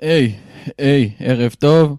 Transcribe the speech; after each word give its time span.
היי, 0.00 0.34
היי, 0.78 1.10
ערב 1.18 1.52
טוב. 1.58 1.96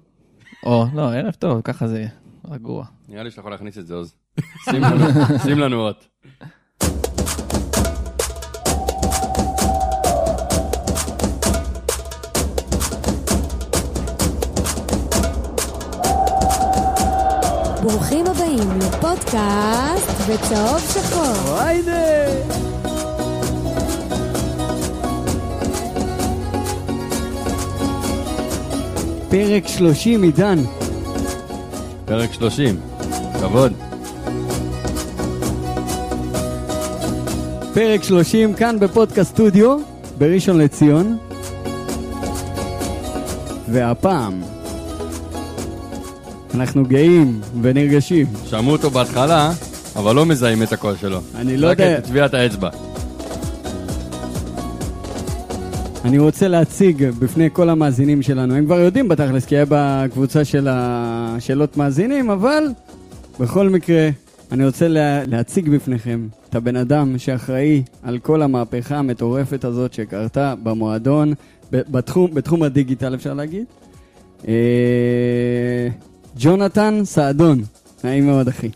או, 0.65 0.85
לא, 0.93 1.13
ערב 1.13 1.33
טוב, 1.33 1.61
ככה 1.61 1.87
זה 1.87 2.05
רגוע. 2.51 2.85
נראה 3.09 3.23
לי 3.23 3.29
שאתה 3.29 3.39
יכול 3.39 3.51
להכניס 3.51 3.77
את 3.77 3.87
זה, 3.87 3.93
עוז. 3.93 4.15
שים 5.43 5.59
לנו- 5.59 5.81
אות. 5.81 6.07
ברוכים 17.83 18.25
הבאים 18.27 18.79
לפודקאסט 18.79 20.29
בצהוב 20.29 20.79
שחור. 20.93 21.57
היידה! 21.59 22.74
פרק 29.35 29.67
30, 29.67 30.23
עידן. 30.23 30.59
פרק 32.05 32.33
30. 32.33 32.79
כבוד. 33.41 33.73
פרק 37.73 38.03
30 38.03 38.53
כאן 38.53 38.79
בפודקאסט 38.79 39.31
סטודיו, 39.31 39.77
בראשון 40.17 40.57
לציון. 40.57 41.17
והפעם, 43.69 44.41
אנחנו 46.53 46.85
גאים 46.85 47.41
ונרגשים. 47.61 48.25
שמעו 48.45 48.71
אותו 48.71 48.89
בהתחלה, 48.89 49.51
אבל 49.95 50.15
לא 50.15 50.25
מזהים 50.25 50.63
את 50.63 50.73
הקול 50.73 50.95
שלו. 51.01 51.19
אני 51.35 51.57
לא 51.57 51.67
רק 51.67 51.79
יודע- 51.79 51.97
את 51.97 52.03
טביעת 52.03 52.33
האצבע. 52.33 52.69
אני 56.05 56.17
רוצה 56.17 56.47
להציג 56.47 57.09
בפני 57.09 57.49
כל 57.53 57.69
המאזינים 57.69 58.21
שלנו, 58.21 58.55
הם 58.55 58.65
כבר 58.65 58.79
יודעים 58.79 59.07
בתכלס, 59.07 59.45
כי 59.45 59.55
היה 59.55 59.65
בקבוצה 59.69 60.45
של 60.45 60.67
השאלות 60.71 61.77
מאזינים, 61.77 62.29
אבל 62.29 62.63
בכל 63.39 63.69
מקרה, 63.69 64.09
אני 64.51 64.65
רוצה 64.65 64.87
לה, 64.87 65.23
להציג 65.23 65.69
בפניכם 65.69 66.27
את 66.49 66.55
הבן 66.55 66.75
אדם 66.75 67.17
שאחראי 67.17 67.83
על 68.03 68.19
כל 68.19 68.41
המהפכה 68.41 68.97
המטורפת 68.97 69.63
הזאת 69.63 69.93
שקרתה 69.93 70.53
במועדון, 70.63 71.33
בתחום, 71.71 72.33
בתחום 72.33 72.63
הדיגיטל 72.63 73.15
אפשר 73.15 73.33
להגיד. 73.33 73.65
אה, 74.47 75.87
ג'ונתן 76.39 77.01
סעדון, 77.03 77.61
נעים 78.03 78.25
מאוד 78.25 78.47
אחי. 78.47 78.69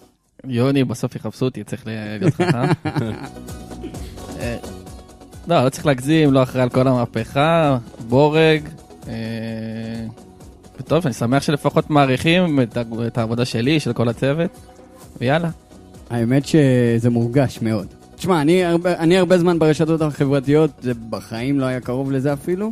יוני, 0.48 0.84
בסוף 0.84 1.16
יחפשו 1.16 1.46
אותי, 1.46 1.64
צריך 1.64 1.84
להיות 1.88 2.34
חכם. 2.34 2.70
לא, 5.50 5.64
לא 5.64 5.70
צריך 5.70 5.86
להגזים, 5.86 6.34
לא 6.34 6.44
אחראי 6.44 6.64
על 6.64 6.70
כל 6.70 6.88
המהפכה, 6.88 7.78
בורג. 8.08 8.62
אה, 9.08 9.14
וטוב, 10.80 11.06
אני 11.06 11.14
שמח 11.14 11.44
שלפחות 11.44 11.90
מעריכים 11.90 12.60
את 13.08 13.18
העבודה 13.18 13.46
שלי, 13.46 13.80
של 13.80 13.94
כל 13.94 14.10
הצוות, 14.10 14.50
ויאללה. 15.22 15.50
האמת 16.10 16.46
שזה 16.46 17.10
מורגש 17.10 17.60
מאוד. 17.62 17.88
תשמע, 18.16 18.42
אני 18.42 18.66
הרבה, 18.66 18.98
אני 18.98 19.18
הרבה 19.18 19.38
זמן 19.38 19.60
ברשתות 19.60 20.02
החברתיות, 20.02 20.72
זה 20.82 20.92
בחיים 21.10 21.60
לא 21.60 21.66
היה 21.66 21.80
קרוב 21.80 22.12
לזה 22.12 22.34
אפילו, 22.34 22.72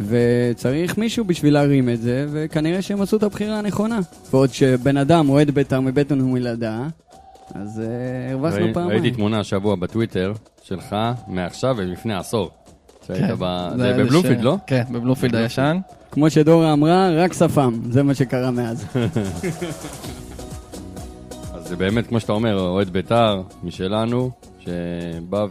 וצריך 0.00 0.98
מישהו 0.98 1.24
בשביל 1.24 1.54
להרים 1.54 1.88
את 1.88 2.00
זה, 2.00 2.26
וכנראה 2.32 2.82
שהם 2.82 3.02
עשו 3.02 3.16
את 3.16 3.22
הבחירה 3.22 3.58
הנכונה. 3.58 4.00
ועוד 4.30 4.52
שבן 4.52 4.96
אדם 4.96 5.28
אוהד 5.28 5.50
בית"ר 5.50 5.80
מבטן 5.80 6.20
ומלידה, 6.20 6.86
אז 7.54 7.82
uh, 7.84 8.32
הרווחנו 8.32 8.66
פעמיים. 8.74 8.90
ראיתי 8.90 9.10
תמונה 9.16 9.40
השבוע 9.40 9.74
בטוויטר 9.76 10.32
שלך, 10.62 10.96
מעכשיו 11.26 11.74
ולפני 11.78 12.14
עשור. 12.14 12.50
שהיית 13.06 13.20
כן, 13.26 13.34
ב... 13.38 13.68
זה- 13.76 13.94
בבלומפילד, 13.98 14.40
לא? 14.40 14.56
כן, 14.66 14.82
בבלומפילד 14.92 15.34
הישן. 15.34 15.78
כמו 16.10 16.30
שדורה 16.30 16.72
אמרה, 16.72 17.10
רק 17.10 17.32
שפם, 17.32 17.80
זה 17.90 18.02
מה 18.02 18.14
שקרה 18.14 18.50
מאז. 18.50 18.86
אז 21.54 21.68
זה 21.68 21.76
באמת, 21.76 22.06
כמו 22.06 22.20
שאתה 22.20 22.32
אומר, 22.32 22.60
אוהד 22.60 22.90
בית"ר 22.90 23.42
משלנו, 23.62 24.30
שבא 24.60 25.46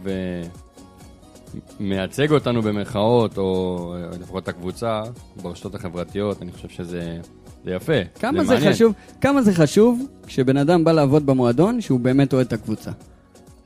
ומייצג 1.80 2.32
אותנו 2.32 2.62
במרכאות, 2.62 3.38
או 3.38 3.94
לפחות 4.20 4.42
את 4.42 4.48
הקבוצה, 4.48 5.02
ברשתות 5.42 5.74
החברתיות, 5.74 6.42
אני 6.42 6.52
חושב 6.52 6.68
שזה 6.68 7.18
זה 7.64 7.70
יפה. 7.70 7.92
כמה 8.20 8.44
זה 8.44 8.54
מעניין. 8.54 8.72
חשוב, 8.72 8.92
כמה 9.20 9.42
זה 9.42 9.54
חשוב 9.54 10.02
כשבן 10.26 10.56
אדם 10.56 10.84
בא 10.84 10.92
לעבוד 10.92 11.26
במועדון, 11.26 11.80
שהוא 11.80 12.00
באמת 12.00 12.32
אוהד 12.32 12.46
את 12.46 12.52
הקבוצה. 12.52 12.90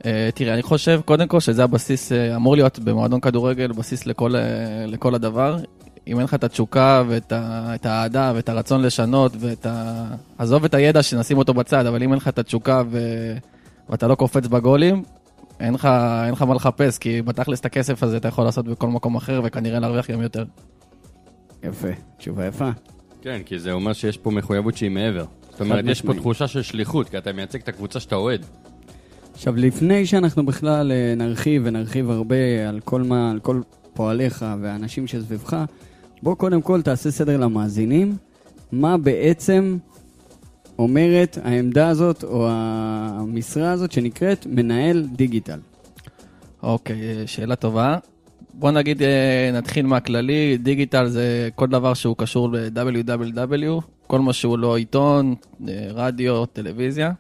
אה, 0.07 0.29
תראה, 0.35 0.55
אני 0.55 0.63
חושב 0.63 1.01
קודם 1.05 1.29
כל 1.29 1.41
שזה 1.41 1.65
הבסיס, 1.65 2.13
אה, 2.13 2.37
אמור 2.37 2.57
להיות 2.57 2.79
במועדון 2.79 3.21
כדורגל, 3.21 3.73
בסיס 3.73 4.07
לכל, 4.07 4.37
אה, 4.37 4.43
לכל 4.87 5.15
הדבר. 5.15 5.57
אם 6.07 6.17
אין 6.17 6.25
לך 6.25 6.35
את 6.35 6.45
התשוקה 6.45 7.03
ואת 7.09 7.33
ה- 7.33 7.73
את 7.75 7.87
האהדה 7.87 8.33
ואת 8.37 8.49
הרצון 8.49 8.83
לשנות 8.83 9.33
ואת 9.41 9.67
ה... 9.67 10.05
עזוב 10.39 10.65
את 10.65 10.75
הידע 10.75 11.03
שנשים 11.03 11.39
אותו 11.39 11.55
בצד, 11.55 11.87
אבל 11.87 12.03
אם 12.03 12.11
אין 12.11 12.17
לך 12.19 12.29
את 12.29 12.39
התשוקה 12.39 12.83
ו... 12.91 12.99
ואתה 13.89 14.07
לא 14.07 14.15
קופץ 14.15 14.47
בגולים, 14.47 15.03
אין 15.61 15.75
לך, 15.75 15.89
אין 16.25 16.33
לך 16.33 16.43
מה 16.43 16.55
לחפש, 16.55 16.99
כי 16.99 17.23
בתכלס 17.23 17.61
את 17.61 17.65
הכסף 17.65 18.03
הזה 18.03 18.17
אתה 18.17 18.29
יכול 18.29 18.45
לעשות 18.45 18.65
בכל 18.69 18.89
מקום 18.89 19.17
אחר 19.17 19.41
וכנראה 19.45 19.79
להרוויח 19.79 20.11
גם 20.11 20.23
יותר. 20.23 20.45
יפה, 21.63 21.89
תשובה 22.19 22.47
יפה. 22.47 22.71
כן, 23.27 23.43
כי 23.47 23.59
זה 23.59 23.73
אומר 23.73 23.93
שיש 23.93 24.17
פה 24.17 24.31
מחויבות 24.31 24.77
שהיא 24.77 24.91
מעבר. 24.91 25.25
זאת 25.51 25.61
אומרת, 25.61 25.85
יש 25.89 26.03
פה. 26.03 26.15
תחושה 26.15 26.49
של 26.49 26.63
שליחות, 26.63 27.09
כי 27.09 27.19
אתה 27.19 27.33
מייצג 27.33 27.61
את 27.61 27.69
הקבוצה 27.69 28.01
שאתה 28.01 28.15
אוהד. 28.15 28.47
עכשיו, 29.35 29.57
לפני 29.57 30.07
שאנחנו 30.07 30.47
בכלל 30.47 30.93
אה, 30.93 31.15
נרחיב 31.17 31.63
ונרחיב 31.65 32.11
הרבה 32.11 32.69
על 32.69 32.81
כל, 32.81 33.03
מה, 33.03 33.31
על 33.31 33.41
כל 33.41 33.61
פועליך 33.95 34.45
והאנשים 34.61 35.07
שסביבך, 35.07 35.57
בוא 36.23 36.35
קודם 36.35 36.63
כל 36.63 36.83
תעשה 36.83 37.11
סדר 37.11 37.37
למאזינים, 37.37 38.17
מה 38.73 38.99
בעצם 38.99 39.79
אומרת 40.79 41.39
העמדה 41.45 41.89
הזאת 41.89 42.25
או 42.25 42.49
המשרה 42.51 43.73
הזאת 43.73 43.93
שנקראת 43.93 44.47
מנהל 44.47 45.07
דיגיטל. 45.17 45.59
אוקיי, 46.63 47.01
אה, 47.03 47.27
שאלה 47.27 47.57
טובה. 47.57 47.99
בוא 48.55 48.71
נגיד, 48.71 49.03
אה, 49.03 49.51
נתחיל 49.53 49.87
מהכללי, 49.87 50.59
דיגיטל 50.59 51.09
זה 51.09 51.49
כל 51.55 51.67
דבר 51.67 51.95
שהוא 51.95 52.17
קשור 52.17 52.53
ל-www, 52.53 53.81
כל 54.07 54.21
מה 54.21 54.33
שהוא 54.33 54.59
לא 54.59 54.77
עיתון, 54.77 55.35
אה, 55.69 55.89
רדיו, 55.91 56.47
טלוויזיה. 56.47 57.13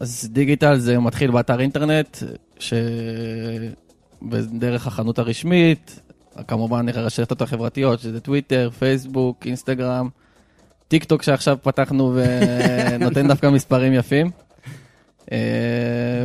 אז 0.00 0.28
דיגיטל 0.32 0.78
זה 0.78 0.98
מתחיל 0.98 1.30
באתר 1.30 1.60
אינטרנט, 1.60 2.16
ש... 2.58 2.74
דרך 4.52 4.86
החנות 4.86 5.18
הרשמית, 5.18 6.00
כמובן 6.48 6.88
הרשתות 6.88 7.42
החברתיות, 7.42 8.00
שזה 8.00 8.20
טוויטר, 8.20 8.70
פייסבוק, 8.78 9.46
אינסטגרם, 9.46 10.08
טיק 10.88 11.04
טוק 11.04 11.22
שעכשיו 11.22 11.58
פתחנו 11.62 12.14
ונותן 12.14 13.28
דווקא 13.32 13.46
מספרים 13.50 13.92
יפים. 13.92 14.30
אה, 15.32 15.38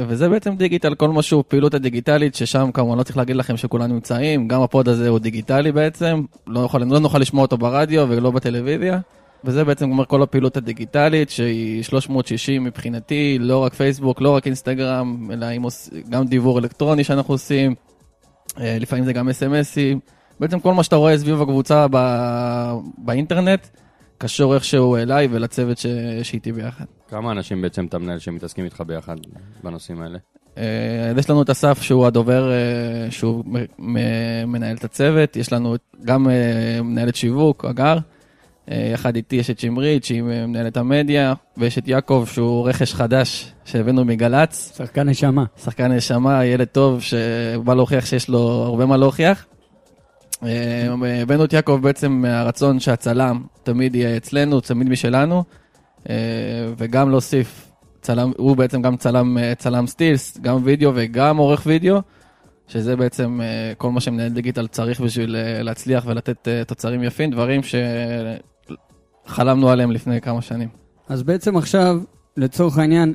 וזה 0.08 0.30
בעצם 0.30 0.56
דיגיטל, 0.56 0.96
כל 0.96 1.10
מה 1.10 1.22
שהוא 1.22 1.44
פעילות 1.48 1.74
הדיגיטלית, 1.74 2.36
ששם 2.36 2.70
כמובן 2.74 2.98
לא 2.98 3.04
צריך 3.04 3.18
להגיד 3.18 3.36
לכם 3.36 3.58
שכולנו 3.58 3.94
נמצאים, 3.94 4.48
גם 4.48 4.62
הפוד 4.62 4.90
הזה 4.90 5.10
הוא 5.10 5.20
דיגיטלי 5.20 5.72
בעצם, 5.72 6.22
לא, 6.48 6.60
יכול, 6.60 6.84
לא 6.84 7.00
נוכל 7.00 7.20
לשמוע 7.20 7.42
אותו 7.42 7.58
ברדיו 7.58 8.06
ולא 8.10 8.32
בטלוויזיה, 8.32 9.00
וזה 9.44 9.64
בעצם 9.64 9.92
אומר 9.92 10.06
כל 10.06 10.24
הפעילות 10.24 10.58
הדיגיטלית, 10.58 11.30
שהיא 11.30 11.84
360 11.84 12.64
מבחינתי, 12.64 13.38
לא 13.42 13.64
רק 13.64 13.74
פייסבוק, 13.74 14.22
לא 14.22 14.30
רק 14.36 14.46
אינסטגרם, 14.46 15.30
אלא 15.34 15.48
עוש- 15.64 15.90
גם 16.10 16.26
דיוור 16.26 16.60
אלקטרוני 16.60 17.04
שאנחנו 17.04 17.34
עושים, 17.34 17.76
אה, 18.60 18.78
לפעמים 18.80 19.06
זה 19.06 19.14
גם 19.14 19.30
אס.אם.אסים, 19.30 20.00
בעצם 20.40 20.60
כל 20.60 20.74
מה 20.74 20.84
שאתה 20.84 20.96
רואה 20.96 21.18
סביב 21.18 21.42
הקבוצה 21.42 21.86
ב, 21.92 21.98
באינטרנט, 22.98 23.68
קשור 24.18 24.56
איכשהו 24.56 24.96
אליי 24.96 25.28
ולצוות 25.32 25.78
ש, 25.78 25.86
שאיתי 26.24 26.52
ביחד. 26.52 26.86
כמה 27.10 27.32
אנשים 27.32 27.62
בעצם 27.62 27.86
אתה 27.86 27.98
מנהל 27.98 28.20
שמתעסקים 28.20 28.66
איתך 28.66 28.84
ביחד 28.88 29.16
בנושאים 29.64 30.02
האלה? 30.02 30.18
אה, 30.58 31.12
יש 31.18 31.30
לנו 31.30 31.42
את 31.42 31.50
אסף 31.50 31.82
שהוא 31.82 32.06
הדובר, 32.06 32.52
אה, 32.52 33.12
שהוא 33.12 33.44
מ- 33.46 33.94
מ- 33.94 34.52
מנהל 34.52 34.76
את 34.76 34.84
הצוות, 34.84 35.36
יש 35.36 35.54
לנו 35.54 35.76
גם 36.06 36.30
אה, 36.30 36.82
מנהלת 36.84 37.16
שיווק, 37.16 37.66
אגר, 37.66 37.98
יחד 38.94 39.16
איתי 39.16 39.36
יש 39.36 39.50
את 39.50 39.60
שמרית 39.60 40.04
שהיא 40.04 40.22
מנהלת 40.22 40.78
המדיה, 40.78 41.34
ויש 41.58 41.78
את 41.78 41.88
יעקב 41.88 42.26
שהוא 42.32 42.70
רכש 42.70 42.94
חדש 42.94 43.54
שהבאנו 43.66 44.06
מגל"צ, 44.06 44.74
שחקן 44.78 45.10
נשמה. 45.10 45.44
שחקן 45.64 45.92
נשמה, 45.92 46.46
ילד 46.46 46.68
טוב 46.68 47.02
שבא 47.02 47.74
להוכיח 47.74 48.06
שיש 48.06 48.30
לו 48.30 48.40
הרבה 48.40 48.86
מה 48.86 48.98
להוכיח. 48.98 49.46
אה, 50.44 51.22
הבאנו 51.22 51.46
את 51.46 51.54
יעקב 51.54 51.80
בעצם 51.82 52.12
מהרצון 52.12 52.80
שהצלם 52.80 53.44
תמיד 53.64 53.96
יהיה 53.96 54.18
אצלנו, 54.18 54.62
תמיד 54.62 54.90
משלנו, 54.90 55.44
אה, 56.10 56.16
וגם 56.78 57.10
להוסיף, 57.10 57.72
צלם, 58.02 58.32
הוא 58.38 58.58
בעצם 58.58 58.82
גם 58.82 58.98
צלם, 58.98 59.38
אה, 59.38 59.56
צלם 59.56 59.88
סטילס, 59.88 60.38
גם 60.42 60.60
וידאו 60.64 60.92
וגם 60.96 61.38
עורך 61.38 61.64
וידאו, 61.66 62.02
שזה 62.68 62.96
בעצם 62.96 63.40
אה, 63.42 63.74
כל 63.78 63.92
מה 63.92 64.00
שמנהל 64.00 64.30
דיגיטל 64.30 64.68
צריך 64.68 65.02
בשביל 65.02 65.36
אה, 65.36 65.64
להצליח 65.64 66.04
ולתת 66.08 66.48
אה, 66.48 66.64
תוצרים 66.68 67.04
יפים, 67.04 67.32
דברים 67.32 67.62
שחלמנו 69.26 69.70
עליהם 69.70 69.92
לפני 69.92 70.22
כמה 70.22 70.42
שנים. 70.42 70.70
אז 71.10 71.24
בעצם 71.24 71.58
עכשיו, 71.58 72.00
לצורך 72.38 72.78
העניין, 72.78 73.14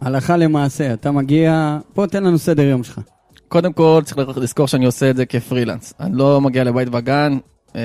הלכה 0.00 0.36
למעשה, 0.36 0.92
אתה 0.92 1.10
מגיע, 1.10 1.78
בוא 1.94 2.06
תן 2.06 2.24
לנו 2.24 2.38
סדר 2.38 2.62
יום 2.62 2.84
שלך. 2.84 3.00
קודם 3.48 3.72
כל 3.72 4.02
צריך 4.04 4.38
לזכור 4.38 4.68
שאני 4.68 4.86
עושה 4.86 5.10
את 5.10 5.16
זה 5.16 5.26
כפרילנס. 5.26 5.94
אני 6.00 6.16
לא 6.16 6.40
מגיע 6.40 6.64
לבית 6.64 6.88
וגן, 6.92 7.38
אה, 7.76 7.82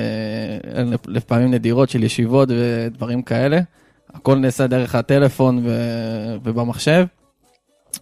לפעמים 1.08 1.52
נדירות 1.52 1.90
של 1.90 2.04
ישיבות 2.04 2.50
ודברים 2.52 3.22
כאלה. 3.22 3.60
הכל 4.14 4.36
נעשה 4.36 4.68
דרך 4.68 4.96
הטלפון 4.96 5.62
ו- 5.66 6.38
ובמחשב. 6.44 7.06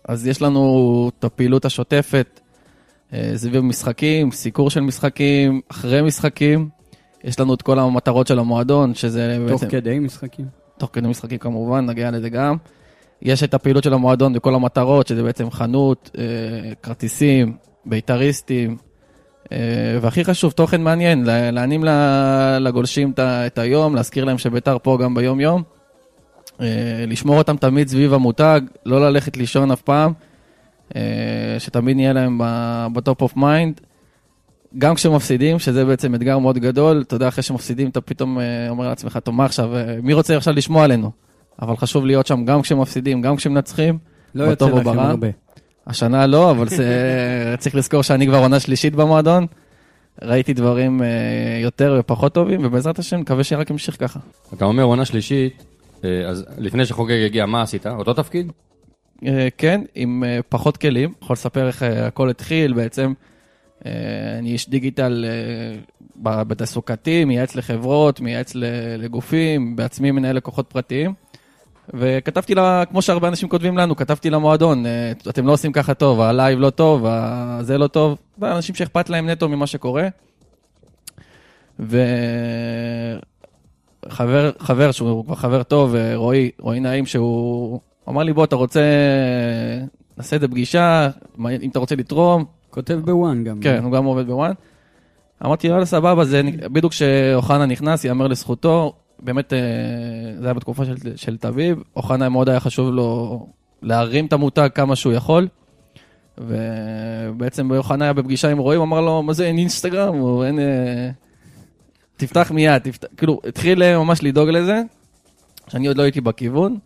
אז 0.08 0.28
יש 0.28 0.42
לנו 0.42 1.12
את 1.20 1.24
הפעילות 1.24 1.66
השוטפת 1.66 2.40
אה, 3.14 3.32
סביב 3.36 3.62
משחקים, 3.62 4.32
סיקור 4.32 4.70
של 4.70 4.82
משחקים, 4.82 5.62
אחרי 5.72 6.02
משחקים. 6.02 6.70
יש 7.24 7.40
לנו 7.40 7.54
את 7.54 7.62
כל 7.62 7.80
המטרות 7.80 8.28
של 8.28 8.40
המועדון, 8.40 8.96
שזה 8.96 9.38
תוך 9.48 9.64
בעצם... 9.64 9.70
כדי 9.72 10.00
משחקים. 10.00 10.46
תוך 10.78 10.90
כדי 10.94 11.08
משחקים 11.08 11.38
כמובן, 11.38 11.86
נגיע 11.86 12.12
לזה 12.12 12.30
גם. 12.30 12.56
יש 13.22 13.44
את 13.44 13.54
הפעילות 13.54 13.84
של 13.84 13.94
המועדון 13.94 14.34
וכל 14.36 14.56
המטרות, 14.56 15.08
שזה 15.08 15.24
בעצם 15.24 15.52
חנות, 15.52 16.10
אה, 16.18 16.24
כרטיסים, 16.84 17.58
בית"ריסטים, 17.86 18.78
אה, 19.52 19.58
והכי 20.02 20.24
חשוב, 20.24 20.52
תוכן 20.52 20.82
מעניין, 20.82 21.24
לה- 21.26 21.52
להנעים 21.52 21.84
לגולשים 22.60 23.14
את 23.20 23.58
היום, 23.58 23.96
להזכיר 23.96 24.26
להם 24.26 24.38
שבית"ר 24.38 24.78
פה 24.84 24.98
גם 25.02 25.16
ביום-יום, 25.16 25.64
אה, 26.62 26.66
לשמור 27.08 27.38
אותם 27.38 27.58
תמיד 27.58 27.88
סביב 27.88 28.14
המותג, 28.14 28.62
לא 28.86 29.10
ללכת 29.10 29.38
לישון 29.38 29.72
אף 29.72 29.82
פעם, 29.82 30.14
שתמיד 31.60 31.96
נהיה 31.96 32.14
להם 32.14 32.42
ב 32.94 33.01
top 33.01 33.22
of 33.22 33.36
mind. 33.38 33.82
גם 34.78 34.96
כשמפסידים, 34.96 35.60
שזה 35.60 35.86
בעצם 35.86 36.16
אתגר 36.16 36.38
מאוד 36.40 36.58
גדול, 36.58 37.04
אתה 37.08 37.16
יודע, 37.16 37.28
אחרי 37.28 37.44
שמפסידים, 37.44 37.90
אתה 37.90 38.02
פתאום 38.02 38.38
אומר 38.70 38.88
לעצמך, 38.88 39.20
טוב, 39.24 39.36
מה 39.36 39.46
עכשיו, 39.46 39.70
מי 40.04 40.14
רוצה 40.14 40.38
עכשיו 40.38 40.54
לשמוע 40.54 40.84
עלינו? 40.84 41.12
אבל 41.62 41.78
חשוב 41.78 42.06
להיות 42.06 42.28
שם 42.28 42.46
גם 42.46 42.62
כשמפסידים, 42.62 43.22
גם 43.22 43.36
כשמנצחים. 43.36 43.98
לא 44.36 44.44
יוצא 44.44 44.70
לכם. 44.70 45.00
הרבה. 45.00 45.28
השנה 45.88 46.28
לא, 46.28 46.52
אבל 46.52 46.70
זה, 46.70 46.86
צריך 47.60 47.76
לזכור 47.76 48.02
שאני 48.04 48.28
כבר 48.28 48.38
עונה 48.38 48.60
שלישית 48.60 48.96
במועדון. 48.96 49.46
ראיתי 50.22 50.54
דברים 50.54 51.04
אה, 51.04 51.08
יותר 51.62 51.98
ופחות 52.00 52.34
טובים, 52.34 52.60
ובעזרת 52.64 53.00
השם, 53.00 53.20
מקווה 53.20 53.44
שרק 53.44 53.70
ימשיך 53.70 53.96
ככה. 54.00 54.20
אתה 54.54 54.66
אומר 54.66 54.84
עונה 54.84 55.06
שלישית, 55.06 55.64
אה, 56.04 56.28
אז 56.28 56.46
לפני 56.58 56.86
שחוגג 56.86 57.24
הגיע, 57.26 57.46
מה 57.46 57.62
עשית? 57.62 57.88
אותו 57.88 58.14
תפקיד? 58.14 58.52
אה, 59.26 59.48
כן, 59.58 59.82
עם 59.96 60.24
פחות 60.50 60.78
כלים, 60.78 61.14
יכול 61.22 61.34
לספר 61.34 61.68
איך 61.68 61.84
הכל 61.84 62.30
התחיל 62.30 62.74
בעצם. 62.74 63.14
אני 64.40 64.52
איש 64.52 64.70
דיגיטל 64.70 65.26
בתעסוקתי, 66.16 67.26
מייעץ 67.26 67.56
לחברות, 67.56 68.20
מייעץ 68.22 68.54
לגופים, 68.98 69.76
בעצמי 69.76 70.12
מנהל 70.12 70.36
לקוחות 70.36 70.66
פרטיים. 70.70 71.14
וכתבתי 71.94 72.56
לה, 72.56 72.84
כמו 72.90 73.02
שהרבה 73.02 73.28
אנשים 73.28 73.50
כותבים 73.50 73.78
לנו, 73.78 73.96
כתבתי 73.96 74.30
למועדון, 74.30 74.86
אה, 74.86 75.12
אתם 75.30 75.48
לא 75.48 75.52
עושים 75.52 75.72
ככה 75.72 75.94
טוב, 75.94 76.22
הלייב 76.22 76.60
לא 76.60 76.70
טוב, 76.70 77.06
זה 77.62 77.78
לא 77.78 77.88
טוב, 77.88 78.18
ואנשים 78.38 78.76
שאכפת 78.76 79.10
להם 79.10 79.30
נטו 79.30 79.50
ממה 79.50 79.68
שקורה. 79.68 80.08
וחבר, 84.06 84.52
חבר 84.60 84.92
שהוא 84.92 85.26
כבר 85.26 85.36
חבר 85.36 85.64
טוב, 85.64 85.96
אה, 85.96 86.16
רועי, 86.16 86.52
רועי 86.60 86.80
נעים, 86.80 87.06
שהוא 87.06 87.80
אמר 88.10 88.24
לי, 88.24 88.34
בוא, 88.34 88.44
אתה 88.44 88.56
רוצה, 88.56 88.82
נעשה 90.18 90.36
את 90.36 90.42
זה 90.42 90.48
פגישה, 90.48 91.10
אם 91.40 91.70
אתה 91.72 91.80
רוצה 91.80 91.96
לתרום, 91.96 92.46
כותב 92.70 93.00
ב 93.06 93.15
ONE 93.15 93.44
גם. 93.44 93.60
כן, 93.60 93.84
הוא 93.84 93.92
גם 93.92 94.06
עובד 94.06 94.28
ב 94.28 94.32
ONE. 94.32 94.52
אמרתי, 95.46 95.68
יאללה, 95.68 95.86
סבבה, 95.86 96.26
זה 96.26 96.42
בדיוק 96.72 96.92
כשאוחנה 96.92 97.66
נכנס, 97.66 98.06
ייאמר 98.06 98.28
לזכותו, 98.28 98.94
באמת, 99.22 99.54
אה, 99.54 99.60
זה 100.40 100.46
היה 100.46 100.54
בתקופה 100.54 100.86
של, 100.86 100.96
של 101.16 101.38
תביב, 101.38 101.84
אוחנה 101.96 102.30
מאוד 102.30 102.50
היה 102.50 102.60
חשוב 102.60 102.90
לו 102.90 103.48
להרים 103.82 104.26
את 104.26 104.34
המותג 104.34 104.70
כמה 104.76 104.96
שהוא 104.96 105.14
יכול, 105.14 105.48
ובעצם 106.38 107.72
אוחנה 107.72 108.06
היה 108.06 108.14
בפגישה 108.14 108.52
עם 108.52 108.58
רועי, 108.58 108.78
הוא 108.78 108.86
אמר 108.86 109.02
לו, 109.02 109.24
מה 109.24 109.34
זה, 109.34 109.46
אין 109.46 109.58
אינסטגרם, 109.58 110.22
או 110.22 110.44
אין... 110.44 110.60
אה, 110.60 111.10
תפתח 112.18 112.52
מיד, 112.52 112.78
תפתח, 112.78 113.08
כאילו, 113.18 113.40
התחיל 113.48 113.84
אה, 113.84 113.98
ממש 113.98 114.24
לדאוג 114.24 114.50
לזה, 114.50 114.82
שאני 115.68 115.88
עוד 115.88 115.98
לא 115.98 116.04
הייתי 116.04 116.22
בכיוון, 116.22 116.78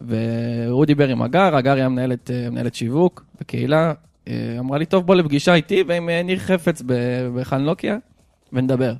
והוא 0.00 0.84
דיבר 0.84 1.08
עם 1.08 1.22
הגר, 1.22 1.56
הגר 1.56 1.72
היה 1.72 1.88
מנהלת, 1.88 2.30
מנהלת 2.50 2.74
שיווק 2.74 3.24
בקהילה, 3.40 3.92
אמרה 4.58 4.78
לי, 4.78 4.86
טוב, 4.86 5.06
בוא 5.06 5.14
לפגישה 5.14 5.54
איתי 5.54 5.84
ועם 5.86 6.08
ניר 6.10 6.38
חפץ 6.38 6.82
בחנלוקיה, 7.34 7.96
ונדבר. 8.52 8.94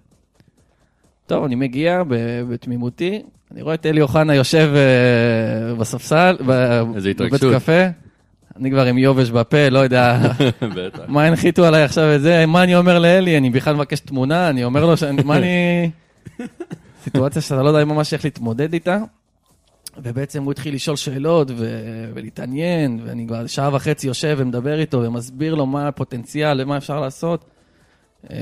טוב, 1.27 1.45
אני 1.45 1.55
מגיע 1.55 2.03
בתמימותי, 2.49 3.23
אני 3.53 3.63
רואה 3.63 3.75
את 3.75 3.87
אלי 3.87 4.01
אוחנה 4.01 4.35
יושב 4.35 4.71
אה, 4.75 5.75
בספסל, 5.75 6.37
בבית. 6.47 7.21
קפה, 7.55 7.83
אני 8.57 8.71
כבר 8.71 8.85
עם 8.87 8.99
יובש 8.99 9.31
בפה, 9.31 9.69
לא 9.69 9.79
יודע. 9.79 10.19
מה 11.09 11.25
הנחיתו 11.25 11.65
עליי 11.65 11.83
עכשיו 11.83 12.15
את 12.15 12.21
זה, 12.23 12.47
מה 12.47 12.63
אני 12.63 12.77
אומר 12.77 12.99
לאלי, 12.99 13.39
אני 13.39 13.51
בכלל 13.51 13.75
מבקש 13.75 14.01
תמונה, 14.01 14.49
אני 14.51 14.65
אומר 14.65 14.87
לו, 14.87 14.97
שאני- 14.97 15.23
מה 15.23 15.37
אני... 15.37 15.91
סיטואציה 17.05 17.43
שאתה 17.43 17.63
לא 17.63 17.69
יודע 17.69 17.85
ממש 17.85 18.13
איך 18.15 18.25
להתמודד 18.25 18.73
איתה. 18.73 18.99
ובעצם 20.03 20.43
הוא 20.43 20.53
התחיל 20.53 20.75
לשאול 20.75 20.97
שאלות 20.97 21.51
ו- 21.57 22.11
ולהתעניין, 22.15 23.01
ואני 23.05 23.27
כבר 23.27 23.47
שעה 23.47 23.75
וחצי 23.75 24.07
יושב 24.07 24.35
ומדבר 24.39 24.79
איתו 24.81 25.03
ומסביר 25.03 25.55
לו 25.55 25.67
מה 25.67 25.89
הפוטנציאל 25.89 26.61
ומה 26.61 26.77
אפשר 26.77 27.01
לעשות. 27.01 27.45
אה, 28.31 28.37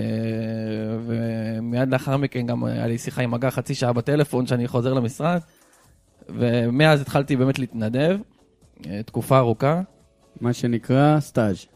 ומיד 1.07 1.89
לאחר 1.93 2.17
מכן 2.17 2.47
גם 2.47 2.65
היה 2.65 2.87
לי 2.87 2.99
שיחה 2.99 3.23
עם 3.23 3.35
הגר 3.35 3.51
חצי 3.51 3.75
שעה 3.75 3.93
בטלפון 3.93 4.47
שאני 4.47 4.69
חוזר 4.69 4.93
למשרד, 4.93 5.41
ומאז 6.29 7.01
התחלתי 7.01 7.37
באמת 7.37 7.59
להתנדב, 7.59 8.17
אה, 8.87 9.01
תקופה 9.07 9.39
ארוכה. 9.39 9.81
מה 10.41 10.53
שנקרא 10.53 11.21
סטאז'. 11.21 11.67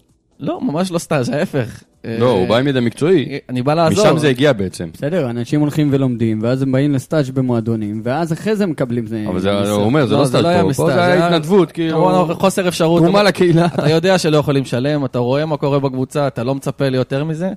לא, 0.41 0.61
ממש 0.61 0.91
לא 0.91 0.99
סטאז', 0.99 1.29
ההפך. 1.29 1.83
לא, 2.19 2.31
הוא 2.31 2.49
בא 2.49 2.57
עם 2.57 2.69
ידע 2.69 2.81
מקצועי. 2.81 3.39
אני 3.49 3.63
בא 3.63 3.75
לעזור. 3.75 4.05
משם 4.05 4.19
זה 4.19 4.29
הגיע 4.29 4.53
בעצם. 4.53 4.89
בסדר, 4.93 5.31
אנשים 5.31 5.61
הולכים 5.61 5.89
ולומדים, 5.93 6.39
ואז 6.43 6.63
הם 6.63 6.73
באים 6.73 6.93
לסטאז' 6.93 7.31
במועדונים, 7.31 8.01
ואז 8.05 8.33
אחרי 8.33 8.57
זה 8.57 8.67
מקבלים 8.67 9.07
זה. 9.07 9.25
אבל 9.29 9.41
זה. 9.41 9.71
הוא 9.71 9.85
אומר, 9.85 10.07
זה 10.07 10.15
לא, 10.15 10.21
לא 10.21 10.27
סטאז' 10.27 10.45
לא 10.45 10.63
פה, 10.63 10.73
פה 10.75 10.87
זה 10.87 11.05
היה 11.05 11.27
התנדבות, 11.27 11.73
כאילו, 11.73 12.29
חוסר 12.35 12.69
אפשרות. 12.69 13.03
תרומה 13.03 13.23
לקהילה. 13.23 13.67
אתה 13.67 13.91
יודע 13.91 14.19
שלא 14.19 14.37
יכולים 14.37 14.63
לשלם, 14.63 15.05
אתה 15.05 15.19
רואה 15.19 15.47
מה 15.47 15.57
קורה 15.57 15.79
בקבוצה, 15.79 16.27
אתה 16.27 16.45
לא 16.45 16.55
מצפה 16.55 16.89
ליותר 16.89 17.25
מזה. 17.25 17.53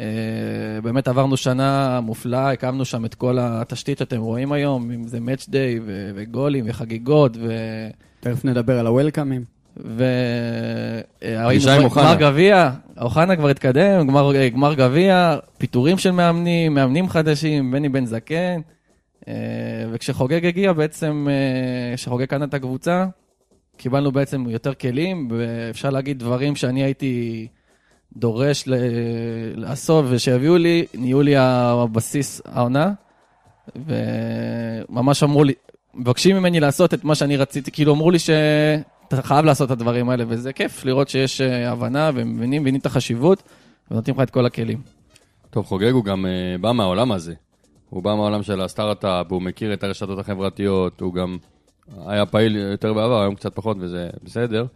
אה, 0.00 0.80
באמת 0.82 1.08
עברנו 1.08 1.36
שנה 1.36 2.00
מופלאה, 2.00 2.50
הקמנו 2.50 2.84
שם 2.84 3.04
את 3.04 3.14
כל 3.14 3.38
התשתית 3.40 3.98
שאתם 3.98 4.20
רואים 4.20 4.52
היום, 4.52 4.90
אם 4.90 5.06
זה 5.06 5.18
match 5.18 5.48
day 5.48 5.80
ו- 5.86 6.10
וגולים 6.14 6.64
וחגיגות, 6.68 7.36
ו... 7.36 7.52
תכף 8.20 8.44
נדבר 8.44 8.78
על 8.78 8.86
הוולקאמים. 8.86 9.44
ו... 9.76 10.04
אה, 11.22 11.44
גמר. 12.14 12.30
גביע, 12.30 12.70
אוחנה 13.00 13.36
כבר 13.36 13.48
התקדם, 13.48 14.06
גמר, 14.06 14.36
אה, 14.36 14.48
גמר 14.48 14.74
גביע, 14.74 15.36
פיטורים 15.58 15.98
של 15.98 16.10
מאמנים, 16.10 16.74
מאמנים 16.74 17.08
חדשים, 17.08 17.70
בני 17.70 17.88
בן 17.88 18.04
זקן. 18.04 18.60
וכשחוגג 19.92 20.46
הגיע 20.46 20.72
בעצם, 20.72 21.26
כשחוגג 21.94 22.24
קנה 22.24 22.44
את 22.44 22.54
הקבוצה, 22.54 23.06
קיבלנו 23.76 24.12
בעצם 24.12 24.48
יותר 24.48 24.74
כלים, 24.74 25.28
ואפשר 25.30 25.90
להגיד 25.90 26.18
דברים 26.18 26.56
שאני 26.56 26.82
הייתי 26.82 27.46
דורש 28.16 28.64
לעשות 29.54 30.04
ושיביאו 30.08 30.56
לי, 30.56 30.86
נהיו 30.94 31.22
לי 31.22 31.34
הבסיס 31.36 32.42
העונה. 32.44 32.92
וממש 33.76 35.22
אמרו 35.22 35.44
לי, 35.44 35.52
מבקשים 35.94 36.36
ממני 36.36 36.60
לעשות 36.60 36.94
את 36.94 37.04
מה 37.04 37.14
שאני 37.14 37.36
רציתי, 37.36 37.70
כאילו 37.70 37.94
אמרו 37.94 38.10
לי 38.10 38.18
שאתה 38.18 39.22
חייב 39.22 39.44
לעשות 39.44 39.66
את 39.66 39.70
הדברים 39.70 40.10
האלה, 40.10 40.24
וזה 40.28 40.52
כיף 40.52 40.84
לראות 40.84 41.08
שיש 41.08 41.40
אה, 41.40 41.72
הבנה 41.72 42.10
ומבינים, 42.14 42.62
מבינים 42.62 42.80
את 42.80 42.86
החשיבות, 42.86 43.42
ונותנים 43.90 44.16
לך 44.16 44.22
את 44.22 44.30
כל 44.30 44.46
הכלים. 44.46 44.80
טוב, 45.50 45.66
חוגג 45.66 45.90
הוא 45.90 46.04
גם 46.04 46.26
אה, 46.26 46.58
בא 46.60 46.72
מהעולם 46.72 47.12
הזה. 47.12 47.34
הוא 47.90 48.02
בא 48.02 48.14
מהעולם 48.14 48.42
של 48.42 48.60
הסטארט-אפ, 48.60 49.26
הוא 49.32 49.42
מכיר 49.42 49.72
את 49.72 49.84
הרשתות 49.84 50.18
החברתיות, 50.18 51.00
הוא 51.00 51.14
גם 51.14 51.38
היה 52.06 52.26
פעיל 52.26 52.56
יותר 52.56 52.92
בעבר, 52.92 53.22
היום 53.22 53.34
קצת 53.34 53.54
פחות 53.54 53.76
וזה 53.80 54.10
בסדר, 54.22 54.66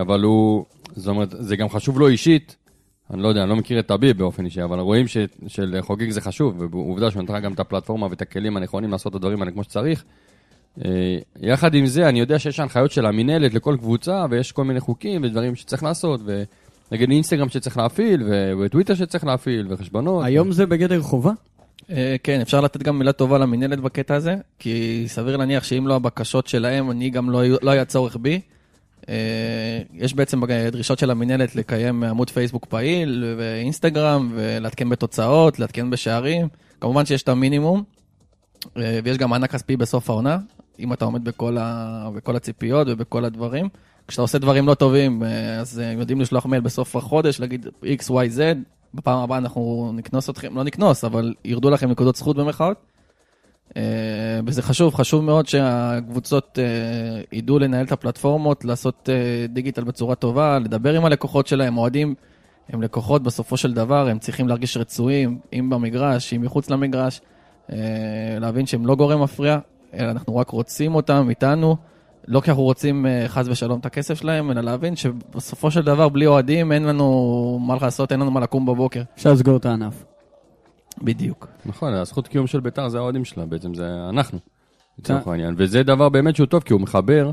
אבל 0.00 0.22
הוא, 0.22 0.64
זאת 0.94 1.08
אומרת, 1.08 1.34
זה 1.38 1.56
גם 1.56 1.68
חשוב 1.68 1.98
לו 1.98 2.08
אישית. 2.08 2.56
אני 3.10 3.22
לא 3.22 3.28
יודע, 3.28 3.42
אני 3.42 3.50
לא 3.50 3.56
מכיר 3.56 3.78
את 3.78 3.86
טביב 3.86 4.18
באופן 4.18 4.44
אישי, 4.44 4.62
אבל 4.64 4.78
רואים 4.78 5.08
ש- 5.08 5.16
שלחוגג 5.46 6.10
זה 6.10 6.20
חשוב, 6.20 6.60
ועובדה 6.70 7.10
שהוא 7.10 7.22
נתן 7.22 7.40
גם 7.40 7.52
את 7.52 7.60
הפלטפורמה 7.60 8.06
ואת 8.10 8.22
הכלים 8.22 8.56
הנכונים 8.56 8.90
לעשות 8.90 9.10
את 9.10 9.14
הדברים 9.16 9.40
האלה 9.40 9.52
כמו 9.52 9.64
שצריך. 9.64 10.04
אה, 10.84 10.90
יחד 11.40 11.74
עם 11.74 11.86
זה, 11.86 12.08
אני 12.08 12.20
יודע 12.20 12.38
שיש 12.38 12.60
הנחיות 12.60 12.90
של 12.90 13.06
המינהלת 13.06 13.54
לכל 13.54 13.76
קבוצה, 13.80 14.26
ויש 14.30 14.52
כל 14.52 14.64
מיני 14.64 14.80
חוקים 14.80 15.24
ודברים 15.24 15.54
שצריך 15.56 15.82
לעשות, 15.82 16.20
ונגיד 16.90 17.10
אינסטגרם 17.10 17.48
שצריך 17.48 17.76
להפעיל, 17.76 18.22
ו- 18.22 18.52
וטוויטר 18.60 18.94
שצריך 18.94 19.24
להפעיל, 19.24 19.66
וחשבונות. 19.70 20.24
היום 20.24 20.52
זה 20.52 20.66
בגדר 20.66 21.00
חובה? 21.02 21.32
אה, 21.90 22.16
כן, 22.22 22.40
אפשר 22.40 22.60
לתת 22.60 22.82
גם 22.82 22.98
מילה 22.98 23.12
טובה 23.12 23.38
למינהלת 23.38 23.80
בקטע 23.80 24.14
הזה, 24.14 24.36
כי 24.58 25.04
סביר 25.06 25.36
להניח 25.36 25.64
שאם 25.64 25.86
לא 25.86 25.94
הבקשות 25.94 26.46
שלהם, 26.46 26.90
אני 26.90 27.10
גם 27.10 27.30
לא, 27.30 27.42
לא 27.62 27.70
היה 27.70 27.84
צורך 27.84 28.16
בי. 28.20 28.40
אה, 29.08 29.82
יש 29.94 30.14
בעצם 30.14 30.40
דרישות 30.72 30.98
של 30.98 31.10
המינהלת 31.10 31.56
לקיים 31.56 32.02
עמוד 32.02 32.30
פייסבוק 32.30 32.64
פעיל, 32.64 33.34
ואינסטגרם, 33.38 34.32
ולעדכן 34.34 34.88
בתוצאות, 34.88 35.58
לעדכן 35.58 35.90
בשערים. 35.90 36.48
כמובן 36.80 37.06
שיש 37.06 37.22
את 37.22 37.28
המינימום, 37.28 37.82
אה, 38.76 39.00
ויש 39.04 39.18
גם 39.18 39.30
מענק 39.30 39.50
כספי 39.50 39.76
בסוף 39.76 40.10
העונה, 40.10 40.38
אם 40.78 40.92
אתה 40.92 41.04
עומד 41.04 41.24
בכל, 41.24 41.56
ה... 41.60 42.08
בכל 42.14 42.36
הציפיות 42.36 42.88
ובכל 42.90 43.24
הדברים. 43.24 43.68
כשאתה 44.08 44.22
עושה 44.22 44.38
דברים 44.38 44.66
לא 44.66 44.74
טובים, 44.74 45.22
אה, 45.22 45.58
אז 45.60 45.80
אה, 45.80 45.92
יודעים 45.92 46.20
לשלוח 46.20 46.46
מייל 46.46 46.62
בסוף 46.62 46.96
החודש, 46.96 47.40
להגיד 47.40 47.66
X, 47.82 48.10
Y, 48.10 48.36
Z, 48.36 48.40
בפעם 48.94 49.18
הבאה 49.18 49.38
אנחנו 49.38 49.92
נקנוס 49.94 50.30
אתכם, 50.30 50.56
לא 50.56 50.64
נקנוס, 50.64 51.04
אבל 51.04 51.34
ירדו 51.44 51.70
לכם 51.70 51.90
נקודות 51.90 52.16
זכות 52.16 52.36
במרכאות. 52.36 52.76
אה, 53.76 53.82
וזה 54.46 54.62
חשוב, 54.62 54.94
חשוב 54.94 55.24
מאוד 55.24 55.46
שהקבוצות 55.46 56.58
אה, 56.58 57.22
ידעו 57.32 57.58
לנהל 57.58 57.84
את 57.86 57.92
הפלטפורמות, 57.92 58.64
לעשות 58.64 59.08
אה, 59.12 59.46
דיגיטל 59.48 59.84
בצורה 59.84 60.14
טובה, 60.14 60.58
לדבר 60.58 60.94
עם 60.94 61.04
הלקוחות 61.04 61.46
שלהם, 61.46 61.78
אוהדים 61.78 62.14
הם 62.68 62.82
לקוחות 62.82 63.22
בסופו 63.22 63.56
של 63.56 63.72
דבר, 63.72 64.08
הם 64.08 64.18
צריכים 64.18 64.48
להרגיש 64.48 64.76
רצויים, 64.76 65.38
אם 65.52 65.70
במגרש, 65.70 66.34
אם 66.34 66.42
מחוץ 66.42 66.70
למגרש, 66.70 67.20
להבין 68.40 68.66
שהם 68.66 68.86
לא 68.86 68.94
גורם 68.94 69.22
מפריע, 69.22 69.58
אלא 69.94 70.10
אנחנו 70.10 70.36
רק 70.36 70.50
רוצים 70.50 70.94
אותם 70.94 71.26
איתנו, 71.30 71.76
לא 72.28 72.40
כי 72.40 72.50
אנחנו 72.50 72.62
רוצים 72.62 73.06
חס 73.28 73.48
ושלום 73.48 73.78
את 73.80 73.86
הכסף 73.86 74.14
שלהם, 74.14 74.50
אלא 74.50 74.60
להבין 74.60 74.96
שבסופו 74.96 75.70
של 75.70 75.82
דבר 75.82 76.08
בלי 76.08 76.26
אוהדים 76.26 76.72
אין 76.72 76.82
לנו 76.82 77.58
מה 77.62 77.76
לעשות, 77.82 78.12
אין 78.12 78.20
לנו 78.20 78.30
מה 78.30 78.40
לקום 78.40 78.66
בבוקר. 78.66 79.02
אפשר 79.16 79.32
לסגור 79.32 79.56
את 79.56 79.66
הענף. 79.66 80.15
בדיוק. 81.02 81.48
נכון, 81.66 81.94
הזכות 81.94 82.28
קיום 82.28 82.46
של 82.46 82.60
ביתר 82.60 82.88
זה 82.88 82.98
האוהדים 82.98 83.24
שלה, 83.24 83.46
בעצם 83.46 83.74
זה 83.74 84.08
אנחנו, 84.08 84.38
לצורך 84.98 85.28
העניין. 85.28 85.54
וזה 85.58 85.82
דבר 85.82 86.08
באמת 86.08 86.36
שהוא 86.36 86.46
טוב, 86.46 86.62
כי 86.62 86.72
הוא 86.72 86.80
מחבר, 86.80 87.30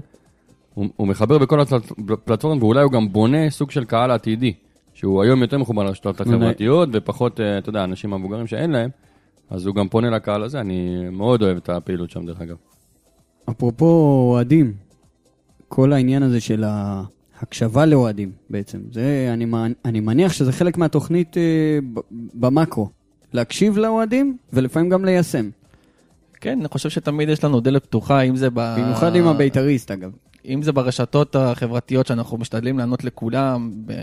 הוא, 0.74 0.86
הוא 0.96 1.08
מחבר 1.08 1.38
בכל 1.38 1.60
הפלטפורמות, 1.62 2.64
ואולי 2.64 2.84
הוא 2.84 2.92
גם 2.92 3.12
בונה 3.12 3.50
סוג 3.50 3.72
של 3.72 3.86
קהל 3.86 4.12
עתידי, 4.12 4.54
שהוא 4.94 5.24
היום 5.24 5.42
יותר 5.42 5.58
מחובר 5.58 5.84
לרשתות 5.84 6.22
החברתיות, 6.22 6.90
ופחות, 6.94 7.40
אה, 7.40 7.58
אתה 7.58 7.70
יודע, 7.70 7.84
אנשים 7.84 8.14
המבוגרים 8.14 8.48
שאין 8.48 8.72
להם, 8.72 8.90
אז 9.50 9.66
הוא 9.66 9.76
גם 9.76 9.90
פונה 9.90 10.10
לקהל 10.10 10.44
הזה, 10.44 10.60
אני 10.60 11.10
מאוד 11.12 11.42
אוהב 11.42 11.58
את 11.58 11.70
הפעילות 11.70 12.10
שם, 12.10 12.26
דרך 12.26 12.42
אגב. 12.42 12.56
אפרופו 13.50 13.86
אוהדים, 14.32 14.74
כל 15.68 15.94
העניין 15.94 16.24
הזה 16.24 16.42
של 16.42 16.64
ההקשבה 16.68 17.86
לאוהדים 17.86 18.32
בעצם, 18.50 18.80
זה, 18.92 19.30
אני, 19.34 19.46
אני 19.86 20.00
מניח 20.00 20.34
שזה 20.34 20.52
חלק 20.52 20.78
מהתוכנית 20.78 21.38
אה, 21.38 21.80
במקרו. 22.34 23.03
להקשיב 23.34 23.78
לאוהדים 23.78 24.38
ולפעמים 24.54 24.90
גם 24.90 25.06
ליישם. 25.06 25.50
כן, 26.42 26.60
אני 26.60 26.68
חושב 26.68 26.90
שתמיד 26.90 27.30
יש 27.30 27.44
לנו 27.44 27.60
דלת 27.60 27.84
פתוחה, 27.86 28.22
אם 28.22 28.36
זה 28.36 28.50
ב... 28.50 28.76
במיוחד 28.80 29.16
עם 29.16 29.28
הבית"ריסט 29.28 29.92
אגב. 29.92 30.12
אם 30.46 30.62
זה 30.62 30.72
ברשתות 30.72 31.36
החברתיות 31.36 32.08
שאנחנו 32.08 32.38
משתדלים 32.38 32.78
לענות 32.80 33.04
לכולם 33.04 33.72
ב- 33.86 33.94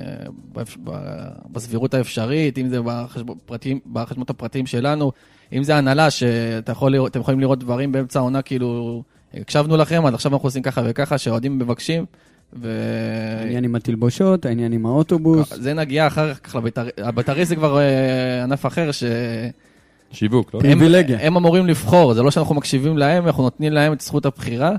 ב- 0.52 0.62
ב- 0.84 1.28
בסבירות 1.52 1.94
האפשרית, 1.94 2.58
אם 2.58 2.68
זה 2.68 2.78
בחשב- 2.84 3.24
פרטים- 3.46 3.80
בחשבונות 3.92 4.30
הפרטיים 4.30 4.66
שלנו, 4.66 5.12
אם 5.52 5.64
זה 5.64 5.76
הנהלה 5.76 6.10
שאתם 6.10 6.72
יכול 6.72 6.92
לראות, 6.92 7.16
יכולים 7.16 7.40
לראות 7.40 7.58
דברים 7.58 7.92
באמצע 7.92 8.18
העונה, 8.18 8.42
כאילו, 8.42 9.02
הקשבנו 9.34 9.76
לכם, 9.76 10.06
אז 10.06 10.14
עכשיו 10.14 10.32
אנחנו 10.32 10.46
עושים 10.46 10.62
ככה 10.62 10.82
וככה, 10.84 11.18
שאוהדים 11.18 11.58
מבקשים, 11.58 12.04
ו... 12.52 12.68
העניין 13.40 13.64
עם 13.64 13.74
התלבושות, 13.74 14.46
העניין 14.46 14.72
עם 14.72 14.86
האוטובוס. 14.86 15.54
זה 15.54 15.74
נגיעה 15.74 16.06
אחר 16.06 16.34
כך 16.34 16.54
לבית"ר... 16.56 16.86
הבית"ריסט 16.98 17.48
זה 17.48 17.56
כבר 17.56 17.78
אה, 17.78 18.42
ענף 18.42 18.66
אחר, 18.66 18.92
ש... 18.92 19.04
שיווק, 20.12 20.54
לא? 20.54 20.60
הם- 20.60 20.66
פריבילגיה. 20.66 21.18
הם 21.26 21.36
אמורים 21.36 21.66
לבחור, 21.66 22.14
זה 22.14 22.22
לא 22.22 22.30
שאנחנו 22.30 22.54
מקשיבים 22.54 22.98
להם, 22.98 23.26
אנחנו 23.26 23.42
נותנים 23.42 23.72
להם 23.72 23.92
את 23.92 24.00
זכות 24.00 24.26
הבחירה. 24.26 24.72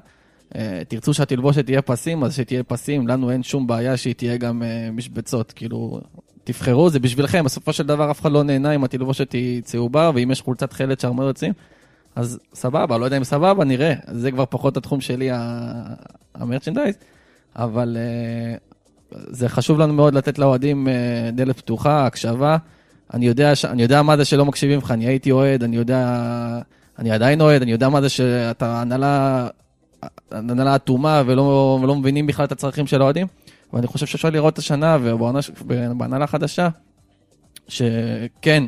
אה, 0.55 0.81
תרצו 0.87 1.13
שהתלבושת 1.13 1.65
תהיה 1.65 1.81
פסים, 1.81 2.23
אז 2.23 2.35
שתהיה 2.35 2.63
פסים, 2.63 3.07
לנו 3.07 3.31
אין 3.31 3.43
שום 3.43 3.67
בעיה 3.67 3.97
שהיא 3.97 4.13
תהיה 4.15 4.37
גם 4.37 4.63
אה, 4.63 4.89
משבצות, 4.91 5.51
כאילו, 5.51 6.01
תבחרו, 6.43 6.89
זה 6.89 6.99
בשבילכם, 6.99 7.43
בסופו 7.45 7.73
של 7.73 7.87
דבר 7.87 8.11
אף 8.11 8.21
אחד 8.21 8.31
לא 8.31 8.43
נהנה 8.43 8.71
אם 8.75 8.83
התלבושת 8.83 9.31
היא 9.31 9.61
צהובה, 9.61 10.11
ואם 10.15 10.31
יש 10.31 10.41
חולצת 10.41 10.73
חלד 10.73 10.99
שהרבה 10.99 11.23
יוצאים, 11.23 11.53
אז 12.15 12.39
סבבה, 12.53 12.97
לא 12.97 13.05
יודע 13.05 13.17
אם 13.17 13.23
סבבה, 13.23 13.63
נראה, 13.65 13.93
זה 14.11 14.31
כבר 14.31 14.45
פחות 14.49 14.77
התחום 14.77 15.01
שלי, 15.01 15.31
ה- 15.31 15.93
המרצ'נדייז, 16.35 16.95
אבל 17.55 17.97
אה, 17.99 18.55
זה 19.11 19.49
חשוב 19.49 19.79
לנו 19.79 19.93
מאוד 19.93 20.13
לתת 20.13 20.39
לאוהדים 20.39 20.87
אה, 20.87 21.29
דלת 21.33 21.57
פתוחה, 21.57 22.05
הקשבה. 22.05 22.57
אני 23.13 23.27
יודע. 23.27 23.53
אני 23.63 23.81
יודע 23.81 24.01
מה 24.01 24.17
זה 24.17 24.25
שלא 24.25 24.45
מקשיבים 24.45 24.79
לך, 24.79 24.91
אני 24.91 25.05
הייתי 25.05 25.31
אוהד, 25.31 25.63
אני 25.63 25.75
יודע, 25.75 26.17
אני 26.99 27.11
עדיין 27.11 27.41
אוהד, 27.41 27.61
אני 27.61 27.71
יודע 27.71 27.89
מה 27.89 28.01
זה 28.01 28.09
שאתה 28.09 28.81
הנהלה, 28.81 29.47
הנהלה 30.31 30.75
אטומה 30.75 31.23
ולא, 31.25 31.79
ולא 31.83 31.95
מבינים 31.95 32.27
בכלל 32.27 32.45
את 32.45 32.51
הצרכים 32.51 32.87
של 32.87 33.01
האוהדים. 33.01 33.27
ואני 33.73 33.87
חושב 33.87 34.05
שאפשר 34.05 34.29
לראות 34.29 34.57
השנה 34.57 34.97
ובעונה 35.01 35.41
ש- 35.41 35.51
בהנהלה 35.97 36.23
החדשה, 36.23 36.69
שכן, 37.67 38.63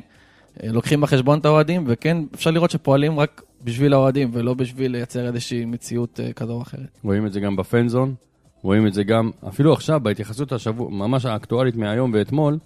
אה, 0.63 0.69
לוקחים 0.71 1.01
בחשבון 1.01 1.39
את 1.39 1.45
האוהדים, 1.45 1.83
וכן, 1.87 2.17
אפשר 2.35 2.51
לראות 2.51 2.71
שפועלים 2.71 3.19
רק 3.19 3.41
בשביל 3.63 3.93
האוהדים, 3.93 4.29
ולא 4.33 4.53
בשביל 4.53 4.91
לייצר 4.91 5.27
איזושהי 5.27 5.65
מציאות 5.65 6.19
כזו 6.35 6.53
או 6.53 6.61
אחרת. 6.61 6.99
רואים 7.03 7.25
את 7.25 7.33
זה 7.33 7.39
גם 7.39 7.55
בפנזון, 7.55 8.15
רואים 8.63 8.87
את 8.87 8.93
זה 8.93 9.03
גם, 9.03 9.31
אפילו 9.47 9.73
עכשיו, 9.73 9.99
בהתייחסות 10.03 10.51
השבוע, 10.51 10.89
ממש 10.89 11.25
האקטואלית 11.25 11.75
מהיום 11.75 12.11
ואתמול, 12.13 12.57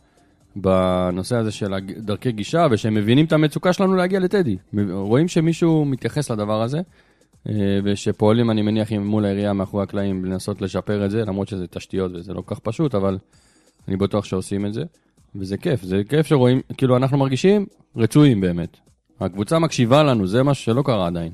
בנושא 0.56 1.36
הזה 1.36 1.52
של 1.52 1.74
דרכי 1.98 2.32
גישה, 2.32 2.68
ושהם 2.72 2.94
מבינים 2.94 3.26
את 3.26 3.32
המצוקה 3.32 3.74
שלנו 3.74 3.96
להגיע 3.96 4.20
לטדי. 4.20 4.58
רואים 4.92 5.28
שמישהו 5.28 5.86
מתייחס 5.86 6.32
לדבר 6.32 6.62
הזה, 6.62 6.82
אה, 7.50 7.54
ושפועלים, 7.84 8.52
אני 8.52 8.62
מניח, 8.62 8.92
מול 8.92 9.26
העירייה 9.26 9.54
מאחורי 9.54 9.84
הקלעים, 9.84 10.26
לנסות 10.26 10.62
לשפר 10.62 11.06
את 11.06 11.12
זה, 11.12 11.26
למרות 11.26 11.48
שזה 11.48 11.68
תשתיות 11.68 12.12
וזה 12.14 12.34
לא 12.34 12.42
כל 12.42 12.56
כך 12.56 12.60
פשוט, 12.60 12.96
אבל 12.96 13.18
אני 13.88 13.98
בטוח 13.98 14.26
שעושים 14.26 14.66
את 14.66 14.74
זה. 14.74 14.84
וזה 15.36 15.58
כיף, 15.58 15.84
זה 15.84 16.02
כיף 16.10 16.28
שרואים, 16.28 16.62
כאילו 16.78 16.98
אנחנו 16.98 17.18
מרגישים 17.18 17.66
רצויים 17.96 18.42
באמת. 18.42 18.78
הקבוצה 19.20 19.60
מקשיבה 19.60 20.04
לנו, 20.04 20.28
זה 20.28 20.44
משהו 20.44 20.64
שלא 20.64 20.82
קרה 20.82 21.08
עדיין. 21.08 21.32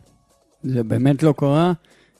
זה 0.63 0.83
באמת 0.83 1.23
לא 1.23 1.33
קרה. 1.37 1.73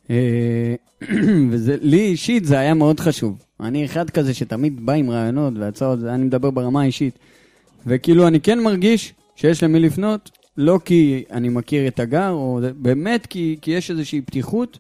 אה, 0.10 0.76
וזה, 1.50 1.76
לי 1.82 2.02
אישית 2.02 2.46
זה 2.46 2.60
היה 2.60 2.74
מאוד 2.74 3.00
חשוב. 3.00 3.38
אני 3.60 3.86
אחד 3.86 4.10
כזה 4.10 4.34
שתמיד 4.34 4.86
בא 4.86 4.94
עם 4.94 5.10
רעיונות 5.10 5.54
והצעות, 5.58 6.00
אני 6.04 6.24
מדבר 6.24 6.52
ברמה 6.52 6.82
האישית. 6.82 7.20
וכאילו 7.88 8.28
אני 8.28 8.40
כן 8.40 8.60
מרגיש 8.60 9.14
שיש 9.36 9.64
למי 9.64 9.80
לפנות, 9.80 10.32
לא 10.58 10.80
כי 10.86 11.24
אני 11.32 11.50
מכיר 11.50 11.88
את 11.88 12.00
הגר, 12.00 12.30
או 12.30 12.60
באמת 12.78 13.26
כי, 13.26 13.58
כי 13.62 13.72
יש 13.72 13.92
איזושהי 13.92 14.22
פתיחות. 14.22 14.80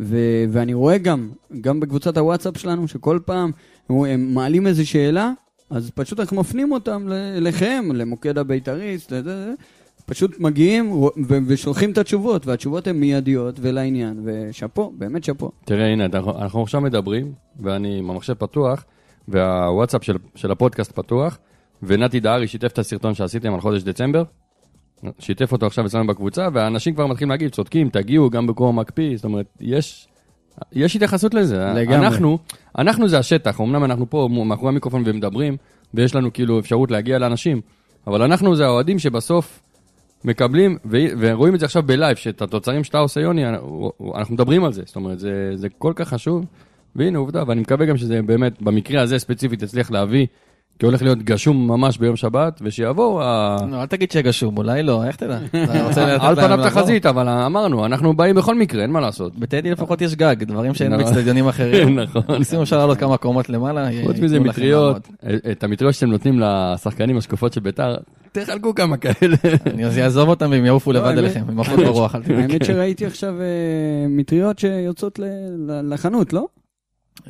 ו, 0.00 0.16
ואני 0.50 0.74
רואה 0.74 0.98
גם, 0.98 1.30
גם 1.60 1.80
בקבוצת 1.80 2.16
הוואטסאפ 2.16 2.58
שלנו, 2.58 2.88
שכל 2.88 3.18
פעם 3.24 3.50
הם 3.88 4.34
מעלים 4.34 4.66
איזו 4.66 4.88
שאלה, 4.88 5.32
אז 5.70 5.90
פשוט 5.94 6.20
אנחנו 6.20 6.36
מפנים 6.36 6.72
אותם 6.72 7.08
אליכם, 7.36 7.84
למוקד 7.94 8.38
הבית"ריסט. 8.38 9.12
פשוט 10.08 10.40
מגיעים 10.40 11.02
ושולחים 11.46 11.90
את 11.90 11.98
התשובות, 11.98 12.46
והתשובות 12.46 12.86
הן 12.86 12.96
מיידיות 12.96 13.58
ולעניין, 13.60 14.20
ושאפו, 14.24 14.92
באמת 14.98 15.24
שאפו. 15.24 15.50
תראה, 15.64 15.86
הנה, 15.86 16.04
אנחנו, 16.04 16.38
אנחנו 16.38 16.62
עכשיו 16.62 16.80
מדברים, 16.80 17.32
ואני 17.60 17.98
עם 17.98 18.10
המחשב 18.10 18.34
פתוח, 18.34 18.84
והוואטסאפ 19.28 20.04
של, 20.04 20.16
של 20.34 20.50
הפודקאסט 20.50 20.92
פתוח, 20.92 21.38
ונתי 21.82 22.20
דהרי 22.20 22.46
שיתף 22.46 22.72
את 22.72 22.78
הסרטון 22.78 23.14
שעשיתם 23.14 23.54
על 23.54 23.60
חודש 23.60 23.82
דצמבר, 23.82 24.22
שיתף 25.18 25.52
אותו 25.52 25.66
עכשיו 25.66 25.86
אצלנו 25.86 26.06
בקבוצה, 26.06 26.48
והאנשים 26.52 26.94
כבר 26.94 27.06
מתחילים 27.06 27.30
להגיד, 27.30 27.52
צודקים, 27.52 27.88
תגיעו 27.90 28.30
גם 28.30 28.46
בקור 28.46 28.72
מקפיא, 28.72 29.16
זאת 29.16 29.24
אומרת, 29.24 29.46
יש, 29.60 30.08
יש 30.72 30.96
התייחסות 30.96 31.34
לזה. 31.34 31.66
לגמרי. 31.74 32.06
אנחנו, 32.06 32.38
אנחנו 32.78 33.08
זה 33.08 33.18
השטח, 33.18 33.60
אמנם 33.60 33.84
אנחנו 33.84 34.10
פה 34.10 34.28
מאחורי 34.46 34.68
המיקרופון 34.68 35.02
ומדברים, 35.06 35.56
ויש 35.94 36.14
לנו 36.14 36.32
כאילו 36.32 36.58
אפשרות 36.58 36.90
להגיע 36.90 37.18
לאנשים, 37.18 37.60
אבל 38.06 38.22
אנחנו 38.22 38.56
זה 38.56 38.64
האוהדים 38.64 38.98
שבסוף 38.98 39.60
מקבלים, 40.24 40.76
ו- 40.90 40.96
ורואים 41.18 41.54
את 41.54 41.60
זה 41.60 41.66
עכשיו 41.66 41.82
בלייב, 41.82 42.16
שאת 42.16 42.42
התוצרים 42.42 42.84
שאתה 42.84 42.98
עושה, 42.98 43.20
יוני, 43.20 43.44
אנחנו 44.14 44.34
מדברים 44.34 44.64
על 44.64 44.72
זה, 44.72 44.82
זאת 44.86 44.96
אומרת, 44.96 45.18
זה, 45.18 45.50
זה 45.54 45.68
כל 45.78 45.92
כך 45.96 46.08
חשוב, 46.08 46.44
והנה 46.96 47.18
עובדה, 47.18 47.42
ואני 47.46 47.60
מקווה 47.60 47.86
גם 47.86 47.96
שזה 47.96 48.20
באמת, 48.22 48.62
במקרה 48.62 49.02
הזה 49.02 49.18
ספציפית, 49.18 49.62
יצליח 49.62 49.90
להביא, 49.90 50.26
כי 50.78 50.86
הולך 50.86 51.02
להיות 51.02 51.18
גשום 51.22 51.68
ממש 51.68 51.98
ביום 51.98 52.16
שבת, 52.16 52.60
ושיבואו, 52.64 53.22
ה- 53.22 53.56
לא, 53.70 53.80
אל 53.80 53.86
תגיד 53.86 54.10
שגשום, 54.10 54.58
אולי 54.58 54.82
לא, 54.82 55.04
איך 55.04 55.16
תדע? 55.16 55.38
על 56.20 56.34
פניו? 56.36 56.58
תחזית, 56.64 57.06
אבל 57.06 57.28
אמרנו, 57.28 57.86
אנחנו 57.86 58.16
באים 58.16 58.36
בכל 58.36 58.54
מקרה, 58.54 58.82
אין 58.82 58.90
מה 58.90 59.00
לעשות. 59.00 59.38
בטדי 59.38 59.70
לפחות 59.70 60.02
יש 60.02 60.14
גג, 60.14 60.36
דברים 60.44 60.74
שאין 60.74 60.92
נכון. 60.92 61.04
באצטדיונים 61.04 61.48
אחרים. 61.48 61.98
נכון. 62.00 62.22
ניסינו 62.38 62.62
אפשר 62.62 62.78
לעלות 62.78 62.98
כמה 62.98 63.16
קומות 63.16 63.48
למעלה. 63.48 63.88
חוץ 64.04 64.18
מזה 64.18 64.40
מטריות. 64.40 65.08
את 65.50 65.64
המטריות 65.64 65.94
שאתם 65.94 66.10
נותנים 66.10 66.40
לשחקנים 66.40 67.16
השקופות 67.16 67.52
של 67.52 67.60
ביתר, 67.60 67.96
תחלקו 68.32 68.74
כמה 68.74 68.96
כאלה. 68.96 69.36
אני 69.66 70.02
אעזוב 70.04 70.28
אותם 70.28 70.50
והם 70.50 70.64
יעופו 70.64 70.92
לא, 70.92 71.00
לבד 71.00 71.18
אליכם, 71.18 71.44
עם 71.48 71.60
עפות 71.60 71.78
ברוח, 71.78 72.14
אל 72.14 72.22
תדאג. 72.22 72.38
האמת 72.50 72.64
שראיתי 72.64 73.06
עכשיו 73.06 73.40
אה, 73.40 73.46
מטריות 74.08 74.58
שיוצאות 74.58 75.20
לחנות, 75.82 76.32
לא? 76.32 76.46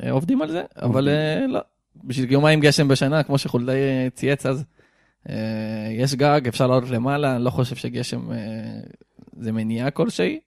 אה, 0.03 0.11
עובדים 0.11 0.41
על 0.41 0.51
זה, 0.51 0.63
אבל 0.81 1.09
אה, 1.09 1.47
לא. 1.47 1.59
בשביל 2.03 2.31
יומיים 2.31 2.59
גשם 2.59 2.87
בשנה, 2.87 3.23
כמו 3.23 3.37
שחולדאי 3.37 3.77
צייץ 4.13 4.45
אז, 4.45 4.63
יש 5.91 6.15
גג, 6.15 6.41
אפשר 6.47 6.67
לעלות 6.67 6.89
למעלה, 6.89 7.35
אני 7.35 7.43
לא 7.43 7.49
חושב 7.49 7.75
שגשם 7.75 8.19
זה 9.39 9.51
מניעה 9.51 9.91
כלשהי. 9.91 10.39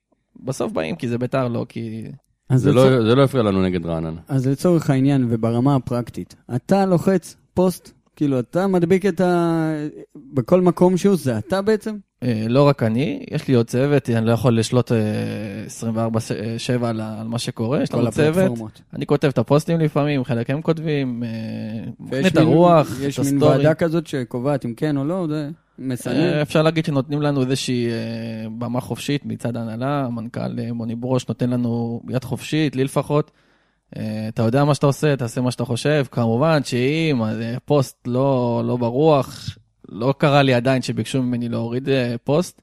בסוף 0.45 0.73
באים 0.73 0.97
כי 0.97 1.09
זה 1.09 1.19
ביתר, 1.19 1.49
לא 1.49 1.67
כי... 1.69 2.05
אז 2.49 2.61
זה 2.61 2.71
לצור- 2.71 2.85
לא 2.91 3.03
זה 3.09 3.15
לא 3.15 3.25
הפריע 3.25 3.43
לנו 3.43 3.63
נגד 3.63 3.87
רעננה. 3.87 4.21
אז 4.29 4.47
לצורך 4.49 4.91
העניין 4.91 5.27
וברמה 5.31 5.77
הפרקטית, 5.77 6.35
אתה 6.55 6.87
לוחץ 6.87 7.37
פוסט 7.55 7.93
כאילו, 8.17 8.39
אתה 8.41 8.67
מדביק 8.67 9.07
את 9.07 9.21
ה... 9.21 9.73
בכל 10.33 10.61
מקום 10.61 10.97
שהוא, 10.97 11.17
זה 11.17 11.39
אתה 11.39 11.63
בעצם? 11.63 11.97
אה, 12.23 12.47
לא 12.49 12.69
רק 12.69 12.83
אני, 12.83 13.25
יש 13.31 13.49
לי 13.49 13.55
עוד 13.55 13.67
צוות, 13.67 14.11
אני 14.11 14.27
לא 14.27 14.33
יכול 14.33 14.59
לשלוט 14.59 14.93
אה, 14.93 14.99
24/7 16.81 16.87
על 16.87 17.01
ה- 17.01 17.21
על 17.21 17.29
מה 17.29 17.39
שקורה, 17.39 17.83
יש 17.83 17.93
לנו 17.95 18.11
צוות. 18.11 18.53
אני 18.95 19.07
כותב 19.07 19.29
את 19.29 19.39
הפוסטים 19.39 19.81
לפעמים, 19.81 20.25
חלק 20.25 20.51
הם 20.51 20.63
כותבים, 20.63 21.23
אה, 21.23 21.29
מכין 22.01 22.19
ויש 22.25 22.33
את 22.33 22.37
הרוח, 22.37 22.89
יש 23.01 23.19
את 23.21 23.25
מין 23.25 23.35
הסטורי. 23.37 23.57
ועדה 23.57 23.75
כזאת 23.75 24.07
שקובעת 24.07 24.65
אם 24.65 24.75
כן 24.75 24.97
או 24.97 25.05
לא, 25.05 25.27
זה 25.31 25.49
מסנן. 25.79 26.13
אה, 26.17 26.43
אפשר 26.43 26.63
להגיד 26.63 26.85
שנותנים 26.85 27.23
לנו 27.23 27.43
איזושהי 27.43 27.87
אה, 27.91 27.93
במה 28.59 28.81
חופשית 28.81 29.27
מצד 29.27 29.57
ההנהלה, 29.57 30.05
המנכ"ל 30.05 30.41
אה, 30.59 30.73
מוני 30.73 30.95
ברוש 30.95 31.29
נותן 31.29 31.51
לנו 31.51 32.03
יד 32.11 32.25
חופשית, 32.25 32.77
לי 32.77 32.85
לפחות. 32.85 33.31
אה, 33.97 34.29
אתה 34.29 34.43
יודע 34.43 34.65
מה 34.65 34.75
שאתה 34.75 34.87
עושה, 34.87 35.17
תעשה 35.17 35.41
מה 35.41 35.51
שאתה 35.51 35.65
חושב. 35.65 36.07
כמובן 36.11 36.65
שאם 36.65 37.23
אה, 37.23 37.57
פוסט 37.65 37.97
לא, 38.07 38.63
לא 38.67 38.77
ברוח, 38.77 39.59
לא 39.89 40.15
קרה 40.19 40.43
לי 40.43 40.55
עדיין 40.55 40.83
שביקשו 40.83 41.23
ממני 41.23 41.49
להוריד 41.49 41.89
אה, 41.89 42.15
פוסט. 42.25 42.63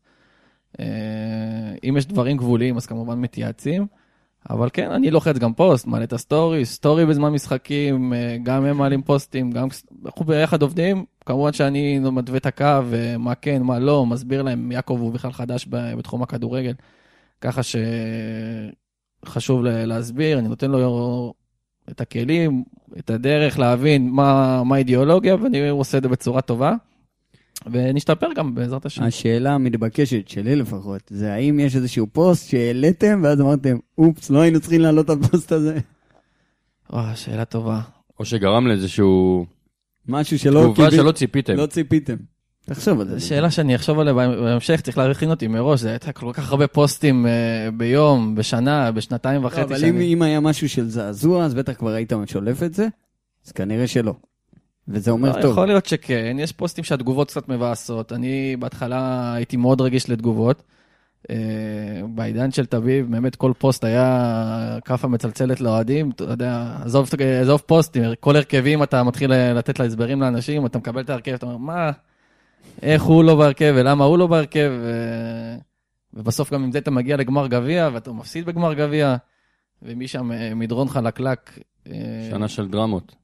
אם 1.84 1.98
יש 1.98 2.06
דברים 2.06 2.38
גבוליים, 2.38 2.78
אז 2.78 2.86
כמובן 2.86 3.20
מתייעצים. 3.20 3.88
אבל 4.50 4.70
כן, 4.74 4.92
אני 4.92 5.12
לוחץ 5.12 5.38
גם 5.38 5.54
פוסט, 5.54 5.88
מעלה 5.88 6.04
את 6.04 6.14
הסטורי, 6.14 6.66
סטורי 6.66 7.06
בזמן 7.06 7.30
משחקים, 7.30 8.14
גם 8.44 8.66
הם 8.66 8.78
מעלים 8.78 9.02
פוסטים, 9.02 9.52
גם 9.52 9.68
אנחנו 10.06 10.26
ביחד 10.26 10.62
עובדים. 10.62 11.06
כמובן 11.26 11.54
שאני 11.54 12.00
מתווה 12.00 12.38
את 12.38 12.46
הקו, 12.46 12.82
מה 13.20 13.36
כן, 13.36 13.62
מה 13.62 13.80
לא, 13.80 14.06
מסביר 14.06 14.42
להם, 14.42 14.72
יעקב 14.72 14.98
הוא 15.00 15.14
בכלל 15.14 15.32
חדש 15.32 15.68
בתחום 15.70 16.24
הכדורגל, 16.24 16.74
ככה 17.42 17.62
שחשוב 17.64 18.89
ל- 19.64 19.86
להסביר, 19.86 20.40
אני 20.40 20.48
נותן 20.48 20.72
לו 20.72 21.34
את 21.90 22.02
הכלים, 22.02 22.64
את 23.00 23.10
הדרך 23.10 23.60
להבין 23.60 24.10
מה 24.10 24.64
מה 24.64 24.76
האידיאולוגיה, 24.76 25.36
ואני 25.36 25.70
עושה 25.70 25.98
את 25.98 26.04
זה 26.04 26.10
בצורה 26.10 26.42
טובה, 26.42 26.74
ונשתפר 27.72 28.28
גם 28.36 28.56
בעזרת 28.56 28.86
השם. 28.86 29.04
השאלה 29.04 29.54
המתבקשת 29.54 30.28
שלי 30.28 30.56
לפחות, 30.56 31.02
זה 31.10 31.34
האם 31.34 31.60
יש 31.60 31.76
איזשהו 31.76 32.08
פוסט 32.12 32.50
שהעליתם 32.50 33.22
ואז 33.24 33.42
אמרתם, 33.42 33.78
אופס, 33.98 34.30
לא 34.30 34.40
היינו 34.42 34.60
צריכים 34.60 34.82
להעלות 34.82 35.06
את 35.06 35.18
הפוסט 35.24 35.52
הזה? 35.52 35.80
וואו, 36.90 37.16
שאלה 37.18 37.46
טובה. 37.46 37.82
או 38.20 38.26
שגרם 38.26 38.68
לאיזשהו 38.68 39.46
משהו 40.08 40.40
שלא 40.40 40.62
תגובה 40.62 40.76
קיבל- 40.90 40.98
שלא 41.04 41.12
ציפיתם. 41.12 41.54
לא 41.56 41.66
ציפיתם. 41.66 42.16
תחשוב 42.70 43.00
על 43.00 43.08
זה. 43.08 43.20
זו 43.20 43.28
שאלה 43.28 43.52
שאני 43.52 43.76
אחשוב 43.76 44.00
עליה 44.00 44.14
בהמ- 44.14 44.42
בהמשך, 44.42 44.82
צריך 44.82 44.98
להכין 44.98 45.30
אותי 45.30 45.48
מראש, 45.48 45.80
זה 45.80 45.90
הייתה 45.90 46.12
כל 46.12 46.32
כך 46.34 46.50
הרבה 46.50 46.68
פוסטים 46.68 47.26
אה, 47.26 47.32
ביום, 47.78 48.36
בשנה, 48.36 48.92
בשנתיים 48.92 49.42
לא, 49.42 49.48
וחצי 49.48 49.62
אבל 49.62 49.86
אם, 49.86 50.22
היה 50.22 50.40
משהו 50.40 50.70
של 50.70 50.90
זעזוע, 50.90 51.46
אז 51.46 51.54
בטח 51.54 51.74
כבר 51.74 51.90
היית 51.90 52.14
שולף 52.26 52.64
את 52.64 52.74
זה, 52.74 52.88
אז 53.46 53.52
כנראה 53.52 53.88
שלא. 53.88 54.14
וזה 54.88 55.12
אומר 55.12 55.38
לא, 55.38 55.42
טוב. 55.42 55.52
יכול 55.52 55.68
להיות 55.68 55.86
שכן, 55.86 56.38
יש 56.40 56.52
פוסטים 56.52 56.84
שהתגובות 56.84 57.28
קצת 57.28 57.50
מבאסות. 57.50 58.14
אני 58.14 58.56
בהתחלה 58.60 59.34
הייתי 59.34 59.58
מאוד 59.58 59.82
רגיש 59.82 60.10
לתגובות. 60.10 60.64
אה, 61.30 61.36
בעידן 62.10 62.52
של 62.52 62.66
תביב, 62.66 63.12
באמת 63.12 63.36
כל 63.36 63.52
פוסט 63.58 63.84
היה 63.84 64.78
כאפה 64.86 65.08
מצלצלת 65.08 65.62
לאוהדים, 65.62 66.10
אתה 66.10 66.24
יודע, 66.24 66.78
עזוב, 66.86 67.10
עזוב 67.42 67.62
פוסטים, 67.66 68.04
כל 68.20 68.36
הרכבים 68.36 68.84
אתה 68.84 69.04
מתחיל 69.04 69.32
לתת 69.34 69.80
להסברים 69.80 70.22
לאנשים, 70.22 70.66
אתה 70.66 70.78
מקבל 70.78 71.02
את 71.02 71.10
ההרכב, 71.10 71.34
אתה 71.34 71.46
אומר, 71.46 71.58
מה, 71.58 71.92
איך 72.82 73.04
הוא 73.04 73.24
לא 73.24 73.36
בהרכב 73.36 73.74
ולמה 73.76 74.06
הוא 74.06 74.18
לא 74.18 74.28
בהרכב. 74.28 74.72
ובסוף 76.14 76.54
גם 76.54 76.64
עם 76.64 76.72
זה 76.72 76.78
אתה 76.78 76.92
מגיע 76.92 77.18
לגמר 77.18 77.48
גביע, 77.48 77.90
ואתה 77.94 78.12
מפסיד 78.12 78.46
בגמר 78.46 78.74
גביע, 78.74 79.16
ומשם 79.82 80.32
אה, 80.32 80.56
מדרון 80.56 80.90
חלקלק. 80.90 81.60
אה, 81.88 81.94
שנה 82.30 82.48
של 82.48 82.68
דרמות. 82.68 83.16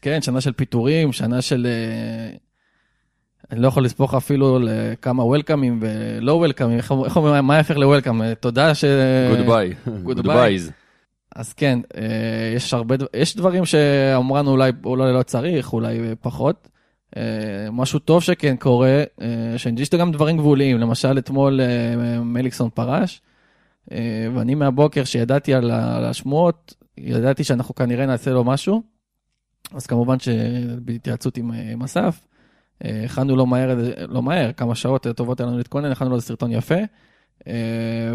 כן, 0.00 0.22
שנה 0.22 0.40
של 0.40 0.52
פיטורים, 0.52 1.12
שנה 1.12 1.42
של... 1.42 1.66
אה, 1.66 2.36
אני 3.50 3.60
לא 3.60 3.68
יכול 3.68 3.84
לספור 3.84 4.14
אפילו 4.14 4.58
לכמה 4.62 5.24
welcome 5.24 5.66
ים 5.66 5.78
ולא 5.82 6.32
welcome 6.32 6.64
ים, 6.64 6.78
איך 6.78 7.16
אומרים, 7.16 7.44
מה 7.44 7.56
ההפך 7.56 7.76
ל 7.76 7.82
welcome? 7.82 8.34
תודה 8.34 8.74
ש... 8.74 8.84
goodbye. 9.30 9.74
goodbyes. 10.02 10.72
אז 11.36 11.52
כן, 11.52 11.78
יש 12.56 12.74
הרבה, 12.74 12.94
יש 13.16 13.36
דברים 13.36 13.64
שאמרנו 13.64 14.50
אולי, 14.50 14.72
אולי 14.84 15.12
לא 15.12 15.22
צריך, 15.22 15.72
אולי 15.72 15.98
פחות. 16.20 16.68
אה, 17.16 17.22
משהו 17.72 17.98
טוב 17.98 18.22
שכן 18.22 18.56
קורה, 18.56 19.02
אה, 19.22 19.54
שיש 19.56 19.90
גם 19.90 20.12
דברים 20.12 20.36
גבוליים, 20.38 20.78
למשל 20.78 21.18
אתמול 21.18 21.60
אה, 21.60 22.20
מליקסון 22.20 22.70
פרש, 22.70 23.20
ואני 24.34 24.54
מהבוקר 24.54 25.04
שידעתי 25.04 25.54
על 25.54 25.70
השמועות, 25.70 26.74
ידעתי 26.98 27.44
שאנחנו 27.44 27.74
כנראה 27.74 28.06
נעשה 28.06 28.30
לו 28.30 28.44
משהו, 28.44 28.82
אז 29.74 29.86
כמובן 29.86 30.16
שבהתייעצות 30.18 31.36
עם, 31.36 31.52
עם 31.52 31.82
אסף, 31.82 32.26
הכנו 32.84 33.36
לו 33.36 33.46
מהר, 33.46 33.70
איזה- 33.70 33.94
לא 34.08 34.22
מהר, 34.22 34.52
כמה 34.52 34.74
שעות 34.74 35.06
טובות 35.06 35.40
היה 35.40 35.46
לנו 35.46 35.58
להתכונן, 35.58 35.90
הכנו 35.92 36.10
לו 36.10 36.20
סרטון 36.20 36.52
יפה. 36.52 36.74
אה, 37.48 37.52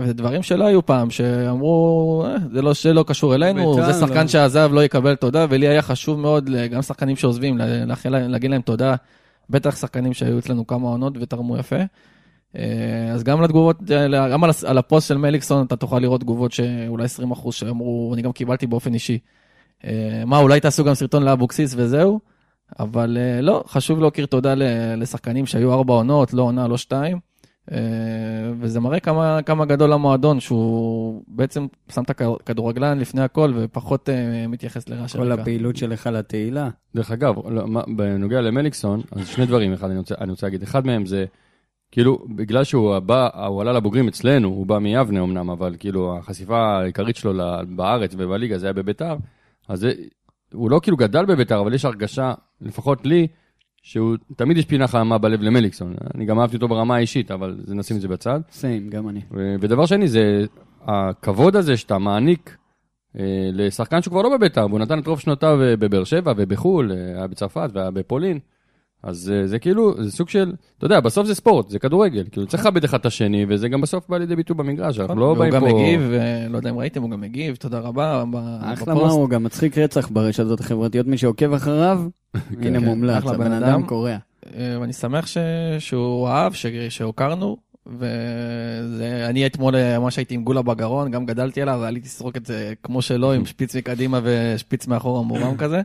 וזה 0.02 0.14
דברים 0.14 0.44
שלא 0.44 0.66
היו 0.66 0.86
פעם, 0.86 1.10
שאמרו, 1.10 2.24
"אה, 2.28 2.36
זה 2.54 2.62
לא 2.62 2.74
שלא 2.74 3.04
קשור 3.08 3.36
אלינו, 3.36 3.74
בית"ר, 3.74 3.92
זה 3.92 4.00
שחקן 4.00 4.22
לא." 4.22 4.28
שעזב, 4.28 4.70
לא 4.74 4.84
יקבל 4.84 5.16
תודה, 5.16 5.46
ולי 5.50 5.68
היה 5.68 5.82
חשוב 5.82 6.20
מאוד, 6.20 6.50
גם 6.72 6.82
שחקנים 6.82 7.16
שעוזבים, 7.16 7.58
לאחל 7.88 8.10
להגיד 8.10 8.52
להם 8.52 8.62
תודה, 8.62 8.96
בטח 9.50 9.76
שחקנים 9.76 10.14
שהיו 10.14 10.40
אצלנו 10.40 10.68
כמה 10.68 10.88
עונות 10.88 11.14
ותרמו 11.22 11.58
יפה. 11.58 11.76
אה, 12.58 13.12
אז 13.14 13.24
גם 13.24 13.42
לתגובות, 13.42 13.84
גם 14.32 14.44
על 14.44 14.52
על 14.68 14.78
הפוסט 14.78 15.08
של 15.08 15.18
מליקסון 15.18 15.66
אתה 15.66 15.76
תוכל 15.76 16.00
לראות 16.00 16.22
תגובות 16.22 16.52
שאולי 16.52 17.04
20 17.04 17.32
אחוז 17.32 17.56
שאמרו, 17.56 18.12
אני 18.14 18.22
גם 18.22 18.32
קיבלתי 18.32 18.68
באופן 18.68 18.94
אישי. 18.94 19.20
מה, 20.26 20.38
אולי 20.38 20.60
תעשו 20.60 20.84
גם 20.84 20.94
סרטון 20.94 21.24
לאבוקסיס 21.24 21.74
וזהו? 21.78 22.20
אבל 22.80 23.18
לא, 23.42 23.64
חשוב 23.68 24.02
להכיר 24.02 24.26
תודה 24.26 24.54
לשחקנים 24.98 25.46
שהיו 25.46 25.74
ארבע 25.74 25.94
עונות, 25.94 26.34
לא 26.34 26.42
עונה, 26.42 26.68
לא 26.68 26.78
שתיים. 26.78 27.27
אה, 27.72 27.78
וזה 28.60 28.80
מראה 28.80 29.00
כמה, 29.00 29.40
כמה 29.46 29.66
גדול 29.66 29.94
המועדון, 29.94 30.40
שהוא 30.40 31.24
בעצם 31.28 31.68
שם 31.90 32.04
את 32.04 32.10
הכדורגלן 32.10 33.00
לפני 33.00 33.22
הכל 33.22 33.54
ופחות 33.56 34.10
אה, 34.10 34.48
מתייחס 34.48 34.90
לרעש 34.90 35.16
כל 35.16 35.32
הרקע. 35.32 35.42
הפעילות 35.42 35.78
שלך 35.78 36.08
לתהילה. 36.08 36.70
דרך 36.96 37.12
אגב, 37.12 37.36
לא, 37.50 37.66
בנוגע 37.88 38.42
למליקסון, 38.42 39.02
אז 39.12 39.28
שני 39.28 39.46
דברים, 39.46 39.74
אחד 39.74 39.90
אני 39.90 40.00
רוצה, 40.00 40.16
אני 40.22 40.32
רוצה 40.32 40.46
להגיד. 40.46 40.64
אחד 40.64 40.86
מהם 40.86 41.06
זה, 41.06 41.26
כאילו, 41.92 42.26
בגלל 42.36 42.64
שהוא 42.64 43.00
בא, 43.00 43.46
הוא 43.48 43.62
עלה 43.62 43.74
לבוגרים 43.74 44.08
אצלנו, 44.08 44.48
הוא 44.48 44.66
בא 44.66 44.80
מיבנה 44.80 45.24
אמנם, 45.24 45.50
אבל 45.50 45.76
כאילו, 45.80 46.18
החשיפה 46.18 46.60
העיקרית 46.60 47.16
שלו 47.16 47.34
בארץ 47.70 48.16
ובליגה 48.18 48.58
זה 48.58 48.66
היה 48.66 48.74
בביתר, 48.74 49.16
אז 49.68 49.80
זה, 49.80 49.94
הוא 50.54 50.72
לא 50.72 50.80
כאילו 50.84 50.98
גדל 50.98 51.26
בביתר, 51.26 51.60
אבל 51.60 51.74
יש 51.74 51.86
הרגשה, 51.86 52.34
לפחות 52.62 53.06
לי, 53.06 53.28
שהוא, 53.82 54.18
תמיד 54.36 54.58
יש 54.58 54.66
פינה 54.66 54.88
חמה 54.88 55.18
בלב 55.18 55.42
למליקסון. 55.42 55.94
אני 56.16 56.26
גם 56.26 56.40
אהבתי 56.40 56.56
אותו 56.56 56.68
ברמה 56.68 56.96
האישית, 56.96 57.32
אבל 57.32 57.58
זה- 57.66 57.76
נשים 57.76 57.98
את 57.98 58.02
זה 58.02 58.08
בצד. 58.08 58.40
סיים, 58.52 58.90
גם 58.90 59.10
אני. 59.10 59.22
ו- 59.32 59.56
ודבר 59.62 59.86
שני, 59.86 60.08
זה 60.08 60.46
הכבוד 60.82 61.56
הזה 61.56 61.78
שאתה 61.78 61.98
מעניק 61.98 62.58
אה, 63.20 63.24
לשחקן 63.54 64.02
שהוא 64.02 64.12
כבר 64.12 64.22
לא 64.22 64.38
בביתר, 64.38 64.66
והוא 64.70 64.80
נתן 64.80 65.00
את 65.00 65.08
רוב 65.08 65.20
שנותיו 65.20 65.62
אה, 65.62 65.76
בבאר 65.78 66.04
שבע 66.04 66.34
ובחו"ל, 66.38 66.92
אה, 66.92 66.98
היה 67.18 67.28
בצרפת 67.28 67.70
והיה 67.74 67.92
בפולין. 67.92 68.40
אז 69.04 69.34
אה, 69.36 69.48
זה 69.48 69.60
כאילו, 69.60 70.04
זה 70.04 70.12
סוג 70.12 70.30
של, 70.30 70.54
אתה 70.78 70.86
יודע, 70.86 71.00
בסוף 71.00 71.28
זה 71.28 71.36
ספורט, 71.36 71.70
זה 71.70 71.80
כדורגל, 71.80 72.24
כאילו 72.32 72.48
צריך 72.48 72.66
לכבד 72.66 72.84
אחד 72.84 73.00
את 73.00 73.06
השני, 73.06 73.46
וזה 73.50 73.70
גם 73.70 73.82
בסוף 73.82 74.10
בא 74.10 74.18
לידי 74.18 74.36
ביטוי 74.36 74.56
במגרש, 74.56 75.00
אנחנו 75.00 75.20
לא 75.20 75.26
והוא 75.26 75.38
באים 75.38 75.54
גם 75.54 75.62
פה... 75.62 75.68
מגיב, 75.68 76.12
אה, 76.14 76.48
לא 76.50 76.58
יודע 76.58 76.70
אם 76.70 76.78
ראיתם, 76.78 77.02
הוא 77.02 77.12
גם 77.12 77.22
מגיב, 77.22 77.56
תודה 77.56 77.80
רבה. 77.80 78.24
ב- 78.32 78.36
אחלה 78.62 78.94
מה 78.94 79.00
בפוסט. 79.00 79.16
הוא 79.16 79.30
גם 79.30 79.44
מצחיק 79.44 79.78
רצח 79.78 80.10
ברשתות 80.12 80.60
החברתיות, 80.60 81.08
מי 81.08 81.18
שעוקב 81.18 81.54
אחריו, 81.54 82.02
הנה 82.36 82.80
כן, 82.80 82.86
מומלץ, 82.86 83.18
אחלה 83.18 83.34
בן 83.34 83.52
הבן 83.52 83.64
אדם. 83.64 83.84
קורע. 83.84 84.18
אה, 84.56 84.78
ואני 84.82 84.94
שמח 84.94 85.28
ש... 85.28 85.38
שהוא 85.80 86.28
אהב, 86.28 86.54
ש... 86.54 86.66
שהוקרנו, 86.90 87.58
ואני 87.86 89.46
אתמול 89.46 89.76
ממש 90.00 90.18
הייתי 90.18 90.36
עם 90.36 90.44
גולה 90.44 90.62
בגרון, 90.62 91.12
גם 91.12 91.26
גדלתי 91.26 91.62
עליו, 91.62 91.80
ועליתי 91.82 92.08
לסרוק 92.08 92.38
את 92.38 92.46
זה 92.46 92.74
כמו 92.84 93.02
שלו, 93.02 93.34
עם 93.34 93.46
שפיץ 93.50 93.76
מקדימה 93.76 94.20
ושפיץ 94.24 94.88
מאחורה 94.88 95.22
מורם 95.22 95.58
כזה. 95.58 95.82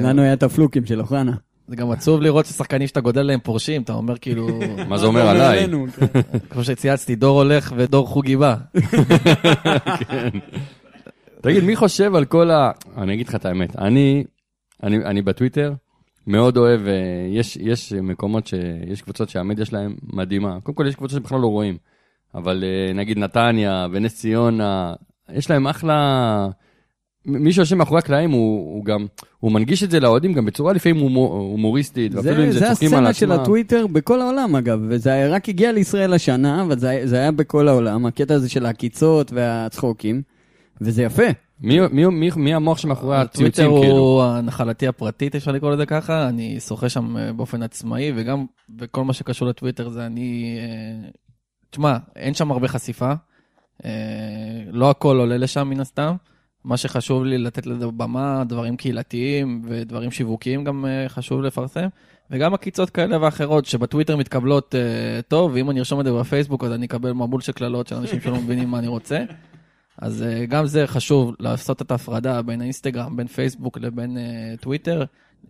לנו 0.00 0.22
היה 0.22 0.32
את 0.32 0.42
הפלוקים 0.42 0.86
של 0.86 1.00
אוחנה. 1.00 1.32
זה 1.68 1.76
גם 1.76 1.90
עצוב 1.90 2.20
לראות 2.20 2.46
ששחקנים 2.46 2.88
שאתה 2.88 3.00
גודל 3.00 3.22
להם 3.22 3.40
פורשים, 3.40 3.82
אתה 3.82 3.92
אומר 3.92 4.18
כאילו, 4.18 4.48
מה 4.88 4.98
זה 4.98 5.06
אומר 5.06 5.28
עליי? 5.28 5.58
עלינו, 5.58 5.86
כן. 5.96 6.20
כמו 6.50 6.64
שצייצתי, 6.64 7.16
דור 7.16 7.42
הולך 7.42 7.72
ודור 7.76 8.06
חוגי 8.06 8.36
בא. 8.36 8.56
תגיד, 11.42 11.64
מי 11.64 11.76
חושב 11.76 12.14
על 12.14 12.24
כל 12.24 12.50
ה... 12.50 12.70
אני 12.96 13.14
אגיד 13.14 13.28
לך 13.28 13.34
את 13.34 13.44
האמת, 13.44 13.76
אני, 13.76 14.24
אני, 14.82 14.96
אני 14.96 15.22
בטוויטר 15.22 15.72
מאוד 16.26 16.56
אוהב, 16.56 16.86
אה, 16.86 16.94
יש, 17.32 17.56
יש 17.56 17.92
מקומות 17.92 18.46
ש... 18.46 18.54
יש 18.86 19.02
קבוצות 19.02 19.28
שהמדיה 19.28 19.64
שלהם 19.64 19.96
מדהימה. 20.02 20.60
קודם 20.62 20.76
כל, 20.76 20.86
יש 20.86 20.94
קבוצות 20.94 21.20
שבכלל 21.20 21.40
לא 21.40 21.46
רואים, 21.46 21.76
אבל 22.34 22.64
אה, 22.64 22.92
נגיד 22.92 23.18
נתניה 23.18 23.86
ונס 23.92 24.14
ציונה, 24.14 24.94
יש 25.32 25.50
להם 25.50 25.66
אחלה... 25.66 26.48
מי 27.28 27.52
שיושב 27.52 27.76
מאחורי 27.76 27.98
הקלעים 27.98 28.30
הוא, 28.30 28.74
הוא 28.74 28.84
גם, 28.84 29.06
הוא 29.40 29.52
מנגיש 29.52 29.82
את 29.82 29.90
זה 29.90 30.00
לאוהדים 30.00 30.32
גם 30.32 30.44
בצורה 30.44 30.72
לפעמים 30.72 31.02
הומור, 31.02 31.32
הומוריסטית, 31.34 32.14
ואפילו 32.14 32.44
אם 32.44 32.50
זה, 32.50 32.52
זה 32.52 32.58
זה 32.58 32.66
צוחקים 32.70 32.94
על 32.94 33.06
הסצנה 33.06 33.12
של 33.14 33.32
עצמם. 33.32 33.42
הטוויטר 33.42 33.86
בכל 33.86 34.20
העולם 34.20 34.56
אגב, 34.56 34.80
וזה 34.88 35.28
רק 35.34 35.48
הגיע 35.48 35.72
לישראל 35.72 36.12
השנה, 36.14 36.62
אבל 36.62 36.78
זה, 36.78 37.00
זה 37.04 37.16
היה 37.16 37.30
בכל 37.32 37.68
העולם, 37.68 38.06
הקטע 38.06 38.34
הזה 38.34 38.48
של 38.48 38.66
העקיצות 38.66 39.32
והצחוקים, 39.32 40.22
וזה 40.80 41.02
יפה. 41.02 41.22
מי- 41.60 41.78
מי- 41.92 42.06
מי- 42.06 42.30
מי 42.36 42.54
המוח 42.54 42.78
שמאחורי 42.78 43.16
הטוויטר 43.16 43.62
הציוצים, 43.62 43.80
כאילו? 43.82 43.96
הוא 43.98 44.22
הנחלתי 44.22 44.86
הפרטית, 44.86 45.34
אפשר 45.34 45.52
לקרוא 45.52 45.70
לזה 45.72 45.86
ככה, 45.86 46.28
אני 46.28 46.60
שוחה 46.60 46.88
שם 46.88 47.16
אה, 47.16 47.32
באופן 47.32 47.62
עצמאי, 47.62 48.12
וגם 48.16 48.44
בכל 48.68 49.04
מה 49.04 49.12
שקשור 49.12 49.48
לטוויטר 49.48 49.88
זה 49.88 50.06
אני... 50.06 50.58
אה, 50.60 51.08
תשמע, 51.70 51.96
אין 52.16 52.34
שם 52.34 52.50
הרבה 52.50 52.68
חשיפה, 52.68 53.12
אה, 53.84 53.90
לא 54.72 54.90
הכל 54.90 55.16
עולה 55.18 55.36
לשם 55.36 55.68
מן 55.70 55.80
הסתם. 55.80 56.14
מה 56.64 56.76
שחשוב 56.76 57.24
לי 57.24 57.38
לתת 57.38 57.66
לזה 57.66 57.86
במה, 57.86 58.44
דברים 58.48 58.76
קהילתיים 58.76 59.62
ודברים 59.64 60.10
שיווקיים 60.10 60.64
גם 60.64 60.86
אה, 60.86 61.08
חשוב 61.08 61.42
לפרסם, 61.42 61.88
וגם 62.30 62.54
עקיצות 62.54 62.90
כאלה 62.90 63.22
ואחרות 63.22 63.64
שבטוויטר 63.64 64.16
מתקבלות 64.16 64.74
אה, 64.74 65.22
טוב, 65.28 65.50
ואם 65.54 65.70
אני 65.70 65.78
ארשום 65.78 66.00
את 66.00 66.04
זה 66.04 66.12
בפייסבוק 66.12 66.64
אז 66.64 66.72
אני 66.72 66.86
אקבל 66.86 67.12
מבול 67.12 67.40
של 67.40 67.52
קללות 67.52 67.86
של 67.86 67.94
אנשים 67.94 68.20
שלא 68.20 68.36
מבינים 68.36 68.68
מה 68.68 68.78
אני 68.78 68.86
רוצה. 68.86 69.24
אז 69.98 70.22
אה, 70.22 70.46
גם 70.46 70.66
זה 70.66 70.86
חשוב 70.86 71.34
לעשות 71.40 71.82
את 71.82 71.90
ההפרדה 71.90 72.42
בין 72.42 72.60
האינסטגרם, 72.60 73.16
בין 73.16 73.26
פייסבוק 73.26 73.78
לבין 73.78 74.18
אה, 74.18 74.54
טוויטר. 74.60 75.04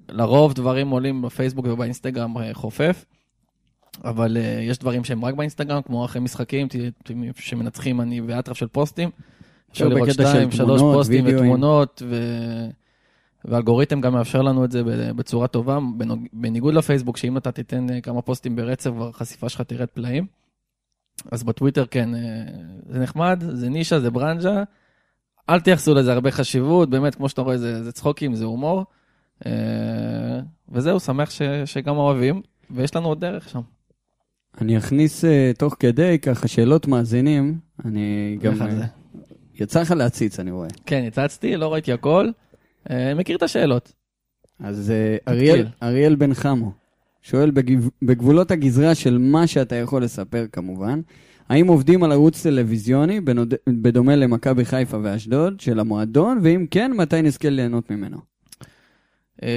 לרוב 0.08 0.54
דברים 0.54 0.88
עולים 0.88 1.22
בפייסבוק 1.22 1.66
ובאינסטגרם 1.66 2.38
אה, 2.38 2.54
חופף, 2.54 3.04
אבל 4.04 4.36
אה, 4.36 4.60
יש 4.62 4.78
דברים 4.78 5.04
שהם 5.04 5.24
רק 5.24 5.34
באינסטגרם, 5.34 5.82
כמו 5.82 6.04
אחרי 6.04 6.20
משחקים 6.20 6.68
שמנצחים 7.34 8.00
אני 8.00 8.20
באטרף 8.20 8.56
של 8.56 8.66
פוסטים. 8.66 9.10
אפשר 9.70 9.88
לראות 9.88 10.10
שתיים, 10.10 10.50
שלוש 10.50 10.80
תמונות, 10.80 10.96
פוסטים 10.96 11.24
וידאוים. 11.24 11.44
ותמונות, 11.44 12.02
ו... 12.06 12.16
ואלגוריתם 13.44 14.00
גם 14.00 14.12
מאפשר 14.12 14.42
לנו 14.42 14.64
את 14.64 14.72
זה 14.72 14.82
בצורה 15.16 15.46
טובה. 15.46 15.78
בניגוד 16.32 16.74
לפייסבוק, 16.74 17.16
שאם 17.16 17.36
אתה 17.36 17.52
תיתן 17.52 17.90
אה, 17.90 18.00
כמה 18.00 18.22
פוסטים 18.22 18.56
ברצף, 18.56 18.90
כבר 18.90 19.08
החשיפה 19.08 19.48
שלך 19.48 19.60
תרד 19.60 19.88
פלאים. 19.88 20.26
אז 21.32 21.42
בטוויטר 21.42 21.86
כן, 21.86 22.14
אה, 22.14 22.20
זה 22.88 22.98
נחמד, 22.98 23.44
זה 23.48 23.68
נישה, 23.68 24.00
זה 24.00 24.10
ברנז'ה. 24.10 24.62
אל 25.50 25.60
תייחסו 25.60 25.94
לזה 25.94 26.12
הרבה 26.12 26.30
חשיבות, 26.30 26.90
באמת, 26.90 27.14
כמו 27.14 27.28
שאתה 27.28 27.42
רואה, 27.42 27.58
זה, 27.58 27.84
זה 27.84 27.92
צחוקים, 27.92 28.34
זה 28.34 28.44
הומור. 28.44 28.84
אה, 29.46 30.40
וזהו, 30.68 31.00
שמח 31.00 31.30
ש, 31.30 31.42
שגם 31.64 31.96
אוהבים, 31.96 32.42
ויש 32.70 32.96
לנו 32.96 33.08
עוד 33.08 33.20
דרך 33.20 33.48
שם. 33.48 33.60
אני 34.60 34.78
אכניס 34.78 35.24
תוך 35.58 35.76
כדי 35.80 36.18
ככה 36.18 36.48
שאלות 36.48 36.86
מאזינים. 36.86 37.58
אני 37.84 38.38
גם... 38.42 38.54
יצא 39.60 39.80
לך 39.80 39.90
להציץ, 39.90 40.40
אני 40.40 40.50
רואה. 40.50 40.68
כן, 40.86 41.04
הצצתי, 41.06 41.56
לא 41.56 41.72
ראיתי 41.72 41.92
הכל. 41.92 42.30
אה, 42.90 43.14
מכיר 43.14 43.36
את 43.36 43.42
השאלות. 43.42 43.92
אז 44.60 44.90
אה, 44.90 45.16
אריאל, 45.32 45.66
אריאל 45.82 46.14
בן 46.14 46.34
חמו 46.34 46.72
שואל, 47.22 47.50
בגב- 47.50 47.88
בגבולות 48.02 48.50
הגזרה 48.50 48.94
של 48.94 49.18
מה 49.18 49.46
שאתה 49.46 49.76
יכול 49.76 50.04
לספר 50.04 50.46
כמובן, 50.52 51.00
האם 51.48 51.66
עובדים 51.66 52.02
על 52.04 52.12
ערוץ 52.12 52.42
טלוויזיוני 52.42 53.20
בנוד... 53.20 53.54
בדומה 53.68 54.16
למכבי 54.16 54.64
חיפה 54.64 54.98
ואשדוד 55.02 55.60
של 55.60 55.80
המועדון, 55.80 56.38
ואם 56.42 56.66
כן, 56.70 56.92
מתי 56.96 57.22
נזכה 57.22 57.48
ליהנות 57.50 57.90
ממנו? 57.90 58.16
אה, 59.42 59.48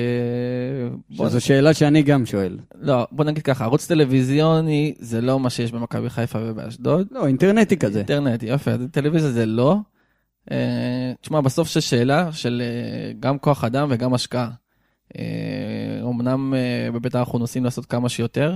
שזו 1.12 1.42
שאלה 1.42 1.74
שאני 1.74 2.02
גם 2.02 2.26
שואל. 2.26 2.58
לא, 2.82 3.08
בוא 3.12 3.26
נגיד 3.26 3.44
ככה, 3.44 3.64
ערוץ 3.64 3.88
טלוויזיוני 3.88 4.94
זה 5.00 5.22
לא 5.22 5.40
מה 5.40 5.50
שיש 5.50 5.72
במכבי 5.72 6.10
חיפה 6.10 6.40
ובאשדוד. 6.42 7.08
לא, 7.12 7.28
אינטרנטי 7.28 7.78
כזה. 7.78 8.00
אינטרנט, 8.00 8.44
יפה, 8.44 8.72
טלוויזיה 8.92 9.32
זה 9.32 9.46
לא. 9.46 9.78
אה, 10.52 11.14
תשמע, 11.22 11.42
בסוף 11.42 11.74
זו 11.74 11.82
שאלה 11.82 12.32
של 12.32 12.62
אה, 12.66 13.14
גם 13.20 13.40
כוח 13.40 13.64
אדם 13.64 13.88
וגם 13.92 14.14
השקעה. 14.14 14.50
אמנם 16.04 16.54
בבית"ר 16.94 17.20
אנחנו 17.20 17.40
נוסעים 17.40 17.64
לעשות 17.64 17.86
כמה 17.86 18.10
שיותר, 18.10 18.56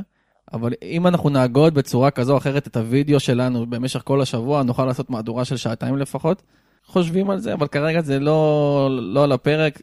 אבל 0.53 0.73
אם 0.83 1.07
אנחנו 1.07 1.29
נעגוד 1.29 1.73
בצורה 1.73 2.11
כזו 2.11 2.33
או 2.33 2.37
אחרת 2.37 2.67
את 2.67 2.77
הוידאו 2.77 3.19
שלנו 3.19 3.65
במשך 3.65 4.01
כל 4.03 4.21
השבוע, 4.21 4.63
נוכל 4.63 4.85
לעשות 4.85 5.09
מהדורה 5.09 5.45
של 5.45 5.57
שעתיים 5.57 5.97
לפחות. 5.97 6.43
חושבים 6.85 7.29
על 7.29 7.39
זה, 7.39 7.53
אבל 7.53 7.67
כרגע 7.67 8.01
זה 8.01 8.19
לא, 8.19 8.89
לא 9.01 9.23
על 9.23 9.31
הפרק. 9.31 9.81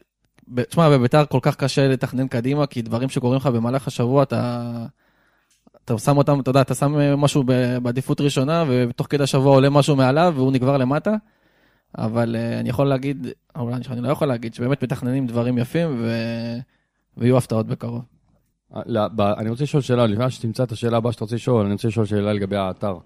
תשמע, 0.69 0.89
בבית"ר 0.89 1.25
כל 1.25 1.39
כך 1.41 1.55
קשה 1.55 1.87
לתכנן 1.87 2.27
קדימה, 2.27 2.65
כי 2.65 2.81
דברים 2.81 3.09
שקורים 3.09 3.37
לך 3.37 3.47
במהלך 3.47 3.87
השבוע, 3.87 4.23
אתה, 4.23 4.85
אתה 5.85 5.97
שם 5.97 6.17
אותם, 6.17 6.39
אתה 6.39 6.49
יודע, 6.49 6.61
אתה 6.61 6.75
שם 6.75 6.99
אה, 6.99 7.15
משהו 7.15 7.43
בעדיפות 7.81 8.21
ראשונה, 8.21 8.63
ותוך 8.67 9.07
כדי 9.09 9.23
השבוע 9.23 9.55
עולה 9.55 9.69
משהו 9.69 9.95
מעליו, 9.95 10.33
והוא 10.35 10.51
נגבר 10.51 10.77
למטה. 10.77 11.15
אבל 11.97 12.35
uh, 12.35 12.59
אני 12.59 12.69
יכול 12.69 12.87
להגיד, 12.87 13.27
אבל 13.55 13.73
אני, 13.73 14.01
לא 14.01 14.11
יכול 14.11 14.27
להגיד, 14.27 14.53
שבאמת 14.53 14.83
מתכננים 14.83 15.27
דברים 15.27 15.57
יפים, 15.57 15.95
ו... 15.99 16.11
ויהיו 17.17 17.37
הפתעות 17.37 17.67
בקרוב. 17.67 18.01
לא, 18.85 19.07
ב- 19.07 19.21
אני 19.21 19.49
רוצה 19.49 19.63
לשאול 19.63 19.81
שאלה, 19.81 20.05
לפני 20.05 20.29
שתמצא 20.31 20.63
את 20.63 20.71
השאלה 20.71 20.97
הבאה 20.97 21.11
שאתה 21.11 21.23
רוצה 21.23 21.35
לשאול, 21.35 21.65
אני 21.65 21.73
רוצה 21.73 21.87
לשאול 21.87 22.05
שאלה 22.05 22.33
לגבי 22.33 22.55
האתר. 22.55 22.97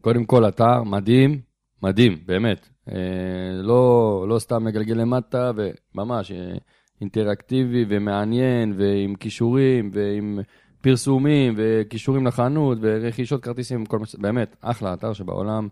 קודם 0.00 0.24
כל, 0.24 0.48
אתר 0.48 0.82
מדהים, 0.82 1.40
מדהים, 1.82 2.18
באמת. 2.26 2.68
אה, 2.92 3.62
לא, 3.62 4.24
לא 4.28 4.38
סתם 4.38 4.64
מגלגל 4.64 4.94
למטה, 4.94 5.50
וממש 5.56 6.32
אה, 6.32 6.56
אינטראקטיבי 7.00 7.84
ומעניין, 7.88 8.74
ועם 8.76 9.14
כישורים, 9.14 9.90
ועם 9.92 10.38
פרסומים, 10.80 11.54
וכישורים 11.56 12.26
לחנות, 12.26 12.78
ורכישות 12.80 13.42
כרטיסים, 13.42 13.86
כל 13.86 13.98
מה 13.98 14.06
ש... 14.06 14.14
באמת, 14.14 14.56
אחלה 14.60 14.94
אתר 14.94 15.12
שבעולם, 15.12 15.68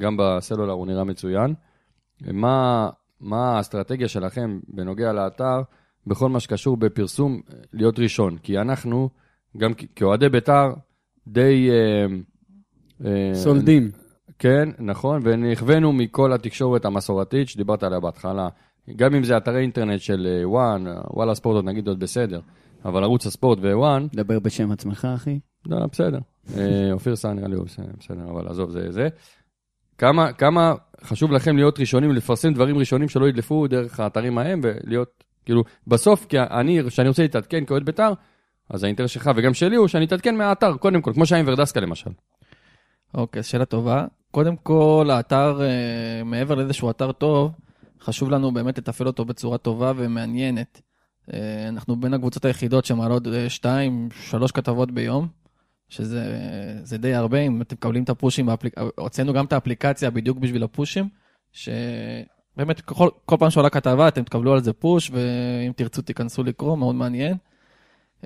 גם 0.00 0.16
בסלולר 0.18 0.72
הוא 0.72 0.86
נראה 0.86 1.04
מצוין. 1.04 1.54
מה, 2.32 2.88
מה 3.20 3.56
האסטרטגיה 3.56 4.08
שלכם 4.08 4.60
בנוגע 4.68 5.12
לאתר? 5.12 5.62
בכל 6.06 6.28
מה 6.28 6.40
שקשור 6.40 6.76
בפרסום, 6.76 7.40
להיות 7.72 7.98
ראשון. 7.98 8.38
כי 8.42 8.58
אנחנו, 8.58 9.08
גם 9.56 9.72
כאוהדי 9.96 10.28
בית"ר, 10.28 10.72
די... 11.26 11.70
אה, 13.04 13.34
סולדים. 13.34 14.01
כן, 14.42 14.68
נכון, 14.78 15.20
ונכוונו 15.24 15.92
מכל 15.92 16.32
התקשורת 16.32 16.84
המסורתית 16.84 17.48
שדיברת 17.48 17.82
עליה 17.82 18.00
בהתחלה. 18.00 18.48
גם 18.96 19.14
אם 19.14 19.24
זה 19.24 19.36
אתרי 19.36 19.60
אינטרנט 19.60 20.00
של 20.00 20.26
אה, 20.26 20.48
וואן, 20.48 20.86
אה, 20.86 21.00
וואלה 21.10 21.34
ספורט 21.34 21.54
עוד 21.54 21.64
נגיד 21.64 21.88
עוד 21.88 22.00
בסדר, 22.00 22.40
אבל 22.84 23.02
ערוץ 23.02 23.26
הספורט 23.26 23.58
ווואן, 23.58 24.06
דבר 24.14 24.38
בשם 24.38 24.72
עצמך, 24.72 25.08
אחי. 25.14 25.38
לא, 25.66 25.86
בסדר. 25.86 26.18
אה, 26.56 26.92
אופיר 26.92 27.16
סער 27.16 27.32
נראה 27.32 27.48
לי 27.48 27.56
הוא 27.56 27.64
בסדר, 27.64 27.92
בסדר, 27.98 28.30
אבל 28.30 28.48
עזוב, 28.48 28.70
זה 28.70 28.90
זה. 28.90 29.08
כמה, 29.98 30.32
כמה 30.32 30.74
חשוב 31.04 31.32
לכם 31.32 31.56
להיות 31.56 31.80
ראשונים, 31.80 32.12
לפרסם 32.12 32.52
דברים 32.52 32.78
ראשונים 32.78 33.08
שלא 33.08 33.28
ידלפו 33.28 33.66
דרך 33.66 34.00
האתרים 34.00 34.38
ההם, 34.38 34.60
ולהיות, 34.62 35.24
כאילו, 35.44 35.64
בסוף, 35.86 36.26
כי 36.26 36.40
אני, 36.40 36.80
כשאני 36.88 37.08
רוצה 37.08 37.22
להתעדכן 37.22 37.64
כאוהד 37.64 37.84
בית"ר, 37.84 38.12
אז 38.70 38.84
האינטרס 38.84 39.10
שלך 39.10 39.30
וגם 39.36 39.54
שלי 39.54 39.76
הוא 39.76 39.88
שאני 39.88 40.04
אתעדכן 40.04 40.36
מהאתר, 40.36 40.76
קודם 40.76 41.02
כל, 41.02 41.12
כמו 41.12 41.26
שהיה 41.26 41.40
עם 41.40 41.48
ורדסקה 41.48 41.80
למשל. 41.80 42.10
אוקיי, 43.14 43.40
אז 43.40 43.46
שאלה 43.46 43.64
טובה. 43.64 44.06
קודם 44.32 44.56
כל, 44.56 45.08
האתר, 45.12 45.60
אה, 45.62 46.24
מעבר 46.24 46.54
לזה 46.54 46.72
שהוא 46.72 46.90
אתר 46.90 47.12
טוב, 47.12 47.52
חשוב 48.00 48.30
לנו 48.30 48.52
באמת 48.52 48.78
לתפעל 48.78 49.06
אותו 49.06 49.24
בצורה 49.24 49.58
טובה 49.58 49.92
ומעניינת. 49.96 50.80
אה, 51.32 51.68
אנחנו 51.68 51.96
בין 51.96 52.14
הקבוצות 52.14 52.44
היחידות 52.44 52.84
שמעלות 52.84 53.26
אה, 53.26 53.50
שתיים, 53.50 54.08
שלוש 54.22 54.52
כתבות 54.52 54.90
ביום, 54.90 55.28
שזה 55.88 56.38
זה 56.82 56.98
די 56.98 57.14
הרבה, 57.14 57.38
אם 57.40 57.62
אתם 57.62 57.76
מקבלים 57.76 58.02
את 58.02 58.08
הפושים, 58.08 58.46
באפליק... 58.46 58.74
הוצאנו 58.98 59.32
גם 59.32 59.44
את 59.44 59.52
האפליקציה 59.52 60.10
בדיוק 60.10 60.38
בשביל 60.38 60.62
הפושים, 60.62 61.08
שבאמת 61.52 62.80
כל, 62.84 63.08
כל 63.26 63.36
פעם 63.38 63.50
שעולה 63.50 63.70
כתבה 63.70 64.08
אתם 64.08 64.22
תקבלו 64.22 64.52
על 64.52 64.62
זה 64.62 64.72
פוש, 64.72 65.10
ואם 65.10 65.72
תרצו 65.76 66.02
תיכנסו 66.02 66.42
לקרוא, 66.42 66.76
מאוד 66.76 66.94
מעניין. 66.94 67.36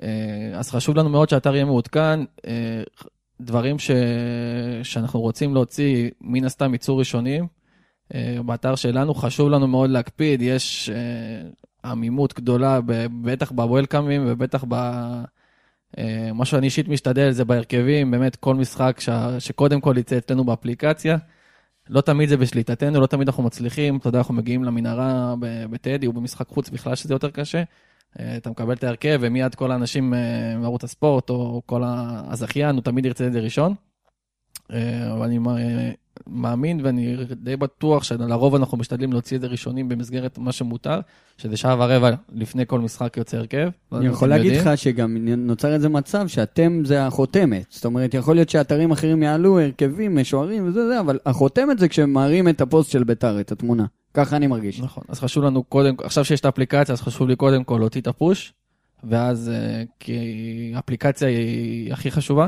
אה, 0.01 0.51
אז 0.53 0.71
חשוב 0.71 0.95
לנו 0.95 1.09
מאוד 1.09 1.29
שהאתר 1.29 1.55
יהיה 1.55 1.65
מעודכן. 1.65 2.19
דברים 3.41 3.79
ש... 3.79 3.91
שאנחנו 4.83 5.19
רוצים 5.19 5.53
להוציא, 5.53 6.09
מן 6.21 6.45
הסתם 6.45 6.73
ייצור 6.73 6.99
ראשונים. 6.99 7.47
אה, 8.15 8.37
באתר 8.45 8.75
שלנו 8.75 9.13
חשוב 9.13 9.49
לנו 9.49 9.67
מאוד 9.67 9.89
להקפיד, 9.89 10.41
יש 10.41 10.89
אה, 10.89 11.49
עמימות 11.91 12.33
גדולה, 12.33 12.79
בטח 13.21 13.51
בוולקאמים 13.51 14.23
ובטח 14.27 14.63
ב... 14.67 14.73
אה, 15.97 16.33
מה 16.33 16.45
שאני 16.45 16.65
אישית 16.65 16.87
משתדל 16.87 17.31
זה 17.31 17.45
בהרכבים, 17.45 18.11
באמת 18.11 18.35
כל 18.35 18.55
משחק 18.55 18.99
ש... 18.99 19.09
שקודם 19.39 19.81
כל 19.81 19.95
יצא 19.97 20.17
אצלנו 20.17 20.43
באפליקציה. 20.43 21.17
לא 21.89 22.01
תמיד 22.01 22.29
זה 22.29 22.37
בשליטתנו, 22.37 23.01
לא 23.01 23.07
תמיד 23.07 23.27
אנחנו 23.27 23.43
מצליחים, 23.43 23.97
אתה 23.97 24.07
יודע, 24.07 24.17
אנחנו 24.17 24.33
מגיעים 24.33 24.63
למנהרה 24.63 25.35
בטדי 25.69 26.07
או 26.07 26.13
במשחק 26.13 26.47
חוץ 26.47 26.69
בכלל 26.69 26.95
שזה 26.95 27.13
יותר 27.13 27.29
קשה. 27.29 27.63
אה, 28.19 28.37
אתה 28.37 28.49
מקבל 28.49 28.73
את 28.73 28.83
ההרכב 28.83 29.19
ומיד 29.21 29.55
כל 29.55 29.71
האנשים 29.71 30.13
אה, 30.13 30.57
מערוץ 30.57 30.83
הספורט 30.83 31.29
או 31.29 31.61
כל 31.65 31.81
הזכיין, 31.85 32.75
הוא 32.75 32.83
תמיד 32.83 33.05
ירצה 33.05 33.27
את 33.27 33.33
זה 33.33 33.39
ראשון. 33.39 33.73
אה, 34.73 35.13
אבל 35.13 35.25
אני 35.25 35.37
מא- 35.37 35.57
מאמין 36.27 36.79
ואני 36.83 37.15
די 37.31 37.55
בטוח 37.55 38.03
שלרוב 38.03 38.55
אנחנו 38.55 38.77
משתדלים 38.77 39.11
להוציא 39.11 39.37
את 39.37 39.41
זה 39.41 39.47
ראשונים 39.47 39.89
במסגרת 39.89 40.37
מה 40.37 40.51
שמותר, 40.51 40.99
שזה 41.37 41.57
שעה 41.57 41.75
ורבע 41.79 42.11
לפני 42.31 42.65
כל 42.67 42.79
משחק 42.79 43.17
יוצא 43.17 43.37
הרכב. 43.37 43.69
לא 43.91 43.97
אני 43.97 44.07
יכול 44.07 44.29
להגיד. 44.29 44.61
לך 44.61 44.77
שגם 44.77 45.17
נוצר 45.37 45.73
איזה 45.73 45.89
מצב 45.89 46.27
שאתם 46.27 46.81
זה 46.85 47.05
החותמת. 47.05 47.65
זאת 47.69 47.85
אומרת, 47.85 48.13
יכול 48.13 48.35
להיות 48.35 48.49
שאתרים 48.49 48.91
אחרים 48.91 49.23
יעלו 49.23 49.59
הרכבים, 49.59 50.15
משוערים 50.17 50.67
וזה 50.67 50.87
זה, 50.87 50.99
אבל 50.99 51.19
החותמת 51.25 51.79
זה 51.79 51.87
כשמראים 51.87 52.49
את 52.49 52.61
הפוסט 52.61 52.91
של 52.91 53.03
ביתר, 53.03 53.39
את 53.39 53.51
התמונה. 53.51 53.85
ככה 54.17 54.35
אני 54.35 54.47
מרגיש. 54.47 54.79
נכון, 54.79 55.03
אז 55.07 55.19
חשוב 55.19 55.43
לנו 55.43 55.63
קודם, 55.63 55.95
עכשיו 56.03 56.25
שיש 56.25 56.39
את 56.39 56.45
האפליקציה, 56.45 56.93
אז 56.93 57.01
חשוב 57.01 57.27
לי 57.27 57.35
קודם 57.35 57.63
כל 57.63 57.77
להוציא 57.79 58.01
את 58.01 58.07
הפוש, 58.07 58.53
ואז, 59.03 59.49
אה, 59.49 59.83
כי 59.99 60.71
האפליקציה 60.75 61.27
היא 61.27 61.93
הכי 61.93 62.11
חשובה, 62.11 62.47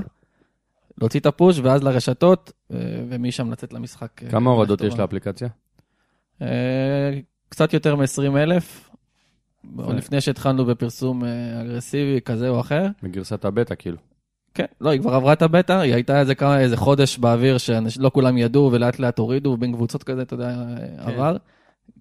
להוציא 0.97 1.19
את 1.19 1.25
הפוש, 1.25 1.59
ואז 1.59 1.83
לרשתות, 1.83 2.51
אה, 2.73 2.77
ומשם 3.09 3.51
לצאת 3.51 3.73
למשחק. 3.73 4.23
אה, 4.23 4.29
כמה 4.29 4.49
הורדות. 4.49 4.81
יש 4.81 4.99
לאפליקציה? 4.99 5.47
קצת 7.49 7.73
יותר 7.73 7.95
מ-20 7.95 8.37
אלף, 8.37 8.89
יפה. 9.73 9.93
לפני 9.93 10.21
שהתחלנו 10.21 10.65
בפרסום 10.65 11.23
אגרסיבי 11.61 12.21
כזה 12.21 12.49
או 12.49 12.59
אחר. 12.59 12.87
בגרסת 13.03 13.45
הבטא, 13.45 13.75
כאילו. 13.79 13.97
כן, 14.53 14.65
לא, 14.81 14.89
היא 14.89 15.01
כבר 15.01 15.13
עברה 15.13 15.33
את 15.33 15.41
הבטא, 15.41 15.73
היא 15.73 15.93
הייתה 15.93 16.19
איזה 16.19 16.35
כמה, 16.35 16.59
איזה 16.59 16.77
חודש 16.77 17.17
באוויר 17.17 17.57
שלא 17.57 18.11
כולם 18.13 18.37
ידעו 18.37 18.69
ולאט 18.73 18.99
לאט 18.99 19.19
הורידו, 19.19 19.57
בין 19.57 19.73
קבוצות 19.73 20.03
כזה, 20.03 20.21
אתה 20.21 20.33
יודע, 20.33 20.55
עבר. 20.97 21.37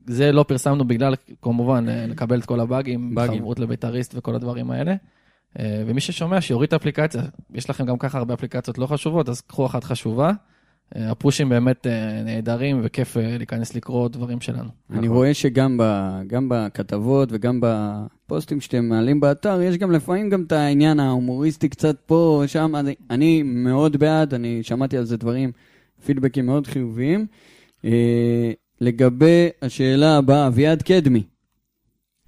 זה 0.08 0.32
לא 0.32 0.42
פרסמנו 0.42 0.84
בגלל, 0.84 1.14
כמובן, 1.42 1.88
אה, 1.88 2.06
לקבל 2.06 2.38
את 2.38 2.44
כל 2.44 2.60
הבאגים, 2.60 3.14
באגים. 3.14 3.38
חברות 3.38 3.58
לבית"ריסט 3.58 4.14
וכל 4.16 4.34
הדברים 4.34 4.70
האלה. 4.70 4.94
אה, 5.58 5.82
ומי 5.86 6.00
ששומע, 6.00 6.40
שיוריד 6.40 6.66
את 6.66 6.72
האפליקציה. 6.72 7.22
יש 7.54 7.70
לכם 7.70 7.86
גם 7.86 7.98
ככה 7.98 8.18
הרבה 8.18 8.34
אפליקציות 8.34 8.78
לא 8.78 8.86
חשובות, 8.86 9.28
אז 9.28 9.40
קחו 9.40 9.66
אחת 9.66 9.84
חשובה. 9.84 10.32
אה, 10.96 11.10
הפושים 11.10 11.48
באמת 11.48 11.86
אה, 11.86 12.22
נהדרים, 12.22 12.80
וכיף 12.82 13.16
אה, 13.16 13.36
להיכנס 13.38 13.74
לקרוא 13.74 14.08
דברים 14.08 14.40
שלנו. 14.40 14.68
אני 14.90 14.98
נכון. 14.98 15.16
רואה 15.16 15.34
שגם 15.34 15.78
ב, 15.82 15.82
גם 16.26 16.48
בכתבות 16.48 17.28
וגם 17.32 17.60
בפוסטים 17.62 18.60
שאתם 18.60 18.84
מעלים 18.84 19.20
באתר, 19.20 19.62
יש 19.62 19.76
גם 19.76 19.92
לפעמים 19.92 20.30
גם 20.30 20.42
את 20.42 20.52
העניין 20.52 21.00
ההומוריסטי 21.00 21.68
קצת 21.68 21.96
פה, 22.06 22.42
שם. 22.46 22.76
אני, 22.76 22.94
אני 23.10 23.42
מאוד 23.42 23.96
בעד, 23.96 24.34
אני 24.34 24.62
שמעתי 24.62 24.96
על 24.96 25.04
זה 25.04 25.16
דברים, 25.16 25.52
פידבקים 26.04 26.46
מאוד 26.46 26.66
חיוביים. 26.66 27.26
לגבי 28.80 29.48
השאלה 29.62 30.16
הבאה, 30.16 30.46
אביעד 30.46 30.82
קדמי. 30.82 31.22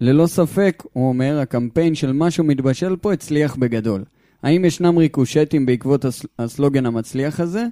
ללא 0.01 0.27
ספק, 0.27 0.83
הוא 0.93 1.09
אומר, 1.09 1.39
הקמפיין 1.39 1.95
של 1.95 2.13
משהו 2.13 2.45
מתבשל 2.45 2.97
פה 2.97 3.13
הצליח 3.13 3.57
בגדול. 3.57 4.05
האם 4.43 4.65
ישנם 4.65 4.99
ריקושטים 4.99 5.67
בעקבות 5.67 6.05
הס- 6.05 6.27
הסלוגן 6.39 6.87
המצליח 6.87 7.41
הזה? 7.41 7.67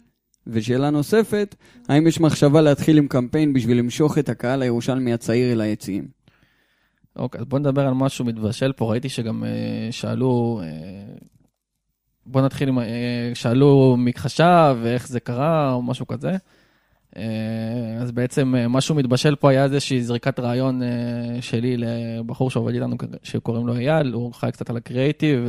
ושאלה 0.47 0.91
נוספת, 0.91 1.55
האם 1.89 2.07
יש 2.07 2.21
מחשבה 2.21 2.61
להתחיל 2.61 2.99
עם 2.99 3.09
קמפיין 3.09 3.53
בשביל 3.53 3.79
למשוך 3.79 4.19
את 4.19 4.29
הקהל 4.29 4.63
הירושלמי 4.63 5.13
הצעיר 5.13 5.53
אל 5.53 5.61
היציעים? 5.61 6.09
אוקיי, 7.17 7.41
אז 7.41 7.47
בוא 7.47 7.59
נדבר 7.59 7.87
על 7.87 7.95
משהו 7.95 8.25
מתבשל 8.25 8.73
פה. 8.73 8.91
ראיתי 8.91 9.09
שגם 9.09 9.45
אה, 9.45 9.89
שאלו, 9.91 10.61
אה, 10.63 11.15
בוא 12.27 12.43
נתחיל 12.43 12.69
עם, 12.69 12.79
אה, 12.79 13.31
שאלו 13.35 13.97
מי 13.99 14.13
חשב 14.17 14.77
ואיך 14.83 15.09
זה 15.09 15.21
קרה 15.21 15.73
או 15.73 15.83
משהו 15.83 16.07
כזה. 16.07 16.37
אה, 17.19 18.03
אז 18.03 18.13
בעצם 18.13 18.55
אה, 18.57 18.69
משהו 18.69 18.95
מתבשל 18.95 19.35
פה 19.35 19.51
היה 19.51 19.65
איזושהי 19.65 20.03
זריקת 20.03 20.41
רעיון 20.41 20.83
אה, 20.83 20.89
שלי 21.41 21.77
לבחור 21.77 22.51
שעובד 22.51 22.75
איתנו, 22.75 22.97
שקוראים 23.23 23.67
לו 23.67 23.77
אייל, 23.77 24.13
הוא 24.13 24.35
חי 24.35 24.49
קצת 24.53 24.71
על 24.71 24.77
הקריאיטיב, 24.77 25.45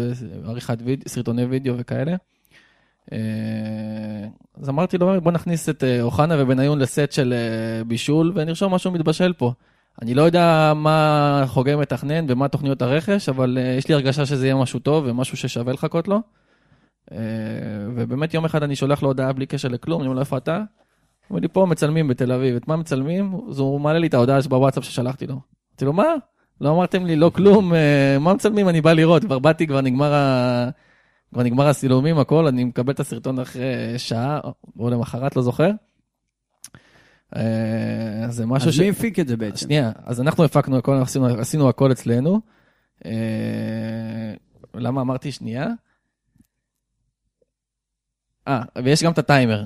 עריכת 0.46 0.78
וידאו, 0.84 1.10
סרטוני 1.10 1.46
וידאו 1.46 1.78
וכאלה. 1.78 2.16
אז 4.62 4.70
אמרתי 4.70 4.98
לו, 4.98 5.22
בוא 5.22 5.32
נכניס 5.32 5.70
את 5.70 5.84
אוחנה 6.02 6.36
ובניון 6.44 6.80
לסט 6.80 7.12
של 7.12 7.34
בישול 7.88 8.32
ונרשום 8.36 8.74
משהו 8.74 8.92
מתבשל 8.92 9.34
פה. 9.34 9.54
אני 10.02 10.14
לא 10.14 10.22
יודע 10.22 10.74
מה 10.76 11.44
חוגג 11.48 11.76
מתכנן 11.76 12.26
ומה 12.30 12.48
תוכניות 12.48 12.82
הרכש, 12.82 13.30
אבל 13.30 13.58
יש 13.78 13.88
לי 13.88 13.94
הרגשה 13.94 14.26
שזה 14.26 14.46
יהיה 14.46 14.56
משהו 14.56 14.80
טוב 14.80 15.06
ומשהו 15.08 15.38
ששווה 15.38 15.74
לחכות 15.74 16.08
לו. 16.08 16.22
ובאמת 17.96 18.34
יום 18.34 18.46
אחד 18.46 18.64
אני 18.64 18.76
שולח 18.76 19.04
לו 19.04 19.08
הודעה 19.08 19.34
בלי 19.34 19.46
קשר 19.46 19.68
לכלום, 19.68 20.02
אני 20.02 20.08
אומר 20.08 20.16
לו 20.16 20.22
איפה 20.22 20.38
אתה? 20.38 20.64
אומר 21.30 21.42
לי 21.42 21.48
פה 21.48 21.66
מצלמים 21.66 22.08
בתל 22.08 22.32
אביב, 22.32 22.56
את 22.56 22.68
מה 22.68 22.76
מצלמים? 22.76 23.40
אז 23.50 23.60
הוא 23.60 23.82
מעלה 23.82 24.00
לי 24.00 24.08
את 24.08 24.14
ההודעה 24.14 24.40
בוואטסאפ 24.50 24.84
ששלחתי 24.84 25.28
לו. 25.28 25.34
אמרתי 25.34 25.86
לו 25.86 25.94
מה? 25.94 26.14
לא 26.62 26.72
אמרתם 26.72 27.06
לי 27.06 27.16
לא 27.16 27.32
כלום, 27.36 27.74
uh, 27.74 27.76
מה 28.20 28.34
מצלמים? 28.34 28.70
אני 28.70 28.82
בא 28.82 28.94
לראות, 28.94 29.24
כבר 29.24 29.40
באתי, 29.40 29.68
כבר 29.68 29.82
נגמר, 29.82 30.14
ה... 30.14 30.70
כבר 31.34 31.44
נגמר 31.44 31.68
הסילומים 31.68 32.18
הכל, 32.18 32.48
אני 32.48 32.64
מקבל 32.64 32.94
את 32.94 33.00
הסרטון 33.00 33.40
אחרי 33.40 33.94
שעה 33.98 34.40
או 34.80 34.90
למחרת, 34.90 35.36
לא 35.36 35.42
זוכר. 35.42 35.72
Uh, 37.36 37.40
זה 38.30 38.46
משהו 38.46 38.70
אז 38.70 38.80
מי 38.80 38.90
הפיק 38.90 39.20
את 39.20 39.28
זה 39.28 39.38
בעצם? 39.38 39.58
שנייה, 39.58 39.92
אז 40.06 40.22
אנחנו 40.22 40.44
הפקנו 40.44 40.78
הכל, 40.78 40.94
עשינו, 40.94 41.26
עשינו 41.26 41.70
הכל 41.70 41.92
אצלנו. 41.92 42.42
אה, 43.06 44.34
למה 44.74 45.02
אמרתי 45.02 45.32
שנייה? 45.32 45.68
אה, 48.48 48.62
ויש 48.84 49.04
גם 49.04 49.12
את 49.12 49.18
הטיימר. 49.18 49.66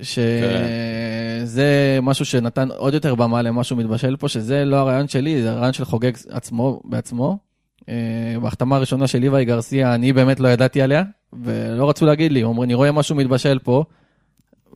שזה 0.00 1.98
משהו 2.02 2.24
שנתן 2.24 2.68
עוד 2.76 2.94
יותר 2.94 3.14
במה 3.14 3.42
למשהו 3.42 3.76
מתבשל 3.76 4.16
פה, 4.16 4.28
שזה 4.28 4.64
לא 4.64 4.76
הרעיון 4.76 5.08
שלי, 5.08 5.42
זה 5.42 5.50
הרעיון 5.50 5.72
של 5.72 5.84
חוגג 5.84 6.12
עצמו, 6.30 6.80
בעצמו. 6.84 7.38
אה, 7.88 8.34
בהחתמה 8.42 8.76
הראשונה 8.76 9.06
של 9.06 9.18
ליוואי 9.18 9.44
גרסיה, 9.44 9.94
אני 9.94 10.12
באמת 10.12 10.40
לא 10.40 10.48
ידעתי 10.48 10.82
עליה, 10.82 11.02
ולא 11.32 11.88
רצו 11.88 12.06
להגיד 12.06 12.32
לי, 12.32 12.42
אומרים, 12.42 12.62
אני 12.62 12.74
רואה 12.74 12.92
משהו 12.92 13.16
מתבשל 13.16 13.58
פה, 13.58 13.84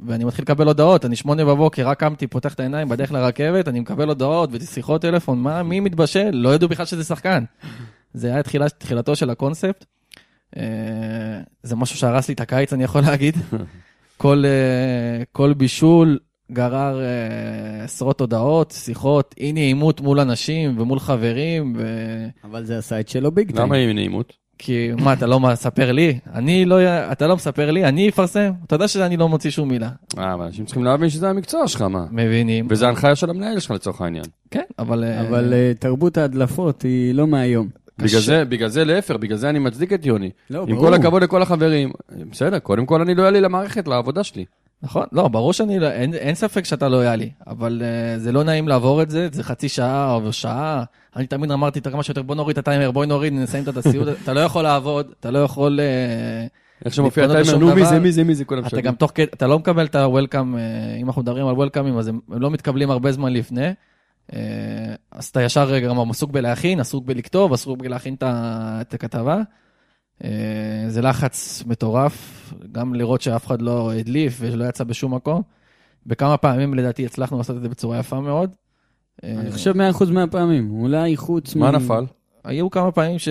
ואני 0.06 0.24
מתחיל 0.24 0.42
לקבל 0.42 0.66
הודעות, 0.66 1.04
אני 1.04 1.16
שמונה 1.16 1.44
בבוקר, 1.44 1.88
רק 1.88 2.00
קמתי, 2.00 2.26
פותח 2.26 2.54
את 2.54 2.60
העיניים 2.60 2.88
בדרך 2.88 3.12
לרכבת, 3.12 3.68
אני 3.68 3.80
מקבל 3.80 4.08
הודעות 4.08 4.50
ושיחות 4.52 5.02
טלפון, 5.02 5.38
מה, 5.38 5.62
מי 5.62 5.80
מתבשל? 5.80 6.30
לא 6.32 6.54
ידעו 6.54 6.68
בכלל 6.68 6.86
שזה 6.86 7.04
שחקן. 7.04 7.44
זה 8.14 8.28
היה 8.28 8.42
תחילה, 8.42 8.68
תחילתו 8.68 9.16
של 9.16 9.30
הקונספט. 9.30 9.84
אה, 10.56 10.62
זה 11.62 11.76
משהו 11.76 11.98
שהרס 11.98 12.28
לי 12.28 12.34
את 12.34 12.40
הקיץ, 12.40 12.72
אני 12.72 12.84
יכול 12.84 13.00
להגיד. 13.00 13.36
כל, 14.16 14.44
אה, 14.46 15.24
כל 15.32 15.54
בישול 15.54 16.18
גרר 16.52 17.00
אה, 17.00 17.84
עשרות 17.84 18.20
הודעות, 18.20 18.70
שיחות, 18.70 19.34
אי 19.38 19.52
נעימות 19.52 20.00
מול 20.00 20.20
אנשים 20.20 20.80
ומול 20.80 20.98
חברים, 20.98 21.72
ו... 21.76 21.86
אבל 22.44 22.64
זה 22.64 22.78
הסייט 22.78 23.08
שלו 23.08 23.32
big 23.32 23.52
time. 23.52 23.66
למה 23.66 23.76
אי 23.76 23.90
נעימות? 23.90 24.32
כי 24.58 24.90
מה, 24.98 25.12
אתה 25.12 25.26
לא 25.26 25.40
מספר 25.40 25.92
לי? 25.92 26.18
אני 26.34 26.64
לא, 26.64 26.76
אתה 27.12 27.26
לא 27.26 27.36
מספר 27.36 27.70
לי, 27.70 27.84
אני 27.84 28.08
אפרסם. 28.08 28.52
אתה 28.66 28.74
יודע 28.74 28.88
שאני 28.88 29.16
לא 29.16 29.28
מוציא 29.28 29.50
שום 29.50 29.68
מילה. 29.68 29.90
אה, 30.18 30.34
אבל 30.34 30.44
אנשים 30.44 30.64
צריכים 30.64 30.84
להבין 30.84 31.08
שזה 31.08 31.30
המקצוע 31.30 31.68
שלך, 31.68 31.82
מה? 31.82 32.06
מבינים. 32.10 32.66
וזה 32.70 32.88
הנחיה 32.88 33.14
של 33.16 33.30
המנהל 33.30 33.58
שלך 33.58 33.70
לצורך 33.70 34.00
העניין. 34.00 34.24
כן, 34.50 34.64
אבל... 34.78 35.04
אה, 35.04 35.28
אבל 35.28 35.54
תרבות 35.78 36.18
ההדלפות 36.18 36.82
היא 36.82 37.14
לא 37.14 37.26
מהיום. 37.26 37.68
בגלל 37.98 38.20
זה, 38.20 38.44
בגלל 38.44 38.68
זה 38.68 38.84
להפך, 38.84 39.14
בגלל 39.16 39.36
זה 39.36 39.50
אני 39.50 39.58
מצדיק 39.58 39.92
את 39.92 40.06
יוני. 40.06 40.30
לא, 40.50 40.60
עם 40.68 40.74
ברור. 40.74 40.86
כל 40.86 40.94
הכבוד 40.94 41.22
לכל 41.22 41.42
החברים. 41.42 41.92
בסדר, 42.30 42.58
קודם 42.58 42.86
כל 42.86 43.00
אני 43.00 43.14
לויאלי 43.14 43.40
למערכת, 43.40 43.88
לעבודה 43.88 44.24
שלי. 44.24 44.44
נכון, 44.82 45.06
לא, 45.12 45.28
ברור 45.28 45.52
שאני, 45.52 45.78
לא, 45.78 45.90
אין, 45.90 46.14
אין 46.14 46.34
ספק 46.34 46.64
שאתה 46.64 46.88
לויאלי, 46.88 47.30
אבל 47.46 47.82
uh, 47.82 48.20
זה 48.20 48.32
לא 48.32 48.44
נעים 48.44 48.68
לעבור 48.68 49.02
את 49.02 49.10
זה, 49.10 49.28
זה 49.32 49.42
חצי 49.42 49.68
שעה 49.68 50.14
או 50.14 50.32
שעה. 50.32 50.84
אני 51.16 51.26
תמיד 51.26 51.50
אמרתי, 51.50 51.80
כמה 51.80 52.02
שיותר, 52.02 52.22
בוא 52.22 52.34
נוריד 52.34 52.58
את 52.58 52.68
הטיימר, 52.68 52.90
בואי 52.90 53.06
נוריד, 53.06 53.32
נסיים 53.32 53.64
את 53.68 53.76
הסיוד, 53.76 54.08
אתה 54.22 54.32
לא 54.32 54.40
יכול 54.40 54.62
לעבוד, 54.62 55.06
אתה 55.20 55.30
לא 55.30 55.38
יכול... 55.38 55.80
Uh, 55.80 56.48
איך 56.84 56.94
שמופיע 56.94 57.26
להתכונן 57.26 57.42
טיימר, 57.44 57.58
לשום 57.58 57.70
נו 57.70 57.74
מי. 57.74 57.86
זה, 57.86 57.98
מי 57.98 58.12
זה, 58.12 58.24
מי 58.24 58.34
זה, 58.34 58.44
כולם 58.44 58.60
אתה 58.60 58.70
שואלים. 58.70 58.86
גם 58.86 58.94
תוך 58.94 59.12
כדי, 59.14 59.24
אתה 59.24 59.46
לא 59.46 59.58
מקבל 59.58 59.86
את 59.86 59.94
ה-Welcome, 59.94 60.56
אה, 60.56 60.96
אם 61.00 61.06
אנחנו 61.06 61.22
מדברים 61.22 61.46
על 61.46 61.54
Welcomeים, 61.54 61.98
אז 61.98 62.08
הם 62.08 62.20
לא 62.28 62.50
מתקבלים 62.50 62.90
הרבה 62.90 63.12
זמן 63.12 63.32
לפני. 63.32 63.68
אה, 64.32 64.94
אז 65.10 65.26
אתה 65.26 65.42
ישר 65.42 65.78
גם 65.78 66.10
עסוק 66.10 66.30
בלהכין, 66.30 66.80
עסוק 66.80 67.04
בלכתוב, 67.04 67.52
עסוק 67.52 67.78
בלהכין 67.78 68.14
את 68.20 68.94
הכתבה. 68.94 69.40
אה, 70.24 70.84
זה 70.88 71.02
לחץ 71.02 71.64
מטורף, 71.66 72.52
גם 72.72 72.94
לראות 72.94 73.20
שאף 73.20 73.46
אחד 73.46 73.62
לא 73.62 73.92
הדליף 73.92 74.36
ולא 74.40 74.64
יצא 74.64 74.84
בשום 74.84 75.14
מקום. 75.14 75.42
בכמה 76.06 76.36
פעמים 76.36 76.74
לדעתי 76.74 77.06
הצלחנו 77.06 77.38
לעשות 77.38 77.56
את 77.56 77.62
זה 77.62 77.68
בצורה 77.68 77.98
יפה 77.98 78.20
מאוד. 78.20 78.50
אה, 79.24 79.34
אני 79.40 79.52
חושב 79.52 79.74
100% 79.76 80.04
מהפעמים, 80.12 80.70
אולי 80.70 81.16
חוץ 81.16 81.54
מה 81.54 81.70
מ- 81.70 81.74
נפל? 81.74 82.04
היו 82.44 82.70
כמה 82.70 82.92
פעמים 82.92 83.18
ש... 83.18 83.28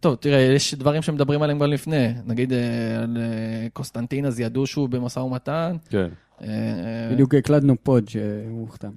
טוב, 0.00 0.14
תראה, 0.14 0.38
יש 0.38 0.74
דברים 0.74 1.02
שמדברים 1.02 1.42
עליהם 1.42 1.58
גם 1.58 1.70
לפני. 1.70 2.08
נגיד, 2.26 2.52
אה, 2.52 2.58
על 3.02 3.16
אה, 3.20 3.68
קוסטנטין, 3.72 4.26
אז 4.26 4.40
ידעו 4.40 4.66
שהוא 4.66 4.88
במשא 4.88 5.20
ומתן. 5.20 5.76
כן. 5.88 6.08
אה, 6.42 7.08
בדיוק 7.12 7.34
הקלטנו 7.34 7.74
פוד 7.82 8.08
שהוא 8.08 8.60
הוחתם. 8.60 8.90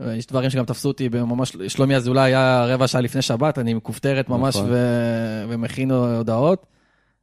אה, 0.00 0.14
יש 0.16 0.26
דברים 0.26 0.50
שגם 0.50 0.64
תפסו 0.64 0.88
אותי 0.88 1.08
ממש, 1.08 1.56
שלומי 1.68 1.96
אזולאי 1.96 2.22
היה 2.24 2.64
רבע 2.66 2.86
שעה 2.86 3.00
לפני 3.00 3.22
שבת, 3.22 3.58
אני 3.58 3.74
מכופתרת 3.74 4.28
ממש 4.28 4.56
נכון. 4.56 4.68
ו... 4.70 4.76
ומכין 5.48 5.90
הודעות. 5.90 6.66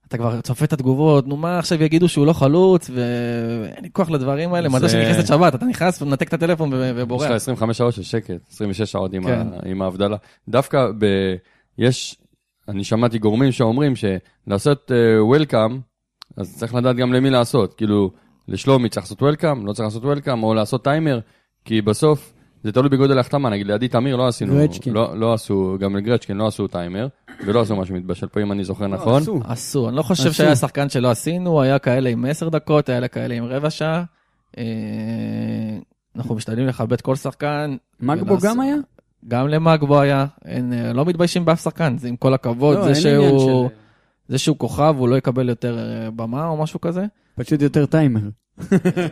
אתה 0.08 0.18
כבר 0.18 0.42
צופה 0.42 0.66
את 0.66 0.74
התגובות, 0.74 1.28
נו 1.28 1.38
מה 1.38 1.60
עכשיו 1.60 1.84
יגידו 1.84 2.10
שהוא 2.10 2.26
לא 2.26 2.34
חלוץ, 2.34 2.90
ואין 2.94 3.84
לי 3.84 3.90
כוח 3.92 4.10
לדברים 4.10 4.54
האלה, 4.54 4.70
זה- 4.70 4.76
מתי 4.76 4.90
שנכנסת 4.90 5.28
שבת, 5.28 5.56
אתה 5.56 5.66
נכנס 5.66 6.02
ומנתק 6.02 6.28
את 6.28 6.34
הטלפון 6.34 6.74
ו- 6.74 6.78
יש 6.86 6.94
ובורח. 6.96 7.26
לך 7.26 7.32
25 7.32 7.78
שעות 7.78 7.94
של 7.94 8.04
שקט, 8.04 8.48
26 8.52 8.92
שעות 8.92 9.14
עם, 9.14 9.24
כן. 9.24 9.48
ה, 9.54 9.70
עם 9.70 9.82
ההבדלה. 9.82 10.18
דווקא 10.50 10.78
ב... 10.98 11.06
יש, 11.78 12.16
אני 12.68 12.84
שמעתי 12.84 13.20
גורמים 13.20 13.52
שאומרים 13.52 13.94
שלעשות 13.96 14.92
uh, 14.92 15.24
וולקאם, 15.24 15.80
אז 16.38 16.58
צריך 16.58 16.76
לדעת 16.76 16.96
גם 16.96 17.14
למי 17.14 17.30
לעשות. 17.30 17.74
כאילו, 17.74 18.12
לשלומי 18.48 18.90
צריך 18.90 19.06
לעשות 19.06 19.22
וולקאם, 19.22 19.66
לא 19.66 19.74
צריך 19.74 19.84
לעשות 19.86 20.04
וולקאם, 20.04 20.44
או 20.44 20.54
לעשות 20.54 20.84
טיימר, 20.84 21.20
כי 21.66 21.82
בסוף 21.82 22.34
זה 22.64 22.72
תלוי 22.72 22.90
בגודל 22.90 23.18
ההחתמה. 23.18 23.50
נגיד, 23.50 23.68
לידי 23.68 23.88
תמיר 23.88 24.16
לא 24.16 24.28
עשינו, 24.28 24.54
גרצ'קין. 24.54 24.94
לא, 24.94 25.18
לא 25.20 25.34
עשו, 25.34 25.78
גם 25.80 25.96
לגרצ'קין 25.96 26.38
לא 26.38 26.48
עשו 26.48 26.68
טיימר, 26.68 27.08
ולא 27.46 27.62
עשו 27.62 27.76
משהו 27.76 27.96
מתבשל 27.96 28.28
פה, 28.28 28.42
אם 28.42 28.52
אני 28.52 28.64
זוכר 28.64 28.88
נכון. 28.88 29.22
עשו. 29.22 29.40
עשו, 29.44 29.88
אני 29.90 29.96
לא 29.98 30.02
חושב 30.02 30.24
עשו. 30.28 30.34
שהיה 30.34 30.56
שחקן 30.56 30.90
שלא 30.90 31.12
עשינו, 31.12 31.62
היה 31.62 31.80
כאלה 31.80 32.10
עם 32.10 32.26
10 32.26 32.50
דקות, 32.50 32.90
היה 32.90 33.08
כאלה 33.08 33.36
עם 33.36 33.44
רבע 33.44 33.70
שעה. 33.70 34.04
אה, 34.58 34.64
אנחנו 36.16 36.36
משתדלים 36.36 36.68
לכבד 36.68 37.02
כל 37.02 37.16
שחקן. 37.16 37.76
מגבו 38.00 38.30
ולעשות- 38.32 38.50
גם 38.50 38.60
היה? 38.60 38.76
גם 39.28 39.48
למגבו 39.48 40.00
היה, 40.02 40.26
אין, 40.46 40.74
אה, 40.74 40.94
לא 40.94 41.06
מתביישים 41.06 41.46
באף 41.46 41.64
שחקן, 41.64 41.98
זה 41.98 42.08
עם 42.08 42.16
כל 42.16 42.34
הכבוד, 42.34 42.78
לא, 42.78 42.84
זה, 42.84 42.96
שהוא, 42.96 43.40
של- 43.70 43.76
זה 44.28 44.38
שהוא 44.38 44.58
כוכב, 44.58 44.96
הוא 44.98 45.08
לא 45.10 45.16
יקבל 45.16 45.50
יותר 45.50 45.78
אה, 45.80 46.12
במה 46.12 46.48
או 46.48 46.58
משהו 46.58 46.82
כזה. 46.82 47.06
פשוט 47.36 47.62
יותר 47.62 47.86
טיימר. 47.86 48.22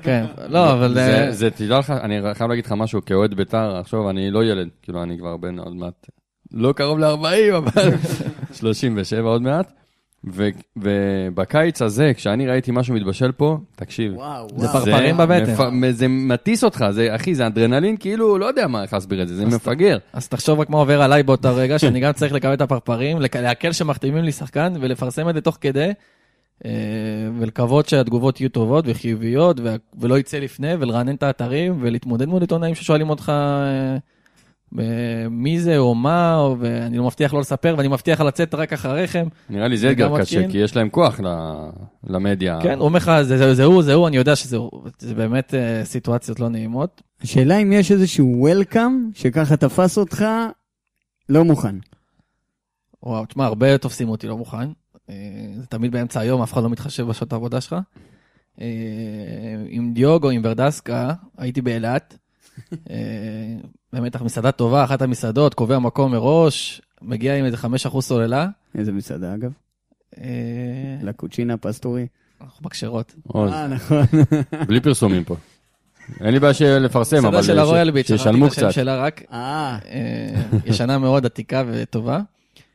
כן, 0.02 0.26
לא, 0.48 0.74
אבל... 0.74 0.94
זה, 0.94 1.26
אה, 1.26 1.32
זה, 1.32 1.50
תדע 1.52 1.80
לך, 1.80 1.90
אני 1.92 2.20
חייב 2.34 2.50
להגיד 2.50 2.66
לך 2.66 2.72
משהו, 2.72 3.06
כאוהד 3.06 3.34
בית"ר, 3.34 3.76
עכשיו 3.78 4.10
אני 4.10 4.32
לא 4.32 4.44
ילד, 4.44 4.68
כאילו 4.82 5.04
אני 5.04 5.18
כבר 5.18 5.38
בן 5.38 5.60
עוד 5.60 5.76
מעט, 5.76 6.08
לא 6.54 6.74
קרוב 6.74 7.00
ל-40, 7.00 7.58
אבל 7.58 7.92
37 8.60 9.30
עוד 9.30 9.42
מעט. 9.42 9.72
ו- 10.34 10.48
ובקיץ 10.78 11.82
הזה, 11.82 12.12
כשאני 12.16 12.48
ראיתי 12.48 12.72
משהו 12.72 12.96
מתבשל 12.96 13.32
פה, 13.32 13.58
תקשיב. 13.76 14.14
וואו, 14.16 14.48
זה 14.58 14.68
פרפרים 14.68 15.18
בבטן. 15.18 15.52
מפ- 15.72 15.92
זה 15.92 16.08
מטיס 16.08 16.64
אותך, 16.64 16.86
זה, 16.92 17.16
אחי, 17.16 17.36
זה 17.36 17.48
אדרנלין, 17.48 17.98
כאילו, 17.98 18.38
לא 18.38 18.46
יודע 18.46 18.68
מה, 18.68 18.82
איך 18.84 18.94
להסביר 18.94 19.22
את 19.22 19.28
זה, 19.28 19.36
זה 19.36 19.46
מפגר. 19.46 19.98
אז 20.14 20.28
תחשוב 20.30 20.60
רק 20.60 20.70
מה 20.70 20.78
עובר 20.78 21.02
עליי 21.02 21.24
באותו 21.24 21.56
רגע, 21.56 21.80
שאני 21.80 22.00
גם 22.00 22.14
צריך 22.14 22.34
לקבל 22.34 22.54
את 22.54 22.62
הפרפרים, 22.62 23.18
להקל 23.42 23.72
שמחתימים 23.72 24.24
לי 24.24 24.32
שחקן 24.32 24.74
ולפרסם 24.82 25.30
את 25.30 25.34
זה 25.36 25.42
תוך 25.42 25.58
כדי, 25.62 25.92
ולקוות 27.40 27.90
שהתגובות 27.90 28.42
יהיו 28.42 28.50
טובות 28.50 28.86
וחיוביות, 28.88 29.60
ולא 30.00 30.20
יצא 30.20 30.38
לפני, 30.40 30.74
ולרענן 30.80 31.16
את 31.16 31.24
האתרים, 31.24 31.78
ולהתמודד 31.82 32.26
מול 32.28 32.42
עיתונאים 32.42 32.76
ששואלים 32.76 33.10
אותך 33.10 33.30
אה, 33.30 33.98
אה, 34.80 34.84
מי 35.30 35.60
זה 35.60 35.78
או 35.78 35.96
מה, 35.96 36.48
ואני 36.60 36.98
לא 36.98 37.04
מבטיח 37.04 37.34
לא 37.34 37.40
לספר, 37.40 37.76
ואני 37.78 37.88
מבטיח 37.88 38.22
לצאת 38.22 38.56
רק 38.56 38.74
אחריכם. 38.74 39.28
נראה 39.50 39.68
לי 39.68 39.78
זה 39.78 39.92
אתגר 39.92 40.20
קשה. 40.22 40.48
כי 40.52 40.58
יש 40.58 40.76
להם 40.76 40.90
כוח 40.90 41.20
למדיה. 42.08 42.60
כן, 42.64 42.78
הוא 42.80 42.86
אומר 42.86 42.98
לך, 42.98 43.12
זה- 43.22 43.38
זה 43.38 43.54
זה 43.56 43.64
הוא, 43.64 43.84
זה 43.84 43.94
הוא, 43.94 44.08
אני 44.08 44.18
יודע 44.18 44.36
שזה 44.36 44.58
הוא. 44.58 44.72
זה 45.00 45.16
באמת 45.16 45.54
אה, 45.54 45.86
סיטואציות 45.86 46.40
לא 46.40 46.50
נעימות. 46.50 47.02
השאלה 47.22 47.58
אם 47.58 47.72
יש 47.72 47.92
איזשהו 47.92 48.34
וולקאם 48.38 49.10
שככה 49.14 49.58
תפס 49.58 49.98
אותך 49.98 50.26
לא 51.30 51.44
מוכן. 51.46 51.76
וואו, 53.04 53.26
תשמע, 53.26 53.46
הרבה 53.46 53.78
תופסים 53.78 54.10
אותי 54.10 54.28
לא 54.28 54.38
מוכן. 54.38 54.68
אה, 55.10 55.16
זה 55.56 55.66
תמיד 55.66 55.92
באמצע 55.92 56.20
היום, 56.20 56.42
אף 56.42 56.54
אחד 56.54 56.64
לא 56.64 56.70
מתחשב 56.70 57.08
בשעות 57.08 57.34
העבודה 57.34 57.62
שלך. 57.62 57.76
אה, 58.62 58.66
עם 59.70 59.94
דיוגו, 59.94 60.30
עם 60.30 60.42
ורדסקה, 60.46 61.14
הייתי 61.38 61.62
באילת. 61.62 62.18
אה, 62.90 62.96
באמת, 63.94 64.22
מסעדה 64.22 64.52
טובה, 64.52 64.84
אחת 64.84 65.02
המסעדות, 65.02 65.54
קובע 65.54 65.80
מקום 65.80 66.12
מראש, 66.12 66.82
מגיע 67.02 67.36
עם 67.38 67.46
איזה 67.46 67.58
5% 67.58 68.02
סוללה. 68.02 68.48
איזה 68.78 68.92
מסעדה 68.92 69.34
אגב? 69.34 69.52
אה, 70.22 70.24
לקוצ'ינה 71.02 71.58
פסטורי. 71.58 72.08
אנחנו 72.42 72.64
בקשרות. 72.66 73.16
אה, 73.36 73.68
נכון. 73.68 74.06
בלי 74.68 74.82
פרסומים 74.82 75.24
פה. 75.24 75.36
אין 76.22 76.34
לי 76.34 76.40
בעיה 76.40 76.54
של- 76.54 76.78
לפרסם, 76.78 77.16
אבל 77.18 77.28
מסעדה 77.28 77.44
של 77.44 77.60
הרויאל 77.60 77.92
ביץ', 77.92 78.08
שכחתי 78.08 78.18
שישלמו 78.18 78.46
את 78.48 78.52
השם 78.52 78.62
קצת. 78.62 78.72
שלה 78.74 78.96
רק. 79.04 79.22
ישנה 80.66 80.98
מאוד, 80.98 81.26
עתיקה 81.26 81.64
וטובה. 81.68 82.20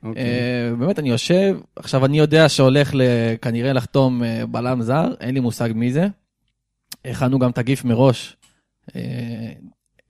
אוקיי. 0.02 0.22
אה, 0.22 0.74
באמת, 0.78 0.98
אני 0.98 1.08
יושב, 1.10 1.58
עכשיו 1.76 2.04
אני 2.04 2.18
יודע 2.18 2.48
שהולך 2.48 2.92
כנראה 3.42 3.72
לחתום 3.72 4.24
אה, 4.24 4.46
בלם 4.46 4.82
זר, 4.82 5.06
אין 5.20 5.34
לי 5.34 5.40
מושג 5.40 5.70
מי 5.74 5.92
זה. 5.92 6.06
הכנו 7.04 7.38
גם 7.38 7.50
את 7.50 7.58
הגיף 7.58 7.84
מראש. 7.84 8.36
אה, 8.96 9.00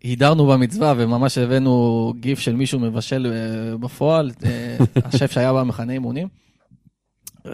הידרנו 0.02 0.46
במצווה 0.46 0.94
וממש 0.96 1.38
הבאנו 1.38 2.12
גיף 2.20 2.38
של 2.38 2.57
מישהו 2.57 2.81
מבשל 2.81 3.33
בפועל, 3.81 4.31
השף 5.05 5.31
שהיה 5.31 5.52
במחנה 5.52 5.92
אימונים. 5.92 6.28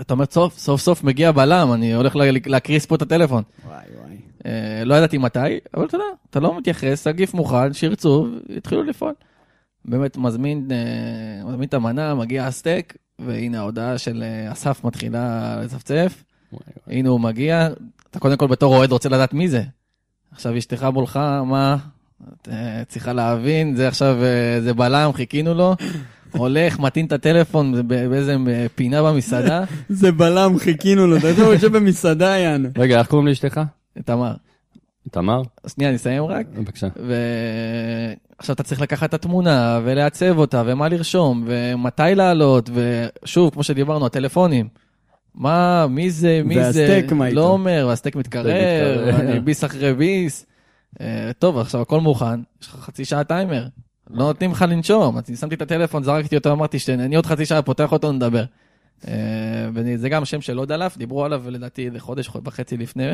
אתה 0.01 0.14
אומר, 0.14 0.24
סוף, 0.31 0.59
סוף 0.59 0.81
סוף 0.81 1.05
מגיע 1.05 1.33
בלם, 1.33 1.72
אני 1.72 1.94
הולך 1.94 2.16
לה- 2.16 2.24
להקריס 2.46 2.87
פה 2.87 2.94
את 2.94 3.03
הטלפון. 3.03 3.42
וואי 3.66 3.77
וואי. 4.01 4.16
אה, 4.46 4.85
לא 4.85 4.94
ידעתי 4.94 5.18
מתי, 5.18 5.38
אבל 5.74 5.87
אתה 5.87 5.96
יודע, 5.96 6.05
אתה 6.31 6.40
לא 6.40 6.59
מתייחס, 6.59 7.07
הגיף 7.07 7.35
מוכן, 7.35 7.72
שירצו, 7.72 8.27
יתחילו 8.48 8.83
לפעול. 8.83 9.12
באמת 9.85 10.17
מזמין, 10.17 10.69
אה, 10.71 11.49
מזמין 11.49 11.69
את 11.69 11.75
המנה, 11.75 12.14
מגיע 12.14 12.47
הסטייק, 12.47 12.97
והנה 13.19 13.59
ההודעה 13.59 13.99
של 13.99 14.23
אה, 14.23 14.53
אסף 14.53 14.85
מתחילה 14.85 15.57
לצפצף. 15.64 16.25
הנה 16.87 17.09
הוא 17.09 17.21
מגיע, 17.21 17.69
אתה 18.11 18.19
קודם 18.19 18.37
כל 18.37 18.47
בתור 18.47 18.77
אוהד 18.77 18.93
רוצה 18.93 19.09
לדעת 19.09 19.35
מי 19.35 19.49
זה. 19.49 19.62
עכשיו 20.33 20.59
אשתך 20.59 20.87
מולך, 20.93 21.17
מה? 21.47 21.77
את 22.33 22.49
אה, 22.49 22.83
צריכה 22.88 23.12
להבין, 23.12 23.77
זה 23.77 23.88
עכשיו, 23.88 24.17
זה 24.61 24.75
בלם, 24.75 25.11
חיכינו 25.12 25.55
לו. 25.55 25.77
הולך, 26.33 26.79
מטעין 26.79 27.07
את 27.07 27.12
הטלפון 27.12 27.88
באיזה 27.88 28.37
פינה 28.75 29.03
במסעדה. 29.03 29.64
זה 29.88 30.12
בלם, 30.12 30.59
חיכינו 30.59 31.07
לו, 31.07 31.17
אתה 31.17 31.29
יודע, 31.29 31.43
הוא 31.43 31.53
יושב 31.53 31.77
במסעדה, 31.77 32.38
יאן. 32.38 32.64
רגע, 32.79 32.99
איך 32.99 33.07
קוראים 33.07 33.29
לאשתך? 33.29 33.61
תמר. 34.05 34.35
תמר? 35.09 35.42
שנייה, 35.66 35.90
אני 35.90 35.97
אסיים 35.97 36.25
רק. 36.25 36.47
בבקשה. 36.47 36.88
ועכשיו 36.97 38.55
אתה 38.55 38.62
צריך 38.62 38.81
לקחת 38.81 39.09
את 39.09 39.14
התמונה 39.14 39.81
ולעצב 39.85 40.38
אותה 40.38 40.62
ומה 40.66 40.88
לרשום 40.88 41.44
ומתי 41.47 42.03
לעלות 42.14 42.71
ושוב 42.75 43.53
כמו 43.53 43.62
שדיברנו 43.62 44.07
הטלפונים. 44.07 44.68
מה 45.35 45.87
מי 45.87 46.11
זה 46.11 46.40
מי 46.44 46.55
זה 46.55 46.61
והסטייק, 46.61 47.12
מה 47.12 47.27
איתו? 47.27 47.37
לא 47.37 47.49
אומר 47.49 47.85
והסטייק 47.88 48.16
מתקרב 48.16 48.47
מתקרב. 48.47 49.14
אני 49.21 49.40
ביס 49.40 49.64
אחרי 49.64 49.94
ביס. 49.94 50.47
אה, 51.01 51.31
טוב 51.38 51.59
עכשיו 51.59 51.81
הכל 51.81 52.01
מוכן 52.01 52.40
יש 52.62 52.68
לך 52.68 52.75
חצי 52.75 53.05
שעה 53.05 53.25
טיימר 53.25 53.66
לא 54.11 54.25
נותנים 54.25 54.51
לך 54.53 54.64
לנשום 54.68 55.18
אז 55.18 55.40
שמתי 55.40 55.55
את 55.55 55.62
הטלפון 55.62 56.03
זרקתי 56.03 56.37
אותו 56.37 56.53
אמרתי 56.53 56.79
שאני 56.79 57.16
עוד 57.16 57.27
חצי 57.27 57.47
שעה 57.47 57.62
פותח 57.62 57.92
אותו 57.92 58.12
נדבר. 58.12 58.44
אה, 59.09 59.14
וזה 59.75 60.09
גם 60.09 60.25
שם 60.25 60.40
של 60.40 60.59
עוד 60.59 60.73
אלף 60.73 60.97
דיברו 60.97 61.25
עליו 61.25 61.42
לדעתי 61.51 61.87
איזה 61.87 62.01
חודש 62.01 62.31
וחצי 62.44 62.77
לפני. 62.77 63.12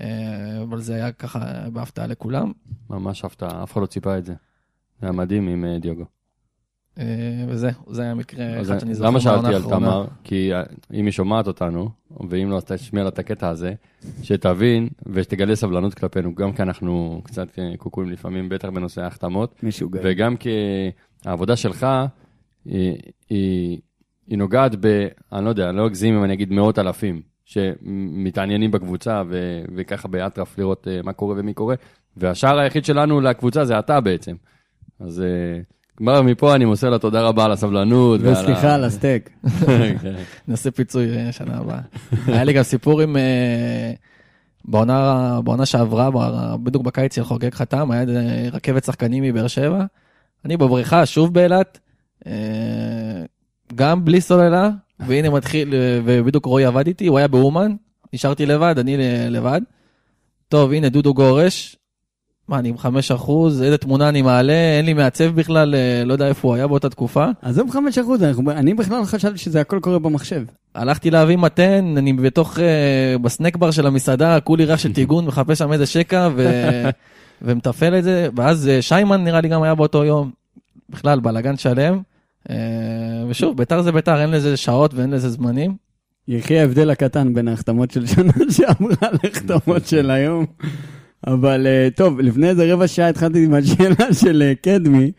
אה, 0.00 0.62
אבל 0.62 0.80
זה 0.80 0.94
היה 0.94 1.12
ככה 1.12 1.68
בהפתעה 1.72 2.06
לכולם. 2.06 2.52
ממש 2.90 3.24
הפתעה, 3.24 3.62
אף 3.62 3.72
אחד 3.72 3.80
לא 3.80 3.86
ציפה 3.86 4.18
את 4.18 4.24
זה. 4.24 4.34
זה 5.00 5.06
היה 5.06 5.12
מדהים 5.12 5.48
עם 5.48 5.64
אה, 5.64 5.78
דיוגו. 5.78 6.04
אה, 6.98 7.44
וזה, 7.48 7.70
זה 7.90 8.02
היה 8.02 8.14
מקרה 8.14 8.60
אחד 8.60 8.78
שאני 8.78 8.94
זוכר 8.94 9.08
למה 9.08 9.20
שאלתי 9.20 9.54
על. 9.54 9.62
תמר? 9.62 10.06
כי 10.24 10.50
אם 10.94 11.04
היא 11.04 11.12
שומעת 11.12 11.46
אותנו, 11.46 11.90
ואם 12.30 12.50
לא, 12.50 12.56
אז 12.56 12.64
תשמיע 12.64 13.02
לה 13.02 13.08
את 13.08 13.18
הקטע 13.18 13.48
הזה, 13.48 13.74
שתבין 14.22 14.88
ושתגלה 15.06 15.56
סבלנות 15.56 15.94
כלפינו, 15.94 16.34
גם 16.34 16.52
כי 16.52 16.62
אנחנו 16.62 17.20
קצת 17.24 17.58
קוקויים 17.78 18.10
לפעמים, 18.10 18.48
בטח 18.48 18.68
בנושא 18.68 19.02
ההחתמות, 19.02 19.62
משוגע. 19.62 20.00
וגם 20.04 20.36
כי 20.36 20.50
העבודה 21.24 21.56
שלך, 21.56 21.86
היא, 22.64 22.96
היא, 23.30 23.80
היא 24.26 24.38
נוגעת 24.38 24.74
ב... 24.80 25.06
אני 25.32 25.44
לא 25.44 25.50
יודע, 25.50 25.68
אני 25.68 25.76
לא 25.76 25.86
אגזים 25.86 26.16
אם 26.16 26.24
אני 26.24 26.32
אגיד 26.32 26.52
מאות 26.52 26.78
אלפים, 26.78 27.22
שמתעניינים 27.44 28.70
בקבוצה, 28.70 29.22
ו, 29.28 29.62
וככה 29.76 30.08
באטרף 30.08 30.58
לראות 30.58 30.88
אה, 30.88 31.00
מה 31.04 31.12
קורה 31.12 31.34
ומי 31.38 31.54
קורה, 31.54 31.74
והשער 32.16 32.58
היחיד 32.58 32.84
שלנו 32.84 33.20
לקבוצה 33.20 33.64
זה 33.64 33.78
אתה 33.78 34.00
בעצם. 34.00 34.34
אז 35.00 35.20
אה, 35.20 35.60
כבר 35.96 36.22
מפה 36.22 36.54
אני 36.54 36.64
מוסר 36.64 36.90
לה 36.90 36.98
תודה 36.98 37.22
רבה 37.22 37.44
על 37.44 37.52
הסבלנות. 37.52 38.20
וסליחה 38.22 38.74
על 38.74 38.84
הסטייק. 38.84 39.30
כן. 40.02 40.14
נעשה 40.48 40.70
פיצוי 40.70 41.16
אה, 41.16 41.32
שנה 41.32 41.58
הבאה. 41.58 41.80
היה 42.26 42.44
לי 42.44 42.52
גם 42.52 42.62
סיפור 42.62 43.00
עם... 43.00 43.16
אה, 43.16 43.92
בעונה, 44.64 45.40
בעונה 45.44 45.66
שעברה, 45.66 46.10
בדיוק 46.62 46.84
בקיץ 46.84 47.14
של 47.14 47.24
חוגג 47.24 47.54
חתם, 47.54 47.90
היה 47.90 48.04
רכבת 48.52 48.84
שחקנים 48.84 49.24
מבאר 49.24 49.46
שבע. 49.46 49.84
אני 50.44 50.56
בבריכה, 50.56 51.06
שוב 51.06 51.34
באילת, 51.34 51.78
אה, 52.26 52.32
גם 53.74 54.04
בלי 54.04 54.20
סוללה, 54.20 54.70
והנה 55.06 55.30
מתחיל, 55.30 55.74
אה, 55.74 56.00
ובדיוק 56.04 56.46
רועי 56.46 56.64
עבד 56.64 56.86
איתי, 56.86 57.06
הוא 57.06 57.18
היה 57.18 57.28
באומן, 57.28 57.74
נשארתי 58.12 58.46
לבד, 58.46 58.74
אני 58.78 58.96
לבד. 59.30 59.60
טוב, 60.48 60.72
הנה 60.72 60.88
דודו 60.88 61.14
גורש, 61.14 61.76
מה, 62.48 62.58
אני 62.58 62.68
עם 62.68 62.78
5 62.78 63.10
אחוז, 63.10 63.62
איזה 63.62 63.78
תמונה 63.78 64.08
אני 64.08 64.22
מעלה, 64.22 64.76
אין 64.76 64.84
לי 64.84 64.94
מעצב 64.94 65.24
בכלל, 65.24 65.74
אה, 65.74 66.04
לא 66.04 66.12
יודע 66.12 66.28
איפה 66.28 66.48
הוא 66.48 66.54
היה 66.54 66.66
באותה 66.66 66.90
תקופה. 66.90 67.26
עזוב 67.42 67.70
חמש 67.70 67.98
אחוז, 67.98 68.22
אני 68.48 68.74
בכלל 68.74 69.04
חשבתי 69.04 69.38
שזה 69.38 69.60
הכל 69.60 69.78
קורה 69.82 69.98
במחשב. 69.98 70.44
הלכתי 70.74 71.10
להביא 71.10 71.36
מתן, 71.36 71.94
אני 71.96 72.12
בתוך, 72.12 72.56
uh, 72.56 73.18
בסנק 73.22 73.56
בר 73.56 73.70
של 73.70 73.86
המסעדה, 73.86 74.40
כולי 74.40 74.64
ריח 74.64 74.78
של 74.78 74.92
טיגון, 74.98 75.24
מחפש 75.24 75.58
שם 75.58 75.72
איזה 75.72 75.86
שקע 75.86 76.28
ו... 76.36 76.50
ומתפעל 77.42 77.98
את 77.98 78.04
זה, 78.04 78.28
ואז 78.36 78.70
uh, 78.78 78.82
שיימן 78.82 79.24
נראה 79.24 79.40
לי 79.40 79.48
גם 79.48 79.62
היה 79.62 79.74
באותו 79.74 80.04
יום, 80.04 80.30
בכלל 80.88 81.20
בלאגן 81.20 81.56
שלם. 81.56 82.00
Uh, 82.48 82.52
ושוב, 83.28 83.56
ביתר 83.56 83.82
זה 83.82 83.92
ביתר, 83.92 84.20
אין 84.20 84.30
לזה 84.30 84.56
שעות 84.56 84.94
ואין 84.94 85.10
לזה 85.10 85.28
זמנים. 85.28 85.76
יחי 86.28 86.58
ההבדל 86.58 86.90
הקטן 86.90 87.34
בין 87.34 87.48
ההחתמות 87.48 87.90
של 87.90 88.06
שנה 88.06 88.32
שעברה 88.56 89.08
להחתמות 89.22 89.86
של 89.86 90.10
היום. 90.10 90.46
אבל 91.26 91.66
אה, 91.66 91.88
טוב, 91.96 92.20
לפני 92.20 92.48
איזה 92.48 92.72
רבע 92.72 92.88
שעה 92.88 93.08
התחלתי 93.08 93.44
עם 93.44 93.54
השאלה 93.54 94.14
של 94.22 94.42
אה, 94.42 94.54
קדמי, 94.54 95.12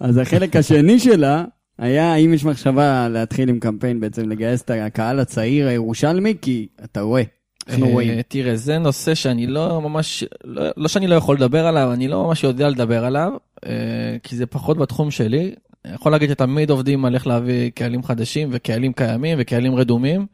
אז 0.00 0.16
החלק 0.16 0.56
השני 0.56 0.98
שלה 0.98 1.44
היה 1.78 2.12
האם 2.12 2.34
יש 2.34 2.44
מחשבה 2.44 3.08
להתחיל 3.08 3.48
עם 3.48 3.58
קמפיין 3.58 4.00
בעצם 4.00 4.28
לגייס 4.28 4.62
את 4.62 4.70
הקהל 4.70 5.20
הצעיר 5.20 5.68
הירושלמי, 5.68 6.34
כי 6.42 6.66
אתה 6.84 7.00
רואה, 7.00 7.22
אנחנו 7.68 7.86
אה, 7.86 7.92
רואים. 7.92 8.22
תראה, 8.28 8.56
זה 8.56 8.78
נושא 8.78 9.14
שאני 9.14 9.46
לא 9.46 9.80
ממש, 9.80 10.24
לא, 10.44 10.62
לא 10.76 10.88
שאני 10.88 11.06
לא 11.06 11.14
יכול 11.14 11.36
לדבר 11.36 11.66
עליו, 11.66 11.92
אני 11.92 12.08
לא 12.08 12.24
ממש 12.24 12.44
יודע 12.44 12.68
לדבר 12.68 13.04
עליו, 13.04 13.32
אה, 13.66 14.16
כי 14.22 14.36
זה 14.36 14.46
פחות 14.46 14.78
בתחום 14.78 15.10
שלי. 15.10 15.54
יכול 15.84 16.12
להגיד 16.12 16.30
שתמיד 16.30 16.70
עובדים 16.70 17.04
על 17.04 17.14
איך 17.14 17.26
להביא 17.26 17.70
קהלים 17.70 18.02
חדשים 18.02 18.48
וקהלים 18.52 18.92
קיימים 18.92 19.38
וקהלים 19.40 19.74
רדומים. 19.74 20.26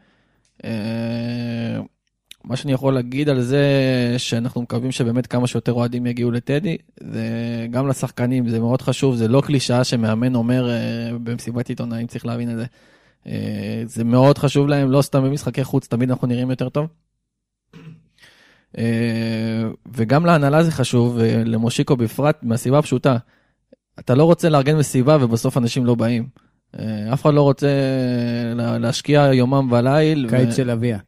אה, 0.64 1.80
מה 2.44 2.56
שאני 2.56 2.72
יכול 2.72 2.94
להגיד 2.94 3.28
על 3.28 3.40
זה, 3.40 3.64
שאנחנו 4.18 4.62
מקווים 4.62 4.92
שבאמת 4.92 5.26
כמה 5.26 5.46
שיותר 5.46 5.72
אוהדים 5.72 6.06
יגיעו 6.06 6.30
לטדי, 6.30 6.76
זה 7.00 7.26
גם 7.70 7.88
לשחקנים, 7.88 8.48
זה 8.48 8.60
מאוד 8.60 8.82
חשוב, 8.82 9.16
זה 9.16 9.28
לא 9.28 9.40
קלישאה 9.46 9.84
שמאמן 9.84 10.34
אומר 10.34 10.70
אה, 10.70 11.10
במסיבת 11.22 11.68
עיתונאים, 11.68 12.06
צריך 12.06 12.26
להבין 12.26 12.50
את 12.50 12.56
זה. 12.56 12.64
אה, 13.26 13.82
זה 13.86 14.04
מאוד 14.04 14.38
חשוב 14.38 14.68
להם, 14.68 14.90
לא 14.90 15.02
סתם 15.02 15.24
במשחקי 15.24 15.64
חוץ, 15.64 15.88
תמיד 15.88 16.10
אנחנו 16.10 16.26
נראים 16.26 16.50
יותר 16.50 16.68
טוב. 16.68 16.86
וגם 19.92 20.26
להנהלה 20.26 20.62
זה 20.62 20.70
חשוב, 20.70 21.16
ולמושיקו 21.18 21.96
בפרט, 21.96 22.38
מהסיבה 22.42 22.78
הפשוטה. 22.78 23.16
אתה 23.98 24.14
לא 24.14 24.24
רוצה 24.24 24.48
לארגן 24.48 24.76
מסיבה 24.76 25.16
ובסוף 25.20 25.56
אנשים 25.58 25.86
לא 25.86 25.94
באים. 25.94 26.26
אה, 26.78 27.12
אף 27.12 27.22
אחד 27.22 27.34
לא 27.34 27.42
רוצה 27.42 27.66
לה- 28.54 28.78
להשקיע 28.78 29.30
יומם 29.32 29.72
וליל. 29.72 30.26
קיץ 30.30 30.48
ו- 30.48 30.52
של 30.52 30.70
אביה. 30.70 30.98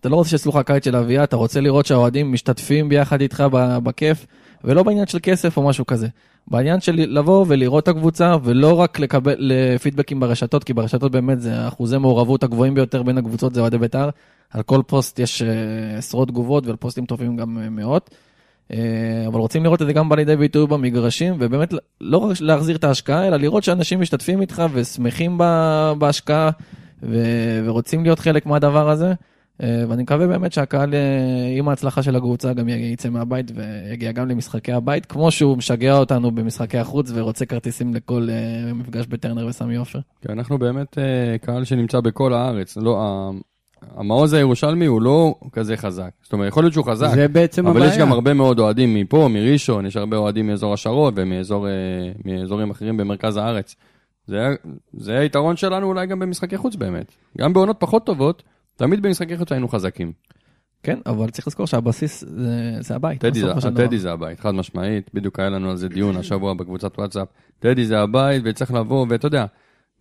אתה 0.00 0.08
לא 0.08 0.16
רוצה 0.16 0.30
שיעשו 0.30 0.50
לך 0.50 0.58
קיץ 0.66 0.84
של 0.84 0.96
אביה, 0.96 1.24
אתה 1.24 1.36
רוצה 1.36 1.60
לראות 1.60 1.86
שהאוהדים 1.86 2.32
משתתפים 2.32 2.88
ביחד 2.88 3.20
איתך 3.20 3.44
בכיף, 3.82 4.26
ולא 4.64 4.82
בעניין 4.82 5.06
של 5.06 5.18
כסף 5.22 5.56
או 5.56 5.62
משהו 5.68 5.86
כזה. 5.86 6.08
בעניין 6.48 6.80
של 6.80 6.94
לבוא 7.08 7.44
ולראות 7.48 7.82
את 7.82 7.88
הקבוצה, 7.88 8.36
ולא 8.44 8.80
רק 8.80 8.98
לקבל 8.98 9.52
פידבקים 9.82 10.20
ברשתות, 10.20 10.64
כי 10.64 10.72
ברשתות 10.72 11.12
באמת 11.12 11.40
זה 11.40 11.68
אחוזי 11.68 11.98
מעורבות 11.98 12.42
הגבוהים 12.42 12.74
ביותר 12.74 13.02
בין 13.02 13.18
הקבוצות, 13.18 13.54
זה 13.54 13.60
אוהדי 13.60 13.78
בית"ר. 13.78 14.08
על 14.50 14.62
כל 14.62 14.82
פוסט 14.86 15.18
יש 15.18 15.42
אה, 15.42 15.48
עשרות 15.98 16.28
תגובות, 16.28 16.66
ועל 16.66 16.76
פוסטים 16.76 17.06
טובים 17.06 17.36
גם 17.36 17.58
אה, 17.62 17.70
מאות. 17.70 18.10
אה, 18.72 18.78
אבל 19.26 19.38
רוצים 19.40 19.64
לראות 19.64 19.82
את 19.82 19.86
זה 19.86 19.92
גם 19.92 20.08
בא 20.08 20.16
לידי 20.16 20.36
ביטוי 20.36 20.66
במגרשים, 20.66 21.34
ובאמת 21.38 21.74
לא 22.00 22.18
רק 22.18 22.36
להחזיר 22.40 22.76
את 22.76 22.84
ההשקעה, 22.84 23.28
אלא 23.28 23.36
לראות 23.36 23.64
שאנשים 23.64 24.00
משתתפים 24.00 24.40
איתך 24.40 24.62
ושמחים 24.72 25.38
בהשקעה, 25.98 26.50
ו- 27.02 27.62
ורוצים 27.64 28.02
להיות 28.02 28.18
חלק 28.18 28.46
מהדבר 28.46 28.90
הזה. 28.90 29.12
אה, 29.62 29.84
ואני 29.88 30.02
מקווה 30.02 30.26
באמת 30.26 30.52
שהקהל, 30.52 30.94
אה, 30.94 31.58
עם 31.58 31.68
ההצלחה 31.68 32.02
של 32.02 32.16
הקבוצה, 32.16 32.52
גם 32.52 32.68
יצא 32.68 33.08
מהבית 33.08 33.52
ויגיע 33.54 34.12
גם 34.12 34.28
למשחקי 34.28 34.72
הבית, 34.72 35.06
כמו 35.06 35.30
שהוא 35.30 35.56
משגע 35.56 35.96
אותנו 35.98 36.30
במשחקי 36.30 36.78
החוץ 36.78 37.10
ורוצה 37.14 37.46
כרטיסים 37.46 37.94
לכל 37.94 38.28
מפגש 38.74 39.06
בטרנר 39.06 39.46
וסמי 39.46 39.76
עופר. 39.76 39.98
כי 40.22 40.32
אנחנו 40.32 40.58
באמת 40.58 40.98
קהל 41.40 41.64
שנמצא 41.64 42.00
בכל 42.00 42.32
הארץ. 42.32 42.76
לא, 42.76 43.30
המעוז 43.96 44.32
הירושלמי 44.32 44.86
הוא 44.86 45.02
לא 45.02 45.34
כזה 45.52 45.76
חזק. 45.76 46.10
זאת 46.22 46.32
אומרת, 46.32 46.48
יכול 46.48 46.62
להיות 46.62 46.72
שהוא 46.72 46.86
חזק, 46.86 47.10
זה 47.14 47.28
בעצם 47.28 47.66
אבל 47.66 47.76
הבעיה. 47.76 47.92
יש 47.92 47.98
גם 47.98 48.12
הרבה 48.12 48.34
מאוד 48.34 48.58
אוהדים 48.58 48.94
מפה, 48.94 49.28
מראשון, 49.30 49.86
יש 49.86 49.96
הרבה 49.96 50.16
אוהדים 50.16 50.46
מאזור 50.46 50.74
השרון 50.74 51.14
ומאזור, 51.16 51.66
אה, 51.68 52.70
אחרים 52.70 52.96
במרכז 52.96 53.36
הארץ. 53.36 53.76
זה, 54.26 54.54
זה 54.92 55.18
היתרון 55.18 55.56
שלנו 55.56 55.86
אולי 55.86 56.06
גם 56.06 56.18
במשחקי 56.18 56.56
חוץ 56.56 56.76
באמת. 56.76 57.12
גם 57.38 57.52
בעונות 57.52 57.76
פחות 57.78 58.06
טובות, 58.06 58.42
תמיד 58.76 59.02
במשחקי 59.02 59.38
חוץ 59.38 59.52
היינו 59.52 59.68
חזקים. 59.68 60.12
כן, 60.82 60.98
אבל 61.06 61.30
צריך 61.30 61.46
לזכור 61.46 61.66
שהבסיס 61.66 62.24
זה, 62.28 62.76
זה 62.80 62.94
הבית. 62.94 63.20
טדי 63.20 63.40
זה. 63.40 63.70
טדי 63.76 63.98
זה 63.98 64.12
הבית, 64.12 64.40
חד 64.40 64.54
משמעית, 64.54 65.10
בדיוק 65.14 65.40
היה 65.40 65.50
לנו 65.50 65.70
על 65.70 65.76
זה 65.76 65.88
דיון 65.88 66.16
השבוע 66.16 66.54
בקבוצת 66.54 66.98
וואטסאפ. 66.98 67.28
טדי 67.58 67.86
זה 67.86 68.00
הבית 68.00 68.42
וצריך 68.44 68.72
לבוא, 68.72 69.06
ואתה 69.08 69.26
יודע, 69.26 69.46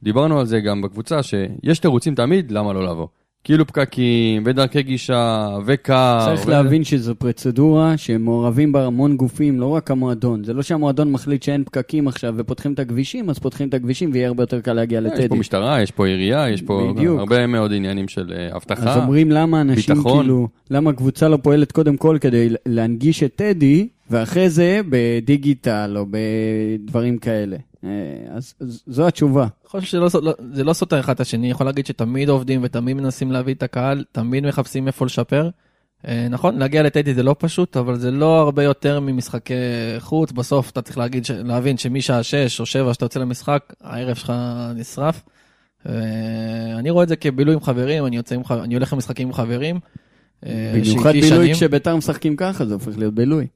דיברנו 0.03 0.39
על 0.39 0.45
זה 0.45 0.59
גם 0.59 0.81
בקבוצה, 0.81 1.23
שיש 1.23 1.79
תירוצים 1.79 2.15
תמיד 2.15 2.51
למה 2.51 2.73
לא 2.73 2.83
לבוא. 2.83 3.07
כאילו 3.43 3.67
פקקים, 3.67 4.43
ודרכי 4.45 4.83
גישה, 4.83 5.47
וקר. 5.65 6.19
צריך 6.25 6.47
ו- 6.47 6.49
להבין 6.49 6.83
שזו 6.83 7.15
פרוצדורה 7.15 7.97
שמעורבים 7.97 8.71
בה 8.71 8.85
המון 8.85 9.17
גופים, 9.17 9.59
לא 9.59 9.67
רק 9.67 9.91
המועדון. 9.91 10.43
זה 10.43 10.53
לא 10.53 10.61
שהמועדון 10.61 11.11
מחליט 11.11 11.43
שאין 11.43 11.63
פקקים 11.63 12.07
עכשיו 12.07 12.33
ופותחים 12.37 12.73
את 12.73 12.79
הכבישים, 12.79 13.29
אז 13.29 13.39
פותחים 13.39 13.69
את 13.69 13.73
הכבישים 13.73 14.09
ויהיה 14.13 14.27
הרבה 14.27 14.43
יותר 14.43 14.61
קל 14.61 14.73
להגיע 14.73 14.99
יש 14.99 15.07
פה 15.15 15.23
לטדי. 15.23 15.39
משטרה, 15.39 15.81
יש 15.81 15.91
פה 15.91 16.07
עירייה, 16.07 16.49
יש 16.49 16.61
פה 16.61 16.93
בדיוק. 16.95 17.19
הרבה 17.19 17.47
מאוד 17.47 17.73
עניינים 17.73 18.07
של 18.07 18.33
אה, 18.35 18.55
אבטחה. 18.55 18.89
אז 18.91 18.97
אומרים 18.97 19.31
למה 19.31 19.61
אנשים 19.61 19.95
ביטחון. 19.95 20.19
כאילו, 20.19 20.47
למה 20.71 20.89
הקבוצה 20.89 21.27
לא 21.29 21.37
פועלת 21.37 21.71
קודם 21.71 21.97
כל 21.97 22.17
כדי 22.21 22.49
להנגיש 22.65 23.23
את 23.23 23.35
טדי, 23.35 23.87
ואחרי 24.13 24.49
זה 24.49 24.81
בדיגיטל 24.89 25.95
או 25.97 26.05
בדברים 26.09 27.17
כאלה. 27.17 27.57
אה, 27.83 27.89
אז, 28.29 28.53
זו 28.87 29.07
התשובה. 29.07 29.41
אני 29.41 29.69
חושב 29.69 29.87
שזה 29.87 29.99
לא, 29.99 30.07
לא, 30.21 30.33
זה 30.53 30.63
לא 30.63 30.73
סותר 30.73 30.99
אחד 30.99 31.13
את 31.13 31.19
השני, 31.19 31.51
יכול 31.51 31.65
להגיד 31.65 31.85
שתמיד 31.85 32.29
עובדים 32.29 32.59
ותמיד 32.63 32.97
מנסים 32.97 33.31
להביא 33.31 33.53
את 33.53 33.63
הקהל, 33.63 34.03
תמיד 34.11 34.47
מחפשים 34.47 34.87
איפה 34.87 35.05
לשפר. 35.05 35.49
אה, 36.07 36.27
נכון, 36.29 36.57
להגיע 36.57 36.83
לטדי 36.83 37.13
זה 37.13 37.23
לא 37.23 37.35
פשוט, 37.39 37.77
אבל 37.77 37.99
זה 37.99 38.11
לא 38.11 38.39
הרבה 38.39 38.63
יותר 38.63 38.99
ממשחקי 38.99 39.53
חוץ. 39.99 40.31
בסוף 40.31 40.69
אתה 40.69 40.81
צריך 40.81 40.97
להגיד, 40.97 41.23
להבין 41.43 41.77
שמשעה 41.77 42.23
6 42.23 42.59
או 42.59 42.65
7 42.65 42.93
שאתה 42.93 43.05
יוצא 43.05 43.19
למשחק, 43.19 43.73
הערב 43.81 44.15
שלך 44.15 44.33
נשרף. 44.75 45.23
אה, 45.89 45.93
אני 46.79 46.89
רואה 46.89 47.03
את 47.03 47.09
זה 47.09 47.15
כבילוי 47.15 47.53
עם 47.53 47.61
חברים, 47.61 48.05
אני, 48.05 48.15
יוצא 48.15 48.35
עם, 48.35 48.41
אני 48.49 48.73
הולך 48.73 48.93
למשחקים 48.93 49.27
עם 49.27 49.33
חברים. 49.33 49.79
במיוחד 50.73 51.11
בילוי. 51.11 51.53
כשביתר 51.53 51.95
משחקים 51.95 52.35
ככה, 52.35 52.65
זה 52.65 52.73
הופך 52.73 52.97
להיות 52.97 53.13
בילוי. 53.13 53.47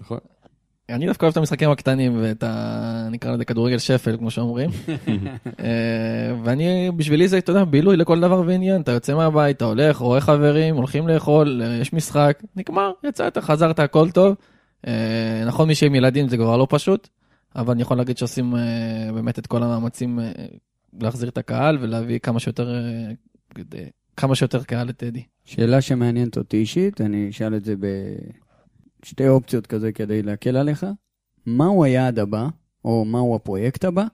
נכון. 0.00 0.18
אני 0.94 1.06
דווקא 1.06 1.24
אוהב 1.24 1.32
את 1.32 1.36
המשחקים 1.36 1.70
הקטנים 1.70 2.18
ואת 2.22 2.42
ה... 2.42 3.08
נקרא 3.10 3.32
לזה 3.32 3.44
כדורגל 3.44 3.78
שפל, 3.78 4.16
כמו 4.16 4.30
שאומרים. 4.30 4.70
אה, 5.60 6.34
ואני, 6.44 6.90
בשבילי 6.96 7.28
זה, 7.28 7.38
אתה 7.38 7.50
יודע, 7.50 7.64
בילוי 7.64 7.96
לכל 7.96 8.20
דבר 8.20 8.42
ועניין. 8.46 8.80
אתה 8.80 8.92
יוצא 8.92 9.14
מהבית, 9.14 9.56
אתה 9.56 9.64
הולך, 9.64 9.96
רואה 9.96 10.20
חברים, 10.20 10.76
הולכים 10.76 11.08
לאכול, 11.08 11.62
אה, 11.64 11.76
יש 11.76 11.92
משחק, 11.92 12.42
נגמר, 12.56 12.92
יצאת, 13.04 13.38
חזרת, 13.38 13.78
הכל 13.78 14.10
טוב. 14.10 14.36
אה, 14.86 15.44
נכון, 15.46 15.68
מי 15.68 15.74
שעם 15.74 15.94
ילדים 15.94 16.28
זה 16.28 16.36
כבר 16.36 16.56
לא 16.56 16.66
פשוט, 16.70 17.08
אבל 17.56 17.72
אני 17.72 17.82
יכול 17.82 17.96
להגיד 17.96 18.18
שעושים 18.18 18.54
באמת 19.14 19.38
את 19.38 19.46
כל 19.46 19.62
המאמצים 19.62 20.18
להחזיר 21.00 21.28
את 21.28 21.38
הקהל 21.38 21.78
ולהביא 21.80 22.18
כמה 22.18 22.40
שיותר, 22.40 22.74
כמה 24.16 24.34
שיותר 24.34 24.62
קהל 24.62 24.88
לטדי. 24.88 25.22
שאלה 25.44 25.80
שמעניינת 25.80 26.36
אותי 26.36 26.56
אישית, 26.56 27.00
אני 27.00 27.30
אשאל 27.30 27.54
את 27.54 27.64
זה 27.64 27.74
בשתי 29.02 29.28
אופציות 29.28 29.66
כזה 29.66 29.92
כדי 29.92 30.22
להקל 30.22 30.56
עליך. 30.56 30.86
מהו 31.46 31.84
היעד 31.84 32.18
הבא, 32.18 32.48
או 32.84 33.04
מהו 33.04 33.36
הפרויקט 33.36 33.84
הבא, 33.84 34.04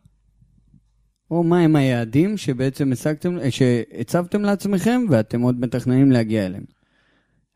או 1.30 1.43
מהם 1.43 1.76
היעדים 1.76 2.37
שבעצם 2.37 2.93
השגתם, 2.93 3.37
שהצבתם 3.51 4.43
לעצמכם 4.43 5.01
ואתם 5.11 5.41
עוד 5.41 5.61
מתכננים 5.61 6.12
להגיע 6.12 6.47
אליהם. 6.47 6.64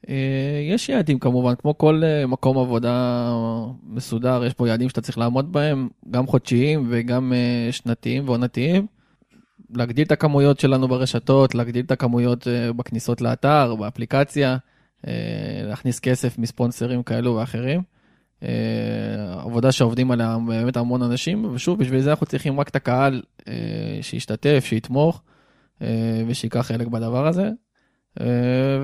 אה, 0.08 0.60
יש 0.72 0.88
יעדים 0.88 1.18
כמובן, 1.18 1.54
כמו 1.54 1.78
כל 1.78 2.02
אה, 2.04 2.26
מקום 2.26 2.58
עבודה 2.58 3.26
מסודר, 3.82 4.44
יש 4.46 4.54
פה 4.54 4.68
יעדים 4.68 4.88
שאתה 4.88 5.00
צריך 5.00 5.18
לעמוד 5.18 5.52
בהם, 5.52 5.88
גם 6.10 6.26
חודשיים 6.26 6.86
וגם 6.90 7.32
אה, 7.32 7.72
שנתיים 7.72 8.28
ועונתיים. 8.28 8.86
להגדיל 9.74 10.06
את 10.06 10.12
הכמויות 10.12 10.60
שלנו 10.60 10.88
ברשתות, 10.88 11.54
להגדיל 11.54 11.84
את 11.84 11.90
הכמויות 11.90 12.46
בכניסות 12.76 13.20
לאתר, 13.20 13.74
באפליקציה, 13.74 14.56
להכניס 15.68 16.00
כסף 16.00 16.38
מספונסרים 16.38 17.02
כאלו 17.02 17.34
ואחרים. 17.34 17.82
אה, 18.42 19.42
עבודה 19.42 19.72
שעובדים 19.72 20.10
עליה 20.10 20.38
באמת 20.46 20.76
המון 20.76 21.02
אנשים, 21.02 21.44
ושוב, 21.54 21.78
בשביל 21.78 22.00
זה 22.00 22.10
אנחנו 22.10 22.26
צריכים 22.26 22.60
רק 22.60 22.68
את 22.68 22.76
הקהל 22.76 23.22
אה, 23.48 23.98
שישתתף, 24.02 24.64
שיתמוך 24.64 25.22
אה, 25.82 26.22
ושייקח 26.26 26.60
חלק 26.60 26.86
בדבר 26.86 27.26
הזה. 27.26 27.50
אה, 28.20 28.26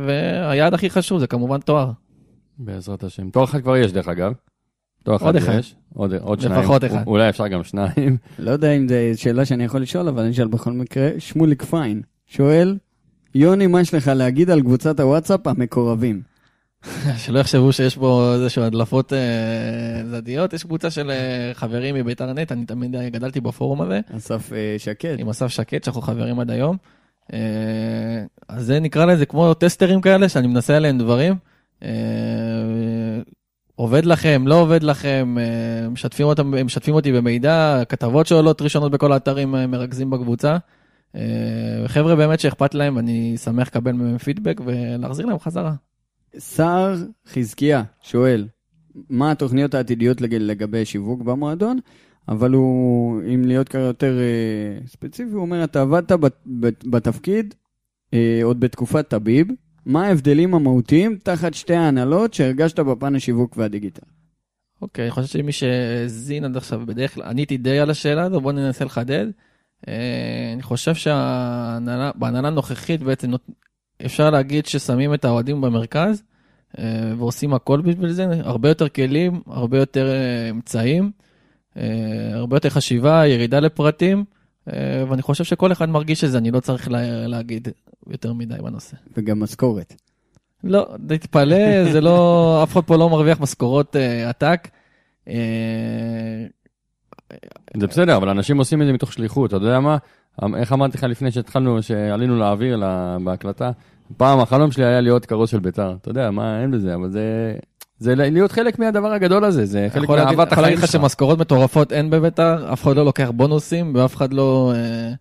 והיעד 0.06 0.74
הכי 0.74 0.90
חשוב 0.90 1.18
זה 1.18 1.26
כמובן 1.26 1.60
תואר. 1.60 1.90
בעזרת 2.58 3.04
השם. 3.04 3.30
תואר 3.30 3.44
אחד 3.44 3.60
כבר 3.60 3.76
יש, 3.76 3.92
דרך 3.92 4.08
אגב. 4.08 4.32
תואר 5.04 5.16
עוד 5.20 5.36
אחד 5.36 5.36
אחד. 5.36 5.58
יש. 5.58 5.74
עוד, 5.94 6.14
עוד 6.14 6.40
שניים. 6.40 6.60
לפחות 6.60 6.84
אחד. 6.84 7.06
אולי 7.06 7.28
אפשר 7.28 7.48
גם 7.48 7.64
שניים. 7.64 8.16
לא 8.38 8.50
יודע 8.50 8.72
אם 8.72 8.88
זו 8.88 8.94
שאלה 9.16 9.44
שאני 9.44 9.64
יכול 9.64 9.82
לשאול, 9.82 10.08
אבל 10.08 10.22
אני 10.22 10.30
אשאל 10.30 10.46
בכל 10.48 10.72
מקרה. 10.72 11.10
שמוליק 11.18 11.62
פיין 11.62 12.02
שואל, 12.26 12.78
יוני, 13.36 13.66
מה 13.66 13.80
יש 13.80 13.94
לך 13.94 14.08
להגיד 14.08 14.50
על 14.50 14.60
קבוצת 14.60 15.00
הוואטסאפ 15.00 15.46
המקורבים? 15.46 16.22
שלא 17.24 17.38
יחשבו 17.38 17.72
שיש 17.72 17.96
פה 17.96 18.32
איזשהו 18.34 18.62
הדלפות 18.62 19.12
אה, 19.12 19.18
צדדיות, 20.04 20.52
יש 20.52 20.64
קבוצה 20.64 20.90
של 20.90 21.10
אה, 21.10 21.50
חברים 21.54 21.94
מביתר 21.94 22.32
נט, 22.32 22.52
אני 22.52 22.66
תמיד 22.66 22.96
אה, 22.96 23.08
גדלתי 23.08 23.40
בפורום 23.40 23.82
הזה, 23.82 24.00
אסף 24.16 24.52
אה, 24.52 24.74
שקד. 24.78 25.16
עם 25.18 25.28
אסף 25.28 25.46
שקד, 25.46 25.84
שאנחנו 25.84 26.02
חברים 26.02 26.40
עד 26.40 26.50
היום. 26.50 26.76
אה, 27.32 27.38
אז 28.48 28.66
זה 28.66 28.80
נקרא 28.80 29.04
לזה 29.04 29.26
כמו 29.26 29.54
טסטרים 29.54 30.00
כאלה, 30.00 30.28
שאני 30.28 30.46
מנסה 30.46 30.76
עליהם 30.76 30.98
דברים. 30.98 31.34
אה, 31.82 31.90
עובד 33.74 34.04
לכם, 34.04 34.46
לא 34.46 34.54
עובד 34.54 34.82
לכם, 34.82 35.36
משתפים, 35.90 36.26
אותם, 36.26 36.64
משתפים 36.64 36.94
אותי 36.94 37.12
במידע, 37.12 37.82
כתבות 37.88 38.26
שעולות 38.26 38.62
ראשונות 38.62 38.92
בכל 38.92 39.12
האתרים 39.12 39.50
מרכזים 39.50 40.10
בקבוצה. 40.10 40.56
אה, 41.14 41.84
חבר'ה 41.86 42.16
באמת 42.16 42.40
שאכפת 42.40 42.74
להם, 42.74 42.98
אני 42.98 43.36
שמח 43.36 43.68
לקבל 43.68 43.92
מהם 43.92 44.18
פידבק 44.18 44.60
ולהחזיר 44.64 45.26
להם 45.26 45.38
חזרה. 45.38 45.74
סער 46.38 46.96
חזקיה 47.28 47.82
שואל, 48.02 48.48
מה 49.10 49.30
התוכניות 49.30 49.74
העתידיות 49.74 50.20
לג- 50.20 50.34
לגבי 50.34 50.84
שיווק 50.84 51.22
במועדון? 51.22 51.78
אבל 52.28 52.52
הוא, 52.52 53.20
אם 53.34 53.42
להיות 53.46 53.74
יותר 53.74 54.18
אה, 54.18 54.86
ספציפי, 54.86 55.30
הוא 55.32 55.40
אומר, 55.40 55.64
אתה 55.64 55.80
עבדת 55.82 56.12
בת, 56.12 56.32
בת, 56.46 56.84
בתפקיד 56.84 57.54
אה, 58.14 58.40
עוד 58.42 58.60
בתקופת 58.60 59.08
טביב, 59.08 59.46
מה 59.86 60.06
ההבדלים 60.06 60.54
המהותיים 60.54 61.18
תחת 61.22 61.54
שתי 61.54 61.74
ההנהלות 61.74 62.34
שהרגשת 62.34 62.78
בפן 62.80 63.14
השיווק 63.14 63.56
והדיגיטל? 63.56 64.06
אוקיי, 64.82 65.04
אני 65.04 65.10
חושב 65.10 65.26
שמי 65.26 65.52
שהאזין 65.52 66.44
עד 66.44 66.56
עכשיו, 66.56 66.82
בדרך 66.86 67.14
כלל 67.14 67.24
עניתי 67.24 67.56
די 67.56 67.78
על 67.78 67.90
השאלה 67.90 68.22
הזו, 68.22 68.40
בואו 68.40 68.52
ננסה 68.54 68.84
לחדד. 68.84 69.26
אה, 69.88 69.94
אני 70.54 70.62
חושב 70.62 70.94
שבהנהלה 70.94 72.48
הנוכחית 72.48 73.02
בעצם 73.02 73.32
אפשר 74.06 74.30
להגיד 74.30 74.66
ששמים 74.66 75.14
את 75.14 75.24
האוהדים 75.24 75.60
במרכז 75.60 76.22
אה, 76.78 76.84
ועושים 77.18 77.54
הכל 77.54 77.80
בשביל 77.80 78.12
זה, 78.12 78.26
הרבה 78.40 78.68
יותר 78.68 78.88
כלים, 78.88 79.40
הרבה 79.46 79.78
יותר 79.78 80.06
אה, 80.08 80.50
אמצעים, 80.50 81.10
הרבה 82.32 82.56
יותר 82.56 82.70
חשיבה, 82.70 83.26
ירידה 83.26 83.60
לפרטים, 83.60 84.24
ואני 85.08 85.22
חושב 85.22 85.44
שכל 85.44 85.72
אחד 85.72 85.88
מרגיש 85.88 86.24
את 86.24 86.30
זה, 86.30 86.38
אני 86.38 86.50
לא 86.50 86.60
צריך 86.60 86.88
לה- 86.90 87.26
להגיד 87.26 87.68
יותר 88.06 88.32
מדי 88.32 88.54
בנושא. 88.62 88.96
וגם 89.16 89.40
משכורת. 89.40 89.94
לא, 90.64 90.86
תתפלא, 91.08 91.92
זה 91.92 92.00
לא, 92.00 92.60
אף 92.62 92.72
אחד 92.72 92.80
פה 92.80 92.96
לא 92.96 93.10
מרוויח 93.10 93.40
משכורות 93.40 93.96
עתק. 94.28 94.68
זה 97.76 97.86
בסדר, 97.86 98.16
אבל 98.16 98.28
אנשים 98.28 98.58
עושים 98.58 98.82
את 98.82 98.86
זה 98.86 98.92
מתוך 98.92 99.12
שליחות, 99.12 99.48
אתה 99.54 99.56
יודע 99.56 99.80
מה? 99.80 99.96
איך 100.56 100.72
אמרתי 100.72 100.98
לך 100.98 101.04
לפני 101.04 101.30
שהתחלנו, 101.30 101.82
שעלינו 101.82 102.38
לאוויר 102.38 102.76
לה- 102.76 103.16
בהקלטה? 103.24 103.70
פעם 104.16 104.40
החלום 104.40 104.72
שלי 104.72 104.84
היה 104.84 105.00
להיות 105.00 105.26
כרוז 105.26 105.48
של 105.50 105.58
ביתר. 105.58 105.94
אתה 106.00 106.10
יודע, 106.10 106.30
מה, 106.30 106.62
אין 106.62 106.70
בזה, 106.70 106.94
אבל 106.94 107.10
זה... 107.10 107.54
זה 107.98 108.14
להיות 108.14 108.52
חלק 108.52 108.78
מהדבר 108.78 109.12
הגדול 109.12 109.44
הזה, 109.44 109.66
זה 109.66 109.88
חלק 109.92 110.02
יכול 110.04 110.16
להגיד- 110.16 110.36
מאהבת 110.36 110.52
יכול 110.52 110.62
להגיד 110.62 110.78
החיים 110.78 110.84
לך 110.84 110.92
שלך. 110.92 111.02
שמשכורות 111.02 111.38
מטורפות 111.38 111.92
אין 111.92 112.10
בביתר, 112.10 112.72
אף 112.72 112.82
אחד 112.82 112.96
לא 112.96 113.04
לוקח 113.04 113.30
בונוסים 113.34 113.92
ואף 113.94 114.16
אחד 114.16 114.32
לא 114.32 114.72
אה, 114.74 115.12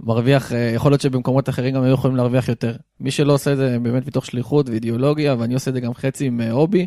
מרוויח, 0.00 0.52
אה, 0.52 0.58
יכול 0.74 0.92
להיות 0.92 1.00
שבמקומות 1.00 1.48
אחרים 1.48 1.74
גם 1.74 1.82
היו 1.82 1.94
יכולים 1.94 2.16
להרוויח 2.16 2.48
יותר. 2.48 2.72
מי 3.00 3.10
שלא 3.10 3.32
עושה 3.32 3.52
את 3.52 3.56
זה 3.56 3.76
באמת 3.82 4.06
מתוך 4.06 4.26
שליחות 4.26 4.68
ואידיאולוגיה, 4.68 5.34
ואני 5.38 5.54
עושה 5.54 5.68
את 5.70 5.74
זה 5.74 5.80
גם 5.80 5.94
חצי 5.94 6.26
עם 6.26 6.40
אה, 6.40 6.50
הובי, 6.50 6.86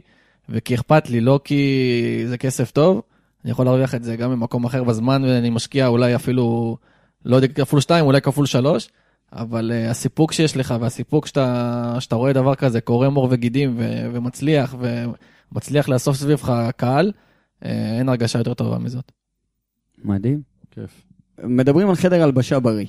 וכי 0.49 0.75
אכפת 0.75 1.09
לי, 1.09 1.21
לא 1.21 1.39
כי 1.43 1.83
זה 2.27 2.37
כסף 2.37 2.71
טוב, 2.71 3.01
אני 3.43 3.51
יכול 3.51 3.65
להרוויח 3.65 3.95
את 3.95 4.03
זה 4.03 4.15
גם 4.15 4.31
במקום 4.31 4.65
אחר 4.65 4.83
בזמן, 4.83 5.23
ואני 5.23 5.49
משקיע 5.49 5.87
אולי 5.87 6.15
אפילו, 6.15 6.77
לא 7.25 7.35
יודע, 7.35 7.47
כפול 7.47 7.81
שתיים, 7.81 8.05
אולי 8.05 8.21
כפול 8.21 8.45
שלוש. 8.45 8.89
אבל 9.31 9.71
uh, 9.71 9.89
הסיפוק 9.89 10.31
שיש 10.31 10.57
לך 10.57 10.73
והסיפוק 10.79 11.27
שאתה, 11.27 11.95
שאתה 11.99 12.15
רואה 12.15 12.33
דבר 12.33 12.55
כזה 12.55 12.81
קורם 12.81 13.15
עור 13.15 13.27
וגידים 13.31 13.75
ו, 13.77 14.09
ומצליח 14.13 14.75
ומצליח 15.51 15.89
לאסוף 15.89 16.15
סביבך 16.15 16.69
קהל, 16.77 17.11
uh, 17.11 17.65
אין 17.99 18.09
הרגשה 18.09 18.39
יותר 18.39 18.53
טובה 18.53 18.77
מזאת. 18.77 19.11
מדהים. 20.03 20.41
כיף. 20.71 21.05
מדברים 21.43 21.89
על 21.89 21.95
חדר 21.95 22.23
הלבשה 22.23 22.59
בריא. 22.59 22.87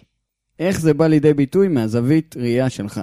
איך 0.59 0.81
זה 0.81 0.95
בא 0.95 1.07
לידי 1.07 1.35
ביטוי 1.35 1.69
מהזווית 1.69 2.37
ראייה 2.37 2.71
שלך? 2.71 3.01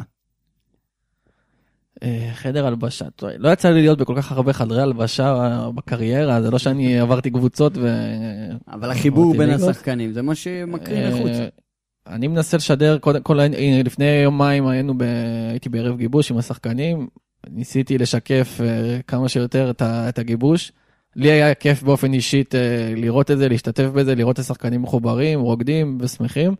Uh, 2.03 2.05
חדר 2.33 2.67
הלבשה, 2.67 3.05
לא 3.37 3.49
יצא 3.49 3.69
לי 3.69 3.81
להיות 3.81 3.97
בכל 3.97 4.13
כך 4.17 4.31
הרבה 4.31 4.53
חדרי 4.53 4.81
הלבשה 4.81 5.33
אה, 5.33 5.71
בקריירה, 5.71 6.41
זה 6.41 6.51
לא 6.51 6.57
שאני 6.57 6.99
עברתי 6.99 7.31
קבוצות 7.31 7.73
ו... 7.77 7.97
אבל 8.67 8.91
החיבור 8.91 9.37
בין 9.37 9.49
ליגות. 9.49 9.69
השחקנים 9.69 10.11
זה 10.11 10.21
מה 10.21 10.35
שמקרין 10.35 11.03
אה, 11.03 11.09
החוצה. 11.09 11.47
אני 12.07 12.27
מנסה 12.27 12.57
לשדר, 12.57 12.97
קודם 12.97 13.21
כל, 13.21 13.39
לפני 13.83 14.05
יומיים 14.05 14.67
היינו, 14.67 14.97
ב... 14.97 15.03
הייתי 15.49 15.69
בערב 15.69 15.97
גיבוש 15.97 16.31
עם 16.31 16.37
השחקנים, 16.37 17.07
ניסיתי 17.49 17.97
לשקף 17.97 18.59
אה, 18.63 18.99
כמה 19.07 19.29
שיותר 19.29 19.69
את, 19.69 19.81
ה... 19.81 20.09
את 20.09 20.19
הגיבוש. 20.19 20.71
לי 21.15 21.31
היה 21.31 21.53
כיף 21.53 21.83
באופן 21.83 22.13
אישית 22.13 22.55
אה, 22.55 22.93
לראות 22.97 23.31
את 23.31 23.37
זה, 23.37 23.49
להשתתף 23.49 23.85
בזה, 23.85 24.15
לראות 24.15 24.35
את 24.35 24.39
השחקנים 24.39 24.81
מחוברים, 24.81 25.39
רוקדים 25.39 25.97
ושמחים. 26.01 26.55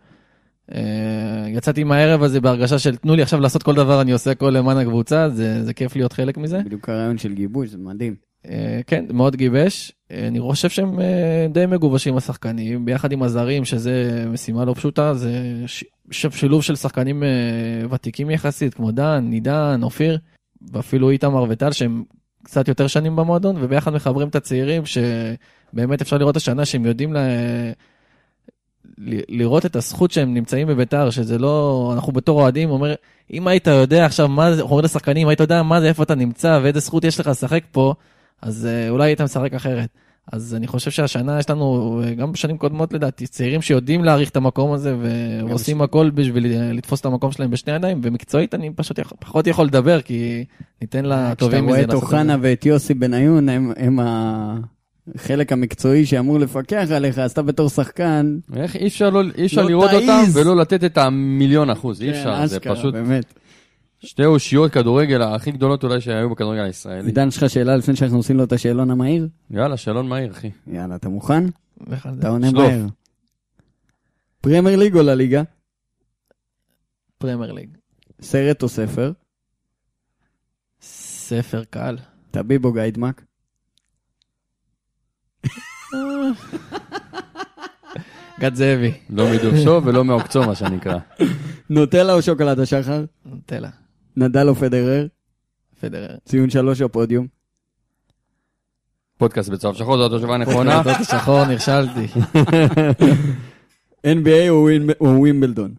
אה, 0.75 1.49
יצאתי 1.49 1.83
מהערב 1.83 2.23
הזה 2.23 2.41
בהרגשה 2.41 2.79
של 2.79 2.95
תנו 2.95 3.15
לי 3.15 3.21
עכשיו 3.21 3.39
לעשות 3.39 3.63
כל 3.63 3.75
דבר 3.75 4.01
אני 4.01 4.11
עושה 4.11 4.31
הכל 4.31 4.49
למען 4.49 4.77
הקבוצה, 4.77 5.29
זה, 5.29 5.63
זה 5.63 5.73
כיף 5.73 5.95
להיות 5.95 6.13
חלק 6.13 6.37
מזה. 6.37 6.61
בדיוק 6.65 6.89
הרעיון 6.89 7.17
של 7.17 7.33
גיבוש, 7.33 7.69
זה 7.69 7.77
מדהים. 7.77 8.15
אה, 8.49 8.79
כן, 8.87 9.05
מאוד 9.13 9.35
גיבש. 9.35 9.91
אה, 10.11 10.27
אני 10.27 10.39
חושב 10.39 10.69
שהם 10.69 10.99
די 11.49 11.65
מגובשים 11.65 12.17
השחקנים, 12.17 12.85
ביחד 12.85 13.11
עם 13.11 13.23
הזרים, 13.23 13.65
שזה 13.65 14.25
משימה 14.29 14.65
לא 14.65 14.73
פשוטה, 14.73 15.13
זה 15.13 15.31
ש- 15.65 15.83
שילוב 16.11 16.63
של 16.63 16.75
שחקנים 16.75 17.23
ותיקים 17.89 18.29
יחסית, 18.29 18.73
כמו 18.73 18.91
דן, 18.91 19.25
נידן, 19.29 19.79
אופיר, 19.83 20.17
ואפילו 20.71 21.09
איתמר 21.09 21.45
וטל, 21.49 21.71
שהם 21.71 22.03
קצת 22.43 22.67
יותר 22.67 22.87
שנים 22.87 23.15
במועדון, 23.15 23.55
וביחד 23.59 23.93
מחברים 23.93 24.27
את 24.27 24.35
הצעירים, 24.35 24.83
שבאמת 24.85 26.01
אפשר 26.01 26.17
לראות 26.17 26.35
השנה 26.35 26.65
שהם 26.65 26.85
יודעים 26.85 27.13
ל... 27.13 27.17
לראות 29.29 29.65
את 29.65 29.75
הזכות 29.75 30.11
שהם 30.11 30.33
נמצאים 30.33 30.67
בביתר, 30.67 31.09
שזה 31.09 31.37
לא, 31.37 31.91
אנחנו 31.95 32.13
בתור 32.13 32.41
אוהדים, 32.41 32.69
אומר, 32.69 32.93
אם 33.33 33.47
היית 33.47 33.67
יודע 33.67 34.05
עכשיו 34.05 34.27
מה 34.27 34.55
זה, 34.55 34.61
אומר 34.61 34.81
לשחקנים, 34.81 35.27
היית 35.27 35.39
יודע 35.39 35.63
מה 35.63 35.81
זה, 35.81 35.87
איפה 35.87 36.03
אתה 36.03 36.15
נמצא, 36.15 36.59
ואיזה 36.63 36.79
זכות 36.79 37.03
יש 37.03 37.19
לך 37.19 37.27
לשחק 37.27 37.63
פה, 37.71 37.93
אז 38.41 38.65
אה, 38.65 38.89
אולי 38.89 39.09
היית 39.09 39.21
משחק 39.21 39.53
אחרת. 39.53 39.89
אז 40.31 40.55
אני 40.55 40.67
חושב 40.67 40.91
שהשנה 40.91 41.39
יש 41.39 41.49
לנו, 41.49 42.01
אה, 42.03 42.13
גם 42.13 42.31
בשנים 42.31 42.57
קודמות 42.57 42.93
לדעתי, 42.93 43.27
צעירים 43.27 43.61
שיודעים 43.61 44.03
להעריך 44.03 44.29
את 44.29 44.35
המקום 44.35 44.71
הזה 44.73 44.95
ועושים 44.99 45.81
הכל 45.81 46.09
בשביל 46.09 46.45
אה, 46.53 46.71
לתפוס 46.73 46.99
את 47.01 47.05
המקום 47.05 47.31
שלהם 47.31 47.51
בשני 47.51 47.73
ידיים, 47.73 48.01
ומקצועית 48.03 48.55
אני 48.55 48.69
פשוט 48.75 48.99
יכול, 48.99 49.17
פחות 49.19 49.47
יכול 49.47 49.65
לדבר, 49.65 50.01
כי 50.01 50.45
ניתן 50.81 51.05
לטובים 51.05 51.35
כשאתה 51.37 51.61
מזה 51.61 51.69
רואה 51.69 51.81
את 51.83 51.93
אוחנה 51.93 52.35
ואת 52.41 52.65
יוסי 52.65 52.93
בניון, 52.93 53.49
הם- 53.49 53.73
הם 53.77 53.99
החלק 55.15 55.51
המקצועי 55.51 56.05
שאמור 56.05 56.39
לפקח 56.39 56.87
עליך, 56.95 57.19
אז 57.19 57.31
אתה 57.31 57.41
בתור 57.41 57.69
שחקן, 57.69 58.37
איך 58.55 58.75
אי 58.75 58.87
אפשר, 58.87 59.09
לא, 59.09 59.21
אי 59.37 59.45
אפשר 59.45 59.61
לא 59.61 59.69
לראות 59.69 59.91
אותם 59.93 60.05
תעיז. 60.05 60.37
ולא 60.37 60.55
לתת 60.57 60.83
את 60.83 60.97
המיליון 60.97 61.69
אחוז, 61.69 62.01
אי 62.01 62.07
כן, 62.07 62.13
אפשר, 62.13 62.47
זה 62.47 62.57
אשכרה, 62.57 62.75
פשוט 62.75 62.93
באמת. 62.93 63.33
שתי 63.99 64.25
אושיות 64.25 64.71
כדורגל 64.71 65.21
הכי 65.21 65.51
גדולות 65.51 65.83
אולי 65.83 66.01
שהיו 66.01 66.29
בכדורגל 66.29 66.61
הישראלי. 66.61 67.05
עידן, 67.05 67.27
יש 67.27 67.37
לך 67.37 67.49
שאלה 67.49 67.75
לפני 67.75 67.95
שאנחנו 67.95 68.17
עושים 68.17 68.37
לו 68.37 68.43
את 68.43 68.53
השאלון 68.53 68.91
המהיר? 68.91 69.27
יאללה, 69.51 69.77
שאלון 69.77 70.09
מהיר, 70.09 70.31
אחי. 70.31 70.49
יאללה, 70.67 70.95
אתה 70.95 71.09
מוכן? 71.09 71.43
זה. 71.87 71.95
אתה 72.19 72.29
עונה 72.29 72.49
שלוף. 72.49 72.71
מהר. 72.71 72.85
פרמייר 74.41 74.79
ליג 74.79 74.95
או 74.95 75.03
לליגה? 75.03 75.43
פרמייר 77.17 77.51
ליג. 77.51 77.69
סרט 78.21 78.63
או 78.63 78.69
ספר? 78.69 79.11
ספר 80.81 81.63
קל. 81.69 81.97
טביב 82.31 82.65
או 82.65 82.73
גיידמק? 82.73 83.21
גד 88.39 88.55
זאבי. 88.55 88.91
לא 89.09 89.25
מדובשו 89.33 89.81
ולא 89.85 90.03
מעוקצו, 90.03 90.43
מה 90.43 90.55
שנקרא. 90.55 90.97
נוטלה 91.69 92.13
או 92.13 92.21
שוקולד 92.21 92.59
השחר? 92.59 93.05
נוטלה. 93.25 93.69
נדל 94.17 94.49
או 94.49 94.55
פדרר? 94.55 95.07
פדרר. 95.81 96.15
ציון 96.25 96.49
שלוש 96.49 96.81
או 96.81 96.89
פודיום? 96.89 97.27
פודקאסט 99.17 99.49
בצהוב 99.49 99.75
שחור, 99.75 99.97
זו 99.97 100.15
התשובה 100.15 100.35
הנכונה. 100.35 100.81
זאת 100.83 100.95
השחור, 100.99 101.45
נכשלתי. 101.45 102.07
NBA 104.07 104.49
או 104.49 104.67
ווימבלדון? 105.01 105.73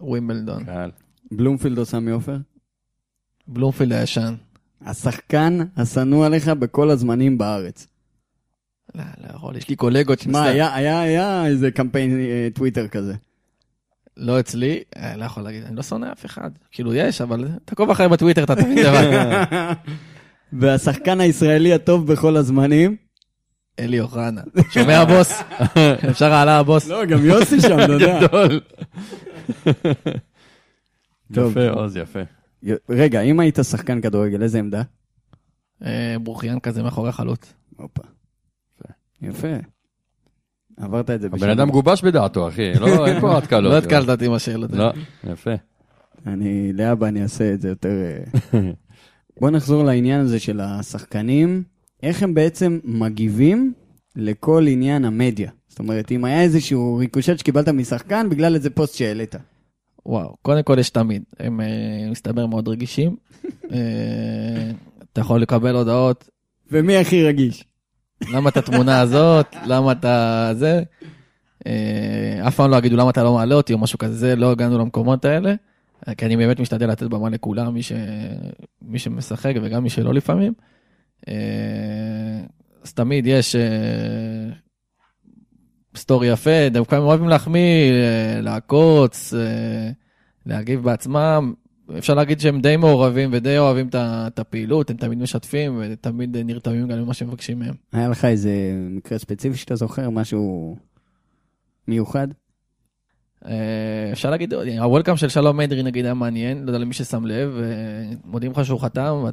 ווימבלדון. 0.00 0.64
קהל. 0.64 0.90
בלומפילד 1.32 1.78
או 1.78 1.84
סמי 1.84 2.10
עופר? 2.10 2.36
בלומפילד 3.48 3.92
הישן. 3.92 4.34
השחקן 4.86 5.58
השנוא 5.76 6.26
עליך 6.26 6.48
בכל 6.48 6.90
הזמנים 6.90 7.38
בארץ. 7.38 7.86
לא, 8.94 9.02
לא 9.20 9.34
יכול, 9.34 9.56
יש 9.56 9.68
לי 9.68 9.76
קולגות 9.76 10.26
מה, 10.26 10.38
שמסת- 10.38 10.50
היה, 10.52 10.74
היה, 10.74 11.00
היה 11.00 11.46
איזה 11.46 11.70
קמפיין 11.70 12.20
אה, 12.20 12.48
טוויטר 12.54 12.88
כזה. 12.88 13.14
לא 14.16 14.40
אצלי, 14.40 14.82
אה, 14.96 15.16
לא 15.16 15.24
יכול 15.24 15.42
להגיד, 15.42 15.62
אני 15.64 15.76
לא 15.76 15.82
שונא 15.82 16.12
אף 16.12 16.26
אחד. 16.26 16.50
כאילו 16.70 16.94
יש, 16.94 17.20
אבל 17.20 17.48
תעקוב 17.64 17.90
אחרי 17.90 18.08
בטוויטר, 18.08 18.44
אתה 18.44 18.56
תמיד 18.56 18.78
לבד. 18.78 19.46
והשחקן 20.60 21.20
הישראלי 21.20 21.72
הטוב 21.74 22.12
בכל 22.12 22.36
הזמנים? 22.36 22.96
אלי 23.78 24.00
אוחנה. 24.00 24.40
שומע 24.70 24.98
הבוס? 24.98 25.42
אפשר 26.10 26.32
העלה 26.32 26.58
הבוס. 26.58 26.88
לא, 26.88 27.04
גם 27.04 27.24
יוסי 27.24 27.60
שם, 27.60 27.78
אתה 27.84 27.92
יודע. 27.92 28.20
גדול. 28.26 28.60
טוב. 31.34 31.50
יפה, 31.50 31.68
עוז, 31.68 31.96
יפה. 31.96 32.20
רגע, 32.90 33.20
אם 33.20 33.40
היית 33.40 33.58
שחקן 33.62 34.00
כדורגל, 34.00 34.42
איזה 34.42 34.58
עמדה? 34.58 34.82
אה, 35.84 36.16
ברוכיאן 36.22 36.60
כזה 36.60 36.82
מאחורי 36.82 37.08
החלוץ. 37.08 37.52
הופה. 37.76 38.02
יפה. 39.28 39.48
עברת 40.76 41.10
את 41.10 41.20
זה 41.20 41.26
הבן 41.32 41.48
אדם 41.48 41.70
גובש 41.70 42.02
בדעתו, 42.02 42.48
אחי. 42.48 42.74
לא, 42.74 43.06
אין 43.06 43.20
פה 43.20 43.38
התקלות. 43.38 43.72
לא 43.72 43.78
התקלת 43.78 44.08
אותי 44.08 44.26
עם 44.26 44.32
השאלות. 44.32 44.72
לא, 44.72 44.92
יפה. 45.32 45.54
אני, 46.26 46.72
להבא 46.72 47.06
אני 47.06 47.22
אעשה 47.22 47.52
את 47.54 47.60
זה 47.60 47.68
יותר... 47.68 47.88
אה. 48.54 48.60
בוא 49.40 49.50
נחזור 49.50 49.84
לעניין 49.84 50.20
הזה 50.20 50.38
של 50.38 50.60
השחקנים. 50.60 51.62
איך 52.02 52.22
הם 52.22 52.34
בעצם 52.34 52.78
מגיבים 52.84 53.72
לכל 54.16 54.64
עניין 54.68 55.04
המדיה? 55.04 55.50
זאת 55.68 55.78
אומרת, 55.78 56.12
אם 56.12 56.24
היה 56.24 56.42
איזשהו 56.42 56.96
ריקושט 56.96 57.38
שקיבלת 57.38 57.68
משחקן 57.68 58.28
בגלל 58.30 58.54
איזה 58.54 58.70
פוסט 58.70 58.94
שהעלית. 58.94 59.34
וואו, 60.06 60.36
קודם 60.42 60.62
כל 60.62 60.76
יש 60.78 60.90
תמיד, 60.90 61.22
הם 61.38 61.60
אה, 61.60 61.66
מסתבר 62.10 62.46
מאוד 62.46 62.68
רגישים. 62.68 63.16
אה, 63.72 64.70
אתה 65.12 65.20
יכול 65.20 65.40
לקבל 65.40 65.76
הודעות, 65.76 66.30
ומי 66.70 66.96
הכי 66.96 67.24
רגיש? 67.24 67.64
למה 68.32 68.48
את 68.48 68.56
התמונה 68.56 69.00
הזאת, 69.00 69.46
למה 69.66 69.92
אתה 69.92 70.50
זה. 70.54 70.82
אה, 71.66 72.48
אף 72.48 72.56
פעם 72.56 72.70
לא 72.70 72.76
יגידו 72.76 72.96
למה 72.96 73.10
אתה 73.10 73.22
לא 73.22 73.34
מעלה 73.34 73.54
אותי 73.54 73.72
או 73.72 73.78
משהו 73.78 73.98
כזה, 73.98 74.36
לא 74.36 74.50
הגענו 74.50 74.78
למקומות 74.78 75.24
האלה. 75.24 75.54
כי 76.16 76.26
אני 76.26 76.36
באמת 76.36 76.60
משתדל 76.60 76.90
לתת 76.90 77.06
במה 77.06 77.28
לכולם, 77.28 77.74
מי, 77.74 77.82
ש... 77.82 77.92
מי 78.82 78.98
שמשחק 78.98 79.54
וגם 79.62 79.82
מי 79.82 79.90
שלא 79.90 80.14
לפעמים. 80.14 80.52
אה, 81.28 81.34
אז 82.82 82.92
תמיד 82.92 83.26
יש 83.26 83.56
אה, 83.56 84.50
סטורי 85.96 86.28
יפה, 86.28 86.68
דווקא 86.70 86.94
הם 86.94 87.02
אוהבים 87.02 87.28
להחמיא, 87.28 87.92
לעקוץ, 88.42 89.34
להגיב 90.46 90.82
בעצמם. 90.82 91.54
אפשר 91.98 92.14
להגיד 92.14 92.40
שהם 92.40 92.60
די 92.60 92.76
מעורבים 92.76 93.30
ודי 93.32 93.58
אוהבים 93.58 93.88
את 93.94 94.38
הפעילות, 94.38 94.90
הם 94.90 94.96
תמיד 94.96 95.18
משתפים 95.18 95.80
ותמיד 95.82 96.36
נרתמים 96.36 96.88
גם 96.88 96.98
למה 96.98 97.14
שמבקשים 97.14 97.58
מהם. 97.58 97.74
היה 97.92 98.08
לך 98.08 98.24
איזה 98.24 98.50
מקרה 98.90 99.18
ספציפי 99.18 99.56
שאתה 99.56 99.74
זוכר, 99.76 100.10
משהו 100.10 100.76
מיוחד? 101.88 102.28
אה, 103.46 103.52
אפשר 104.12 104.30
להגיד, 104.30 104.54
ה 104.78 104.83
welcome 104.83 105.16
של 105.16 105.28
שלום 105.28 105.60
אדרי 105.60 105.82
נגיד 105.82 106.04
היה 106.04 106.14
מעניין, 106.14 106.62
לא 106.62 106.66
יודע 106.70 106.78
למי 106.78 106.94
ששם 106.94 107.26
לב, 107.26 107.56
אה, 107.62 107.64
מודיעים 108.24 108.52
לך 108.52 108.64
שהוא 108.64 108.80
חתם, 108.80 109.24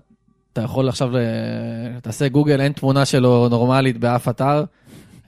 אתה 0.54 0.62
יכול 0.62 0.90
עכשיו, 0.90 1.12
ל- 1.12 1.20
תעשה 2.02 2.28
גוגל, 2.28 2.62
אין 2.62 2.72
תמונה 2.72 3.06
שלו 3.06 3.48
נורמלית 3.50 3.98
באף 3.98 4.30
אתר, 4.30 4.64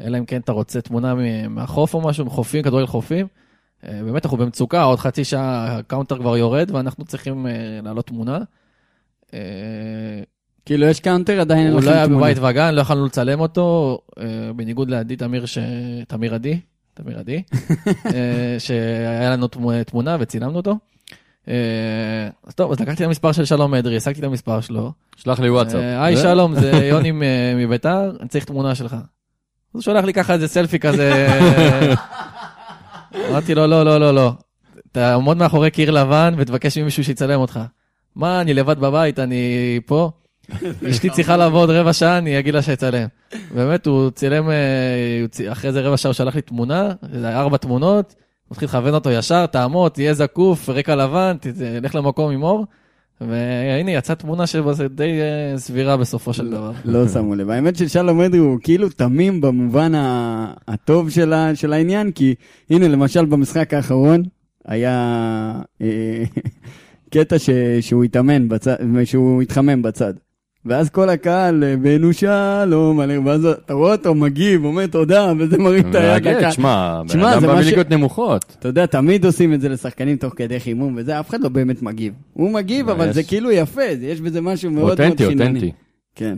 אלא 0.02 0.18
אם 0.18 0.26
כן 0.26 0.42
אתה 0.42 0.52
רוצה 0.52 0.82
תמונה 0.82 1.14
מהחוף 1.50 1.94
או 1.94 2.02
משהו, 2.02 2.26
מחופים, 2.26 2.64
כדורגל 2.64 2.88
חופים. 2.88 3.28
אה, 3.88 4.00
באמת, 4.04 4.26
אנחנו 4.26 4.38
במצוקה, 4.38 4.84
עוד 4.84 5.00
חצי 5.00 5.24
שעה 5.24 5.78
ה 5.78 5.83
counter 5.83 6.18
כבר 6.18 6.38
יורד, 6.38 6.72
ואנחנו 6.74 7.06
צריכים 7.06 7.48
אה, 7.48 7.52
להעלות 7.84 8.08
תמונה. 8.08 8.40
אה, 9.34 9.40
כאילו, 10.66 10.86
יש 10.86 11.00
counter, 11.00 11.42
עדיין 11.42 11.60
אין 11.66 11.72
welcome 11.74 11.90
לא 11.90 11.96
היה 11.96 12.06
תמונה. 12.06 12.20
בבית 12.20 12.38
וגן, 12.42 12.74
לא 12.76 12.82
יכולנו 12.82 13.06
לצלם 13.06 13.40
אותו, 13.40 14.00
בניגוד 14.56 14.90
לעדי 14.90 15.16
תמיר, 15.16 15.46
ש... 15.46 15.58
תמיר 16.08 16.34
עדי, 16.36 16.60
תמיר 16.94 17.20
עדי, 17.20 17.44
שהיה 18.66 19.30
לנו 19.30 19.48
תמו- 19.48 19.84
תמונה 19.86 20.18
וצילמנו 20.20 20.56
אותו. 20.56 20.78
אז 22.48 22.54
טוב, 22.56 22.72
אז 22.72 22.80
לקחתי 22.80 23.04
את 23.04 23.08
המספר 23.08 23.32
של 23.32 23.46
שלום 23.46 23.74
אדרי, 23.74 23.98
השגתי 23.98 24.20
את 24.20 24.26
המספר 24.26 24.62
שלו. 24.62 24.92
שלח 25.16 25.40
לי 25.40 25.50
וואטסאפ. 25.50 25.80
היי 25.82 26.16
זה- 26.16 26.22
שלום, 26.22 26.56
זה 26.60 26.72
יוני 26.92 27.12
מביתר, 27.56 28.12
אני 28.20 28.30
צריך 28.30 28.46
תמונה 28.46 28.76
שלך. 28.76 28.94
אז 28.94 29.00
הוא 29.72 29.82
שולח 29.82 30.06
לי 30.06 30.14
ככה 30.14 30.34
איזה 30.34 30.48
סלפי 30.48 30.80
כזה. 30.80 31.28
אמרתי 33.30 33.56
לו, 33.56 33.68
לא, 33.68 33.84
לא, 33.86 34.00
לא, 34.00 34.16
לא. 34.16 34.32
תעמוד 34.92 35.38
מאחורי 35.38 35.72
קיר 35.72 35.92
לבן 35.92 36.34
ותבקש 36.38 36.78
ממישהו 36.78 37.04
שיצלם 37.04 37.40
אותך. 37.40 37.60
מה, 38.16 38.42
אני 38.42 38.54
לבד 38.54 38.80
בבית, 38.80 39.20
אני 39.20 39.80
פה. 39.86 40.12
אשתי 40.90 41.10
צריכה 41.10 41.38
לעבוד 41.38 41.70
רבע 41.70 41.94
שעה, 41.94 42.18
אני 42.18 42.40
אגיד 42.40 42.54
לה 42.54 42.62
שיצלם. 42.62 43.08
באמת, 43.56 43.86
הוא 43.86 44.10
צילם, 44.10 44.50
אה, 44.50 45.52
אחרי 45.52 45.68
איזה 45.68 45.82
רבע 45.82 45.98
שעה 45.98 46.10
הוא 46.10 46.14
שלח 46.14 46.36
לי 46.36 46.42
תמונה, 46.42 46.90
זה 47.14 47.38
ארבע 47.40 47.58
תמונות, 47.58 48.16
מתחיל 48.52 48.68
לכוון 48.68 48.94
אותו 48.94 49.12
ישר, 49.12 49.46
תעמוד, 49.46 49.92
תהיה 49.92 50.14
זקוף, 50.14 50.70
רקע 50.70 50.96
לבן, 50.96 51.38
ת- 51.42 51.48
לך 51.82 51.96
למקום 51.96 52.32
עם 52.32 52.44
אור. 52.44 52.66
והנה, 53.22 53.92
יצאה 53.92 54.16
תמונה 54.16 54.48
שזה 54.48 54.88
די 54.88 55.22
אה, 55.22 55.58
סבירה 55.58 55.98
בסופו 55.98 56.34
של 56.34 56.50
דבר. 56.50 56.72
לא 56.86 57.08
שמו 57.08 57.36
לב. 57.36 57.50
האמת 57.50 57.76
ששלום 57.76 58.22
אדרי 58.22 58.40
הוא 58.40 58.60
כאילו 58.62 58.90
תמים 58.90 59.42
במובן 59.42 59.92
הטוב 60.68 61.10
של 61.54 61.74
העניין, 61.74 62.12
כי 62.12 62.36
הנה, 62.70 62.88
למשל 62.88 63.26
במשחק 63.26 63.74
האחרון 63.74 64.24
היה 64.66 65.62
אה, 65.82 66.24
קטע 67.14 67.36
שהוא 67.82 68.04
התאמן 68.04 68.48
שהוא 69.06 69.42
התחמם 69.42 69.82
בצד. 69.82 70.14
ואז 70.66 70.90
כל 70.90 71.10
הקהל, 71.10 71.64
אה, 71.64 71.76
בנו 71.78 72.14
שלום, 72.14 73.00
עליהם", 73.00 73.26
ואז 73.26 73.46
אתה 73.46 73.74
רואה 73.74 73.92
אותו 73.92 74.16
מגיב, 74.16 74.66
אומר 74.66 74.88
תודה, 74.88 75.34
וזה 75.40 75.58
מרים 75.58 75.90
את 75.90 75.96
היד 75.96 76.28
לקהל. 76.28 76.52
שמע, 76.52 77.02
בן 77.14 77.20
אדם 77.20 77.40
זה 77.40 77.48
בא 77.48 77.54
מה 77.54 77.64
ש- 77.64 77.66
מליגות 77.66 77.90
נמוכות. 77.90 78.56
אתה 78.60 78.68
יודע, 78.68 78.86
תמיד 78.86 79.26
עושים 79.26 79.54
את 79.54 79.62
זה 79.62 79.70
לשחקנים 79.70 80.18
תוך 80.18 80.34
כדי 80.36 80.60
חימום 80.60 80.94
וזה, 80.98 81.20
אף 81.20 81.30
אחד 81.30 81.42
לא 81.42 81.50
באמת 81.50 81.82
מגיב. 81.82 82.14
הוא 82.34 82.52
מגיב, 82.52 82.90
אבל. 82.90 83.12
זה 83.14 83.24
כאילו 83.24 83.52
יפה, 83.52 83.84
יש 84.02 84.22
בזה 84.22 84.42
משהו 84.42 84.72
מאוד 84.72 84.84
מאוד 84.86 85.00
אותנטי, 85.02 85.26
חינני. 85.28 85.46
אותנטי. 85.48 85.72
כן, 86.16 86.36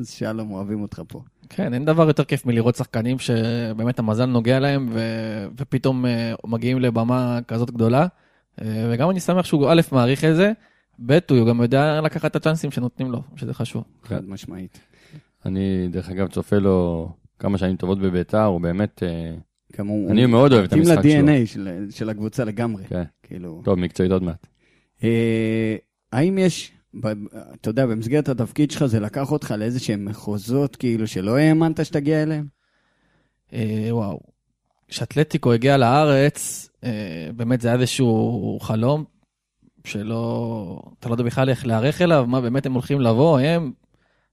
אז 0.00 0.10
שלום, 0.10 0.50
אוהבים 0.50 0.82
אותך 0.82 1.02
פה. 1.08 1.20
כן, 1.48 1.74
אין 1.74 1.84
דבר 1.84 2.08
יותר 2.08 2.24
כיף 2.24 2.46
מלראות 2.46 2.76
שחקנים 2.76 3.18
שבאמת 3.18 3.98
המזל 3.98 4.24
נוגע 4.26 4.58
להם 4.60 4.88
ופתאום 5.58 6.06
אה, 6.06 6.34
מגיעים 6.46 6.78
לבמה 6.80 7.38
כזאת 7.48 7.70
גדולה. 7.70 8.06
אה, 8.62 8.88
וגם 8.92 9.10
אני 9.10 9.20
שמח 9.20 9.44
שהוא 9.44 9.68
א', 9.70 9.80
מעריך 9.92 10.24
את 10.24 10.36
זה, 10.36 10.52
ב', 11.06 11.18
הוא 11.30 11.48
גם 11.48 11.60
יודע 11.62 12.00
לקחת 12.00 12.30
את 12.30 12.36
הצ'אנסים 12.36 12.70
שנותנים 12.70 13.10
לו, 13.10 13.22
שזה 13.36 13.54
חשוב. 13.54 13.84
חד 14.04 14.28
משמעית. 14.28 14.80
אני, 15.46 15.88
דרך 15.90 16.10
אגב, 16.10 16.28
צופה 16.28 16.58
לו 16.58 17.08
כמה 17.38 17.58
שנים 17.58 17.76
טובות 17.76 17.98
בביתר, 17.98 18.44
הוא 18.44 18.60
באמת... 18.60 19.02
אה, 19.02 19.34
גם 19.78 19.86
הוא... 19.86 20.10
אני 20.10 20.26
מאוד 20.26 20.52
אוהב 20.52 20.64
את 20.64 20.72
מתאים 20.72 20.82
המשחק 20.82 21.02
שלו. 21.10 21.26
ל-DNA 21.26 21.46
של, 21.46 21.86
של 21.90 22.10
הקבוצה 22.10 22.44
לגמרי. 22.44 22.84
כן. 22.84 23.02
כאילו... 23.22 23.62
טוב, 23.64 23.78
מקצועית 23.78 24.12
עוד 24.12 24.22
מעט. 24.22 24.46
אה, 25.04 25.76
האם 26.12 26.38
יש, 26.38 26.72
ב, 27.00 27.06
אתה 27.60 27.70
יודע, 27.70 27.86
במסגרת 27.86 28.28
התפקיד 28.28 28.70
שלך 28.70 28.86
זה 28.86 29.00
לקח 29.00 29.32
אותך 29.32 29.54
לאיזה 29.58 29.80
שהם 29.80 30.04
מחוזות, 30.04 30.76
כאילו, 30.76 31.06
שלא 31.06 31.36
האמנת 31.36 31.86
שתגיע 31.86 32.22
אליהם? 32.22 32.46
אה, 33.52 33.88
וואו. 33.90 34.20
כשאתלטיקו 34.88 35.52
הגיע 35.52 35.76
לארץ, 35.76 36.68
אה, 36.84 37.28
באמת 37.36 37.60
זה 37.60 37.68
היה 37.68 37.76
איזשהו 37.76 38.58
חלום 38.62 39.04
שלא, 39.84 40.82
אתה 40.98 41.08
לא 41.08 41.14
יודע 41.14 41.24
בכלל 41.24 41.48
איך 41.48 41.66
להיערך 41.66 42.02
אליו, 42.02 42.24
מה 42.28 42.40
באמת 42.40 42.66
הם 42.66 42.72
הולכים 42.72 43.00
לבוא, 43.00 43.40
הם. 43.40 43.72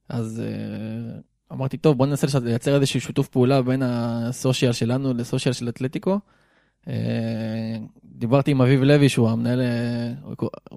אז 0.10 0.43
אה, 0.46 1.20
אמרתי, 1.52 1.78
טוב, 1.78 1.98
בוא 1.98 2.06
ננסה 2.06 2.39
לייצר 2.39 2.76
איזשהו 2.76 3.02
שיתוף 3.02 3.28
פעולה 3.28 3.62
בין 3.62 3.82
הסושיאל 3.86 4.72
שלנו 4.72 5.14
לסושיאל 5.14 5.54
של 5.54 5.70
אתלטיקו. 5.70 6.20
אה, 6.88 7.78
דיברתי 8.06 8.52
עם 8.52 8.62
אביב 8.62 8.84
לוי, 8.84 9.10
שהוא 9.10 9.30
המנהל, 9.30 9.62
אה, 9.62 10.36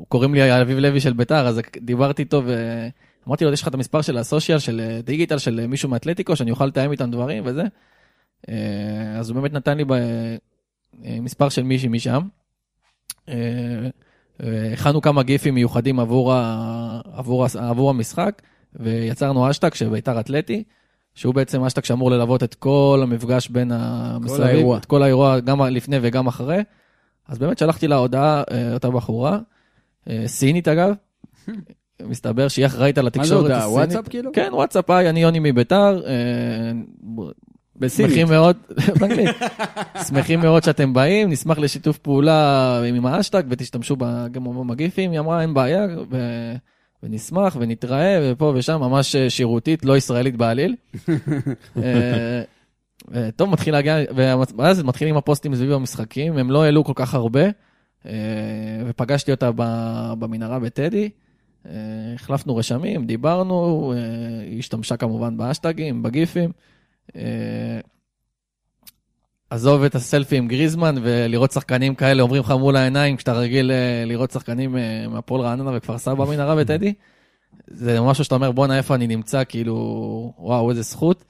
קוראים 0.08 0.34
לי 0.34 0.62
אביב 0.62 0.78
לוי 0.78 1.00
של 1.00 1.12
ביתר, 1.12 1.46
אז 1.46 1.60
דיברתי 1.80 2.22
איתו 2.22 2.42
ואמרתי 2.44 3.44
לו, 3.44 3.52
יש 3.52 3.62
לך 3.62 3.68
את 3.68 3.74
המספר 3.74 4.02
של 4.02 4.18
הסושיאל, 4.18 4.58
של 4.58 5.00
דיגיטל, 5.04 5.38
של 5.38 5.66
מישהו 5.66 5.88
מאתלטיקו, 5.88 6.36
שאני 6.36 6.50
אוכל 6.50 6.66
לתאם 6.66 6.92
איתם 6.92 7.10
דברים 7.10 7.42
וזה. 7.46 7.62
אז 9.18 9.30
הוא 9.30 9.40
באמת 9.40 9.52
נתן 9.52 9.76
לי 9.76 9.84
מספר 11.20 11.48
של 11.48 11.62
מישהי 11.62 11.88
משם. 11.88 12.20
אה, 14.42 14.72
הכנו 14.72 15.00
כמה 15.02 15.22
גיפים 15.22 15.54
מיוחדים 15.54 16.00
עבור, 16.00 16.32
ה... 16.32 17.00
עבור, 17.12 17.44
הס- 17.44 17.56
עבור 17.56 17.90
המשחק, 17.90 18.42
ויצרנו 18.74 19.50
אשטג 19.50 19.74
של 19.74 19.88
ביתר 19.88 20.20
אתלטי, 20.20 20.64
שהוא 21.14 21.34
בעצם 21.34 21.64
אשטג 21.64 21.84
שאמור 21.84 22.10
ללוות 22.10 22.42
את 22.42 22.54
כל 22.54 23.00
המפגש 23.02 23.48
בין 23.48 23.72
המסביב. 23.72 24.40
את 24.76 24.84
כל 24.84 25.02
האירוע, 25.02 25.40
גם 25.40 25.62
לפני 25.62 25.96
וגם 26.02 26.26
אחרי. 26.26 26.62
אז 27.28 27.38
באמת 27.38 27.58
שלחתי 27.58 27.88
לה 27.88 27.96
הודעה, 27.96 28.42
אה, 28.50 28.72
אותה 28.74 28.90
בחורה, 28.90 29.38
אה, 30.10 30.22
סינית 30.26 30.68
אגב, 30.68 30.90
מסתבר 32.08 32.48
שהיא 32.48 32.66
אחראית 32.66 32.98
על 32.98 33.04
מה 33.04 33.10
זה 33.10 33.18
התקשורת 33.20 33.42
הודעה? 33.42 33.58
הסינית. 33.58 33.76
וואטסאפ 33.76 34.08
כאילו? 34.08 34.30
כן, 34.32 34.48
וואטסאפ, 34.52 34.90
היי, 34.90 35.10
אני 35.10 35.22
יוני 35.22 35.38
מביתר. 35.38 36.00
בסינית. 37.78 38.10
שמחים 38.10 38.28
מאוד, 38.28 38.56
באנגלית. 39.00 39.36
שמחים 40.08 40.40
מאוד 40.40 40.62
שאתם 40.62 40.92
באים, 40.92 41.30
נשמח 41.30 41.58
לשיתוף 41.58 41.98
פעולה 41.98 42.80
עם 42.84 43.06
האשטג 43.06 43.42
ותשתמשו 43.48 43.96
גם 44.32 44.44
במגיפים. 44.44 45.10
היא 45.10 45.20
אמרה, 45.20 45.42
אין 45.42 45.54
בעיה, 45.54 45.86
ו- 46.10 46.54
ונשמח 47.02 47.56
ונתראה, 47.60 48.18
ופה 48.22 48.52
ושם, 48.56 48.80
ממש 48.80 49.16
אה, 49.16 49.30
שירותית, 49.30 49.84
לא 49.84 49.96
ישראלית 49.96 50.36
בעליל. 50.36 50.74
אה, 51.76 52.42
אה, 53.14 53.30
טוב, 53.36 53.50
מתחיל 53.50 53.74
להגיע, 53.74 53.96
ואז 54.56 54.82
מתחילים 54.82 55.16
הפוסטים 55.16 55.54
סביב 55.54 55.72
המשחקים, 55.72 56.38
הם 56.38 56.50
לא 56.50 56.64
העלו 56.64 56.84
כל 56.84 56.92
כך 56.96 57.14
הרבה, 57.14 57.42
ופגשתי 58.86 59.30
אותה 59.30 59.50
במנהרה 60.18 60.58
בטדי. 60.58 61.10
החלפנו 62.14 62.56
רשמים, 62.56 63.06
דיברנו, 63.06 63.92
היא 64.46 64.58
השתמשה 64.58 64.96
כמובן 64.96 65.36
באשטגים, 65.36 66.02
בגיפים. 66.02 66.50
אה, 67.16 67.80
עזוב 69.50 69.82
את 69.82 69.94
הסלפי 69.94 70.36
עם 70.36 70.48
גריזמן 70.48 70.94
ולראות 71.02 71.52
שחקנים 71.52 71.94
כאלה 71.94 72.22
אומרים 72.22 72.42
לך 72.42 72.50
מול 72.50 72.76
העיניים 72.76 73.16
כשאתה 73.16 73.32
רגיל 73.32 73.70
אה, 73.70 74.04
לראות 74.06 74.30
שחקנים 74.30 74.76
אה, 74.76 75.08
מהפועל 75.08 75.40
רעננה 75.40 75.70
וכפר 75.74 75.98
סבא 75.98 76.24
מנהרה 76.24 76.56
בטדי. 76.56 76.94
זה 77.66 78.00
משהו 78.00 78.24
שאתה 78.24 78.34
אומר 78.34 78.52
בואנה 78.52 78.76
איפה 78.78 78.94
אני 78.94 79.06
נמצא 79.06 79.42
כאילו 79.48 80.32
וואו 80.38 80.70
איזה 80.70 80.82
זכות. 80.82 81.24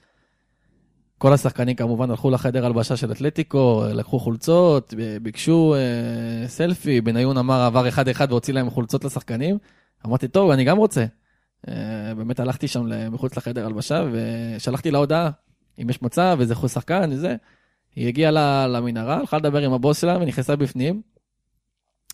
כל 1.18 1.32
השחקנים 1.32 1.76
כמובן 1.76 2.10
הלכו 2.10 2.30
לחדר 2.30 2.66
הלבשה 2.66 2.96
של 2.96 3.12
אתלטיקו, 3.12 3.84
לקחו 3.94 4.18
חולצות, 4.18 4.94
ביקשו 5.22 5.74
אה, 5.74 6.48
סלפי, 6.48 7.00
בניון 7.00 7.38
אמר 7.38 7.60
עבר 7.60 7.88
אחד 7.88 8.08
אחד 8.08 8.26
והוציא 8.30 8.54
להם 8.54 8.70
חולצות 8.70 9.04
לשחקנים. 9.04 9.58
אמרתי 10.06 10.28
טוב 10.28 10.50
אני 10.50 10.64
גם 10.64 10.76
רוצה. 10.76 11.04
אה, 11.68 12.14
באמת 12.16 12.40
הלכתי 12.40 12.68
שם 12.68 13.12
מחוץ 13.12 13.36
לחדר 13.36 13.66
הלבשה 13.66 14.04
ושלחתי 14.12 14.90
לה 14.90 14.98
הודעה 14.98 15.30
אם 15.82 15.90
יש 15.90 16.02
מצב 16.02 16.36
איזה 16.40 16.54
חוץ 16.54 16.74
שחקן 16.74 17.10
וזה. 17.12 17.36
היא 17.96 18.08
הגיעה 18.08 18.66
למנהרה, 18.66 19.16
הלכה 19.16 19.36
לדבר 19.36 19.58
עם 19.58 19.72
הבוס 19.72 20.00
שלה 20.00 20.18
ונכנסה 20.20 20.56
בפנים. 20.56 21.02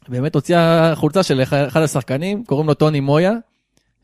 באמת 0.08 0.34
הוציאה 0.34 0.92
חולצה 0.94 1.22
של 1.22 1.42
אחד 1.42 1.82
השחקנים, 1.82 2.44
קוראים 2.44 2.66
לו 2.66 2.74
טוני 2.74 3.00
מויה. 3.00 3.32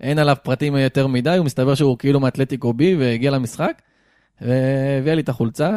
אין 0.00 0.18
עליו 0.18 0.36
פרטים 0.42 0.76
יותר 0.76 1.06
מדי, 1.06 1.36
הוא 1.36 1.46
מסתבר 1.46 1.74
שהוא 1.74 1.98
כאילו 1.98 2.20
מאתלטיקו 2.20 2.72
בי 2.72 2.96
והגיע 2.96 3.30
למשחק. 3.30 3.82
והביאה 4.40 5.14
לי 5.14 5.22
את 5.22 5.28
החולצה. 5.28 5.76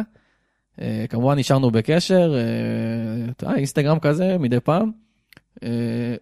אה, 0.80 1.04
כמובן 1.08 1.38
נשארנו 1.38 1.70
בקשר, 1.70 2.34
אה, 3.44 3.54
אינסטגרם 3.56 3.98
כזה 3.98 4.38
מדי 4.38 4.60
פעם. 4.60 4.90
אה, 5.62 6.14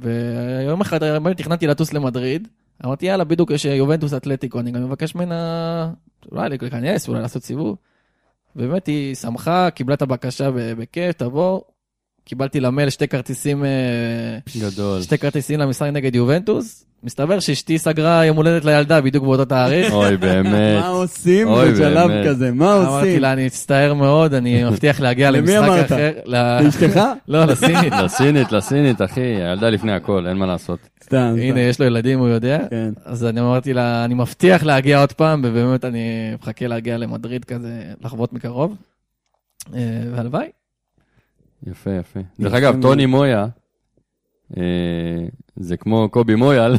ויום 0.00 0.80
אחד 0.80 1.32
תכננתי 1.32 1.66
לטוס 1.66 1.92
למדריד. 1.92 2.48
אמרתי 2.84 3.06
יאללה 3.06 3.24
בדיוק 3.24 3.50
יש 3.50 3.64
יובנטוס 3.64 4.14
אתלטיקו, 4.14 4.60
אני 4.60 4.70
גם 4.70 4.84
מבקש 4.84 5.14
ממנה 5.14 5.92
אולי 6.32 6.48
להיכנס, 6.48 7.08
אולי 7.08 7.22
לעשות 7.22 7.42
סיבוב. 7.42 7.76
באמת 8.54 8.86
היא 8.86 9.14
שמחה, 9.14 9.70
קיבלה 9.70 9.94
את 9.94 10.02
הבקשה 10.02 10.50
בכיף, 10.54 11.12
תבוא. 11.16 11.60
קיבלתי 12.24 12.60
למייל 12.60 12.90
שתי 12.90 13.08
כרטיסים, 13.08 13.64
אה, 13.64 13.70
גדול. 14.60 15.02
שתי 15.02 15.18
כרטיסים 15.18 15.60
למשחק 15.60 15.88
נגד 15.92 16.14
יובנטוס. 16.14 16.84
מסתבר 17.04 17.40
שאשתי 17.40 17.78
סגרה 17.78 18.24
יום 18.24 18.36
הולדת 18.36 18.64
לילדה 18.64 19.00
בדיוק 19.00 19.24
באותו 19.24 19.44
תאריך. 19.44 19.92
אוי, 19.94 20.16
באמת. 20.16 20.80
מה 20.80 20.88
עושים 20.88 21.48
בשלב. 21.48 22.10
כזה? 22.28 22.52
מה 22.52 22.76
אמרתי 22.76 23.06
עושים? 23.06 23.22
לה, 23.22 23.32
אני 23.32 23.46
מצטער 23.46 23.94
מאוד, 23.94 24.34
אני 24.34 24.64
מבטיח 24.64 25.00
להגיע 25.00 25.30
למי 25.30 25.40
למשחק 25.56 25.68
אמרת? 25.68 25.86
אחר. 25.86 26.12
ל- 26.26 26.60
לאשתך? 26.64 27.00
לא, 27.28 27.44
לסינית. 27.44 27.92
לסינית, 27.92 28.52
לסינית, 28.52 29.02
אחי, 29.02 29.20
הילדה 29.20 29.70
לפני 29.70 29.92
הכל, 29.92 30.26
אין 30.26 30.36
מה 30.36 30.46
לעשות. 30.46 30.78
סתם. 31.04 31.34
הנה, 31.38 31.60
יש 31.60 31.80
לו 31.80 31.86
ילדים, 31.86 32.18
הוא 32.18 32.28
יודע. 32.28 32.58
כן. 32.70 32.90
אז 33.04 33.24
אני 33.24 33.40
אמרתי 33.40 33.72
לה, 33.74 34.04
אני 34.04 34.14
מבטיח 34.14 34.62
להגיע 34.64 35.00
עוד 35.00 35.12
פעם, 35.12 35.40
ובאמת 35.44 35.84
אני 35.84 36.08
מחכה 36.42 36.66
להגיע 36.66 36.96
למדריד 36.98 37.44
כזה, 37.44 37.82
לחוות 38.04 38.32
מקרוב. 38.32 38.76
אה, 39.74 39.80
והלוואי. 40.16 40.46
יפה, 41.66 41.90
יפה. 41.90 42.20
דרך 42.40 42.52
אגב, 42.54 42.82
טוני 42.82 43.06
מויה, 43.06 43.46
אה, 44.56 45.26
זה 45.56 45.76
כמו 45.76 46.08
קובי 46.10 46.34
מויאל, 46.34 46.74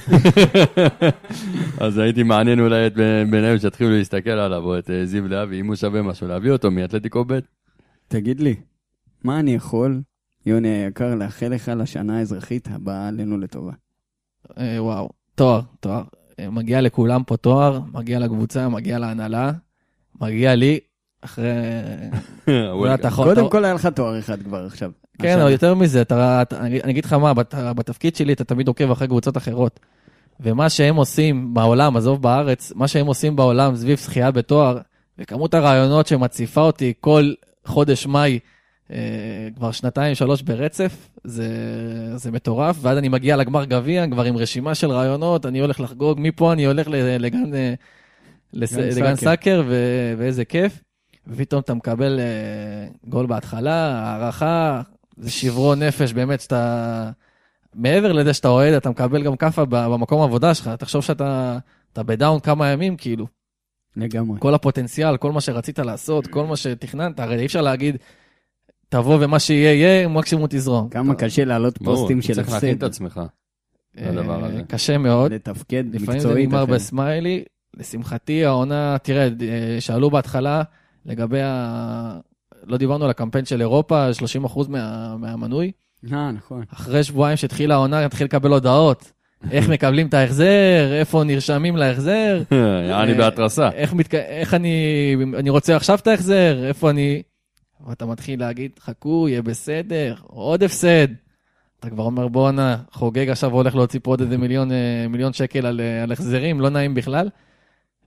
אז 1.84 1.98
הייתי 1.98 2.24
מעניין 2.24 2.60
אולי 2.60 2.88
את 2.88 2.94
ביניהם 3.32 3.58
שיתחילו 3.58 3.90
להסתכל 3.92 4.30
עליו, 4.30 4.64
או 4.64 4.80
את 4.80 4.90
אה, 4.90 5.06
זיו 5.06 5.28
להבי, 5.28 5.60
אם 5.60 5.68
הוא 5.68 5.76
שווה 5.76 6.02
משהו, 6.02 6.28
להביא 6.28 6.52
אותו 6.52 6.72
מאתלטיקו 6.72 7.26
ב'. 7.28 7.40
תגיד 8.08 8.40
לי, 8.40 8.56
מה 9.24 9.40
אני 9.40 9.54
יכול, 9.54 10.02
יוני 10.46 10.68
היקר, 10.68 11.16
לאחל 11.16 11.48
לך 11.48 11.72
לשנה 11.78 12.18
האזרחית 12.18 12.68
הבאה 12.72 13.08
עלינו 13.08 13.38
לטובה? 13.38 13.74
אה, 14.58 14.84
וואו, 14.84 15.10
תואר, 15.36 15.62
תואר. 15.80 16.04
מגיע 16.52 16.82
לכולם 16.82 17.24
פה 17.24 17.38
תואר, 17.38 17.80
מגיע 17.94 18.20
לקבוצה, 18.20 18.70
מגיע 18.70 19.00
להנהלה, 19.00 19.52
מגיע 20.22 20.56
לי, 20.56 20.80
אחרי... 21.26 21.45
יכול- 23.07 23.36
קודם 23.36 23.49
כל 23.49 23.65
היה 23.65 23.74
לך 23.74 23.86
תואר 23.86 24.19
אחד 24.19 24.41
כבר 24.41 24.65
עכשיו. 24.65 24.91
כן. 25.19 25.39
אבל 25.39 25.51
יותר 25.51 25.74
מזה, 25.74 26.03
אני 26.59 26.91
אגיד 26.91 27.05
לך 27.05 27.13
מה, 27.13 27.34
בת, 27.34 27.55
בתפקיד 27.55 28.15
שלי 28.15 28.34
אתה 28.34 28.43
תמיד 28.43 28.67
עוקב 28.67 28.91
אחרי 28.91 29.07
קבוצות 29.07 29.38
אחרות. 29.38 29.80
ומה 30.39 30.69
שהם 30.69 30.95
עושים 30.95 31.53
בעולם, 31.53 31.97
עזוב 31.97 32.21
בארץ, 32.21 32.71
מה 32.76 32.88
שהם 32.88 33.05
עושים 33.05 33.36
בעולם 33.36 33.76
סביב 33.76 33.99
זכייה 33.99 34.32
בתואר, 34.32 34.78
וכמות 35.19 35.53
הרעיונות 35.53 36.07
שמציפה 36.07 36.61
אותי 36.61 36.93
כל 36.99 37.34
חודש 37.65 38.07
מאי, 38.07 38.39
אה, 38.91 38.97
כבר 39.55 39.71
שנתיים, 39.71 40.15
שלוש 40.15 40.41
ברצף, 40.41 41.09
זה, 41.24 41.47
זה 42.15 42.32
מטורף, 42.32 42.78
ואז 42.82 42.97
אני 42.97 43.09
מגיע 43.09 43.36
לגמר 43.36 43.65
גביע, 43.65 44.07
כבר 44.11 44.24
עם 44.24 44.38
רשימה 44.38 44.76
של 44.76 44.91
רעיונות, 44.91 45.45
אני 45.45 45.59
הולך 45.59 45.80
לחגוג, 45.80 46.17
מפה 46.21 46.53
אני 46.53 46.65
הולך 46.65 46.88
לגן, 47.19 47.53
אה, 47.53 47.74
לגן 48.53 49.15
סאקר. 49.15 49.15
סאקר, 49.15 49.63
ו, 49.67 49.76
ואיזה 50.17 50.45
כיף. 50.45 50.82
ופתאום 51.28 51.61
אתה 51.61 51.74
מקבל 51.74 52.19
אה, 52.19 52.88
גול 53.09 53.26
בהתחלה, 53.26 53.99
הערכה, 53.99 54.82
זה 55.17 55.32
שברון 55.32 55.84
נפש 55.84 56.13
באמת 56.13 56.41
שאתה... 56.41 57.11
מעבר 57.76 58.11
לזה 58.11 58.34
שאתה 58.34 58.47
אוהד, 58.47 58.74
אתה 58.74 58.89
מקבל 58.89 59.24
גם 59.24 59.36
כאפה 59.36 59.65
במקום 59.65 60.21
העבודה 60.21 60.53
שלך. 60.53 60.67
תחשוב 60.80 61.03
שאתה 61.03 61.57
אתה 61.93 62.03
בדאון 62.03 62.39
כמה 62.39 62.67
ימים, 62.67 62.97
כאילו. 62.97 63.28
לגמרי. 63.95 64.39
כל 64.39 64.53
הפוטנציאל, 64.53 65.17
כל 65.17 65.32
מה 65.32 65.41
שרצית 65.41 65.80
לעשות, 65.80 66.28
כל 66.28 66.45
מה 66.45 66.55
שתכננת, 66.55 67.19
הרי 67.19 67.39
אי 67.39 67.45
אפשר 67.45 67.61
להגיד, 67.61 67.97
תבוא 68.89 69.17
ומה 69.21 69.39
שיהיה, 69.39 69.74
יהיה, 69.74 70.07
מקסימום 70.07 70.47
תזרום. 70.49 70.89
כמה 70.89 71.15
קשה 71.15 71.45
להעלות 71.45 71.78
פוסטים 71.78 72.21
של 72.21 72.34
צריך 72.34 72.51
להכין 72.51 72.78
את 72.78 72.84
הפסד, 72.84 72.91
עצמך. 72.91 73.21
אה, 73.97 74.09
הדבר 74.09 74.45
הזה. 74.45 74.61
קשה 74.67 74.97
מאוד. 74.97 75.34
לתפקד 75.34 75.84
לפעמים 75.91 76.19
זה 76.19 76.28
מקצועית. 76.28 76.49
נגמר. 76.49 76.65
בסמיילי. 76.65 77.43
לשמחתי, 77.78 78.45
העונה, 78.45 78.97
תראה, 79.03 79.24
אה, 79.24 79.82
שאלו 79.82 80.09
בהתחלה 80.09 80.63
לגבי 81.06 81.41
ה... 81.41 82.20
לא 82.64 82.78
דיברנו 82.78 83.04
על 83.04 83.10
הקמפיין 83.10 83.45
של 83.45 83.62
אירופה, 83.62 84.10
30% 84.43 84.70
מה, 84.70 85.18
מהמנוי. 85.18 85.72
אה, 86.14 86.32
נכון. 86.32 86.64
אחרי 86.74 87.04
שבועיים 87.04 87.38
שהתחילה 87.38 87.76
העונה, 87.76 88.06
התחיל 88.06 88.26
לקבל 88.26 88.51
הודעות. 88.51 89.12
איך 89.51 89.70
מקבלים 89.70 90.08
את 90.08 90.14
ההחזר, 90.14 90.93
איפה 90.99 91.24
נרשמים 91.24 91.78
להחזר, 91.78 92.41
אה, 92.51 93.14
בהתרסה. 93.18 93.70
איך, 93.72 93.93
מתק... 93.93 94.16
איך 94.16 94.54
אני, 94.54 95.16
אני 95.38 95.49
רוצה 95.49 95.76
עכשיו 95.76 95.99
את 96.01 96.08
ההחזר, 96.08 96.68
איפה 96.68 96.89
אני... 96.89 97.22
ואתה 97.88 98.06
מתחיל 98.06 98.39
להגיד, 98.39 98.72
חכו, 98.80 99.30
יהיה 99.30 99.41
בסדר, 99.41 100.16
עוד 100.22 100.64
הפסד. 100.64 101.08
אתה 101.80 101.89
כבר 101.89 102.04
אומר, 102.04 102.28
בואנה, 102.28 102.78
חוגג 102.91 103.30
עכשיו 103.30 103.51
הולך 103.51 103.76
להוציא 103.76 103.99
פה 104.04 104.12
עוד 104.12 104.22
איזה 104.22 104.38
מיליון, 104.38 104.72
אה, 104.72 105.06
מיליון 105.10 105.34
שקל 105.34 105.66
על, 105.66 105.82
אה, 105.82 106.04
על 106.04 106.12
החזרים, 106.12 106.62
לא 106.62 106.70
נעים 106.70 106.93
בכלל. 106.93 107.30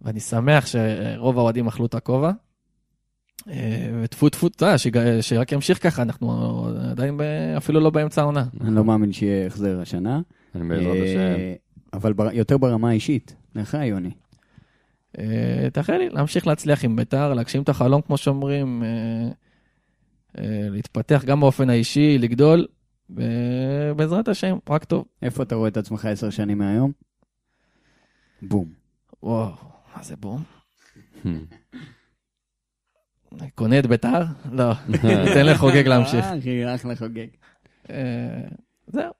ואני 0.03 0.21
שמח 0.21 0.67
שרוב 0.67 1.39
האוהדים 1.39 1.67
אכלו 1.67 1.87
את 1.87 1.95
הכובע. 1.95 2.31
אה, 3.49 3.91
וטפו 4.03 4.29
טפו, 4.29 4.47
אתה 4.47 4.65
יודע, 4.65 4.79
שרק 5.21 5.53
ימשיך 5.53 5.83
ככה, 5.83 6.03
אנחנו 6.03 6.67
עדיין. 6.91 7.21
אפילו 7.57 7.81
לא 7.81 7.91
באמצע 7.91 8.23
העונה. 8.23 8.45
אני 8.61 8.75
לא 8.75 8.85
מאמין 8.85 9.13
שיהיה 9.13 9.47
החזר 9.47 9.81
השנה. 9.81 10.21
אני 10.55 10.69
בעזרת 10.69 10.97
אה, 10.97 11.03
השם. 11.03 11.41
אבל 11.93 12.13
יותר 12.33 12.59
ברמה 12.59 12.89
האישית. 12.89 13.37
לך, 13.55 13.79
יוני. 13.83 14.11
אה, 15.19 15.69
תאחל 15.73 15.97
לי 15.97 16.09
להמשיך 16.09 16.47
להצליח 16.47 16.85
עם 16.85 16.97
ביתר, 16.97 17.35
להגשים 17.35 17.63
את 17.63 17.69
החלום, 17.69 18.03
כמו 18.03 18.17
שאומרים, 18.17 18.83
להתפתח 20.71 21.25
גם 21.27 21.41
באופן 21.41 21.71
האישי, 21.71 22.19
לגדול, 22.19 22.67
ובעזרת 23.11 24.29
השם, 24.29 24.57
רק 24.71 24.85
טוב. 24.85 25.05
איפה 25.23 25.43
אתה 25.43 25.55
רואה 25.55 25.69
את 25.69 25.77
עצמך 25.77 26.05
עשר 26.05 26.31
שנים 26.31 26.59
מהיום? 26.59 26.93
בום. 28.43 28.73
וואו, 29.23 29.53
מה 29.97 30.03
זה 30.03 30.17
בום? 30.17 30.43
קונה 33.55 33.79
את 33.79 33.87
ביתר? 33.87 34.23
לא, 34.53 34.73
ניתן 34.89 35.47
לחוגג 35.47 35.87
להמשיך. 35.87 36.25
אה, 36.25 36.39
אחי, 36.39 36.75
אחלה 36.75 36.97
חוגג. 36.97 37.27
אה, 37.91 38.41
זהו. 38.87 39.11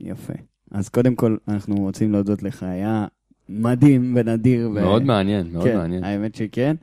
יפה. 0.00 0.32
אז 0.70 0.88
קודם 0.88 1.14
כל, 1.14 1.36
אנחנו 1.48 1.74
רוצים 1.76 2.12
להודות 2.12 2.42
לך, 2.42 2.62
היה 2.62 3.06
מדהים 3.48 4.16
ונדיר. 4.16 4.68
ו- 4.70 4.72
מאוד 4.72 5.02
מעניין, 5.02 5.46
מאוד 5.52 5.64
כן, 5.64 5.76
מעניין. 5.76 6.04
האמת 6.04 6.34
שכן. 6.34 6.76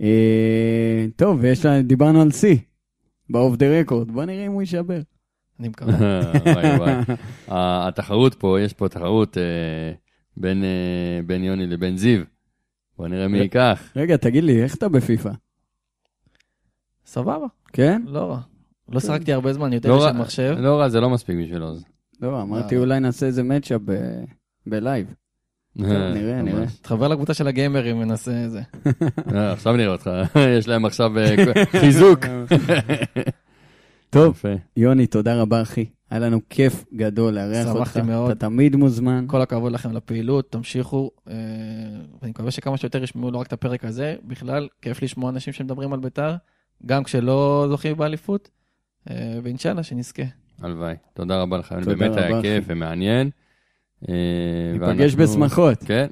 אה, 0.00 1.06
טוב, 1.16 1.38
ויש 1.42 1.66
לה, 1.66 1.82
דיברנו 1.82 2.22
על 2.22 2.30
שיא, 2.30 2.56
באוף 3.30 3.56
דה 3.56 3.80
רקורד, 3.80 4.10
בוא 4.10 4.24
נראה 4.24 4.46
אם 4.46 4.52
הוא 4.52 4.62
יישבר. 4.62 5.00
אני 5.60 5.68
מקווה. 5.72 5.94
וואי 6.44 6.76
וואי. 6.78 6.92
ה- 7.48 7.88
התחרות 7.88 8.34
פה, 8.34 8.60
יש 8.60 8.72
פה 8.72 8.88
תחרות 8.88 9.38
אה, 9.38 9.42
בין 10.36 10.64
אה, 10.64 10.68
בין 11.26 11.44
יוני 11.44 11.66
לבין 11.66 11.96
זיו. 11.96 12.22
בוא 12.98 13.08
נראה 13.08 13.28
מי 13.28 13.38
ייקח. 13.38 13.92
רגע, 13.96 14.16
תגיד 14.16 14.44
לי, 14.44 14.62
איך 14.62 14.74
אתה 14.74 14.88
בפיפא? 14.88 15.30
סבבה, 17.12 17.46
כן? 17.72 18.02
לא 18.06 18.30
רע. 18.30 18.40
לא 18.88 19.00
שיחקתי 19.00 19.32
הרבה 19.32 19.52
זמן, 19.52 19.72
יותר 19.72 19.88
לא 19.88 20.00
של 20.00 20.04
רע- 20.06 20.12
מחשב. 20.12 20.54
לא 20.58 20.80
רע, 20.80 20.88
זה 20.88 21.00
לא 21.00 21.10
מספיק 21.10 21.36
בשבילו. 21.42 21.68
אז. 21.70 21.84
לא, 22.20 22.42
אמרתי 22.42 22.74
אה. 22.76 22.80
אולי 22.80 23.00
נעשה 23.00 23.26
איזה 23.26 23.42
מצ'אפ 23.42 23.80
ב- 23.84 24.24
בלייב. 24.66 25.14
נראה, 25.76 26.12
נראה. 26.12 26.42
ממש. 26.42 26.78
תחבר 26.82 27.08
לקבוצה 27.08 27.34
של 27.34 27.46
הגיימרים 27.46 27.98
ונעשה 28.00 28.30
איזה. 28.44 28.60
אה, 29.34 29.52
עכשיו 29.52 29.76
נראה 29.76 29.92
אותך, 29.92 30.10
יש 30.58 30.68
להם 30.68 30.84
עכשיו 30.84 31.18
אה, 31.18 31.34
חיזוק. 31.80 32.18
טוב. 34.10 34.42
יוני, 34.76 35.06
תודה 35.06 35.40
רבה, 35.42 35.62
אחי. 35.62 35.84
היה 36.10 36.20
לנו 36.20 36.40
כיף 36.50 36.84
גדול 36.94 37.34
לארח 37.34 37.66
אותך. 37.66 37.76
שמחתי 37.78 38.02
מאוד. 38.02 38.30
אתה 38.30 38.46
תמיד 38.46 38.76
מוזמן. 38.76 39.24
כל 39.28 39.42
הכבוד 39.42 39.72
לכם 39.72 39.92
לפעילות, 39.92 40.52
תמשיכו, 40.52 41.10
אה, 41.28 41.34
ואני 42.20 42.30
מקווה 42.30 42.50
שכמה 42.50 42.76
שיותר 42.76 43.02
ישמעו 43.02 43.30
לא 43.30 43.38
רק 43.38 43.46
את 43.46 43.52
הפרק 43.52 43.84
הזה, 43.84 44.14
בכלל, 44.24 44.68
כיף 44.82 45.02
לשמוע 45.02 45.30
אנשים 45.30 45.52
שמדברים 45.52 45.92
על 45.92 46.00
בית"ר, 46.00 46.34
גם 46.86 47.04
כשלא 47.04 47.66
זוכים 47.68 47.96
באליפות, 47.96 48.50
אה, 49.10 49.38
ואינשאללה, 49.42 49.82
שנזכה. 49.82 50.22
הלוואי. 50.62 50.94
תודה 51.14 51.42
רבה 51.42 51.58
לך, 51.58 51.72
תודה 51.72 51.94
באמת 51.96 52.10
רבה, 52.10 52.26
היה 52.26 52.38
אחי. 52.38 52.42
כיף 52.42 52.64
ומעניין. 52.66 53.30
אה, 54.08 54.14
ניפגש 54.72 55.14
ואנחנו- 55.14 55.18
בשמחות. 55.34 55.78
כן. 55.84 56.06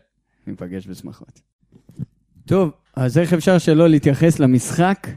ניפגש 0.47 0.87
בשמחות. 0.89 1.41
טוב, 2.47 2.71
אז 2.97 3.19
איך 3.19 3.33
אפשר 3.33 3.59
שלא 3.59 3.89
להתייחס 3.89 4.39
למשחק 4.41 5.09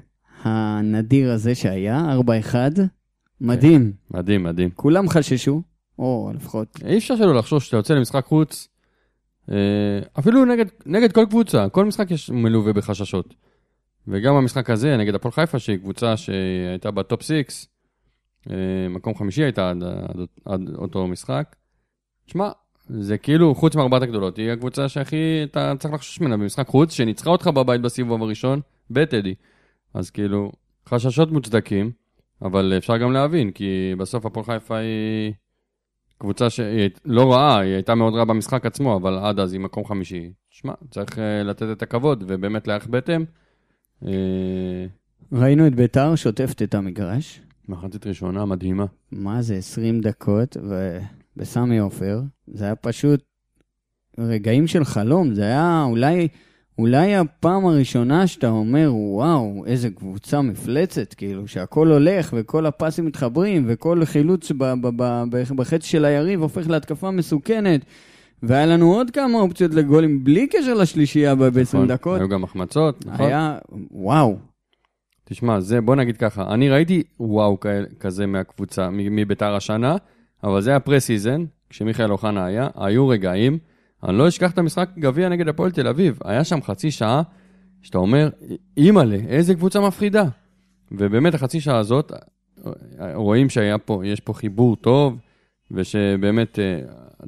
הנדיר 0.43 1.31
הזה 1.31 1.55
שהיה, 1.55 2.13
4-1? 2.15 2.55
מדהים. 3.41 3.93
מדהים, 4.11 4.43
מדהים. 4.43 4.69
כולם 4.75 5.09
חששו, 5.09 5.61
או 5.99 6.31
לפחות, 6.35 6.79
אי 6.85 6.97
אפשר 6.97 7.15
שלא 7.15 7.35
לחשוש 7.35 7.65
שאתה 7.65 7.77
יוצא 7.77 7.93
למשחק 7.93 8.25
חוץ, 8.25 8.67
אה, 9.51 9.55
אפילו 10.19 10.45
נגד, 10.45 10.65
נגד 10.85 11.11
כל 11.11 11.25
קבוצה, 11.29 11.69
כל 11.69 11.85
משחק 11.85 12.11
יש 12.11 12.29
מלווה 12.29 12.73
בחששות. 12.73 13.33
וגם 14.07 14.35
המשחק 14.35 14.69
הזה, 14.69 14.97
נגד 14.97 15.15
הפועל 15.15 15.31
חיפה, 15.31 15.59
שהיא 15.59 15.77
קבוצה 15.77 16.17
שהייתה 16.17 16.91
בטופ 16.91 17.21
6, 17.21 17.67
מקום 18.89 19.15
חמישי 19.15 19.43
הייתה 19.43 19.69
עד, 19.69 19.83
עד, 19.83 20.19
עד 20.45 20.61
אותו 20.75 21.07
משחק. 21.07 21.55
שמע, 22.27 22.49
זה 22.89 23.17
כאילו, 23.17 23.55
חוץ 23.55 23.75
מארבעת 23.75 24.01
הגדולות, 24.01 24.37
היא 24.37 24.51
הקבוצה 24.51 24.89
שהכי 24.89 25.41
אתה 25.43 25.73
צריך 25.79 25.93
לחשוש 25.93 26.21
ממנה 26.21 26.37
במשחק 26.37 26.67
חוץ, 26.67 26.93
שניצחה 26.93 27.29
אותך 27.29 27.47
בבית 27.47 27.81
בסיבוב 27.81 28.21
הראשון, 28.21 28.61
בטדי. 28.89 29.35
אז 29.93 30.09
כאילו, 30.09 30.51
חששות 30.89 31.31
מוצדקים, 31.31 31.91
אבל 32.41 32.73
אפשר 32.77 32.97
גם 32.97 33.11
להבין, 33.11 33.51
כי 33.51 33.93
בסוף 33.97 34.25
הפועל 34.25 34.45
חיפה 34.45 34.77
היא 34.77 35.33
קבוצה 36.17 36.49
שהיא 36.49 36.89
לא 37.05 37.33
רעה, 37.33 37.59
היא 37.59 37.73
הייתה 37.73 37.95
מאוד 37.95 38.13
רעה 38.13 38.25
במשחק 38.25 38.65
עצמו, 38.65 38.95
אבל 38.95 39.17
עד 39.17 39.39
אז 39.39 39.53
היא 39.53 39.61
מקום 39.61 39.85
חמישי. 39.85 40.31
שמע, 40.49 40.73
צריך 40.91 41.19
אה, 41.19 41.43
לתת 41.43 41.65
את 41.71 41.81
הכבוד 41.81 42.23
ובאמת 42.27 42.67
להיערך 42.67 42.87
בהתאם. 42.87 43.25
אה, 44.07 44.85
ראינו 45.31 45.67
את 45.67 45.75
ביתר 45.75 46.15
שוטפת 46.15 46.61
את 46.61 46.75
המגרש, 46.75 47.41
מחצית 47.69 48.07
ראשונה 48.07 48.45
מדהימה. 48.45 48.85
מה 49.11 49.41
זה, 49.41 49.55
20 49.55 50.01
דקות, 50.01 50.57
ובסמי 51.37 51.77
עופר, 51.77 52.21
זה 52.47 52.65
היה 52.65 52.75
פשוט 52.75 53.23
רגעים 54.19 54.67
של 54.67 54.83
חלום, 54.83 55.33
זה 55.33 55.43
היה 55.43 55.83
אולי, 55.87 56.27
אולי 56.77 57.15
הפעם 57.15 57.65
הראשונה 57.65 58.27
שאתה 58.27 58.49
אומר, 58.49 58.91
וואו, 58.95 59.63
איזה 59.65 59.89
קבוצה 59.89 60.41
מפלצת, 60.41 61.13
כאילו, 61.13 61.47
שהכל 61.47 61.87
הולך 61.91 62.33
וכל 62.37 62.65
הפסים 62.65 63.05
מתחברים 63.05 63.65
וכל 63.67 64.05
חילוץ 64.05 64.51
ב- 64.51 64.63
ב- 64.63 64.87
ב- 65.03 65.23
ב- 65.29 65.55
בחצי 65.55 65.87
של 65.87 66.05
היריב 66.05 66.41
הופך 66.41 66.69
להתקפה 66.69 67.11
מסוכנת. 67.11 67.85
והיה 68.43 68.65
לנו 68.65 68.93
עוד 68.93 69.11
כמה 69.11 69.39
אופציות 69.39 69.73
לגולים 69.73 70.23
בלי 70.23 70.47
קשר 70.47 70.73
לשלישייה 70.73 71.35
ב- 71.35 71.43
ב-20 71.43 71.61
נכון, 71.61 71.87
דקות. 71.87 72.19
היו 72.19 72.29
גם 72.29 72.43
החמצות, 72.43 73.05
נכון? 73.05 73.25
היה, 73.25 73.57
וואו, 73.91 74.37
תשמע, 75.25 75.59
זה, 75.59 75.81
בוא 75.81 75.95
נגיד 75.95 76.17
ככה, 76.17 76.53
אני 76.53 76.69
ראיתי 76.69 77.03
וואו 77.19 77.57
כזה 77.99 78.25
מהקבוצה, 78.25 78.89
מביתר 78.91 79.55
השנה, 79.55 79.95
אבל 80.43 80.61
זה 80.61 80.69
היה 80.69 80.79
פרה-סיזן, 80.79 81.45
כשמיכאל 81.69 82.11
אוחנה 82.11 82.45
היה, 82.45 82.67
היו 82.75 83.07
רגעים, 83.07 83.57
אני 84.03 84.17
לא 84.17 84.27
אשכח 84.27 84.51
את 84.51 84.57
המשחק 84.57 84.89
גביע 84.99 85.29
נגד 85.29 85.47
הפועל 85.47 85.71
תל 85.71 85.87
אביב, 85.87 86.19
היה 86.25 86.43
שם 86.43 86.61
חצי 86.61 86.91
שעה, 86.91 87.21
שאתה 87.81 87.97
אומר, 87.97 88.29
אימא'לה, 88.77 89.17
איזה 89.27 89.55
קבוצה 89.55 89.81
מפחידה. 89.81 90.23
ובאמת 90.91 91.33
החצי 91.33 91.61
שעה 91.61 91.77
הזאת, 91.77 92.11
רואים 93.13 93.49
שהיה 93.49 93.77
פה, 93.77 94.01
יש 94.05 94.19
פה 94.19 94.33
חיבור 94.33 94.75
טוב, 94.75 95.17
ושבאמת, 95.71 96.59
אה, 96.59 96.79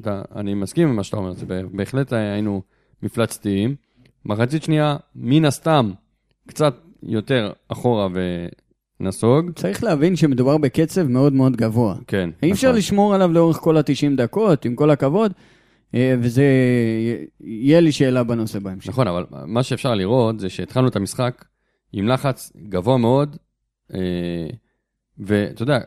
אתה, 0.01 0.21
אני 0.35 0.53
מסכים 0.53 0.87
עם 0.87 0.95
מה 0.95 1.03
שאתה 1.03 1.17
אומר, 1.17 1.33
זה 1.33 1.45
בהחלט 1.71 2.13
היינו 2.13 2.61
מפלצתיים. 3.03 3.75
מחצית 4.25 4.63
שנייה, 4.63 4.97
מן 5.15 5.45
הסתם, 5.45 5.91
קצת 6.47 6.75
יותר 7.03 7.51
אחורה 7.67 8.07
ונסוג. 8.99 9.51
צריך 9.55 9.83
להבין 9.83 10.15
שמדובר 10.15 10.57
בקצב 10.57 11.07
מאוד 11.07 11.33
מאוד 11.33 11.55
גבוה. 11.55 11.95
כן. 12.07 12.29
אי 12.43 12.51
אפשר 12.51 12.67
נכון. 12.67 12.77
לשמור 12.77 13.15
עליו 13.15 13.33
לאורך 13.33 13.57
כל 13.57 13.77
ה-90 13.77 14.17
דקות, 14.17 14.65
עם 14.65 14.75
כל 14.75 14.89
הכבוד, 14.89 15.31
אה, 15.95 16.15
וזה, 16.19 16.45
יהיה 17.39 17.79
לי 17.79 17.91
שאלה 17.91 18.23
בנושא 18.23 18.59
בהמשך. 18.59 18.89
נכון, 18.89 19.07
אבל 19.07 19.25
מה 19.45 19.63
שאפשר 19.63 19.95
לראות 19.95 20.39
זה 20.39 20.49
שהתחלנו 20.49 20.87
את 20.87 20.95
המשחק 20.95 21.45
עם 21.93 22.07
לחץ 22.07 22.51
גבוה 22.69 22.97
מאוד, 22.97 23.37
אה, 23.93 23.99
ואתה 25.17 25.63
יודע, 25.63 25.79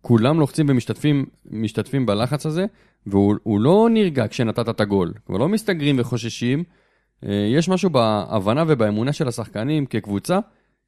כולם 0.00 0.40
לוחצים 0.40 0.66
ומשתתפים 0.68 1.26
משתתפים 1.50 2.06
בלחץ 2.06 2.46
הזה, 2.46 2.66
והוא 3.10 3.34
הוא 3.42 3.60
לא 3.60 3.88
נרגע 3.90 4.28
כשנתת 4.28 4.68
את 4.68 4.80
הגול. 4.80 5.12
כבר 5.26 5.36
לא 5.36 5.48
מסתגרים 5.48 5.96
וחוששים. 5.98 6.64
אה, 7.26 7.48
יש 7.54 7.68
משהו 7.68 7.90
בהבנה 7.90 8.64
ובאמונה 8.68 9.12
של 9.12 9.28
השחקנים 9.28 9.86
כקבוצה, 9.86 10.38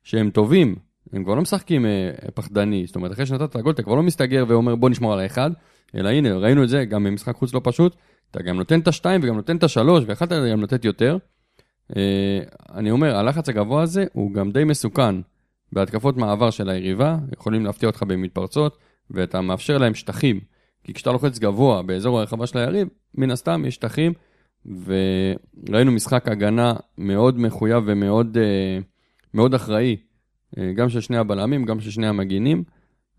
שהם 0.04 0.30
טובים. 0.30 0.76
הם 1.12 1.24
כבר 1.24 1.34
לא 1.34 1.42
משחקים 1.42 1.86
אה, 1.86 2.10
פחדני. 2.34 2.86
זאת 2.86 2.96
אומרת, 2.96 3.12
אחרי 3.12 3.26
שנתת 3.26 3.50
את 3.50 3.56
הגול, 3.56 3.72
אתה 3.72 3.82
כבר 3.82 3.94
לא 3.94 4.02
מסתגר 4.02 4.44
ואומר 4.48 4.74
בוא 4.74 4.90
נשמור 4.90 5.12
על 5.12 5.20
האחד, 5.20 5.50
אלא 5.94 6.08
הנה, 6.08 6.36
ראינו 6.36 6.64
את 6.64 6.68
זה 6.68 6.84
גם 6.84 7.04
במשחק 7.04 7.36
חוץ 7.36 7.54
לא 7.54 7.60
פשוט. 7.64 7.96
אתה 8.30 8.42
גם 8.42 8.56
נותן 8.56 8.80
את 8.80 8.88
השתיים 8.88 9.20
וגם 9.24 9.36
נותן 9.36 9.56
את 9.56 9.62
השלוש, 9.62 10.04
ויכלת 10.06 10.28
גם 10.52 10.62
לתת 10.62 10.84
יותר. 10.84 11.16
אה, 11.96 12.40
אני 12.74 12.90
אומר, 12.90 13.16
הלחץ 13.16 13.48
הגבוה 13.48 13.82
הזה 13.82 14.04
הוא 14.12 14.32
גם 14.32 14.50
די 14.50 14.64
מסוכן 14.64 15.14
בהתקפות 15.72 16.16
מעבר 16.16 16.50
של 16.50 16.68
היריבה, 16.68 17.16
יכולים 17.32 17.64
להפתיע 17.64 17.88
אותך 17.88 18.02
במתפרצות, 18.02 18.78
ואתה 19.10 19.40
מאפשר 19.40 19.78
להם 19.78 19.94
שטחים. 19.94 20.40
כי 20.84 20.94
כשאתה 20.94 21.12
לוחץ 21.12 21.38
גבוה 21.38 21.82
באזור 21.82 22.20
הרחבה 22.20 22.46
של 22.46 22.58
היריב, 22.58 22.88
מן 23.14 23.30
הסתם 23.30 23.64
יש 23.66 23.74
שטחים, 23.74 24.12
וראינו 24.66 25.92
משחק 25.92 26.28
הגנה 26.28 26.72
מאוד 26.98 27.38
מחויב 27.38 27.82
ומאוד 27.86 28.38
אה, 28.38 28.78
מאוד 29.34 29.54
אחראי, 29.54 29.96
אה, 30.58 30.72
גם 30.72 30.88
של 30.88 31.00
שני 31.00 31.16
הבלמים, 31.16 31.64
גם 31.64 31.80
של 31.80 31.90
שני 31.90 32.06
המגינים, 32.06 32.64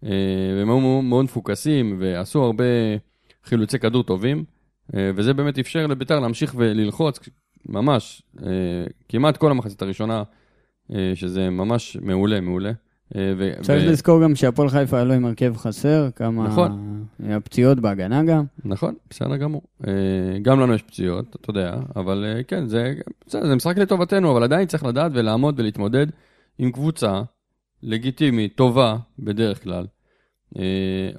אה, 0.03 0.09
והם 0.57 0.69
היו 0.69 1.01
מאוד 1.01 1.25
מפוקסים, 1.25 1.95
ועשו 1.99 2.43
הרבה 2.43 2.63
חילוצי 3.43 3.79
כדור 3.79 4.03
טובים, 4.03 4.43
וזה 5.15 5.33
באמת 5.33 5.59
אפשר 5.59 5.87
לביתר 5.87 6.19
להמשיך 6.19 6.53
וללחוץ, 6.57 7.19
ממש, 7.69 8.21
כמעט 9.09 9.37
כל 9.37 9.51
המחצית 9.51 9.81
הראשונה, 9.81 10.23
שזה 11.15 11.49
ממש 11.49 11.97
מעולה, 12.01 12.41
מעולה. 12.41 12.71
אה, 13.15 13.33
ו- 13.37 13.51
צריך 13.61 13.83
ו- 13.87 13.91
לזכור 13.91 14.23
גם 14.23 14.35
שהפועל 14.35 14.69
חיפה 14.69 14.95
היה 14.97 15.05
לו 15.05 15.13
עם 15.13 15.25
הרכב 15.25 15.57
חסר, 15.57 16.09
כמה 16.15 16.47
נכון. 16.47 17.03
הפציעות 17.29 17.79
בהגנה 17.79 18.23
גם. 18.23 18.43
נכון, 18.65 18.95
בסדר 19.09 19.37
גמור. 19.37 19.61
אה, 19.87 19.93
גם 20.41 20.59
לנו 20.59 20.73
יש 20.73 20.81
פציעות, 20.81 21.35
אתה 21.41 21.49
יודע, 21.49 21.75
אבל 21.95 22.25
אה, 22.27 22.43
כן, 22.43 22.67
זה, 22.67 22.93
בסדר, 23.27 23.47
זה 23.47 23.55
משחק 23.55 23.77
לטובתנו, 23.77 24.31
אבל 24.31 24.43
עדיין 24.43 24.67
צריך 24.67 24.83
לדעת 24.83 25.11
ולעמוד 25.15 25.59
ולהתמודד 25.59 26.07
עם 26.57 26.71
קבוצה 26.71 27.21
לגיטימית, 27.83 28.55
טובה, 28.55 28.97
בדרך 29.19 29.63
כלל. 29.63 29.85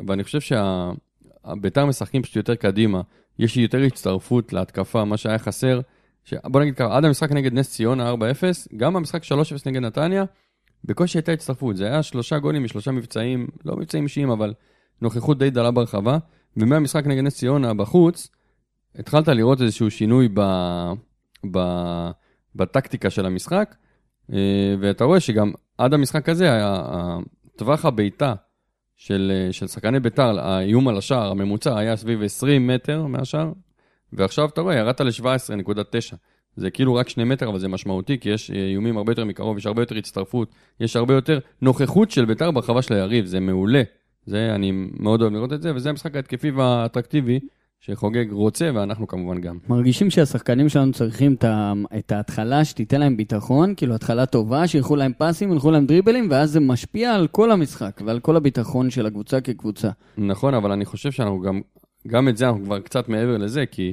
ואני 0.06 0.24
חושב 0.24 0.40
שהביתר 0.40 1.86
משחקים 1.86 2.22
פשוט 2.22 2.36
יותר 2.36 2.54
קדימה, 2.54 3.00
יש 3.38 3.56
יותר 3.56 3.82
הצטרפות 3.82 4.52
להתקפה, 4.52 5.04
מה 5.04 5.16
שהיה 5.16 5.38
חסר. 5.38 5.80
ש... 6.24 6.34
בוא 6.44 6.60
נגיד 6.60 6.74
ככה, 6.74 6.96
עד 6.96 7.04
המשחק 7.04 7.32
נגד 7.32 7.52
נס 7.52 7.70
ציונה 7.70 8.12
4-0, 8.12 8.16
גם 8.76 8.94
במשחק 8.94 9.22
3-0 9.24 9.26
נגד 9.66 9.80
נתניה, 9.80 10.24
בקושי 10.84 11.18
הייתה 11.18 11.32
הצטרפות. 11.32 11.76
זה 11.76 11.86
היה 11.86 12.02
שלושה 12.02 12.38
גולים 12.38 12.64
משלושה 12.64 12.90
מבצעים, 12.90 13.46
לא 13.64 13.76
מבצעים 13.76 14.04
אישיים, 14.04 14.30
אבל 14.30 14.54
נוכחות 15.02 15.38
די 15.38 15.50
דלה 15.50 15.70
ברחבה. 15.70 16.18
ומהמשחק 16.56 17.06
נגד 17.06 17.22
נס 17.22 17.36
ציונה 17.36 17.74
בחוץ, 17.74 18.28
התחלת 18.98 19.28
לראות 19.28 19.62
איזשהו 19.62 19.90
שינוי 19.90 20.28
ב... 20.34 20.40
ב... 21.50 21.58
בטקטיקה 22.54 23.10
של 23.10 23.26
המשחק, 23.26 23.74
אה, 24.32 24.74
ואתה 24.80 25.04
רואה 25.04 25.20
שגם 25.20 25.52
עד 25.78 25.94
המשחק 25.94 26.28
הזה, 26.28 26.50
טווח 27.56 27.84
הבעיטה 27.84 28.34
של, 28.96 29.32
אה, 29.34 29.52
של 29.52 29.66
שחקני 29.66 30.00
ביתר, 30.00 30.40
האיום 30.40 30.88
על 30.88 30.98
השער 30.98 31.30
הממוצע 31.30 31.78
היה 31.78 31.96
סביב 31.96 32.22
20 32.22 32.66
מטר 32.66 33.06
מהשער, 33.06 33.52
ועכשיו 34.12 34.48
אתה 34.48 34.60
רואה, 34.60 34.74
ירדת 34.74 35.00
ל-17.9. 35.00 36.16
זה 36.56 36.70
כאילו 36.70 36.94
רק 36.94 37.08
שני 37.08 37.24
מטר, 37.24 37.48
אבל 37.48 37.58
זה 37.58 37.68
משמעותי, 37.68 38.18
כי 38.18 38.28
יש 38.30 38.50
אה, 38.50 38.56
איומים 38.56 38.96
הרבה 38.96 39.12
יותר 39.12 39.24
מקרוב, 39.24 39.58
יש 39.58 39.66
הרבה 39.66 39.82
יותר 39.82 39.96
הצטרפות, 39.96 40.54
יש 40.80 40.96
הרבה 40.96 41.14
יותר 41.14 41.38
נוכחות 41.62 42.10
של 42.10 42.24
ביתר 42.24 42.50
ברחבה 42.50 42.82
של 42.82 42.94
היריב, 42.94 43.24
זה 43.24 43.40
מעולה. 43.40 43.82
זה, 44.26 44.52
אני 44.54 44.72
מאוד 45.00 45.22
אוהב 45.22 45.32
לראות 45.32 45.52
את 45.52 45.62
זה, 45.62 45.74
וזה 45.74 45.90
המשחק 45.90 46.16
ההתקפי 46.16 46.50
והאטרקטיבי 46.50 47.40
שחוגג 47.80 48.32
רוצה, 48.32 48.70
ואנחנו 48.74 49.06
כמובן 49.06 49.40
גם. 49.40 49.58
מרגישים 49.68 50.10
שהשחקנים 50.10 50.68
שלנו 50.68 50.92
צריכים 50.92 51.36
את, 51.98 52.12
ההתחלה 52.12 52.64
שתיתן 52.64 53.00
להם 53.00 53.16
ביטחון, 53.16 53.74
כאילו 53.76 53.94
התחלה 53.94 54.26
טובה, 54.26 54.66
שילכו 54.66 54.96
להם 54.96 55.12
פסים, 55.18 55.52
ילכו 55.52 55.70
להם 55.70 55.86
דריבלים, 55.86 56.28
ואז 56.30 56.50
זה 56.50 56.60
משפיע 56.60 57.14
על 57.14 57.26
כל 57.28 57.50
המשחק 57.50 58.00
ועל 58.06 58.20
כל 58.20 58.36
הביטחון 58.36 58.90
של 58.90 59.06
הקבוצה 59.06 59.40
כקבוצה. 59.40 59.90
נכון, 60.18 60.54
אבל 60.54 60.72
אני 60.72 60.84
חושב 60.84 61.10
שאנחנו 61.10 61.40
גם, 61.40 61.60
גם 62.06 62.28
את 62.28 62.36
זה 62.36 62.48
אנחנו 62.48 62.64
כבר 62.64 62.80
קצת 62.80 63.08
מעבר 63.08 63.36
לזה, 63.36 63.66
כי 63.66 63.92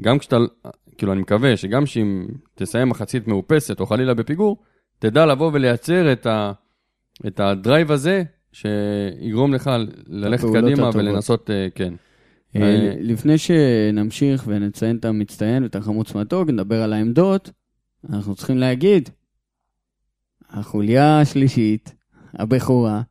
גם 0.00 0.18
כשאתה, 0.18 0.36
כאילו 0.98 1.12
אני 1.12 1.20
מקווה 1.20 1.56
שגם 1.56 1.86
שאם 1.86 2.26
תסיים 2.54 2.88
מחצית 2.88 3.28
מאופסת 3.28 3.80
או 3.80 3.86
חלילה 3.86 4.14
בפיגור, 4.14 4.62
תדע 4.98 5.26
לבוא 5.26 5.50
ולייצר 5.54 6.12
את, 6.12 6.26
ה, 6.26 6.52
את 7.26 7.40
הדרייב 7.40 7.92
הזה, 7.92 8.22
שיגרום 8.52 9.54
לך 9.54 9.70
ללכת 10.06 10.44
קדימה 10.44 10.70
הטובות. 10.70 10.94
ולנסות, 10.94 11.50
אה, 11.50 11.68
כן. 11.74 11.94
אה, 12.56 12.62
אה, 12.62 12.94
לפני 13.00 13.38
שנמשיך 13.38 14.44
ונציין 14.46 14.96
את 14.96 15.04
המצטיין 15.04 15.62
ואת 15.62 15.76
החמוץ 15.76 16.14
מתוק, 16.14 16.48
נדבר 16.48 16.82
על 16.82 16.92
העמדות, 16.92 17.50
אנחנו 18.10 18.34
צריכים 18.34 18.58
להגיד, 18.58 19.08
החוליה 20.50 21.20
השלישית, 21.20 21.94
הבכורה, 22.34 23.02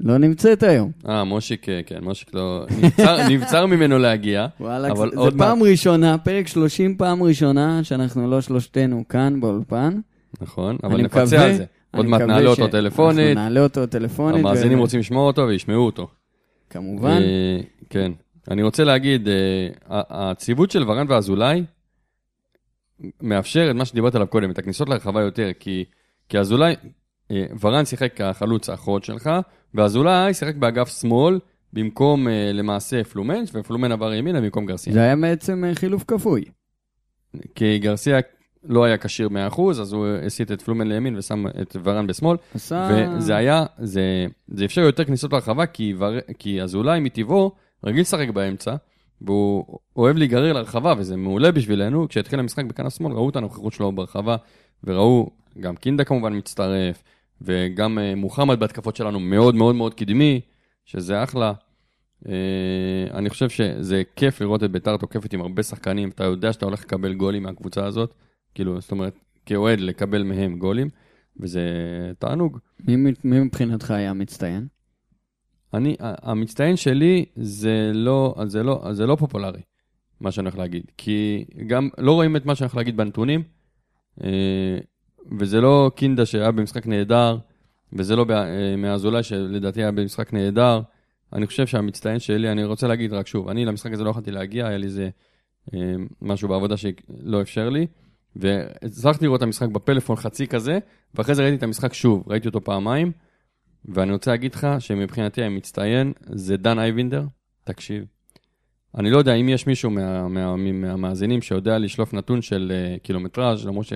לא 0.00 0.18
נמצאת 0.18 0.62
היום. 0.62 0.90
אה, 1.08 1.24
מושיק, 1.24 1.68
אה, 1.68 1.80
כן, 1.86 1.98
מושיק 2.04 2.34
לא, 2.34 2.66
נבצר, 2.82 3.16
נבצר 3.30 3.66
ממנו 3.66 3.98
להגיע. 3.98 4.46
וואלה, 4.60 4.90
אבל 4.90 5.10
זה 5.10 5.16
עוד 5.16 5.34
פעם 5.38 5.62
ראשונה, 5.62 6.18
פרק 6.18 6.48
30 6.48 6.96
פעם 6.96 7.22
ראשונה, 7.22 7.84
שאנחנו 7.84 8.30
לא 8.30 8.40
שלושתנו 8.40 9.04
כאן 9.08 9.40
באולפן. 9.40 10.00
נכון, 10.40 10.76
אבל 10.84 11.02
נפצה 11.02 11.22
מקווה- 11.24 11.44
על 11.44 11.54
זה. 11.54 11.64
עוד 11.96 12.06
מעט 12.06 12.20
נעלה 12.20 12.40
אותו 12.48 12.56
שאנחנו 12.56 12.72
טלפונית, 12.80 13.34
נעלה 13.36 13.60
אותו 13.60 13.86
טלפונית. 13.86 14.40
המאזינים 14.40 14.78
ו- 14.78 14.80
רוצים 14.80 15.00
לשמוע 15.00 15.26
אותו 15.26 15.42
וישמעו 15.48 15.86
אותו. 15.86 16.08
כמובן. 16.70 17.20
אה, 17.22 17.60
כן. 17.90 18.12
אני 18.50 18.62
רוצה 18.62 18.84
להגיד, 18.84 19.28
אה, 19.28 19.34
הציוות 20.10 20.70
של 20.70 20.90
ורן 20.90 21.06
ואזולאי 21.08 21.62
מאפשר 23.22 23.70
את 23.70 23.76
מה 23.76 23.84
שדיברת 23.84 24.14
עליו 24.14 24.26
קודם, 24.26 24.50
את 24.50 24.58
הכניסות 24.58 24.88
לרחבה 24.88 25.20
יותר, 25.20 25.48
כי, 25.60 25.84
כי 26.28 26.38
אזולאי, 26.38 26.74
אה, 27.30 27.44
ורן 27.60 27.84
שיחק 27.84 28.12
כחלוץ 28.16 28.68
האחרון 28.70 29.02
שלך, 29.02 29.30
ואזולאי 29.74 30.34
שיחק 30.34 30.54
באגף 30.54 31.00
שמאל, 31.00 31.38
במקום 31.72 32.28
אה, 32.28 32.52
למעשה 32.52 33.04
פלומנש, 33.04 33.50
ופלומן 33.54 33.92
עבר 33.92 34.12
ימינה 34.12 34.40
במקום 34.40 34.66
גרסיה. 34.66 34.92
זה 34.92 35.00
היה 35.00 35.16
בעצם 35.16 35.64
אה, 35.64 35.74
חילוף 35.74 36.04
כפוי. 36.06 36.44
כי 37.54 37.78
גרסיה 37.78 38.18
לא 38.64 38.84
היה 38.84 38.98
כשיר 38.98 39.28
100%, 39.28 39.60
אז 39.70 39.92
הוא 39.92 40.06
הסיט 40.26 40.52
את 40.52 40.62
פלומן 40.62 40.88
לימין 40.88 41.16
ושם 41.18 41.46
את 41.62 41.76
ורן 41.84 42.06
בשמאל, 42.06 42.36
עשה... 42.54 42.88
וזה 43.16 43.36
היה, 43.36 43.66
זה, 43.78 44.26
זה 44.48 44.64
אפשר 44.64 44.80
יותר 44.80 45.04
כניסות 45.04 45.32
לרחבה, 45.32 45.66
כי, 45.66 45.94
ור, 45.98 46.14
כי 46.38 46.62
אזולאי 46.62 47.00
מטבעו 47.00 47.52
רגיל 47.84 48.00
לשחק 48.00 48.28
באמצע, 48.28 48.74
והוא 49.20 49.78
אוהב 49.96 50.16
להיגרר 50.16 50.52
לרחבה, 50.52 50.94
וזה 50.98 51.16
מעולה 51.16 51.52
בשבילנו. 51.52 52.08
כשהתחיל 52.08 52.38
המשחק 52.38 52.64
בכנף 52.64 52.96
שמאל, 52.96 53.12
ראו 53.12 53.30
את 53.30 53.36
הנוכחות 53.36 53.72
שלו 53.72 53.92
ברחבה, 53.92 54.36
וראו, 54.84 55.30
גם 55.60 55.76
קינדה 55.76 56.04
כמובן 56.04 56.36
מצטרף, 56.36 57.02
וגם 57.40 57.98
אה, 57.98 58.14
מוחמד 58.14 58.60
בהתקפות 58.60 58.96
שלנו 58.96 59.20
מאוד 59.20 59.54
מאוד 59.54 59.74
מאוד 59.74 59.94
קדמי, 59.94 60.40
שזה 60.84 61.22
אחלה. 61.22 61.52
אה, 62.28 62.32
אני 63.14 63.30
חושב 63.30 63.48
שזה 63.48 64.02
כיף 64.16 64.40
לראות 64.40 64.64
את 64.64 64.70
ביתר 64.70 64.96
תוקפת 64.96 65.32
עם 65.32 65.40
הרבה 65.40 65.62
שחקנים, 65.62 66.08
אתה 66.08 66.24
יודע 66.24 66.52
שאתה 66.52 66.66
הולך 66.66 66.82
לקבל 66.82 67.14
גולים 67.14 67.42
מהקבוצה 67.42 67.86
הזאת, 67.86 68.14
כאילו, 68.54 68.80
זאת 68.80 68.90
אומרת, 68.90 69.14
כאוהד 69.46 69.80
לקבל 69.80 70.22
מהם 70.22 70.58
גולים, 70.58 70.88
וזה 71.40 71.62
תענוג. 72.18 72.58
מי, 72.88 72.96
מי 73.24 73.40
מבחינתך 73.40 73.90
היה 73.90 74.12
מצטיין? 74.12 74.66
אני, 75.74 75.96
המצטיין 76.00 76.76
שלי 76.76 77.24
זה 77.36 77.90
לא, 77.94 78.34
זה 78.44 78.62
לא, 78.62 78.84
זה 78.92 79.06
לא 79.06 79.16
פופולרי, 79.16 79.60
מה 80.20 80.30
שאני 80.30 80.44
הולך 80.44 80.58
להגיד. 80.58 80.84
כי 80.96 81.44
גם 81.66 81.88
לא 81.98 82.12
רואים 82.12 82.36
את 82.36 82.46
מה 82.46 82.54
שאני 82.54 82.66
הולך 82.66 82.76
להגיד 82.76 82.96
בנתונים, 82.96 83.42
אה, 84.24 84.78
וזה 85.38 85.60
לא 85.60 85.90
קינדה 85.94 86.26
שהיה 86.26 86.50
במשחק 86.50 86.86
נהדר, 86.86 87.38
וזה 87.92 88.16
לא 88.16 88.26
אה, 88.30 88.76
מאזולאי 88.76 89.22
שלדעתי 89.22 89.82
היה 89.82 89.92
במשחק 89.92 90.32
נהדר. 90.32 90.80
אני 91.32 91.46
חושב 91.46 91.66
שהמצטיין 91.66 92.18
שלי, 92.18 92.52
אני 92.52 92.64
רוצה 92.64 92.86
להגיד 92.86 93.12
רק 93.12 93.26
שוב, 93.26 93.48
אני 93.48 93.64
למשחק 93.64 93.92
הזה 93.92 94.04
לא 94.04 94.10
יכולתי 94.10 94.30
להגיע, 94.30 94.66
היה 94.66 94.78
לי 94.78 94.86
איזה 94.86 95.10
אה, 95.74 95.94
משהו 96.22 96.48
בעבודה 96.48 96.76
שלא 96.76 97.42
אפשר 97.42 97.68
לי. 97.68 97.86
והצלחתי 98.36 99.24
לראות 99.24 99.38
את 99.38 99.42
המשחק 99.42 99.68
בפלאפון 99.68 100.16
חצי 100.16 100.46
כזה, 100.46 100.78
ואחרי 101.14 101.34
זה 101.34 101.42
ראיתי 101.42 101.56
את 101.56 101.62
המשחק 101.62 101.94
שוב, 101.94 102.24
ראיתי 102.26 102.48
אותו 102.48 102.64
פעמיים, 102.64 103.12
ואני 103.84 104.12
רוצה 104.12 104.30
להגיד 104.30 104.54
לך 104.54 104.66
שמבחינתי 104.78 105.42
המצטיין 105.42 106.12
זה 106.26 106.56
דן 106.56 106.78
אייבינדר, 106.78 107.24
תקשיב. 107.64 108.04
אני 108.98 109.10
לא 109.10 109.18
יודע 109.18 109.34
אם 109.34 109.48
יש 109.48 109.66
מישהו 109.66 109.90
מה, 109.90 110.28
מה, 110.28 110.56
מה, 110.56 110.72
מהמאזינים 110.72 111.42
שיודע 111.42 111.78
לשלוף 111.78 112.14
נתון 112.14 112.42
של 112.42 112.72
uh, 112.72 113.00
קילומטראז', 113.00 113.66
למרות 113.66 113.86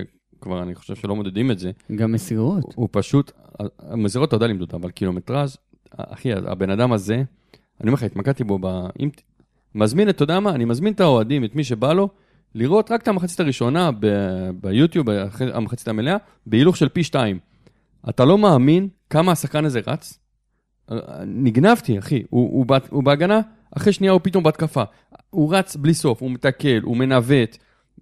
שכבר 0.44 0.62
אני 0.62 0.74
חושב 0.74 0.94
שלא 0.94 1.16
מודדים 1.16 1.50
את 1.50 1.58
זה. 1.58 1.70
גם 1.96 2.12
מסירות. 2.12 2.64
הוא, 2.64 2.72
הוא 2.74 2.88
פשוט, 2.92 3.32
מסירות 3.94 4.28
אתה 4.28 4.36
יודע 4.36 4.46
למדוד, 4.46 4.70
אבל 4.74 4.90
קילומטראז', 4.90 5.56
אחי, 5.90 6.32
הבן 6.32 6.70
אדם 6.70 6.92
הזה, 6.92 7.14
אני 7.14 7.88
אומר 7.88 7.94
לך, 7.94 8.02
התמקדתי 8.02 8.44
בו, 8.44 8.58
ב, 8.58 8.66
אם, 9.00 9.08
מזמין 9.74 10.08
את, 10.08 10.14
אתה 10.14 10.22
יודע 10.22 10.40
מה, 10.40 10.50
אני 10.50 10.64
מזמין 10.64 10.92
את 10.92 11.00
האוהדים, 11.00 11.44
את 11.44 11.54
מי 11.54 11.64
שבא 11.64 11.92
לו, 11.92 12.08
לראות 12.54 12.90
רק 12.90 13.02
את 13.02 13.08
המחצית 13.08 13.40
הראשונה 13.40 13.90
ב- 14.00 14.50
ביוטיוב, 14.60 15.06
המחצית 15.54 15.88
המלאה, 15.88 16.16
בהילוך 16.46 16.76
של 16.76 16.88
פי 16.88 17.04
שתיים. 17.04 17.38
אתה 18.08 18.24
לא 18.24 18.38
מאמין 18.38 18.88
כמה 19.10 19.32
השחקן 19.32 19.64
הזה 19.64 19.80
רץ. 19.86 20.18
נגנבתי, 21.26 21.98
אחי. 21.98 22.22
הוא, 22.30 22.50
הוא, 22.52 22.66
הוא, 22.68 22.76
הוא 22.90 23.02
בהגנה, 23.04 23.40
אחרי 23.76 23.92
שנייה 23.92 24.12
הוא 24.12 24.20
פתאום 24.24 24.44
בהתקפה. 24.44 24.82
הוא 25.30 25.54
רץ 25.54 25.76
בלי 25.76 25.94
סוף, 25.94 26.22
הוא 26.22 26.30
מתקל, 26.30 26.80
הוא 26.82 26.96
מנווט. 26.96 27.56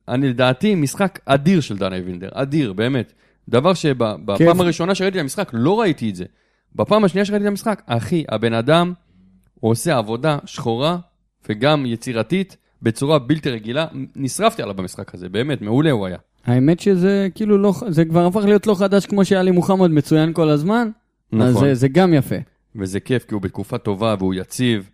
אני 0.08 0.28
לדעתי 0.28 0.74
משחק 0.74 1.18
אדיר 1.26 1.60
של 1.60 1.76
דן 1.76 1.92
אבינדר, 1.92 2.28
אדיר, 2.32 2.72
באמת. 2.72 3.12
דבר 3.48 3.74
שבפעם 3.74 4.60
הראשונה 4.60 4.94
שראיתי 4.94 5.18
את 5.18 5.22
המשחק 5.22 5.50
לא 5.52 5.80
ראיתי 5.80 6.10
את 6.10 6.16
זה. 6.16 6.24
בפעם 6.74 7.04
השנייה 7.04 7.24
שראיתי 7.24 7.44
את 7.44 7.50
המשחק, 7.50 7.82
אחי, 7.86 8.24
הבן 8.28 8.52
אדם 8.52 8.92
עושה 9.60 9.98
עבודה 9.98 10.38
שחורה 10.44 10.98
וגם 11.48 11.86
יצירתית, 11.86 12.56
בצורה 12.82 13.18
בלתי 13.18 13.50
רגילה. 13.50 13.86
נשרפתי 14.16 14.62
עליו 14.62 14.74
במשחק 14.74 15.14
הזה, 15.14 15.28
באמת, 15.28 15.62
מעולה 15.62 15.90
הוא 15.90 16.06
היה. 16.06 16.18
האמת 16.44 16.80
שזה 16.80 17.28
כאילו 17.34 17.58
לא, 17.58 17.72
זה 17.88 18.04
כבר 18.04 18.26
הפך 18.26 18.44
להיות 18.44 18.66
לא 18.66 18.74
חדש 18.74 19.06
כמו 19.06 19.24
שהיה 19.24 19.42
לי 19.42 19.50
מוחמד 19.50 19.90
מצוין 19.90 20.32
כל 20.32 20.48
הזמן. 20.48 20.88
נכון. 21.32 21.46
אז 21.46 21.54
זה, 21.54 21.74
זה 21.74 21.88
גם 21.88 22.14
יפה. 22.14 22.36
וזה 22.76 23.00
כיף, 23.00 23.24
כי 23.24 23.34
הוא 23.34 23.42
בתקופה 23.42 23.78
טובה 23.78 24.14
והוא 24.18 24.34
יציב, 24.34 24.90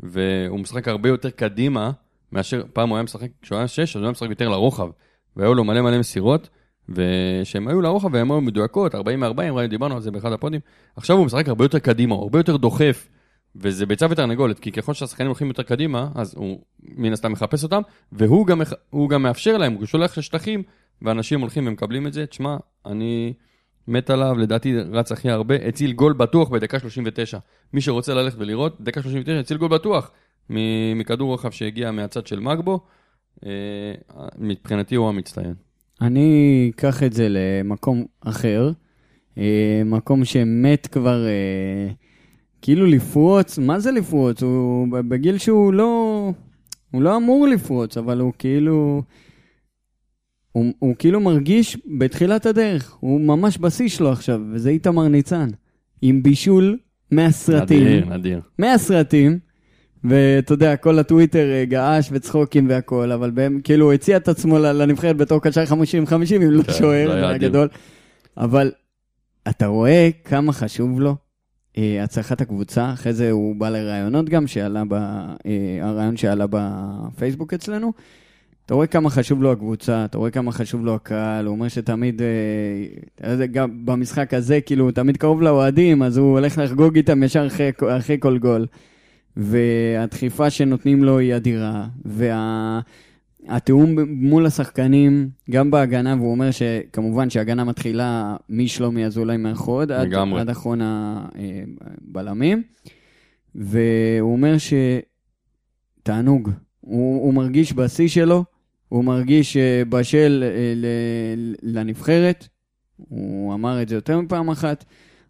והוא 0.00 0.60
משחק 0.60 0.88
הרבה 0.88 1.08
יותר 1.08 1.30
קדימה, 1.30 1.90
מאשר 2.32 2.62
פעם 2.72 2.88
הוא 2.88 2.96
היה 2.96 3.02
משחק, 3.02 3.28
כשהוא 3.42 3.58
היה 3.58 3.68
שש, 3.68 3.96
אז 3.96 3.96
הוא 3.96 4.02
היה 4.02 4.12
משחק 4.12 4.30
יותר 4.30 4.48
לרוחב. 4.48 4.88
והיו 5.36 5.54
לו 5.54 5.64
מלא 5.64 5.82
מלא 5.82 5.98
מסירות, 5.98 6.48
ושהם 6.88 7.68
היו 7.68 7.80
לרוחב 7.80 8.14
והן 8.14 8.30
היו 8.30 8.40
מדויקות, 8.40 8.94
40 8.94 9.20
מ-40, 9.20 9.66
דיברנו 9.68 9.94
על 9.94 10.00
זה 10.00 10.10
באחד 10.10 10.32
הפודים. 10.32 10.60
עכשיו 10.96 11.16
הוא 11.16 11.26
משחק 11.26 11.48
הרבה 11.48 11.64
יותר 11.64 11.78
קדימה, 11.78 12.14
הוא 12.14 12.22
הרבה 12.22 12.38
יותר 12.38 12.56
דוחף. 12.56 13.08
וזה 13.56 13.86
ביצה 13.86 14.06
ותרנגולת, 14.10 14.58
כי 14.58 14.72
ככל 14.72 14.94
שהשחקנים 14.94 15.26
הולכים 15.26 15.48
יותר 15.48 15.62
קדימה, 15.62 16.08
אז 16.14 16.34
הוא 16.36 16.60
מן 16.82 17.12
הסתם 17.12 17.32
מחפש 17.32 17.62
אותם, 17.64 17.80
והוא 18.12 18.46
גם, 18.46 18.62
גם 19.10 19.22
מאפשר 19.22 19.56
להם, 19.56 19.72
הוא 19.72 19.86
שולח 19.86 20.18
לשטחים, 20.18 20.62
ואנשים 21.02 21.40
הולכים 21.40 21.66
ומקבלים 21.66 22.06
את 22.06 22.12
זה. 22.12 22.26
תשמע, 22.26 22.56
אני 22.86 23.32
מת 23.88 24.10
עליו, 24.10 24.38
לדעתי 24.38 24.76
רץ 24.92 25.12
הכי 25.12 25.30
הרבה, 25.30 25.54
הציל 25.54 25.92
גול 25.92 26.12
בטוח 26.12 26.48
בדקה 26.48 26.78
39. 26.78 27.38
מי 27.72 27.80
שרוצה 27.80 28.14
ללכת 28.14 28.38
ולראות, 28.38 28.80
דקה 28.80 29.02
39 29.02 29.40
הציל 29.40 29.56
גול 29.56 29.68
בטוח 29.68 30.10
מכדור 30.96 31.30
רוחב 31.30 31.50
שהגיע 31.50 31.90
מהצד 31.90 32.26
של 32.26 32.40
מגבו. 32.40 32.80
אה, 33.46 33.50
מבחינתי 34.38 34.94
הוא 34.94 35.08
המצטיין. 35.08 35.54
אני 36.00 36.70
אקח 36.74 37.02
את 37.02 37.12
זה 37.12 37.26
למקום 37.28 38.04
אחר, 38.20 38.72
אה, 39.38 39.82
מקום 39.84 40.24
שמת 40.24 40.86
כבר... 40.86 41.26
אה, 41.26 41.92
כאילו 42.62 42.86
לפרוץ, 42.86 43.58
מה 43.58 43.78
זה 43.80 43.90
לפרוץ? 43.90 44.42
הוא 44.42 44.88
בגיל 45.08 45.38
שהוא 45.38 45.72
לא... 45.72 46.32
הוא 46.90 47.02
לא 47.02 47.16
אמור 47.16 47.46
לפרוץ, 47.46 47.96
אבל 47.96 48.20
הוא 48.20 48.32
כאילו... 48.38 49.02
הוא, 50.52 50.72
הוא 50.78 50.94
כאילו 50.98 51.20
מרגיש 51.20 51.78
בתחילת 51.98 52.46
הדרך, 52.46 52.96
הוא 53.00 53.20
ממש 53.20 53.58
בשיא 53.58 53.88
שלו 53.88 54.12
עכשיו, 54.12 54.40
וזה 54.52 54.70
איתמר 54.70 55.08
ניצן. 55.08 55.48
עם 56.02 56.22
בישול 56.22 56.78
מהסרטים. 57.10 57.86
נדיר, 57.86 58.16
נדיר. 58.16 58.40
מהסרטים, 58.58 59.38
ואתה 60.04 60.52
יודע, 60.52 60.76
כל 60.76 60.98
הטוויטר 60.98 61.52
אה, 61.52 61.64
געש 61.64 62.08
וצחוקים 62.12 62.68
והכל, 62.68 63.12
אבל 63.12 63.30
בהם, 63.30 63.60
כאילו 63.64 63.86
הוא 63.86 63.92
הציע 63.92 64.16
את 64.16 64.28
עצמו 64.28 64.58
לנבחרת 64.58 65.16
בתור 65.16 65.40
קשר 65.42 65.64
50-50, 65.64 65.72
אם 66.36 66.50
לא 66.50 66.62
כן, 66.62 66.72
שוער 66.72 67.24
הגדול. 67.26 67.68
אבל 68.36 68.72
אתה 69.48 69.66
רואה 69.66 70.08
כמה 70.24 70.52
חשוב 70.52 71.00
לו 71.00 71.16
אה, 71.78 72.04
הצלחת 72.04 72.40
הקבוצה, 72.40 72.92
אחרי 72.92 73.12
זה 73.12 73.30
הוא 73.30 73.56
בא 73.56 73.68
לראיונות 73.68 74.28
גם, 74.28 74.46
שעלה 74.46 74.82
ב... 74.88 74.92
אה, 74.94 75.78
הרעיון 75.80 76.16
שעלה 76.16 76.44
בפייסבוק 76.50 77.54
אצלנו. 77.54 77.92
אתה 78.66 78.74
רואה 78.74 78.86
כמה 78.86 79.10
חשוב 79.10 79.42
לו 79.42 79.52
הקבוצה, 79.52 80.04
אתה 80.04 80.18
רואה 80.18 80.30
כמה 80.30 80.52
חשוב 80.52 80.84
לו 80.84 80.94
הקהל, 80.94 81.46
הוא 81.46 81.52
אומר 81.52 81.68
שתמיד, 81.68 82.22
גם 83.52 83.86
במשחק 83.86 84.34
הזה, 84.34 84.60
כאילו, 84.60 84.84
הוא 84.84 84.92
תמיד 84.92 85.16
קרוב 85.16 85.42
לאוהדים, 85.42 86.02
אז 86.02 86.16
הוא 86.16 86.38
הולך 86.38 86.58
לחגוג 86.58 86.96
איתם 86.96 87.22
ישר 87.22 87.46
אחרי, 87.46 87.70
אחרי 87.98 88.16
כל 88.20 88.38
גול. 88.38 88.66
והדחיפה 89.36 90.50
שנותנים 90.50 91.04
לו 91.04 91.18
היא 91.18 91.36
אדירה, 91.36 91.86
וה... 92.04 92.80
התיאום 93.48 93.98
מול 94.08 94.46
השחקנים, 94.46 95.30
גם 95.50 95.70
בהגנה, 95.70 96.14
והוא 96.18 96.30
אומר 96.30 96.50
שכמובן 96.50 97.30
שההגנה 97.30 97.64
מתחילה 97.64 98.36
משלומי 98.48 99.06
אזולאי 99.06 99.36
מאחוד, 99.36 99.92
עד, 99.92 100.14
עד 100.14 100.50
אחרון 100.50 100.80
הבלמים. 100.82 102.62
והוא 103.54 104.32
אומר 104.32 104.56
שתענוג, 106.02 106.50
הוא, 106.80 107.24
הוא 107.24 107.34
מרגיש 107.34 107.72
בשיא 107.72 108.08
שלו, 108.08 108.44
הוא 108.88 109.04
מרגיש 109.04 109.56
אה, 109.56 109.82
בשל 109.88 110.44
אה, 110.46 110.74
לנבחרת, 111.62 112.48
הוא 112.96 113.54
אמר 113.54 113.82
את 113.82 113.88
זה 113.88 113.94
יותר 113.94 114.20
מפעם 114.20 114.50
אחת. 114.50 114.84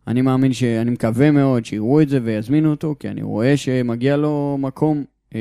אני 0.06 0.22
מאמין 0.22 0.52
שאני 0.52 0.90
מקווה 0.90 1.30
מאוד 1.30 1.64
שיראו 1.64 2.00
את 2.00 2.08
זה 2.08 2.20
ויזמינו 2.22 2.70
אותו, 2.70 2.94
כי 2.98 3.08
אני 3.08 3.22
רואה 3.22 3.56
שמגיע 3.56 4.16
לו 4.16 4.56
מקום 4.60 5.04
אה, 5.34 5.40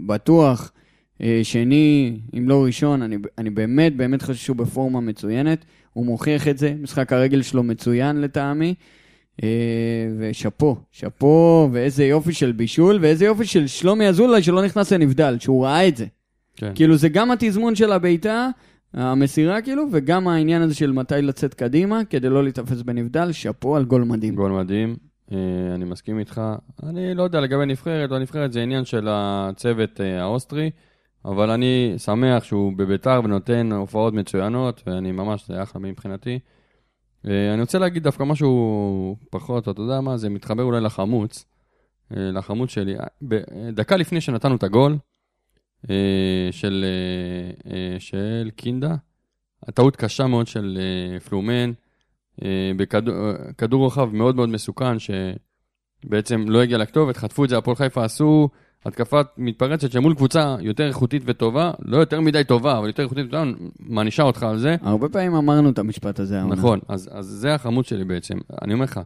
בטוח. 0.00 0.72
אה, 1.22 1.40
שני, 1.42 2.20
אם 2.38 2.48
לא 2.48 2.64
ראשון, 2.64 3.02
אני, 3.02 3.16
אני 3.38 3.50
באמת 3.50 3.96
באמת 3.96 4.22
חושב 4.22 4.34
שהוא 4.44 4.56
בפורמה 4.56 5.00
מצוינת. 5.00 5.64
הוא 5.92 6.06
מוכיח 6.06 6.48
את 6.48 6.58
זה, 6.58 6.74
משחק 6.82 7.12
הרגל 7.12 7.42
שלו 7.42 7.62
מצוין 7.62 8.20
לטעמי. 8.20 8.74
אה, 9.42 9.48
ושאפו, 10.18 10.76
שאפו, 10.92 11.68
ואיזה 11.72 12.04
יופי 12.04 12.32
של 12.32 12.52
בישול, 12.52 12.98
ואיזה 13.00 13.24
יופי 13.24 13.44
של 13.44 13.66
שלומי 13.66 14.08
אזולאי 14.08 14.42
שלא 14.42 14.64
נכנס 14.64 14.92
לנבדל, 14.92 15.36
שהוא 15.40 15.64
ראה 15.64 15.88
את 15.88 15.96
זה. 15.96 16.06
כן. 16.56 16.72
כאילו 16.74 16.96
זה 16.96 17.08
גם 17.08 17.30
התזמון 17.30 17.74
של 17.74 17.92
הבעיטה, 17.92 18.48
המסירה 18.94 19.62
כאילו, 19.62 19.84
וגם 19.92 20.28
העניין 20.28 20.62
הזה 20.62 20.74
של 20.74 20.92
מתי 20.92 21.22
לצאת 21.22 21.54
קדימה, 21.54 22.04
כדי 22.04 22.28
לא 22.28 22.42
להיתפס 22.42 22.82
בנבדל, 22.82 23.32
שאפו 23.32 23.76
על 23.76 23.84
גול 23.84 24.04
מדהים. 24.04 24.34
גול 24.34 24.52
מדהים, 24.52 24.96
אה, 25.32 25.36
אני 25.74 25.84
מסכים 25.84 26.18
איתך. 26.18 26.40
אני 26.82 27.14
לא 27.14 27.22
יודע 27.22 27.40
לגבי 27.40 27.66
נבחרת, 27.66 28.10
לא 28.10 28.18
נבחרת, 28.18 28.52
זה 28.52 28.62
עניין 28.62 28.84
של 28.84 29.08
הצוות 29.10 30.00
האוסטרי. 30.00 30.70
אבל 31.24 31.50
אני 31.50 31.94
שמח 31.96 32.44
שהוא 32.44 32.72
בביתר 32.76 33.20
ונותן 33.24 33.72
הופעות 33.72 34.14
מצוינות, 34.14 34.82
ואני 34.86 35.12
ממש, 35.12 35.46
זה 35.48 35.62
אחלה 35.62 35.82
מבחינתי. 35.82 36.38
אה, 37.28 37.54
אני 37.54 37.60
רוצה 37.60 37.78
להגיד 37.78 38.02
דווקא 38.02 38.22
משהו 38.22 39.16
פחות, 39.30 39.68
אתה 39.68 39.82
יודע 39.82 40.00
מה, 40.00 40.16
זה 40.16 40.28
מתחבר 40.28 40.62
אולי 40.62 40.80
לחמוץ, 40.80 41.44
אה, 42.16 42.30
לחמוץ 42.30 42.70
שלי. 42.70 42.94
דקה 43.72 43.96
לפני 43.96 44.20
שנתנו 44.20 44.56
את 44.56 44.62
הגול 44.62 44.92
אה, 44.92 44.98
של, 46.50 46.84
של 47.98 48.50
קינדה, 48.56 48.94
הטעות 49.68 49.96
קשה 49.96 50.26
מאוד 50.26 50.46
של 50.46 50.78
פלומן, 51.28 51.72
בכדור 52.76 53.80
רוחב 53.82 54.10
מאוד 54.12 54.36
מאוד 54.36 54.48
מסוכן, 54.48 54.96
שבעצם 54.98 56.44
לא 56.48 56.62
הגיע 56.62 56.78
לכתובת, 56.78 57.16
חטפו 57.16 57.44
את 57.44 57.48
זה, 57.48 57.58
הפועל 57.58 57.76
חיפה 57.76 58.04
עשו 58.04 58.48
התקפה 58.84 59.20
מתפרצת 59.38 59.90
שמול 59.90 60.14
קבוצה 60.14 60.56
יותר 60.60 60.86
איכותית 60.88 61.22
וטובה, 61.26 61.70
לא 61.82 61.96
יותר 61.96 62.20
מדי 62.20 62.44
טובה, 62.44 62.78
אבל 62.78 62.86
יותר 62.86 63.02
איכותית 63.02 63.26
וטובה, 63.26 63.44
מענישה 63.80 64.22
אותך 64.22 64.42
על 64.42 64.58
זה. 64.58 64.76
הרבה 64.82 65.08
פעמים 65.08 65.34
אמרנו 65.34 65.70
את 65.70 65.78
המשפט 65.78 66.20
הזה. 66.20 66.42
נכון, 66.42 66.80
אז, 66.88 67.10
אז 67.12 67.26
זה 67.26 67.54
החמוד 67.54 67.84
שלי 67.84 68.04
בעצם. 68.04 68.38
אני 68.62 68.74
אומר 68.74 68.84
לך, 68.84 69.00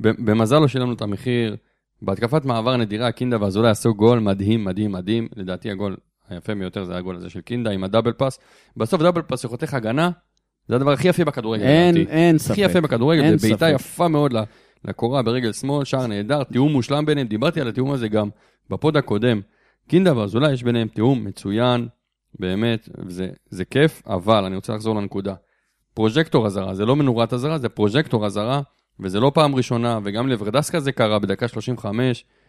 במזל 0.00 0.58
לא 0.58 0.68
שילמנו 0.68 0.92
את 0.92 1.02
המחיר. 1.02 1.56
בהתקפת 2.02 2.44
מעבר 2.44 2.76
נדירה, 2.76 3.12
קינדה 3.12 3.36
ואזולאי 3.40 3.70
עשו 3.70 3.94
גול 3.94 4.18
מדהים, 4.18 4.64
מדהים, 4.64 4.92
מדהים. 4.92 5.28
לדעתי 5.36 5.70
הגול 5.70 5.96
היפה 6.30 6.54
ביותר 6.54 6.84
זה 6.84 6.96
הגול 6.96 7.16
הזה 7.16 7.30
של 7.30 7.40
קינדה 7.40 7.70
עם 7.70 7.84
הדאבל 7.84 8.12
פאס. 8.12 8.38
בסוף 8.76 9.02
double 9.02 9.22
pass 9.22 9.40
שחותך 9.40 9.74
הגנה, 9.74 10.10
זה 10.68 10.76
הדבר 10.76 10.92
הכי 10.92 11.08
יפה 11.08 11.24
בכדורגל, 11.24 11.64
אין, 11.64 11.94
לדעתי. 11.94 12.10
אין 12.10 12.38
ספק. 12.38 12.50
הכי 12.50 12.60
יפה 12.60 12.80
בכדורגל, 12.80 13.36
זה 13.36 13.48
בעיטה. 13.48 13.70
יפה 13.70 14.08
מאוד 14.08 14.34
לקורה 14.84 15.22
ברגל 15.22 15.52
שמאל, 15.52 15.84
שער 15.84 16.06
נהדר, 16.06 16.44
תיאום 16.44 16.72
מושלם 16.72 17.06
ביניהם, 17.06 17.26
דיברתי 17.26 17.60
על 17.60 17.68
התיאום 17.68 17.90
הזה 17.90 18.08
גם 18.08 18.28
בפוד 18.70 18.96
הקודם. 18.96 19.40
קינדה 19.88 20.18
ואזולאי 20.18 20.52
יש 20.52 20.62
ביניהם 20.62 20.88
תיאום 20.88 21.24
מצוין, 21.24 21.88
באמת, 22.38 22.88
זה, 23.08 23.28
זה 23.50 23.64
כיף, 23.64 24.02
אבל 24.06 24.44
אני 24.44 24.56
רוצה 24.56 24.74
לחזור 24.74 24.94
לנקודה. 24.94 25.34
פרוז'קטור 25.94 26.46
אזהרה, 26.46 26.74
זה 26.74 26.86
לא 26.86 26.96
מנורת 26.96 27.32
אזהרה, 27.32 27.58
זה 27.58 27.68
פרוז'קטור 27.68 28.26
אזהרה, 28.26 28.60
וזה 29.00 29.20
לא 29.20 29.32
פעם 29.34 29.54
ראשונה, 29.54 29.98
וגם 30.04 30.28
לוורדסקה 30.28 30.80
זה 30.80 30.92
קרה 30.92 31.18
בדקה 31.18 31.48
35, 31.48 32.24
אה, 32.24 32.39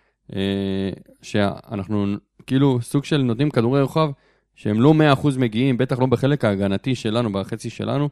שאנחנו 1.22 2.06
כאילו 2.48 2.80
סוג 2.82 3.04
של 3.06 3.18
נותנים 3.22 3.50
כדורי 3.50 3.82
רוחב, 3.82 4.10
שהם 4.56 4.82
לא 4.82 4.94
100% 5.16 5.28
מגיעים, 5.38 5.78
בטח 5.78 6.00
לא 6.00 6.06
בחלק 6.06 6.46
ההגנתי 6.46 6.96
שלנו, 6.96 7.32
בחצי 7.32 7.70
שלנו. 7.70 8.10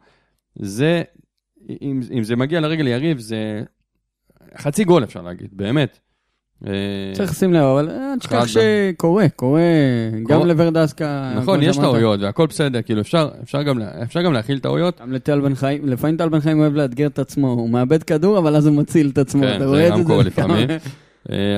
זה, 0.55 1.01
אם, 1.81 2.01
אם 2.17 2.23
זה 2.23 2.35
מגיע 2.35 2.59
לרגל 2.59 2.87
יריב, 2.87 3.19
זה 3.19 3.61
חצי 4.57 4.83
גול 4.83 5.03
אפשר 5.03 5.21
להגיד, 5.21 5.47
באמת. 5.53 5.99
אה, 6.67 6.71
צריך 7.13 7.31
לשים 7.31 7.53
לב, 7.53 7.63
אבל 7.63 7.89
אה, 7.89 8.13
אל 8.13 8.19
תשכח 8.19 8.35
חד- 8.39 8.45
שקורה, 8.47 9.29
קורה, 9.29 9.61
גם 10.27 10.37
קורה. 10.39 10.45
לוורדסקה. 10.47 11.33
נכון, 11.37 11.63
יש. 11.63 11.77
טעויות 11.77 12.19
והכל 12.19 12.47
בסדר, 12.47 12.81
כאילו 12.81 13.01
אפשר, 13.01 13.29
גם, 13.63 13.79
גם 14.23 14.33
להכיל 14.33 14.59
טעויות. 14.59 15.01
גם 15.01 15.11
לטל 15.13 15.39
בן 15.41 15.55
חיים, 15.55 15.87
לפעמים 15.89 16.17
טל 16.17 16.29
בן 16.29 16.39
חיים 16.39 16.59
אוהב 16.59 16.73
לאתגר 16.73 17.07
את 17.07 17.19
עצמו, 17.19 17.47
הוא 17.51 17.69
מאבד 17.69 18.03
כדור, 18.03 18.37
אבל 18.37 18.55
אז 18.55 18.67
הוא 18.67 18.75
מציל 18.75 19.09
את 19.13 19.17
עצמו, 19.17 19.41
כן, 19.43 19.55
אתה 19.55 19.65
רואה 19.65 19.87
את 19.87 19.91
גם 19.91 19.97
זה? 19.97 20.03
קורה 20.07 20.23
זה 20.23 20.29
לפעמים. 20.29 20.67
כמה- 20.67 20.73
אה, 20.73 20.77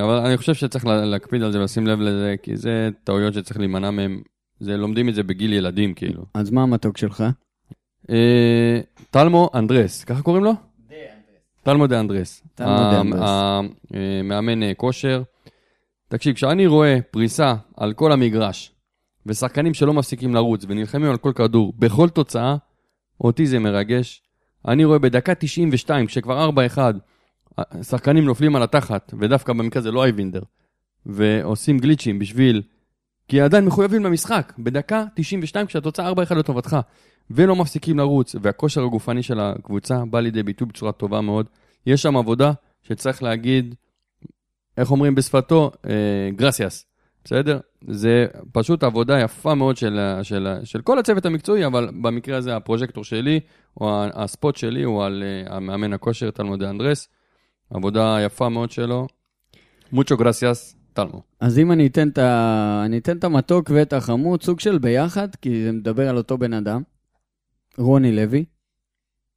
אבל 0.04 0.16
אני 0.26 0.38
חושב 0.38 0.54
שצריך 0.54 0.86
לה- 0.86 1.06
להקפיד 1.06 1.44
על 1.44 1.52
זה 1.52 1.60
ולשים 1.60 1.88
לב 1.88 2.00
לזה, 2.00 2.36
כי 2.44 2.58
זה 2.58 2.90
טעויות 3.04 3.34
שצריך 3.34 3.60
להימנע 3.60 3.92
מהם. 3.92 4.22
זה 4.60 4.78
לומדים 4.78 5.10
את 5.10 5.16
זה 5.16 5.24
בגיל 5.24 5.54
ילדים, 5.54 5.94
כאילו. 5.94 6.26
אז 6.34 6.50
מה 6.52 6.64
המתוק 6.64 6.98
שלך? 6.98 7.24
אה, 8.10 8.80
טלמו 9.12 9.50
אנדרס, 9.56 10.04
ככה 10.04 10.22
קוראים 10.22 10.44
לו? 10.44 10.52
טלמו 11.64 11.88
דה 11.88 12.00
אנדרס. 12.00 12.44
טלמו 12.56 12.78
דה 12.92 13.02
אנדרס. 13.02 13.22
ה- 13.30 13.60
אה, 13.96 14.22
אה, 14.64 14.74
כושר. 14.74 15.24
תקשיב, 16.08 16.36
כשאני 16.36 16.68
רואה 16.68 17.00
פריסה 17.12 17.54
על 17.78 17.94
כל 17.94 18.12
המגרש, 18.12 18.72
ושחקנים 19.26 19.74
שלא 19.74 19.94
מפסיקים 19.94 20.36
לרוץ 20.36 20.66
ונלחמים 20.68 21.10
על 21.12 21.18
כל 21.18 21.32
כדור, 21.36 21.74
בכל 21.80 22.10
תוצאה, 22.10 22.56
אותי 23.22 23.46
זה 23.46 23.60
מרגש. 23.60 24.22
אני 24.68 24.86
רואה 24.86 25.00
בדקה 25.00 25.36
92, 25.36 26.06
כשכבר 26.06 26.50
4-1, 26.50 26.80
שחקנים 27.82 28.26
נופלים 28.26 28.56
על 28.56 28.64
התחת, 28.64 29.14
ודווקא 29.20 29.54
במקרה 29.54 29.82
זה 29.82 29.92
לא 29.92 30.04
אייבינדר, 30.04 30.42
ועושים 31.06 31.80
גליצ'ים 31.80 32.20
בשביל... 32.20 32.62
כי 33.28 33.42
עדיין 33.42 33.66
מחויבים 33.66 34.04
למשחק, 34.04 34.54
בדקה 34.60 35.04
92 35.16 35.68
כשהתוצאה 35.68 36.12
4-1 36.12 36.34
לטובתך, 36.36 36.78
ולא 37.32 37.56
מפסיקים 37.56 37.98
לרוץ, 37.98 38.36
והכושר 38.42 38.84
הגופני 38.84 39.24
של 39.24 39.40
הקבוצה 39.40 40.06
בא 40.06 40.20
לידי 40.20 40.44
ביטוי 40.44 40.68
בצורה 40.68 40.92
טובה 40.92 41.22
מאוד. 41.22 41.46
יש 41.86 42.02
שם 42.02 42.18
עבודה 42.18 42.52
שצריך 42.84 43.24
להגיד, 43.24 43.76
איך 44.78 44.92
אומרים 44.92 45.16
בשפתו? 45.16 45.72
אה, 45.86 46.30
גרסיאס, 46.36 46.86
בסדר? 47.24 47.60
זה 47.88 48.26
פשוט 48.52 48.84
עבודה 48.84 49.20
יפה 49.20 49.56
מאוד 49.56 49.78
של, 49.78 50.00
של, 50.24 50.48
של 50.64 50.82
כל 50.82 51.00
הצוות 51.00 51.26
המקצועי, 51.26 51.66
אבל 51.66 51.90
במקרה 52.02 52.38
הזה 52.38 52.56
הפרוז'קטור 52.56 53.04
שלי, 53.04 53.40
או 53.82 54.04
הספוט 54.14 54.56
שלי, 54.56 54.84
הוא 54.84 55.04
על 55.04 55.24
אה, 55.24 55.56
המאמן 55.56 55.94
הכושר, 55.94 56.32
טלמו 56.32 56.58
דה 56.58 56.70
אנדרס. 56.70 57.08
עבודה 57.74 58.18
יפה 58.26 58.50
מאוד 58.50 58.72
שלו. 58.72 59.08
מוצ'ו 59.92 60.18
גרסיאס, 60.18 60.76
טלמו. 60.94 61.22
אז 61.40 61.60
אם 61.60 61.72
אני 61.72 61.88
אתן 61.88 62.08
את 62.08 62.18
ה- 62.18 62.82
אני 62.86 62.98
אתן 62.98 63.18
את 63.18 63.24
המתוק 63.24 63.72
ואת 63.74 63.94
החמוד, 63.94 64.44
סוג 64.44 64.60
של 64.60 64.78
ביחד, 64.78 65.28
כי 65.36 65.64
זה 65.64 65.72
מדבר 65.72 66.10
על 66.10 66.18
אותו 66.18 66.38
בן 66.38 66.54
אדם, 66.54 66.82
רוני 67.78 68.12
לוי. 68.16 68.46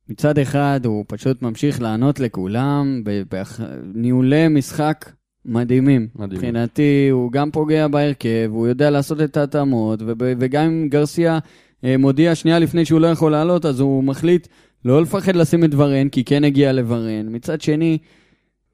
מצד 0.08 0.38
אחד 0.38 0.80
הוא 0.84 1.04
פשוט 1.08 1.42
ממשיך 1.42 1.82
לענות 1.82 2.20
לכולם 2.20 3.02
בניהולי 3.30 4.48
משחק 4.48 5.12
מדהימים. 5.44 6.08
מדהים. 6.14 6.30
מבחינתי 6.38 7.08
הוא 7.10 7.32
גם 7.32 7.50
פוגע 7.50 7.88
בהרכב, 7.88 8.48
הוא 8.52 8.66
יודע 8.68 8.90
לעשות 8.90 9.20
את 9.20 9.36
ההתאמות, 9.36 10.00
וגם 10.18 10.64
אם 10.64 10.88
גרסיה 10.88 11.38
אה, 11.84 11.96
מודיע 11.96 12.34
שנייה 12.34 12.58
לפני 12.58 12.84
שהוא 12.84 13.00
לא 13.00 13.06
יכול 13.06 13.32
לעלות, 13.32 13.66
אז 13.66 13.80
הוא 13.80 14.04
מחליט 14.04 14.46
לא 14.84 15.02
לפחד 15.02 15.36
לשים 15.36 15.64
את 15.64 15.70
ורן, 15.74 16.08
כי 16.08 16.24
כן 16.24 16.44
הגיע 16.44 16.72
לוורן. 16.72 17.26
מצד 17.34 17.60
שני, 17.60 17.98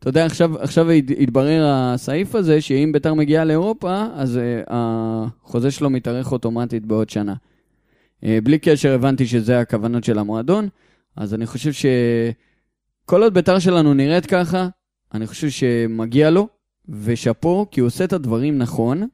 אתה 0.01 0.09
יודע, 0.09 0.26
עכשיו, 0.26 0.59
עכשיו 0.59 0.90
הת- 0.90 1.11
התברר 1.20 1.64
הסעיף 1.66 2.34
הזה, 2.34 2.61
שאם 2.61 2.90
ביתר 2.92 3.14
מגיעה 3.14 3.44
לאירופה, 3.44 4.05
אז 4.14 4.36
uh, 4.36 4.64
החוזה 4.68 5.70
שלו 5.70 5.90
מתארך 5.90 6.32
אוטומטית 6.32 6.86
בעוד 6.86 7.11
שנה. 7.11 7.34
Uh, 7.34 8.26
בלי 8.42 8.59
קשר, 8.59 8.94
הבנתי 8.94 9.26
שזה 9.26 9.61
הכוונות 9.61 10.05
של 10.05 10.18
המועדון, 10.18 10.68
אז 11.16 11.34
אני 11.34 11.46
חושב 11.46 11.72
שכל 11.72 13.22
עוד 13.22 13.34
ביתר 13.34 13.59
שלנו 13.59 13.94
נראית 13.94 14.26
ככה, 14.26 14.68
אני 15.14 15.26
חושב 15.26 15.51
שמגיע 15.51 16.30
לו, 16.30 16.48
ושאפו, 16.88 17.66
כי 17.70 17.80
הוא 17.80 17.86
עושה 17.86 18.05
את 18.05 18.12
הדברים 18.12 18.59
נכון, 18.59 19.09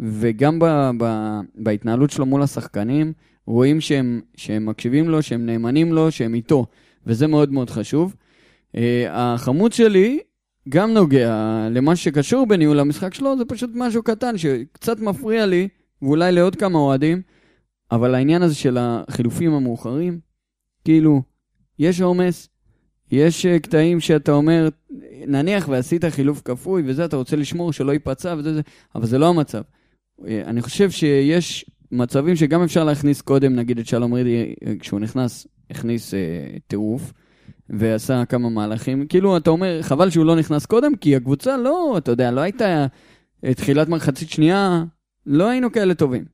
וגם 0.00 0.58
ב, 0.58 0.90
ב, 0.98 1.40
בהתנהלות 1.54 2.10
שלו 2.10 2.26
מול 2.26 2.42
השחקנים, 2.42 3.12
רואים 3.46 3.80
שהם, 3.80 4.20
שהם 4.36 4.66
מקשיבים 4.66 5.08
לו, 5.08 5.22
שהם 5.22 5.46
נאמנים 5.46 5.92
לו, 5.92 6.10
שהם 6.10 6.34
איתו, 6.34 6.66
וזה 7.06 7.26
מאוד 7.26 7.52
מאוד 7.52 7.70
חשוב. 7.70 8.14
Uh, 8.74 8.76
החמוד 9.10 9.72
שלי 9.72 10.20
גם 10.68 10.94
נוגע 10.94 11.68
למה 11.70 11.96
שקשור 11.96 12.46
בניהול 12.46 12.80
המשחק 12.80 13.14
שלו, 13.14 13.38
זה 13.38 13.44
פשוט 13.44 13.70
משהו 13.74 14.02
קטן 14.02 14.38
שקצת 14.38 15.00
מפריע 15.00 15.46
לי, 15.46 15.68
ואולי 16.02 16.32
לעוד 16.32 16.56
כמה 16.56 16.78
אוהדים, 16.78 17.22
אבל 17.90 18.14
העניין 18.14 18.42
הזה 18.42 18.54
של 18.54 18.76
החילופים 18.80 19.52
המאוחרים, 19.52 20.20
כאילו, 20.84 21.22
יש 21.78 22.00
עומס, 22.00 22.48
יש 23.12 23.46
uh, 23.46 23.58
קטעים 23.58 24.00
שאתה 24.00 24.32
אומר, 24.32 24.68
נניח 25.26 25.68
ועשית 25.68 26.04
חילוף 26.04 26.42
כפוי 26.44 26.82
וזה, 26.86 27.04
אתה 27.04 27.16
רוצה 27.16 27.36
לשמור 27.36 27.72
שלא 27.72 27.92
ייפצע 27.92 28.34
וזה, 28.38 28.54
זה, 28.54 28.60
אבל 28.94 29.06
זה 29.06 29.18
לא 29.18 29.28
המצב. 29.28 29.62
Uh, 30.20 30.24
אני 30.44 30.62
חושב 30.62 30.90
שיש 30.90 31.70
מצבים 31.92 32.36
שגם 32.36 32.62
אפשר 32.62 32.84
להכניס 32.84 33.20
קודם, 33.20 33.56
נגיד 33.56 33.78
את 33.78 33.86
שלום 33.86 34.12
רידי, 34.14 34.54
כשהוא 34.80 35.00
נכנס, 35.00 35.46
הכניס 35.70 36.14
טירוף. 36.66 37.12
ועשה 37.70 38.24
כמה 38.24 38.48
מהלכים. 38.48 39.06
כאילו, 39.06 39.36
אתה 39.36 39.50
אומר, 39.50 39.78
חבל 39.82 40.10
שהוא 40.10 40.24
לא 40.24 40.36
נכנס 40.36 40.66
קודם, 40.66 40.96
כי 40.96 41.16
הקבוצה 41.16 41.56
לא, 41.56 41.94
אתה 41.98 42.10
יודע, 42.10 42.30
לא 42.30 42.40
הייתה 42.40 42.86
תחילת 43.56 43.88
מחצית 43.88 44.30
שנייה, 44.30 44.84
לא 45.26 45.48
היינו 45.48 45.72
כאלה 45.72 45.94
טובים. 45.94 46.24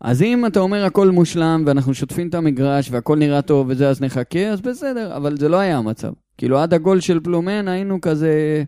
אז 0.00 0.22
אם 0.22 0.46
אתה 0.46 0.60
אומר 0.60 0.84
הכל 0.84 1.10
מושלם, 1.10 1.62
ואנחנו 1.66 1.94
שוטפים 1.94 2.28
את 2.28 2.34
המגרש, 2.34 2.88
והכל 2.90 3.18
נראה 3.18 3.42
טוב 3.42 3.66
וזה, 3.70 3.88
אז 3.88 4.00
נחכה, 4.02 4.48
אז 4.48 4.60
בסדר, 4.60 5.16
אבל 5.16 5.36
זה 5.36 5.48
לא 5.48 5.56
היה 5.56 5.78
המצב. 5.78 6.12
כאילו, 6.38 6.58
עד 6.58 6.74
הגול 6.74 7.00
של 7.00 7.20
פלומן 7.20 7.68
היינו 7.68 8.00
כזה... 8.00 8.64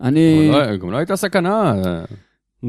אני... 0.00 0.50
גם 0.52 0.58
לא- 0.60 0.76
גם 0.76 0.90
לא 0.90 0.96
הייתה 0.96 1.16
סכנה 1.16 1.74
אה, 1.84 2.04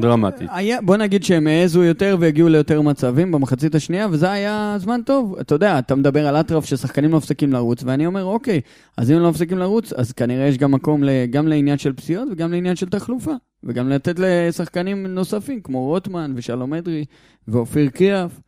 דרמטית. 0.00 0.48
היה, 0.52 0.82
בוא 0.82 0.96
נגיד 0.96 1.24
שהם 1.24 1.46
העזו 1.46 1.82
יותר 1.82 2.16
והגיעו 2.20 2.48
ליותר 2.48 2.82
מצבים 2.82 3.32
במחצית 3.32 3.74
השנייה, 3.74 4.06
וזה 4.10 4.30
היה 4.30 4.76
זמן 4.78 5.00
טוב. 5.04 5.36
אתה 5.40 5.54
יודע, 5.54 5.78
אתה 5.78 5.94
מדבר 5.94 6.26
על 6.26 6.36
אטרף 6.36 6.64
ששחקנים 6.64 7.10
לא 7.10 7.18
מפסיקים 7.18 7.52
לרוץ, 7.52 7.82
ואני 7.84 8.06
אומר, 8.06 8.24
אוקיי, 8.24 8.60
אז 8.96 9.10
אם 9.10 9.16
הם 9.16 9.22
לא 9.22 9.30
מפסיקים 9.30 9.58
לרוץ, 9.58 9.92
אז 9.92 10.12
כנראה 10.12 10.46
יש 10.46 10.58
גם 10.58 10.72
מקום 10.72 11.02
גם 11.30 11.48
לעניין 11.48 11.78
של 11.78 11.92
פציעות 11.92 12.28
וגם 12.32 12.52
לעניין 12.52 12.76
של 12.76 12.88
תחלופה. 12.88 13.32
וגם 13.64 13.88
לתת 13.88 14.18
לשחקנים 14.18 15.06
נוספים, 15.06 15.60
כמו 15.60 15.84
רוטמן 15.84 16.32
ושלום 16.36 16.74
אדרי 16.74 17.04
ואופיר 17.48 17.88
קריאף. 17.88 18.40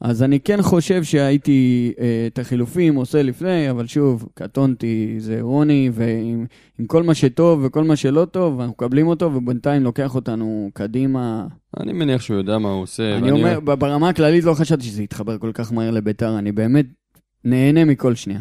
אז 0.00 0.22
אני 0.22 0.40
כן 0.40 0.62
חושב 0.62 1.04
שהייתי 1.04 1.92
אה, 2.00 2.26
את 2.26 2.38
החילופים 2.38 2.94
עושה 2.94 3.22
לפני, 3.22 3.70
אבל 3.70 3.86
שוב, 3.86 4.28
קטונתי, 4.34 5.14
זה 5.18 5.38
רוני, 5.40 5.90
ועם 5.92 6.46
עם 6.78 6.86
כל 6.86 7.02
מה 7.02 7.14
שטוב 7.14 7.60
וכל 7.64 7.84
מה 7.84 7.96
שלא 7.96 8.24
טוב, 8.24 8.60
אנחנו 8.60 8.72
מקבלים 8.72 9.06
אותו, 9.06 9.32
ובינתיים 9.34 9.82
לוקח 9.82 10.14
אותנו 10.14 10.70
קדימה. 10.74 11.46
אני 11.80 11.92
מניח 11.92 12.20
שהוא 12.22 12.36
יודע 12.36 12.58
מה 12.58 12.68
הוא 12.70 12.82
עושה. 12.82 13.16
אני 13.16 13.22
ואני- 13.32 13.42
אומר, 13.42 13.60
ב- 13.60 13.72
ברמה 13.74 14.08
הכללית 14.08 14.44
לא 14.44 14.54
חשבתי 14.54 14.84
שזה 14.84 15.02
יתחבר 15.02 15.38
כל 15.38 15.50
כך 15.54 15.72
מהר 15.72 15.90
לביתר, 15.90 16.38
אני 16.38 16.52
באמת 16.52 16.86
נהנה 17.44 17.84
מכל 17.84 18.14
שנייה. 18.14 18.40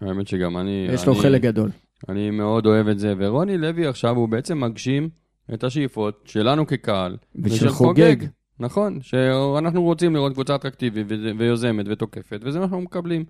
האמת 0.00 0.28
שגם 0.28 0.58
אני... 0.58 0.86
יש 0.92 1.06
לו 1.06 1.12
אני- 1.12 1.22
חלק 1.22 1.42
גדול. 1.42 1.70
אני 2.08 2.30
מאוד 2.30 2.66
אוהב 2.66 2.88
את 2.88 2.98
זה, 2.98 3.14
ורוני 3.18 3.58
לוי 3.58 3.86
עכשיו 3.86 4.16
הוא 4.16 4.28
בעצם 4.28 4.60
מגשים 4.60 5.08
את 5.54 5.64
השאיפות 5.64 6.22
שלנו 6.24 6.66
כקהל. 6.66 7.16
ושל 7.42 7.68
חוגג. 7.68 8.16
נכון, 8.60 8.98
שאנחנו 9.02 9.82
רוצים 9.82 10.14
לראות 10.14 10.32
קבוצה 10.32 10.54
אטרקטיבית 10.54 11.06
ויוזמת 11.38 11.86
ותוקפת, 11.88 12.40
וזה 12.42 12.58
מה 12.58 12.64
שאנחנו 12.64 12.80
מקבלים. 12.80 13.24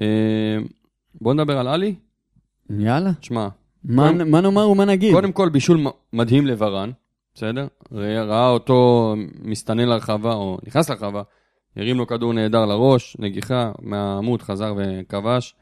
אה, 0.00 0.56
בוא 1.20 1.34
נדבר 1.34 1.58
על 1.58 1.68
עלי. 1.68 1.94
יאללה. 2.78 3.10
תשמע, 3.20 3.48
מה 3.84 4.12
קודם- 4.12 4.30
מה 4.30 4.40
נאמר 4.40 4.68
ומה 4.68 4.84
נגיד? 4.84 5.14
קודם 5.14 5.32
כל 5.32 5.48
בישול 5.48 5.80
מדהים 6.12 6.46
לברן, 6.46 6.90
בסדר? 7.34 7.66
ראה, 7.92 8.22
ראה 8.22 8.48
אותו 8.48 9.14
מסתנן 9.42 9.88
לרחבה, 9.88 10.34
או 10.34 10.58
נכנס 10.66 10.90
לרחבה, 10.90 11.22
הרים 11.76 11.98
לו 11.98 12.06
כדור 12.06 12.32
נהדר 12.32 12.66
לראש, 12.66 13.16
נגיחה 13.18 13.72
מהעמוד, 13.82 14.42
חזר 14.42 14.74
וכבש. 14.76 15.54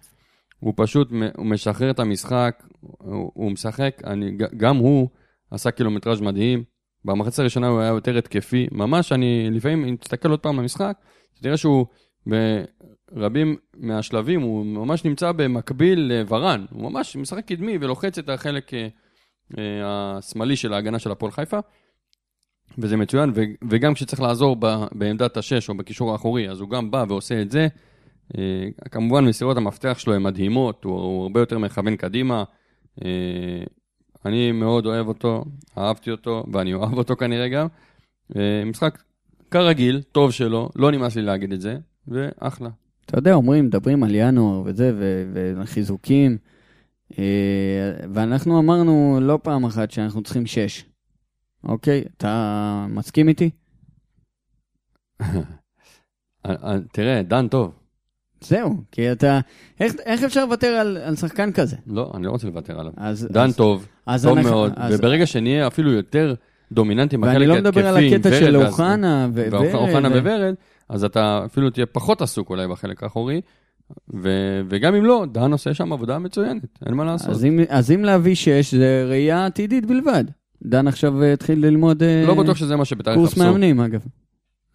הוא 0.61 0.75
פשוט, 0.77 1.09
הוא 1.37 1.47
משחרר 1.47 1.91
את 1.91 1.99
המשחק, 2.01 2.63
הוא, 2.81 3.31
הוא 3.35 3.51
משחק, 3.53 3.97
אני, 4.05 4.31
גם 4.57 4.77
הוא 4.77 5.09
עשה 5.51 5.71
קילומטראז' 5.71 6.21
מדהים. 6.21 6.65
במחצית 7.05 7.39
הראשונה 7.39 7.69
הוא 7.69 7.81
היה 7.81 7.89
יותר 7.89 8.19
התקפי, 8.19 8.69
ממש 8.73 9.13
אני, 9.13 9.49
לפעמים, 9.51 9.85
אם 9.85 9.97
תסתכל 9.97 10.31
עוד 10.31 10.41
פעם 10.41 10.57
במשחק, 10.57 10.97
תראה 11.43 11.57
שהוא 11.57 11.87
ברבים 12.27 13.57
מהשלבים, 13.77 14.41
הוא 14.41 14.67
ממש 14.67 15.05
נמצא 15.05 15.33
במקביל 15.33 16.01
לוורן, 16.01 16.65
הוא 16.71 16.91
ממש 16.91 17.17
משחק 17.17 17.45
קדמי 17.45 17.79
ולוחץ 17.81 18.19
את 18.19 18.29
החלק 18.29 18.75
אה, 18.75 18.89
אה, 19.59 20.17
השמאלי 20.19 20.57
של 20.57 20.73
ההגנה 20.73 20.99
של 20.99 21.11
הפועל 21.11 21.33
חיפה, 21.33 21.59
וזה 22.79 22.97
מצוין, 22.97 23.33
ו, 23.35 23.41
וגם 23.71 23.95
כשצריך 23.95 24.21
לעזור 24.21 24.57
ב, 24.59 24.67
בעמדת 24.93 25.37
השש 25.37 25.69
או 25.69 25.77
בקישור 25.77 26.13
האחורי, 26.13 26.51
אז 26.51 26.61
הוא 26.61 26.71
גם 26.71 26.91
בא 26.91 27.05
ועושה 27.09 27.43
את 27.43 27.51
זה. 27.51 27.69
אה, 28.39 28.89
כמובן 28.91 29.25
מסירות 29.25 29.57
המפתח 29.57 29.99
שלו 29.99 30.15
הן 30.15 30.23
מדהימות, 30.23 30.85
הוא, 30.85 31.01
הוא 31.01 31.23
הרבה 31.23 31.41
יותר 31.41 31.59
מכוון 31.59 31.97
קדימה. 31.97 32.45
אני 34.25 34.53
מאוד 34.53 34.87
אוהב 34.87 35.09
אותו, 35.09 35.45
אהבתי 35.79 36.11
אותו, 36.11 36.45
ואני 36.53 36.75
אוהב 36.75 36.93
אותו 36.93 37.17
כנראה 37.17 37.49
גם. 37.49 37.67
אה, 38.37 38.63
משחק 38.67 39.03
כרגיל, 39.51 40.03
טוב 40.13 40.31
שלו, 40.31 40.71
לא 40.77 40.91
נמאס 40.91 41.17
לי 41.17 41.23
להגיד 41.23 41.53
את 41.53 41.61
זה, 41.61 41.79
ואחלה. 42.09 42.69
אתה 43.07 43.19
יודע, 43.19 43.35
אומרים, 43.35 43.67
מדברים 43.67 44.03
על 44.03 44.15
ינואר 44.15 44.63
וזה, 44.65 44.93
וחיזוקים, 45.57 46.39
אה, 47.19 47.93
ואנחנו 48.15 48.59
אמרנו 48.61 49.19
לא 49.23 49.39
פעם 49.43 49.65
אחת 49.65 49.91
שאנחנו 49.91 50.23
צריכים 50.23 50.47
שש. 50.47 50.85
אוקיי? 51.65 52.05
אתה 52.17 52.87
מסכים 52.89 53.29
איתי? 53.29 53.51
אה, 56.47 56.77
תראה, 56.93 57.23
דן 57.23 57.49
טוב. 57.49 57.82
זהו, 58.45 58.77
כי 58.93 59.13
אתה... 59.13 59.41
איך, 59.81 59.93
איך 60.07 60.23
אפשר 60.23 60.45
לוותר 60.45 60.67
על, 60.67 60.99
על 61.05 61.17
שחקן 61.17 61.53
כזה? 61.53 61.77
לא, 61.87 62.11
אני 62.15 62.27
לא 62.27 62.31
רוצה 62.31 62.47
לוותר 62.47 62.81
עליו. 62.81 62.93
אז, 62.97 63.29
דן 63.31 63.41
אז, 63.49 63.57
טוב, 63.57 63.87
אז 64.07 64.25
טוב 64.25 64.39
אנחנו- 64.39 64.51
מאוד, 64.53 64.73
אז- 64.77 64.95
וברגע 64.99 65.27
שנהיה 65.27 65.67
אפילו 65.67 65.93
יותר 65.93 66.35
דומיננטי 66.73 67.17
ואני 67.17 67.27
ההתקפי, 67.29 67.47
לא 67.47 67.57
מדבר 67.57 67.87
על 67.87 67.97
הקטע 67.97 68.31
של 68.31 68.57
אוחנה 68.57 69.29
ו- 69.35 69.47
ורד. 69.53 69.75
ואוחנה 69.75 70.09
ו- 70.09 70.13
וורד, 70.23 70.55
אז 70.89 71.05
אתה 71.05 71.43
אפילו 71.45 71.71
תהיה 71.71 71.87
פחות 71.87 72.23
עסוק 72.23 72.51
אולי 72.51 72.69
בחלק 72.69 73.03
האחורי, 73.03 73.41
ו- 74.15 74.61
וגם 74.69 74.95
אם 74.95 75.05
לא, 75.05 75.27
דן 75.33 75.53
עושה 75.53 75.75
שם 75.75 75.93
עבודה 75.93 76.19
מצוינת, 76.19 76.63
אין 76.87 76.95
מה 76.95 77.05
לעשות. 77.05 77.31
אז 77.31 77.45
אם, 77.45 77.61
אז 77.69 77.91
אם 77.91 78.05
להביא 78.05 78.35
שש, 78.35 78.75
זה 78.75 79.07
ראייה 79.09 79.47
עתידית 79.47 79.87
בלבד. 79.87 80.25
דן 80.63 80.89
עכשיו 80.89 81.23
אה, 81.23 81.33
התחיל 81.33 81.67
ללמוד 81.67 82.03
אה, 82.03 82.25
לא 82.27 82.35
בטוח 82.35 82.57
שזה 82.57 82.77
מה 82.77 82.85
שביתר 82.85 83.15
קורס 83.15 83.29
יחפשו. 83.33 83.45
מאמנים, 83.45 83.81
אגב. 83.81 84.01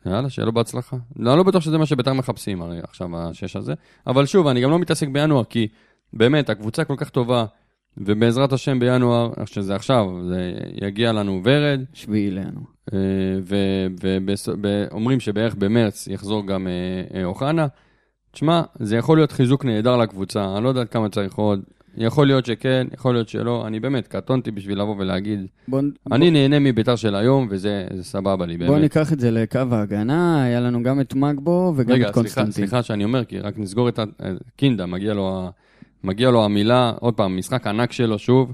יאללה, 0.10 0.30
שיהיה 0.30 0.46
לו 0.46 0.52
בהצלחה. 0.52 0.98
לא, 1.16 1.38
לא 1.38 1.44
בטוח 1.44 1.64
שזה 1.64 1.78
מה 1.78 1.86
שביתר 1.86 2.14
מחפשים 2.14 2.62
הרי 2.62 2.80
עכשיו, 2.84 3.18
השש 3.18 3.56
הזה. 3.56 3.74
אבל 4.08 4.26
שוב, 4.26 4.48
אני 4.48 4.62
גם 4.62 4.70
לא 4.70 4.80
מתעסק 4.80 5.08
בינואר, 5.08 5.44
כי 5.44 5.68
באמת, 6.14 6.50
הקבוצה 6.50 6.84
כל 6.84 6.96
כך 6.98 7.10
טובה, 7.10 7.46
ובעזרת 7.98 8.54
השם 8.54 8.80
בינואר, 8.80 9.32
שזה 9.46 9.76
עכשיו, 9.76 10.06
זה 10.30 10.54
יגיע 10.82 11.14
לנו 11.14 11.42
ורד, 11.44 11.82
שביעי 11.94 12.32
לינואר. 12.32 12.64
ואומרים 14.62 15.20
שבערך 15.20 15.56
במרץ 15.56 16.08
יחזור 16.08 16.48
גם 16.48 16.68
אה, 16.68 17.20
אה, 17.20 17.26
אוחנה. 17.26 17.68
תשמע, 18.32 18.62
זה 18.76 18.98
יכול 18.98 19.18
להיות 19.18 19.32
חיזוק 19.32 19.66
נהדר 19.66 19.98
לקבוצה, 19.98 20.56
אני 20.56 20.64
לא 20.64 20.70
יודע 20.70 20.86
כמה 20.86 21.10
צריך 21.10 21.36
עוד. 21.36 21.64
יכול 21.98 22.28
להיות 22.28 22.46
שכן, 22.46 22.88
יכול 22.94 23.14
להיות 23.14 23.30
שלא. 23.30 23.68
אני 23.68 23.80
באמת 23.80 24.08
קטונתי 24.08 24.52
בשביל 24.52 24.82
לבוא 24.82 24.96
ולהגיד. 24.98 25.46
בוא, 25.68 25.82
אני 26.12 26.32
נהנה 26.32 26.60
מביתר 26.60 26.96
של 26.96 27.16
היום, 27.16 27.48
וזה 27.50 27.88
זה 27.94 28.04
סבבה 28.04 28.46
לי, 28.46 28.58
בוא 28.58 28.68
באמת. 28.68 28.82
ניקח 28.82 29.14
את 29.14 29.20
זה 29.20 29.32
לקו 29.32 29.60
ההגנה, 29.72 30.44
היה 30.44 30.60
לנו 30.60 30.84
גם 30.84 31.02
את 31.02 31.14
מגבו 31.14 31.74
וגם 31.76 31.92
רגע, 31.92 31.96
את 31.96 32.14
סליחה, 32.14 32.14
קונסטנטין. 32.14 32.52
סליחה 32.52 32.84
שאני 32.84 33.04
אומר, 33.04 33.26
כי 33.26 33.40
רק 33.40 33.58
נסגור 33.58 33.90
את 33.90 34.00
ה... 34.00 34.04
אה, 34.24 34.32
קינדה, 34.56 34.86
מגיע 34.86 35.14
לו. 35.14 35.52
מגיע 36.04 36.32
לו 36.32 36.46
המילה, 36.46 36.94
עוד 37.00 37.14
פעם, 37.14 37.38
משחק 37.38 37.68
ענק 37.68 37.92
שלו 37.92 38.20
שוב, 38.20 38.54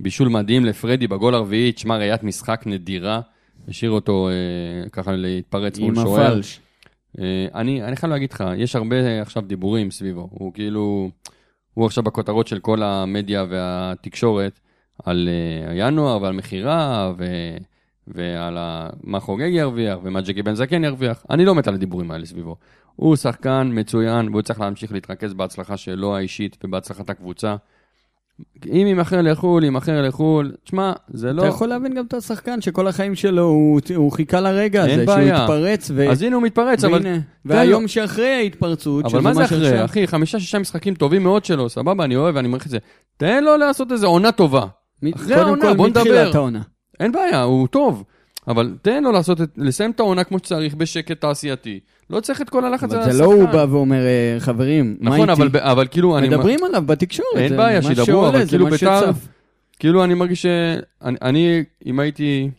בישול 0.00 0.28
מדהים 0.28 0.64
לפרדי 0.64 1.06
בגול 1.06 1.34
הרביעי, 1.34 1.72
תשמע, 1.72 1.96
ראיית 1.96 2.22
משחק 2.22 2.62
נדירה, 2.66 3.20
השאיר 3.68 3.90
אותו 3.90 4.28
אה, 4.28 4.88
ככה 4.90 5.12
להתפרץ 5.12 5.78
מול 5.78 5.98
עם 5.98 6.04
שוער. 6.04 6.26
הפלש. 6.26 6.60
אה, 7.18 7.46
אני, 7.54 7.82
אני 7.82 7.96
חייב 7.96 8.12
להגיד 8.12 8.32
לך, 8.32 8.44
יש 8.56 8.76
הרבה 8.76 9.22
עכשיו 9.22 9.42
דיבורים 9.46 9.90
סביבו, 9.90 10.28
הוא 10.30 10.52
כאילו, 10.52 11.10
הוא 11.76 11.86
עכשיו 11.86 12.04
בכותרות 12.04 12.46
של 12.46 12.58
כל 12.58 12.82
המדיה 12.82 13.44
והתקשורת 13.48 14.60
על 15.04 15.28
אה, 15.28 15.74
ינואר 15.74 16.22
ועל 16.22 16.32
מכירה 16.32 17.12
ו... 17.18 17.24
ועל. 18.08 18.58
מה 19.02 19.20
חוגג 19.20 19.50
ירוויח 19.52 19.98
ומה 20.02 20.20
ג'קי 20.20 20.42
בן 20.42 20.54
זקן 20.54 20.84
ירוויח. 20.84 21.26
אני 21.30 21.44
לא 21.44 21.54
מת 21.54 21.68
על 21.68 21.74
הדיבורים 21.74 22.10
האלה 22.10 22.26
סביבו. 22.26 22.56
הוא 22.96 23.16
שחקן 23.16 23.70
מצוין 23.72 24.28
והוא 24.28 24.42
צריך 24.42 24.60
להמשיך 24.60 24.92
להתרכז 24.92 25.34
בהצלחה 25.34 25.76
שלו 25.76 26.16
האישית 26.16 26.56
ובהצלחת 26.64 27.10
הקבוצה. 27.10 27.56
אם 28.66 28.84
יימכר 28.86 29.22
לחו"ל, 29.22 29.64
יימכר 29.64 30.02
לחו"ל, 30.02 30.52
תשמע, 30.64 30.92
זה 31.08 31.32
לא... 31.32 31.42
אתה 31.42 31.48
יכול 31.48 31.68
להבין 31.68 31.94
גם 31.94 32.04
את 32.06 32.14
השחקן 32.14 32.60
שכל 32.60 32.88
החיים 32.88 33.14
שלו, 33.14 33.42
הוא, 33.42 33.80
הוא 33.96 34.12
חיכה 34.12 34.40
לרגע 34.40 34.82
הזה, 34.82 34.94
שהוא 34.94 35.06
בעיה. 35.06 35.36
יתפרץ, 35.42 35.90
ו... 35.94 36.10
אז 36.10 36.22
הנה 36.22 36.36
הוא 36.36 36.42
מתפרץ, 36.42 36.84
אבל 36.84 36.94
והנה, 37.04 37.18
והיום 37.44 37.88
שאחרי 37.88 38.28
ההתפרצות, 38.28 39.04
אבל 39.04 39.20
מה 39.20 39.34
זה 39.34 39.44
אחרי? 39.44 39.64
שעכשיו- 39.64 39.84
אחי, 39.84 40.06
חמישה, 40.06 40.40
שישה 40.40 40.58
משחקים 40.58 40.94
טובים 40.94 41.22
מאוד 41.22 41.44
שלו, 41.44 41.68
סבבה, 41.68 42.04
אני 42.04 42.16
אוהב, 42.16 42.36
אני 42.36 42.48
מעריך 42.48 42.66
את 42.66 42.70
זה. 42.70 42.78
תן 43.16 43.44
לו 43.44 43.56
לעשות 43.56 43.92
איזה 43.92 44.06
עונה 44.06 44.32
טובה. 44.32 44.64
מ- 45.02 45.14
אחרי 45.14 45.34
העונה, 45.34 45.62
כל, 45.62 45.74
בוא 45.76 45.88
נדבר. 45.88 46.00
מתחילת 46.00 46.34
העונה. 46.34 46.60
אין 47.00 47.12
בעיה, 47.12 47.42
הוא 47.42 47.68
טוב. 47.68 48.04
אבל 48.48 48.74
תן 48.82 49.04
לו 49.04 49.12
לעשות 49.12 49.40
את, 49.40 49.48
לסיים 49.56 49.90
את 49.90 50.00
העונה 50.00 50.24
כמו 50.24 50.38
שצריך, 50.38 50.74
בשקט 50.74 51.20
תעשייתי. 51.20 51.80
לא 52.10 52.20
צריך 52.20 52.42
את 52.42 52.50
כל 52.50 52.64
הלחץ 52.64 52.92
אבל 52.92 53.02
על 53.02 53.12
זה 53.12 53.22
לא 53.22 53.24
הוא 53.24 53.44
בא 53.48 53.66
ואומר, 53.70 54.00
אה, 54.06 54.36
חברים, 54.38 54.96
מה 55.00 55.10
נכון, 55.10 55.30
איתי? 55.30 55.42
אבל, 55.42 55.60
אבל 55.60 55.86
כאילו, 55.90 56.18
אני, 56.18 56.28
מדברים 56.28 56.64
עליו 56.64 56.82
בתקשורת. 56.86 57.36
אין 57.36 57.48
זה 57.48 57.56
בעיה, 57.56 57.82
שידברו, 57.82 58.28
אבל 58.28 58.46
כאילו 58.46 58.66
בית"ר-. 58.66 59.10
כאילו 59.78 60.04
אני 60.04 60.14
מרגיש 60.14 60.42
ש... 60.42 60.46
אני, 61.02 61.16
אני 61.22 61.64
אם 61.86 62.00
הייתי... 62.00 62.50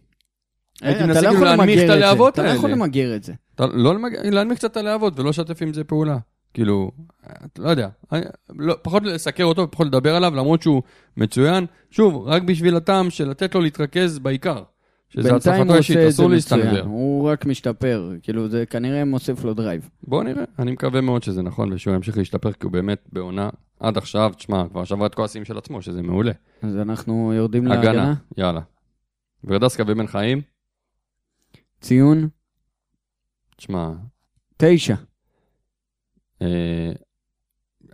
הייתי 0.82 1.02
אה, 1.02 1.08
מנסה 1.08 1.20
אתה 1.20 1.28
לא 1.28 1.34
כאילו 1.34 1.46
להנמיך 1.46 1.80
את 1.80 1.84
למגר. 1.84 1.94
הלהבות 1.94 2.34
אתה 2.34 2.44
לא 2.44 2.48
יכול 2.50 2.70
האלה. 2.70 2.76
למגר 2.76 3.16
את 3.16 3.24
זה. 3.24 3.34
לא 3.60 3.96
למג... 3.96 4.16
להנמיך 4.24 4.58
קצת 4.58 4.72
את 4.72 4.78
הלהבות 4.78 5.20
ולא 5.20 5.30
לשתף 5.30 5.62
עם 5.62 5.74
זה 5.74 5.84
פעולה. 5.84 6.18
כאילו, 6.54 6.92
לא 7.58 7.70
יודע, 7.70 7.88
אני, 8.12 8.22
לא, 8.60 8.76
פחות 8.82 9.04
לסקר 9.04 9.44
אותו 9.44 9.62
ופחות 9.62 9.88
לדבר 9.88 10.16
עליו, 10.16 10.36
למרות 10.36 10.62
שהוא 10.62 10.82
מצוין. 11.18 11.66
שוב, 11.92 12.28
רק 12.28 12.42
בשביל 12.42 12.76
הטעם 12.76 13.10
של 13.10 13.30
לתת 13.30 13.56
לו 13.56 13.62
להתרכז 13.62 14.20
בעיקר. 14.20 14.64
שזה 15.10 15.30
בינתיים 15.30 15.38
הצלחתו 15.56 15.64
הוא 15.64 15.74
האישית, 15.76 15.98
עושה 15.98 16.08
את 16.08 16.12
זה 16.12 16.16
אסור 16.16 16.30
מצוין. 16.30 16.60
להסתנוור. 16.62 16.86
הוא 16.94 17.30
רק 17.30 17.46
משתפר. 17.46 18.12
כאילו, 18.24 18.50
זה 18.50 18.66
כנראה 18.66 19.06
מוסיף 19.06 19.44
לו 19.44 19.54
drive. 19.54 19.90
בוא 20.04 20.24
נראה, 20.24 20.44
אני 20.60 20.72
מקווה 20.72 21.02
מאוד 21.02 21.24
שזה 21.24 21.42
נכון 21.42 21.74
ושהוא 21.74 21.96
ימשיך 21.96 22.18
להשתפר, 22.18 22.52
כי 22.52 22.60
הוא 22.64 22.72
באמת 22.72 23.08
בעונה 23.14 23.50
עד 23.80 23.98
עכשיו, 23.98 24.32
תשמע, 24.36 24.64
כבר 24.70 24.84
שבר 24.84 25.06
את 25.06 25.16
כל 25.16 25.26
השיאים 25.26 25.46
של 25.46 25.58
עצמו, 25.58 25.82
שזה 25.82 26.02
מעולה. 26.02 26.32
אז 26.62 26.78
אנחנו 26.78 27.34
יורדים 27.34 27.72
הגנה, 27.72 27.84
להגנה. 27.84 28.14
יאללה. 28.38 28.62
ורדסקה 29.44 29.84
ובן 29.88 30.08
חיים, 30.08 30.42
ציון, 31.82 32.30
תשמע, 33.58 33.92
תשע. 34.58 34.96
אה, 36.42 36.92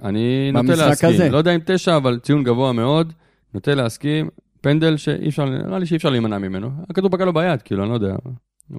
אני 0.02 0.52
נוטה 0.52 0.76
להסכים. 0.76 1.10
הזה. 1.10 1.30
לא 1.30 1.38
יודע 1.38 1.56
אם 1.56 1.60
תשע, 1.66 1.98
אבל 1.98 2.20
ציון 2.20 2.44
גבוה 2.44 2.74
מאוד, 2.74 3.14
נוטה 3.54 3.76
להסכים. 3.76 4.30
פנדל 4.64 4.98
שאי 4.98 5.30
אפשר, 5.30 5.46
נראה 5.46 5.80
לי 5.80 5.86
שאי 5.86 5.98
אפשר 5.98 6.10
להימנע 6.10 6.38
ממנו. 6.38 6.70
הכדור 6.90 7.10
פגע 7.10 7.26
לו 7.26 7.34
ביד, 7.34 7.62
כאילו, 7.62 7.84
אני 7.84 7.90
לא 7.90 7.96
יודע. 7.96 8.16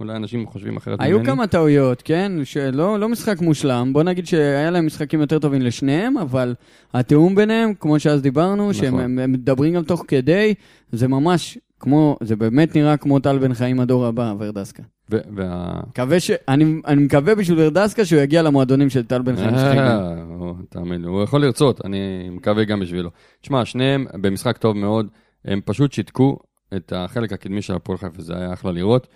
אולי 0.00 0.16
אנשים 0.16 0.46
חושבים 0.46 0.76
אחרת 0.76 0.98
ממני. 1.00 1.10
היו 1.12 1.24
כמה 1.24 1.46
טעויות, 1.46 2.02
כן? 2.02 2.32
שלא 2.44 3.00
לא 3.00 3.08
משחק 3.08 3.40
מושלם. 3.40 3.90
בוא 3.92 4.02
נגיד 4.02 4.26
שהיה 4.26 4.70
להם 4.70 4.86
משחקים 4.86 5.20
יותר 5.20 5.38
טובים 5.38 5.62
לשניהם, 5.62 6.18
אבל 6.18 6.54
התיאום 6.94 7.34
ביניהם, 7.34 7.74
כמו 7.74 7.98
שאז 7.98 8.22
דיברנו, 8.22 8.54
נכון. 8.70 8.72
שהם 8.74 8.98
הם- 8.98 9.18
הם 9.18 9.32
מדברים 9.32 9.74
גם 9.74 9.82
תוך 9.82 10.04
כדי, 10.08 10.54
זה 10.92 11.08
ממש 11.08 11.58
כמו, 11.80 12.16
זה 12.22 12.36
באמת 12.36 12.76
נראה 12.76 12.96
כמו 12.96 13.18
טל 13.18 13.38
בן 13.38 13.54
חיים 13.54 13.80
הדור 13.80 14.06
הבא, 14.06 14.34
ורדסקה. 14.38 14.82
ו- 15.10 15.18
וה... 15.36 15.80
מקווה 15.88 16.20
ש... 16.20 16.30
אני, 16.48 16.80
אני 16.86 17.02
מקווה 17.04 17.34
בשביל 17.34 17.58
ורדסקה 17.60 18.04
שהוא 18.04 18.20
יגיע 18.20 18.42
למועדונים 18.42 18.90
של 18.90 19.04
טל 19.04 19.22
בן 19.22 19.36
חיים 19.36 19.50
שחק 19.50 19.76
בהם. 19.76 20.42
אה, 20.42 20.52
תאמין 20.68 21.00
לי, 21.00 21.06
הוא 21.06 21.22
יכול 21.22 21.42
לרצות, 21.42 21.84
אני 21.84 21.98
מקווה 22.30 22.64
גם 22.64 22.80
בשבילו. 22.80 23.10
תשמע, 23.42 23.64
שניהם 23.64 24.06
במשחק 24.20 24.56
טוב 24.58 24.76
מאוד, 24.76 25.06
הם 25.44 25.60
פשוט 25.64 25.92
שיתקו 25.92 26.38
את 26.76 26.92
החלק 26.96 27.32
הקדמי 27.32 27.62
של 27.62 27.74
הפועל 27.74 27.98
חיפה, 27.98 28.22
זה 28.22 28.36
היה 28.36 28.52
אחלה 28.52 28.72
לראות. 28.72 29.06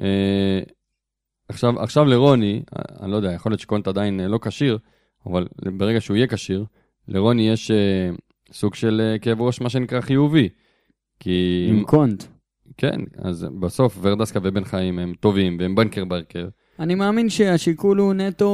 אה, 0.00 0.60
עכשיו, 1.48 1.80
עכשיו 1.80 2.04
לרוני, 2.04 2.62
אה, 2.76 2.82
אני 3.00 3.10
לא 3.10 3.16
יודע, 3.16 3.32
יכול 3.32 3.52
להיות 3.52 3.60
שקונט 3.60 3.88
עדיין 3.88 4.20
אה, 4.20 4.28
לא 4.28 4.38
כשיר, 4.42 4.78
אבל 5.26 5.46
ברגע 5.78 6.00
שהוא 6.00 6.16
יהיה 6.16 6.26
כשיר, 6.26 6.64
לרוני 7.08 7.48
יש 7.48 7.70
סוג 8.52 8.74
של 8.74 9.16
כאב 9.20 9.40
ראש, 9.40 9.60
מה 9.60 9.70
שנקרא 9.70 10.00
חיובי. 10.00 10.48
כי... 11.20 11.66
עם 11.70 11.84
קונט. 11.84 12.24
כן, 12.76 13.00
אז 13.18 13.46
בסוף 13.60 13.98
ורדסקה 14.02 14.40
ובן 14.42 14.64
חיים 14.64 14.98
הם 14.98 15.14
טובים 15.20 15.56
והם 15.60 15.74
בנקר 15.74 16.04
ברקר. 16.04 16.48
אני 16.80 16.94
מאמין 16.94 17.28
שהשיקול 17.28 17.98
הוא 17.98 18.14
נטו 18.14 18.50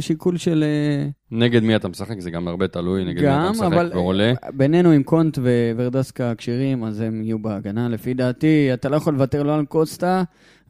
שיקול 0.00 0.36
של... 0.36 0.64
אה, 0.66 1.08
נגד 1.30 1.62
מי 1.62 1.76
אתה 1.76 1.88
משחק, 1.88 2.20
זה 2.20 2.30
גם 2.30 2.48
הרבה 2.48 2.68
תלוי, 2.68 3.04
נגד 3.04 3.22
מי 3.22 3.28
אתה 3.28 3.36
גם, 3.44 3.50
משחק 3.50 3.64
אבל 3.66 3.90
ועולה. 3.94 4.32
בינינו 4.54 4.90
עם 4.90 5.02
קונט 5.02 5.38
וורדסקה 5.76 6.34
כשירים, 6.34 6.84
אז 6.84 7.00
הם 7.00 7.22
יהיו 7.22 7.38
בהגנה. 7.38 7.88
לפי 7.88 8.14
דעתי, 8.14 8.70
אתה 8.74 8.88
לא 8.88 8.96
יכול 8.96 9.14
לוותר 9.14 9.42
לו 9.42 9.52
על 9.52 9.64
קוסטה, 9.64 10.22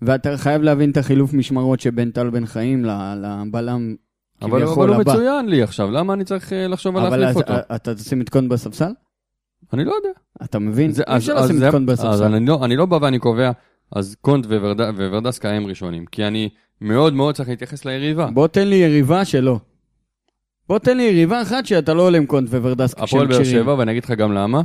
ואתה 0.02 0.36
חייב 0.36 0.62
להבין 0.62 0.90
את 0.90 0.96
החילוף 0.96 1.32
משמרות 1.34 1.80
שבין 1.80 2.10
טל 2.10 2.30
בן 2.30 2.46
חיים 2.46 2.84
לבלם 2.84 3.94
אבל 4.42 4.62
אבל 4.62 4.88
הוא 4.88 4.94
הבא. 5.00 5.12
מצוין 5.12 5.46
לי 5.48 5.62
עכשיו, 5.62 5.90
למה 5.90 6.12
אני 6.14 6.24
צריך 6.24 6.52
אה, 6.52 6.66
לחשוב 6.68 6.96
על 6.96 7.06
אבל 7.06 7.16
להחליף 7.16 7.36
אז, 7.36 7.42
אותו? 7.42 7.52
אה, 7.70 7.76
אתה 7.76 7.94
תשים 7.94 8.20
את 8.20 8.28
קונט 8.28 8.50
בספסל? 8.50 8.90
אני 9.72 9.84
לא 9.84 9.92
יודע. 9.94 10.08
אתה 10.44 10.58
מבין? 10.58 10.90
אי 11.08 11.16
אפשר 11.16 11.32
אז- 11.32 11.44
לשים 11.44 11.56
אז 11.56 11.62
את 11.62 11.70
קונט 11.70 11.88
אז 11.90 11.98
בספסל. 12.00 12.24
אני 12.34 12.46
לא- 12.46 12.64
אני 12.64 12.76
לא 12.76 12.86
בא 12.86 12.98
ואני 13.02 13.18
קובע, 13.18 13.50
אז 13.92 14.16
קונט 14.20 14.46
וורד- 14.46 14.80
וורדסקה 14.96 15.50
הם 15.50 15.66
ראשונים, 15.66 16.04
כי 16.06 16.24
אני 16.24 16.48
מאוד 16.80 17.14
מאוד 17.14 17.34
צריך 17.34 17.48
להתייחס 17.48 17.84
ליריבה. 17.84 18.26
בוא 18.26 18.46
תן 18.46 18.68
לי 18.68 18.76
יריבה 18.76 19.24
שלא. 19.24 19.58
בוא 20.68 20.78
תן 20.78 20.96
לי 20.96 21.02
יריבה 21.02 21.42
אחת 21.42 21.66
שאתה 21.66 21.94
לא 21.94 22.02
עולה 22.02 22.18
עם 22.18 22.26
קונט 22.26 22.48
וורדסקה 22.48 23.02
הפועל 23.02 23.26
באר 23.26 23.44
שבע, 23.44 23.74
ואני 23.74 23.92
אגיד 23.92 24.04
לך 24.04 24.10
גם 24.10 24.32
למה. 24.32 24.62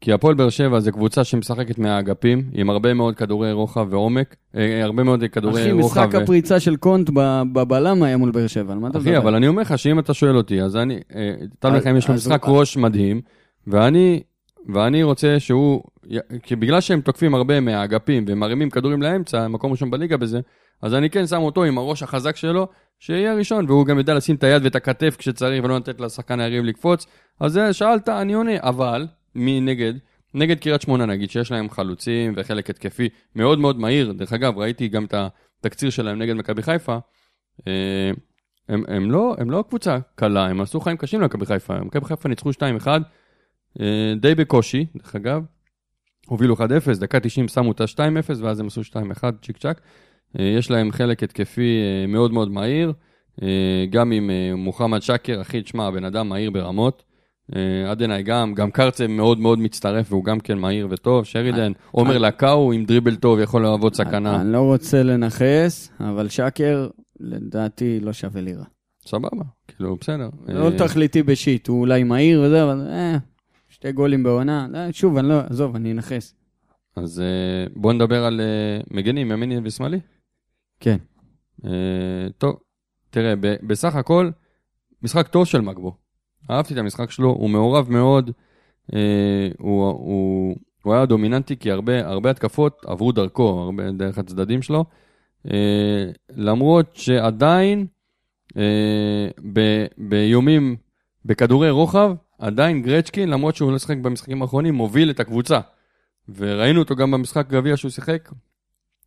כי 0.00 0.12
הפועל 0.12 0.34
באר 0.34 0.48
שבע 0.48 0.80
זה 0.80 0.92
קבוצה 0.92 1.24
שמשחקת 1.24 1.78
מהאגפים, 1.78 2.50
עם 2.52 2.70
הרבה 2.70 2.94
מאוד 2.94 3.14
כדורי 3.16 3.52
רוחב 3.52 3.86
ועומק, 3.90 4.36
אה, 4.56 4.84
הרבה 4.84 5.02
מאוד 5.02 5.24
כדורי 5.32 5.62
אחי, 5.62 5.72
רוחב. 5.72 6.00
משחק 6.04 6.14
הפריצה 6.14 6.60
של 6.60 6.76
קונט 6.76 7.10
בבלם 7.52 8.02
היה 8.02 8.16
מול 8.16 8.30
באר 8.30 8.46
שבע, 8.46 8.72
על 8.72 8.78
מה 8.78 8.88
אתה 8.88 8.98
אחי, 8.98 9.08
מדבר? 9.10 9.18
אבל 9.22 9.34
אני 9.34 9.48
אומר 9.48 9.62
לך 9.62 9.78
שאם 9.78 9.98
אתה 9.98 10.14
שואל 10.14 10.36
אותי, 10.36 10.62
אז 10.62 10.76
אני, 10.76 10.94
אה, 11.14 11.34
טל 11.58 11.70
בן 11.70 11.76
אז- 11.76 11.82
חיים 11.82 11.96
יש 11.96 12.08
לו 12.08 12.14
משחק 12.14 12.42
ראש 12.46 12.76
מדהים, 12.76 13.20
ואני, 13.66 14.22
ואני 14.74 15.02
רוצה 15.02 15.40
שהוא, 15.40 15.82
כי 16.42 16.56
בגלל 16.56 16.80
שהם 16.80 17.00
תוקפים 17.00 17.34
הרבה 17.34 17.60
מהאגפים 17.60 18.24
ומרימים 18.28 18.70
כדורים 18.70 19.02
לאמצע, 19.02 19.48
מקום 19.48 19.70
ראשון 19.72 19.90
בליגה 19.90 20.16
בזה, 20.16 20.40
אז 20.82 20.94
אני 20.94 21.10
כן 21.10 21.26
שם 21.26 21.42
אותו 21.42 21.64
עם 21.64 21.78
הראש 21.78 22.02
החזק 22.02 22.36
שלו, 22.36 22.68
שיהיה 22.98 23.34
ראשון, 23.34 23.64
והוא 23.68 23.86
גם 23.86 23.98
יודע 23.98 24.14
לשים 24.14 24.36
את 24.36 24.44
היד 24.44 24.64
ואת 24.64 24.76
הכתף 24.76 25.16
כשצריך, 25.18 25.64
ולא 25.64 25.76
לתת 25.76 26.00
לשחקן 26.00 26.40
היריב 26.40 26.64
לקפוץ. 26.64 27.06
אז 27.40 27.60
שאלת, 27.72 28.08
אני 28.08 28.32
עונה, 28.32 28.52
אבל, 28.60 29.06
מי 29.34 29.60
נגד? 29.60 29.92
נגד 30.34 30.60
קריית 30.60 30.82
שמונה 30.82 31.06
נגיד, 31.06 31.30
שיש 31.30 31.52
להם 31.52 31.70
חלוצים 31.70 32.32
וחלק 32.36 32.70
התקפי 32.70 33.08
מאוד 33.34 33.58
מאוד 33.58 33.78
מהיר. 33.78 34.12
דרך 34.12 34.32
אגב, 34.32 34.58
ראיתי 34.58 34.88
גם 34.88 35.04
את 35.04 35.14
התקציר 35.14 35.90
שלהם 35.90 36.18
נגד 36.18 36.34
מכבי 36.34 36.62
חיפה. 36.62 36.98
אה, 37.68 38.10
הם, 38.68 38.84
הם, 38.88 39.10
לא, 39.10 39.34
הם 39.38 39.50
לא 39.50 39.64
קבוצה 39.68 39.98
קלה, 40.14 40.46
הם 40.46 40.60
עשו 40.60 40.80
חיים 40.80 40.96
קשים 40.96 41.20
למכבי 41.20 41.46
חיפה. 41.46 41.80
מכבי 41.80 42.04
חיפה 42.04 42.28
ניצחו 42.28 42.50
2-1, 42.50 42.86
אה, 43.80 44.14
די 44.20 44.34
בקושי, 44.34 44.86
דרך 44.96 45.16
אגב. 45.16 45.42
הובילו 46.26 46.56
1-0, 46.56 46.60
דקה 47.00 47.20
90 47.20 47.48
שמו 47.48 47.72
את 47.72 47.80
ה-2-0, 47.80 48.42
ואז 48.42 48.60
הם 48.60 48.66
עשו 48.66 48.80
2-1, 48.80 48.94
צ'יק 49.42 49.58
צ'אק. 49.58 49.80
אה, 50.38 50.44
יש 50.44 50.70
להם 50.70 50.92
חלק 50.92 51.22
התקפי 51.22 51.78
אה, 51.80 52.06
מאוד 52.06 52.32
מאוד 52.32 52.50
מהיר, 52.50 52.92
אה, 53.42 53.84
גם 53.90 54.12
עם 54.12 54.30
מוחמד 54.56 55.02
שקר, 55.02 55.40
אחי, 55.40 55.62
תשמע, 55.62 55.86
הבן 55.86 56.04
אדם 56.04 56.28
מהיר 56.28 56.50
ברמות. 56.50 57.02
עדנאי 57.88 58.22
גם, 58.22 58.54
גם 58.54 58.70
קרצב 58.70 59.06
מאוד 59.06 59.40
מאוד 59.40 59.58
מצטרף, 59.58 60.06
והוא 60.12 60.24
גם 60.24 60.40
כן 60.40 60.58
מהיר 60.58 60.88
וטוב. 60.90 61.24
שרידן, 61.24 61.72
עומר 61.90 62.18
לקאו 62.18 62.72
עם 62.72 62.84
דריבל 62.84 63.16
טוב, 63.16 63.40
יכול 63.40 63.62
להוות 63.62 63.94
סכנה. 63.94 64.40
אני 64.40 64.52
לא 64.52 64.60
רוצה 64.60 65.02
לנכס, 65.02 65.90
אבל 66.00 66.28
שקר, 66.28 66.88
לדעתי, 67.20 68.00
לא 68.00 68.12
שווה 68.12 68.40
לירה. 68.40 68.64
סבבה, 69.06 69.44
כאילו, 69.68 69.96
בסדר. 70.00 70.28
לא 70.48 70.70
תכליתי 70.78 71.22
בשיט, 71.22 71.68
הוא 71.68 71.80
אולי 71.80 72.04
מהיר 72.04 72.42
וזה, 72.42 72.62
אבל 72.62 72.88
שתי 73.68 73.92
גולים 73.92 74.22
בעונה. 74.22 74.66
שוב, 74.92 75.16
אני 75.16 75.28
לא, 75.28 75.40
עזוב, 75.50 75.76
אני 75.76 75.92
אנכס. 75.92 76.34
אז 76.96 77.22
בואו 77.76 77.92
נדבר 77.92 78.24
על 78.24 78.40
מגנים, 78.90 79.30
ימיני 79.30 79.58
ושמאלי. 79.64 79.98
כן. 80.80 80.96
אה, 81.64 81.70
טוב, 82.38 82.56
תראה, 83.10 83.34
בסך 83.62 83.94
הכל, 83.94 84.30
משחק 85.02 85.28
טוב 85.28 85.44
של 85.44 85.60
מגבו. 85.60 85.96
אהבתי 86.50 86.74
את 86.74 86.78
המשחק 86.78 87.10
שלו, 87.10 87.28
הוא 87.28 87.50
מעורב 87.50 87.90
מאוד, 87.90 88.30
אה, 88.94 89.48
הוא, 89.58 89.86
הוא, 89.86 90.56
הוא 90.82 90.94
היה 90.94 91.06
דומיננטי 91.06 91.56
כי 91.56 91.70
הרבה, 91.70 92.06
הרבה 92.06 92.30
התקפות 92.30 92.78
עברו 92.86 93.12
דרכו, 93.12 93.48
הרבה 93.48 93.90
דרך 93.90 94.18
הצדדים 94.18 94.62
שלו, 94.62 94.84
אה, 95.50 96.10
למרות 96.30 96.96
שעדיין 96.96 97.86
אה, 98.56 99.28
ב, 99.52 99.60
באיומים 99.98 100.76
בכדורי 101.24 101.70
רוחב, 101.70 102.14
עדיין 102.38 102.82
גרצ'קין, 102.82 103.28
למרות 103.28 103.56
שהוא 103.56 103.72
לא 103.72 103.78
שיחק 103.78 103.96
במשחקים 103.96 104.42
האחרונים, 104.42 104.74
מוביל 104.74 105.10
את 105.10 105.20
הקבוצה. 105.20 105.60
וראינו 106.28 106.80
אותו 106.80 106.96
גם 106.96 107.10
במשחק 107.10 107.48
גביע 107.48 107.76
שהוא 107.76 107.90
שיחק, 107.90 108.30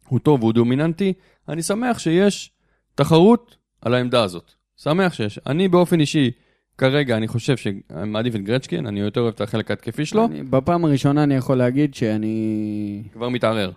הוא 0.07 0.19
טוב, 0.19 0.41
הוא 0.41 0.53
דומיננטי. 0.53 1.13
אני 1.49 1.63
שמח 1.63 1.99
שיש 1.99 2.51
תחרות 2.95 3.55
על 3.81 3.93
העמדה 3.93 4.23
הזאת. 4.23 4.51
שמח 4.77 5.13
שיש. 5.13 5.39
אני 5.47 5.67
באופן 5.67 5.99
אישי, 5.99 6.31
כרגע, 6.77 7.17
אני 7.17 7.27
חושב 7.27 7.57
שאני 7.57 7.79
מעדיף 8.05 8.35
את 8.35 8.41
גרצ'קין, 8.41 8.85
אני 8.85 8.99
יותר 8.99 9.21
אוהב 9.21 9.33
את 9.33 9.41
החלק 9.41 9.71
ההתקפי 9.71 10.05
שלו, 10.05 10.25
אני, 10.25 10.43
בפעם 10.43 10.85
הראשונה 10.85 11.23
אני 11.23 11.35
יכול 11.35 11.57
להגיד 11.57 11.95
שאני 11.95 13.03
כבר 13.13 13.29
מתערער. 13.29 13.71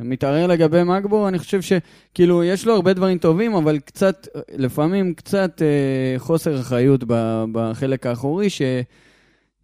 מתערער 0.00 0.46
לגבי 0.46 0.82
מגבו, 0.82 1.28
אני 1.28 1.38
חושב 1.38 1.60
שכאילו, 1.62 2.44
יש 2.44 2.66
לו 2.66 2.74
הרבה 2.74 2.92
דברים 2.92 3.18
טובים, 3.18 3.54
אבל 3.54 3.78
קצת, 3.78 4.28
לפעמים 4.52 5.14
קצת 5.14 5.62
אה, 5.62 6.18
חוסר 6.18 6.60
אחריות 6.60 7.04
ב- 7.06 7.44
בחלק 7.52 8.06
האחורי, 8.06 8.48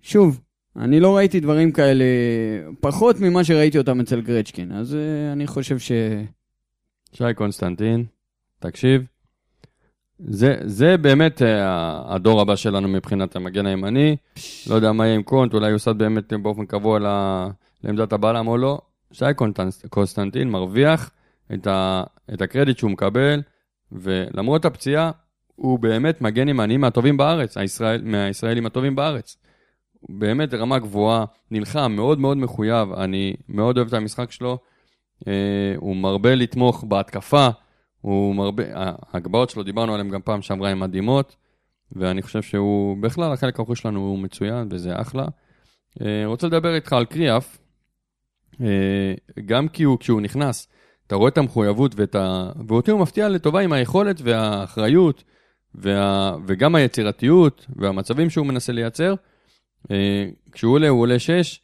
ששוב, 0.02 0.40
אני 0.76 1.00
לא 1.00 1.16
ראיתי 1.16 1.40
דברים 1.40 1.72
כאלה, 1.72 2.04
פחות 2.80 3.20
ממה 3.20 3.44
שראיתי 3.44 3.78
אותם 3.78 4.00
אצל 4.00 4.20
גרצ'קין, 4.20 4.72
אז 4.72 4.94
אה, 4.94 5.32
אני 5.32 5.46
חושב 5.46 5.78
ש... 5.78 5.92
שי 7.12 7.34
קונסטנטין, 7.34 8.04
תקשיב. 8.58 9.02
זה, 10.18 10.56
זה 10.64 10.96
באמת 10.96 11.42
אה, 11.42 12.14
הדור 12.14 12.40
הבא 12.40 12.56
שלנו 12.56 12.88
מבחינת 12.88 13.36
המגן 13.36 13.66
הימני. 13.66 14.16
לא 14.66 14.74
יודע 14.74 14.92
מה 14.92 15.06
יהיה 15.06 15.14
עם 15.14 15.22
קונט, 15.22 15.54
אולי 15.54 15.70
יוסד 15.70 15.98
באמת 15.98 16.32
באופן 16.32 16.66
קבוע 16.66 16.98
לעמדת 17.84 18.12
הבלם 18.12 18.48
או 18.48 18.56
לא. 18.56 18.80
שי 19.12 19.24
קונסטנטין 19.90 20.50
מרוויח 20.50 21.10
את, 21.54 21.66
ה, 21.66 22.02
את 22.34 22.42
הקרדיט 22.42 22.78
שהוא 22.78 22.90
מקבל, 22.90 23.42
ולמרות 23.92 24.64
הפציעה, 24.64 25.10
הוא 25.56 25.78
באמת 25.78 26.20
מגן 26.20 26.48
ימני 26.48 26.76
מהטובים 26.76 27.16
בארץ, 27.16 27.56
הישראל, 27.56 28.02
מהישראלים 28.04 28.66
הטובים 28.66 28.96
בארץ. 28.96 29.36
באמת 30.08 30.54
רמה 30.54 30.78
גבוהה, 30.78 31.24
נלחם, 31.50 31.92
מאוד 31.92 32.18
מאוד 32.18 32.36
מחויב, 32.36 32.92
אני 32.92 33.34
מאוד 33.48 33.76
אוהב 33.76 33.88
את 33.88 33.94
המשחק 33.94 34.32
שלו. 34.32 34.58
אה, 35.28 35.74
הוא 35.76 35.96
מרבה 35.96 36.34
לתמוך 36.34 36.84
בהתקפה, 36.84 37.48
הוא 38.00 38.34
מרבה, 38.34 38.62
ההגבהות 39.12 39.50
שלו, 39.50 39.62
דיברנו 39.62 39.94
עליהן 39.94 40.08
גם 40.08 40.20
פעם 40.22 40.42
שעברה, 40.42 40.70
הן 40.70 40.78
מדהימות, 40.78 41.36
ואני 41.92 42.22
חושב 42.22 42.42
שהוא, 42.42 42.96
בכלל, 43.02 43.32
החלק 43.32 43.60
האחורי 43.60 43.76
שלנו 43.76 44.00
הוא 44.00 44.18
מצוין, 44.18 44.68
וזה 44.70 45.00
אחלה. 45.00 45.26
אה, 46.00 46.22
רוצה 46.26 46.46
לדבר 46.46 46.74
איתך 46.74 46.92
על 46.92 47.04
קריאף, 47.04 47.58
אה, 48.60 49.14
גם 49.46 49.68
כי 49.68 49.82
הוא, 49.82 49.98
כשהוא 49.98 50.20
נכנס, 50.20 50.68
אתה 51.06 51.16
רואה 51.16 51.28
את 51.28 51.38
המחויבות 51.38 51.94
ואת 51.96 52.14
ה... 52.14 52.50
ואותי 52.68 52.90
הוא 52.90 53.00
מפתיע 53.00 53.28
לטובה 53.28 53.60
עם 53.60 53.72
היכולת 53.72 54.20
והאחריות, 54.20 55.24
וה... 55.74 56.36
וגם 56.46 56.74
היצירתיות, 56.74 57.66
והמצבים 57.76 58.30
שהוא 58.30 58.46
מנסה 58.46 58.72
לייצר. 58.72 59.14
כשהוא 60.52 60.74
עולה, 60.74 60.88
הוא 60.88 61.00
עולה 61.00 61.18
6, 61.18 61.60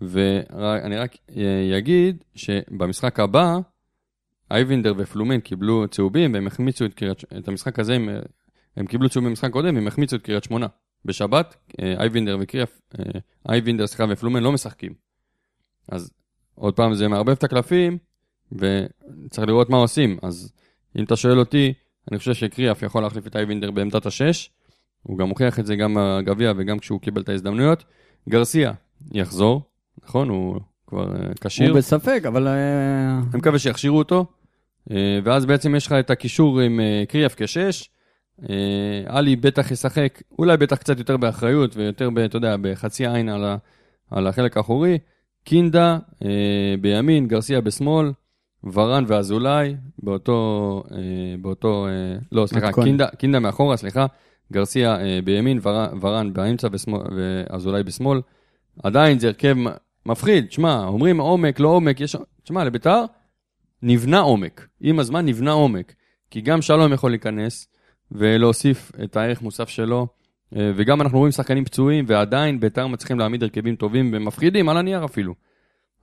ואני 0.00 0.96
רק 0.96 1.16
אה, 1.36 1.78
אגיד 1.78 2.24
שבמשחק 2.34 3.20
הבא, 3.20 3.58
אייבינדר 4.50 4.94
ופלומן 4.98 5.40
קיבלו 5.40 5.88
צהובים 5.88 6.34
והם 6.34 6.46
החמיצו 6.46 6.84
את, 6.84 6.94
קריית, 6.94 7.24
את 7.38 7.48
המשחק 7.48 7.78
הזה, 7.78 7.94
הם, 7.94 8.08
הם 8.76 8.86
קיבלו 8.86 9.08
צהובים 9.08 9.30
במשחק 9.30 9.50
קודם, 9.50 9.76
הם 9.76 9.86
החמיצו 9.86 10.16
את 10.16 10.22
קריית 10.22 10.44
שמונה. 10.44 10.66
בשבת, 11.04 11.56
אה, 11.80 11.94
אייבינדר 12.00 12.36
וקריאף, 12.40 12.80
אה, 12.98 13.20
אייבינדר, 13.48 13.86
סליחה, 13.86 14.04
ופלומן 14.10 14.42
לא 14.42 14.52
משחקים. 14.52 14.94
אז 15.88 16.10
עוד 16.54 16.76
פעם, 16.76 16.94
זה 16.94 17.08
מערבב 17.08 17.32
את 17.32 17.44
הקלפים, 17.44 17.98
וצריך 18.52 19.48
לראות 19.48 19.70
מה 19.70 19.76
עושים. 19.76 20.18
אז 20.22 20.52
אם 20.98 21.04
אתה 21.04 21.16
שואל 21.16 21.38
אותי, 21.38 21.72
אני 22.10 22.18
חושב 22.18 22.34
שקריאף 22.34 22.82
יכול 22.82 23.02
להחליף 23.02 23.26
את 23.26 23.36
אייבינדר 23.36 23.70
בעמדת 23.70 24.06
השש. 24.06 24.50
הוא 25.02 25.18
גם 25.18 25.28
הוכיח 25.28 25.58
את 25.58 25.66
זה 25.66 25.76
גם 25.76 25.96
בגביע 25.98 26.52
וגם 26.56 26.78
כשהוא 26.78 27.00
קיבל 27.00 27.22
את 27.22 27.28
ההזדמנויות. 27.28 27.84
גרסיה 28.28 28.72
יחזור, 29.12 29.62
נכון? 30.04 30.28
הוא 30.28 30.60
כבר 30.86 31.16
אה, 31.16 31.30
כשיר. 31.40 31.70
הוא 31.70 31.78
בספק, 31.78 32.22
אבל... 32.28 32.48
אה, 32.48 33.18
אני 33.30 33.38
מקווה 33.38 33.58
שיכשירו 33.58 33.98
אותו, 33.98 34.26
אה, 34.90 35.18
ואז 35.24 35.46
בעצם 35.46 35.74
יש 35.74 35.86
לך 35.86 35.92
את 35.92 36.10
הקישור 36.10 36.60
עם 36.60 36.80
קריאף 37.08 37.34
כשש. 37.36 37.90
עלי 39.06 39.36
בטח 39.36 39.70
ישחק, 39.70 40.22
אולי 40.38 40.56
בטח 40.56 40.76
קצת 40.76 40.98
יותר 40.98 41.16
באחריות 41.16 41.76
ויותר, 41.76 42.10
ב, 42.10 42.18
אתה 42.18 42.36
יודע, 42.36 42.56
בחצי 42.60 43.06
עין 43.06 43.28
על, 43.28 43.44
ה, 43.44 43.56
על 44.10 44.26
החלק 44.26 44.56
האחורי. 44.56 44.98
קינדה 45.44 45.98
בימין, 46.80 47.28
גרסיה 47.28 47.60
בשמאל, 47.60 48.12
ורן 48.72 49.04
ואזולאי 49.06 49.76
באותו, 50.02 50.82
באותו, 51.42 51.86
לא, 52.32 52.46
סליחה. 52.46 52.72
קינדה, 52.72 53.06
קינדה 53.06 53.38
מאחורה, 53.38 53.76
סליחה, 53.76 54.06
גרסיה 54.52 54.98
בימין, 55.24 55.60
ורן, 56.00 56.32
באמצע 56.32 56.68
ושמאל, 56.72 57.02
ואזולאי 57.16 57.82
בשמאל. 57.82 58.20
עדיין 58.82 59.18
זה 59.18 59.26
הרכב 59.26 59.56
מפחיד, 60.06 60.52
שמע, 60.52 60.84
אומרים 60.84 61.20
עומק, 61.20 61.60
לא 61.60 61.68
עומק, 61.68 62.00
יש... 62.00 62.16
שמע, 62.44 62.64
לביתר 62.64 63.04
נבנה 63.82 64.20
עומק. 64.20 64.68
עם 64.80 64.98
הזמן 64.98 65.26
נבנה 65.26 65.52
עומק. 65.52 65.94
כי 66.30 66.40
גם 66.40 66.62
שלום 66.62 66.92
יכול 66.92 67.10
להיכנס 67.10 67.68
ולהוסיף 68.12 68.92
את 69.04 69.16
הערך 69.16 69.42
מוסף 69.42 69.68
שלו, 69.68 70.06
אה, 70.56 70.72
וגם 70.76 71.00
אנחנו 71.00 71.18
רואים 71.18 71.32
שחקנים 71.32 71.64
פצועים, 71.64 72.04
ועדיין 72.08 72.60
בית"ר 72.60 72.86
מצליחים 72.86 73.18
להעמיד 73.18 73.42
הרכבים 73.42 73.76
טובים 73.76 74.10
ומפחידים, 74.12 74.68
על 74.68 74.76
הנייר 74.76 75.04
אפילו. 75.04 75.34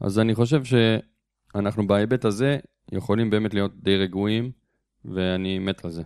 אז 0.02 0.20
אני 0.20 0.36
חושב 0.36 0.62
שאנחנו 0.64 1.88
בהיבט 1.88 2.26
הזה 2.26 2.58
יכולים 2.92 3.30
באמת 3.30 3.54
להיות 3.54 3.72
די 3.84 3.98
רגועים, 3.98 4.52
ואני 5.06 5.60
מת 5.60 5.86
על 5.86 5.92
זה. 5.92 6.04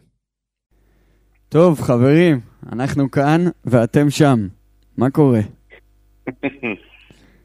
טוב, 1.49 1.81
חברים, 1.81 2.39
אנחנו 2.72 3.11
כאן 3.11 3.41
ואתם 3.65 4.09
שם. 4.09 4.47
מה 4.97 5.09
קורה? 5.09 5.41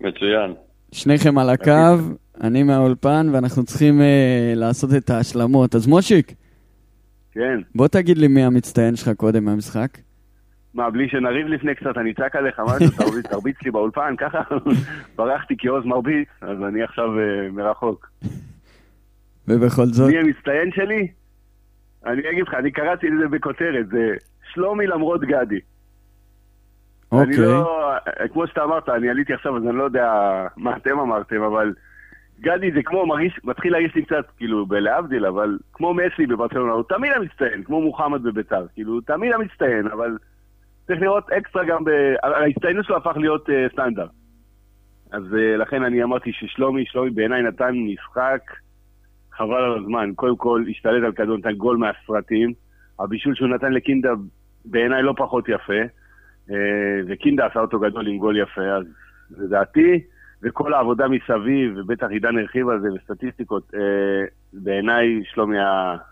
מצוין. 0.01 0.55
שניכם 0.93 1.39
על 1.39 1.51
הקו, 1.51 1.97
אני 2.41 2.63
מהאולפן, 2.63 3.27
ואנחנו 3.33 3.65
צריכים 3.65 4.01
אה, 4.01 4.53
לעשות 4.57 4.91
את 4.97 5.11
ההשלמות. 5.11 5.75
אז 5.75 5.87
מושיק, 5.87 6.33
כן. 7.33 7.61
בוא 7.75 7.89
תגיד 7.89 8.19
לי 8.19 8.29
מי 8.29 8.43
המצטיין 8.45 8.97
שלך 8.97 9.09
קודם 9.17 9.45
מהמשחק. 9.45 9.99
מה, 10.75 10.91
בלי 10.91 11.09
שנריב 11.09 11.47
לפני 11.47 11.75
קצת, 11.75 11.99
אני 11.99 12.11
אצעק 12.13 12.37
עליך 12.37 12.61
משהו, 12.67 12.91
תרביץ- 13.31 13.63
לי 13.65 13.71
באולפן, 13.71 14.15
ככה 14.19 14.39
ברחתי 15.17 15.55
כי 15.59 15.69
עוז 15.69 15.85
מרביץ, 15.85 16.29
אז 16.41 16.59
אני 16.69 16.83
עכשיו 16.83 17.19
אה, 17.19 17.51
מרחוק. 17.53 18.11
ובכל 19.49 19.87
זאת, 19.87 20.11
מי 20.11 20.19
המצטיין 20.19 20.71
שלי? 20.75 21.09
אני 22.07 22.21
אגיד 22.31 22.43
לך, 22.49 22.55
אני 22.55 22.71
קראתי 22.71 23.07
את 23.07 23.13
זה 23.23 23.29
בכותרת, 23.29 23.87
זה 23.89 24.09
שלומי 24.55 24.87
למרות 24.87 25.21
גדי. 25.21 25.59
אני 27.13 27.21
אוקיי. 27.21 27.45
לא, 27.45 27.93
כמו 28.33 28.47
שאתה 28.47 28.65
אמרת, 28.65 28.89
אני 28.89 29.11
עליתי 29.11 29.33
עכשיו, 29.33 29.57
אז 29.57 29.63
אני 29.63 29.77
לא 29.77 29.85
יודע 29.85 30.13
מה 30.57 30.77
אתם 30.77 30.99
אמרתם, 30.99 31.43
אבל 31.43 31.73
גדי 32.41 32.73
זה 32.73 32.83
כמו, 32.83 33.07
מרגיש, 33.07 33.41
מתחיל 33.45 33.73
להרגיש 33.73 33.95
לי 33.95 34.05
קצת, 34.05 34.25
כאילו, 34.37 34.67
בלהבדיל, 34.67 35.27
אבל 35.27 35.59
כמו 35.73 35.95
מסי 35.95 36.27
בברצלונה, 36.27 36.73
הוא 36.73 36.85
תמיד 36.89 37.13
המצטיין, 37.13 37.63
כמו 37.63 37.81
מוחמד 37.81 38.23
בביתר, 38.23 38.67
כאילו, 38.75 38.93
הוא 38.93 39.01
תמיד 39.07 39.33
המצטיין, 39.33 39.87
אבל 39.87 40.19
צריך 40.87 41.03
לראות 41.03 41.31
אקסטרה 41.31 41.65
גם 41.65 41.85
ב... 41.85 41.91
ההצטיינות 42.23 42.85
שלו 42.85 42.97
הפך 42.97 43.17
להיות 43.17 43.49
uh, 43.49 43.53
סטנדרט. 43.73 44.11
אז 45.13 45.23
uh, 45.23 45.59
לכן 45.59 45.83
אני 45.83 46.03
אמרתי 46.03 46.33
ששלומי, 46.33 46.85
שלומי 46.87 47.11
בעיניי 47.11 47.43
נתן 47.43 47.75
משחק 47.75 48.41
חבל 49.33 49.65
על 49.65 49.79
הזמן. 49.79 50.13
קודם 50.15 50.37
כל, 50.37 50.65
השתלט 50.71 51.05
על 51.05 51.13
כדור, 51.13 51.37
נתן 51.37 51.53
גול 51.53 51.77
מהסרטים. 51.77 52.53
הבישול 53.01 53.35
שהוא 53.35 53.49
נתן 53.49 53.73
לקינדה 53.73 54.11
בעיניי 54.65 55.03
לא 55.03 55.15
פחות 55.17 55.49
יפה. 55.49 55.83
אה, 56.51 56.57
וקינדה 57.09 57.47
עשה 57.47 57.61
אותו 57.61 57.81
גדול 57.81 58.07
עם 58.07 58.19
גול 58.19 58.39
יפה, 58.39 58.61
אז 58.61 58.85
לדעתי, 59.39 60.01
וכל 60.43 60.75
העבודה 60.75 61.09
מסביב, 61.09 61.73
ובטח 61.77 62.07
עידן 62.11 62.39
הרחיב 62.39 62.69
על 62.69 62.81
זה, 62.81 62.89
וסטטיסטיקות, 62.93 63.75
אה, 63.75 63.81
בעיניי 64.53 65.23
שלומי 65.25 65.57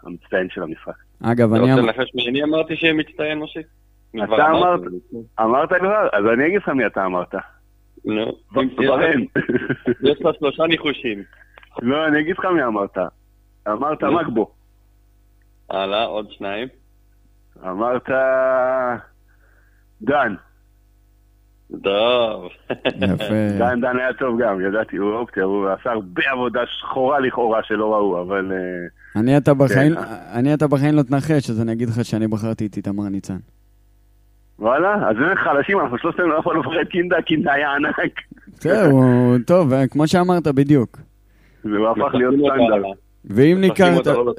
המצטיין 0.03 0.49
של 0.51 0.63
המשחק. 0.63 0.93
אגב, 1.23 1.55
אתה 1.55 1.63
אני... 1.63 1.71
רוצה 1.73 1.83
אמ- 1.83 1.87
לנחש 1.87 2.15
מי 2.15 2.29
אני 2.29 2.43
אמרתי 2.43 2.77
שיהיה 2.77 2.93
מצטיין, 2.93 3.39
משה? 3.39 3.61
אתה 4.25 4.25
אמרתי. 4.25 4.87
אמרת. 5.41 5.71
אמרת 5.71 5.73
כבר? 5.81 6.09
אז 6.13 6.25
אני 6.35 6.47
אגיד 6.47 6.57
לך 6.57 6.69
מי 6.69 6.87
אתה 6.87 7.05
אמרת. 7.05 7.35
נו. 8.05 8.39
יש 10.03 10.21
לך 10.21 10.35
שלושה 10.39 10.67
ניחושים. 10.67 11.23
לא, 11.83 12.07
אני 12.07 12.21
אגיד 12.21 12.39
לך 12.39 12.45
מי 12.45 12.65
אמרת. 12.65 12.99
אמרת 13.69 14.03
נו. 14.03 14.13
מגבו. 14.13 14.51
הלאה, 15.71 16.05
עוד 16.05 16.31
שניים. 16.31 16.69
אמרת... 17.65 18.09
דן. 20.03 20.35
טוב. 21.83 22.49
יפה. 22.87 23.49
דן, 23.59 23.81
דן 23.81 23.99
היה 23.99 24.13
טוב 24.19 24.43
גם, 24.43 24.61
ידעתי, 24.61 24.97
הוא 24.97 25.13
אופציה, 25.13 25.45
הוא 25.45 25.69
עשה 25.69 25.91
הרבה 25.91 26.23
עבודה 26.33 26.61
שחורה 26.67 27.21
לכאורה 27.21 27.63
שלא 27.63 27.95
ראו, 27.95 28.23
אבל... 28.23 28.53
אה, 28.53 29.21
אני 29.21 29.37
אתה 29.37 29.55
בחיים, 29.55 29.95
כן. 29.95 30.01
אני 30.35 30.55
אתה 30.55 30.67
בחיים 30.67 30.95
לא 30.95 31.03
תנחש, 31.03 31.51
אז 31.51 31.63
אני 31.63 31.73
אגיד 31.73 31.89
לך 31.89 32.05
שאני 32.05 32.29
בחרתי 32.29 32.67
את 32.67 32.77
איתמר 32.77 33.09
ניצן. 33.09 33.37
וואלה, 34.59 34.95
אז 35.11 35.17
באמת 35.17 35.39
חלשים, 35.39 35.81
אנחנו 35.81 35.99
שלושתנו 35.99 36.29
לא 36.29 36.39
יכולנו 36.39 36.61
לפחד 36.61 36.89
קינדה, 36.91 37.23
קינדה 37.23 37.53
היה 37.53 37.75
ענק. 37.75 38.21
זהו, 38.49 39.03
טוב, 39.47 39.73
אה, 39.73 39.87
כמו 39.87 40.09
שאמרת 40.09 40.47
בדיוק. 40.47 40.99
והוא 41.65 41.89
הפך 41.89 42.15
להיות 42.15 42.35
משחקים 42.35 42.61
אותו 42.61 42.77
סטנדרט. 42.77 43.08
ואם 43.29 43.61
ניקח, 43.61 43.89
את 44.01 44.07
לא. 44.07 44.35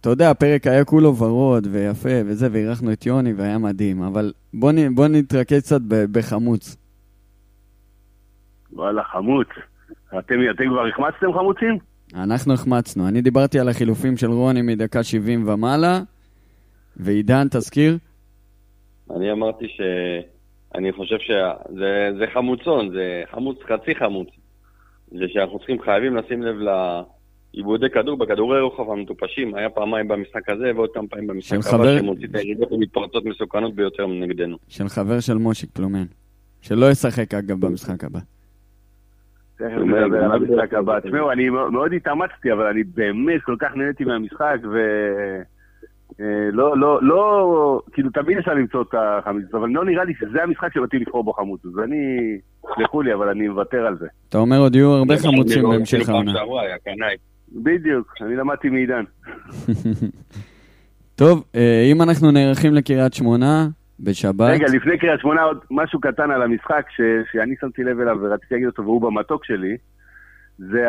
אתה 0.00 0.10
יודע, 0.10 0.30
הפרק 0.30 0.66
היה 0.66 0.84
כולו 0.84 1.16
ורוד 1.16 1.66
ויפה 1.70 2.08
וזה, 2.26 2.48
ואירחנו 2.52 2.92
את 2.92 3.06
יוני 3.06 3.32
והיה 3.32 3.58
מדהים, 3.58 4.02
אבל 4.02 4.32
בוא, 4.54 4.72
נ, 4.72 4.94
בוא 4.94 5.06
נתרכז 5.08 5.62
קצת 5.62 5.80
בחמוץ. 6.12 6.76
וואלה, 8.72 9.02
חמוץ. 9.04 9.48
אתם, 10.18 10.34
אתם 10.50 10.64
כבר 10.68 10.86
החמצתם 10.86 11.32
חמוצים? 11.32 11.78
אנחנו 12.14 12.54
החמצנו. 12.54 13.08
אני 13.08 13.22
דיברתי 13.22 13.60
על 13.60 13.68
החילופים 13.68 14.16
של 14.16 14.30
רוני 14.30 14.62
מדקה 14.62 15.02
70 15.02 15.48
ומעלה, 15.48 16.00
ועידן, 16.96 17.48
תזכיר? 17.50 17.98
אני 19.16 19.32
אמרתי 19.32 19.68
ש... 19.68 19.80
אני 20.74 20.92
חושב 20.92 21.16
שזה 21.18 22.10
זה 22.18 22.24
חמוצון, 22.34 22.90
זה 22.90 23.22
חמוץ, 23.30 23.58
חצי 23.62 23.94
חמוץ. 23.94 24.28
זה 25.10 25.24
שאנחנו 25.28 25.58
צריכים, 25.58 25.82
חייבים 25.82 26.16
לשים 26.16 26.42
לב 26.42 26.56
לעיבודי 27.58 27.90
כדור 27.90 28.18
בכדורי 28.18 28.60
רוחב 28.60 28.90
המטופשים. 28.90 29.54
היה 29.54 29.70
פעמיים 29.70 30.08
במשחק 30.08 30.48
הזה 30.48 30.70
ועוד 30.76 30.90
כמה 30.94 31.08
פעמים 31.08 31.26
במשחק 31.26 31.58
הבא, 31.58 31.70
חבר- 31.70 31.98
שמוציא 31.98 32.26
את 32.26 32.34
הירידות 32.34 32.72
ומתפרצות 32.72 33.24
מסוכנות 33.24 33.74
ביותר 33.74 34.06
נגדנו. 34.06 34.56
של 34.68 34.88
חבר 34.88 35.20
של 35.20 35.34
מושיק 35.34 35.70
פלומן. 35.72 36.04
שלא 36.60 36.90
ישחק 36.90 37.34
אגב 37.34 37.60
במשחק 37.60 38.04
הבא. 38.04 38.18
תכף 39.56 39.66
אומר, 39.80 40.04
נדבר 40.06 40.18
על 40.22 40.28
מה 40.28 40.34
המשחק 40.34 40.70
זה? 40.70 40.78
הבא. 40.78 41.00
תשמעו, 41.00 41.32
אני 41.32 41.48
מאוד 41.48 41.92
התאמצתי, 41.92 42.52
אבל 42.52 42.66
אני 42.66 42.84
באמת 42.84 43.42
כל 43.42 43.56
כך 43.58 43.68
נהניתי 43.76 44.04
מהמשחק, 44.04 44.56
ו... 44.72 44.78
אה, 46.20 46.24
לא, 46.52 46.78
לא, 46.78 46.98
לא, 47.02 47.80
כאילו 47.92 48.10
תמיד 48.10 48.38
אפשר 48.38 48.54
למצוא 48.54 48.82
את 48.82 48.94
החמיצות, 48.98 49.54
אבל 49.54 49.68
לא 49.68 49.84
נראה 49.84 50.04
לי 50.04 50.12
שזה 50.20 50.42
המשחק 50.42 50.72
שבאתי 50.74 50.98
לבחור 50.98 51.24
בו 51.24 51.32
חמוץ, 51.32 51.60
אז 51.64 51.72
אני, 51.84 51.96
סלחו 52.76 53.02
לי, 53.02 53.14
אבל 53.14 53.28
אני 53.28 53.48
מוותר 53.48 53.86
על 53.86 53.96
זה. 53.98 54.06
אתה 54.28 54.38
אומר 54.38 54.58
עוד 54.58 54.74
יהיו 54.74 54.90
הרבה 54.90 55.16
חמוצים 55.16 55.48
שאני 55.48 55.66
בהמשך 55.68 56.06
פעם 56.06 56.14
העונה. 56.14 56.32
בדיוק, 57.52 58.14
אני 58.20 58.36
למדתי 58.36 58.68
מעידן. 58.68 59.04
טוב, 61.14 61.44
אה, 61.54 61.82
אם 61.92 62.02
אנחנו 62.02 62.30
נערכים 62.30 62.74
לקריית 62.74 63.14
שמונה, 63.14 63.68
בשבת, 64.00 64.50
רגע, 64.50 64.66
לפני 64.66 64.98
קריית 64.98 65.20
שמונה 65.20 65.42
עוד 65.42 65.58
משהו 65.70 66.00
קטן 66.00 66.30
על 66.30 66.42
המשחק 66.42 66.86
ש- 66.90 67.32
שאני 67.32 67.54
שמתי 67.60 67.84
לב 67.84 68.00
אליו 68.00 68.16
ורציתי 68.20 68.54
להגיד 68.54 68.66
אותו 68.66 68.82
והוא 68.82 69.02
במתוק 69.02 69.44
שלי, 69.44 69.76
זה 70.58 70.84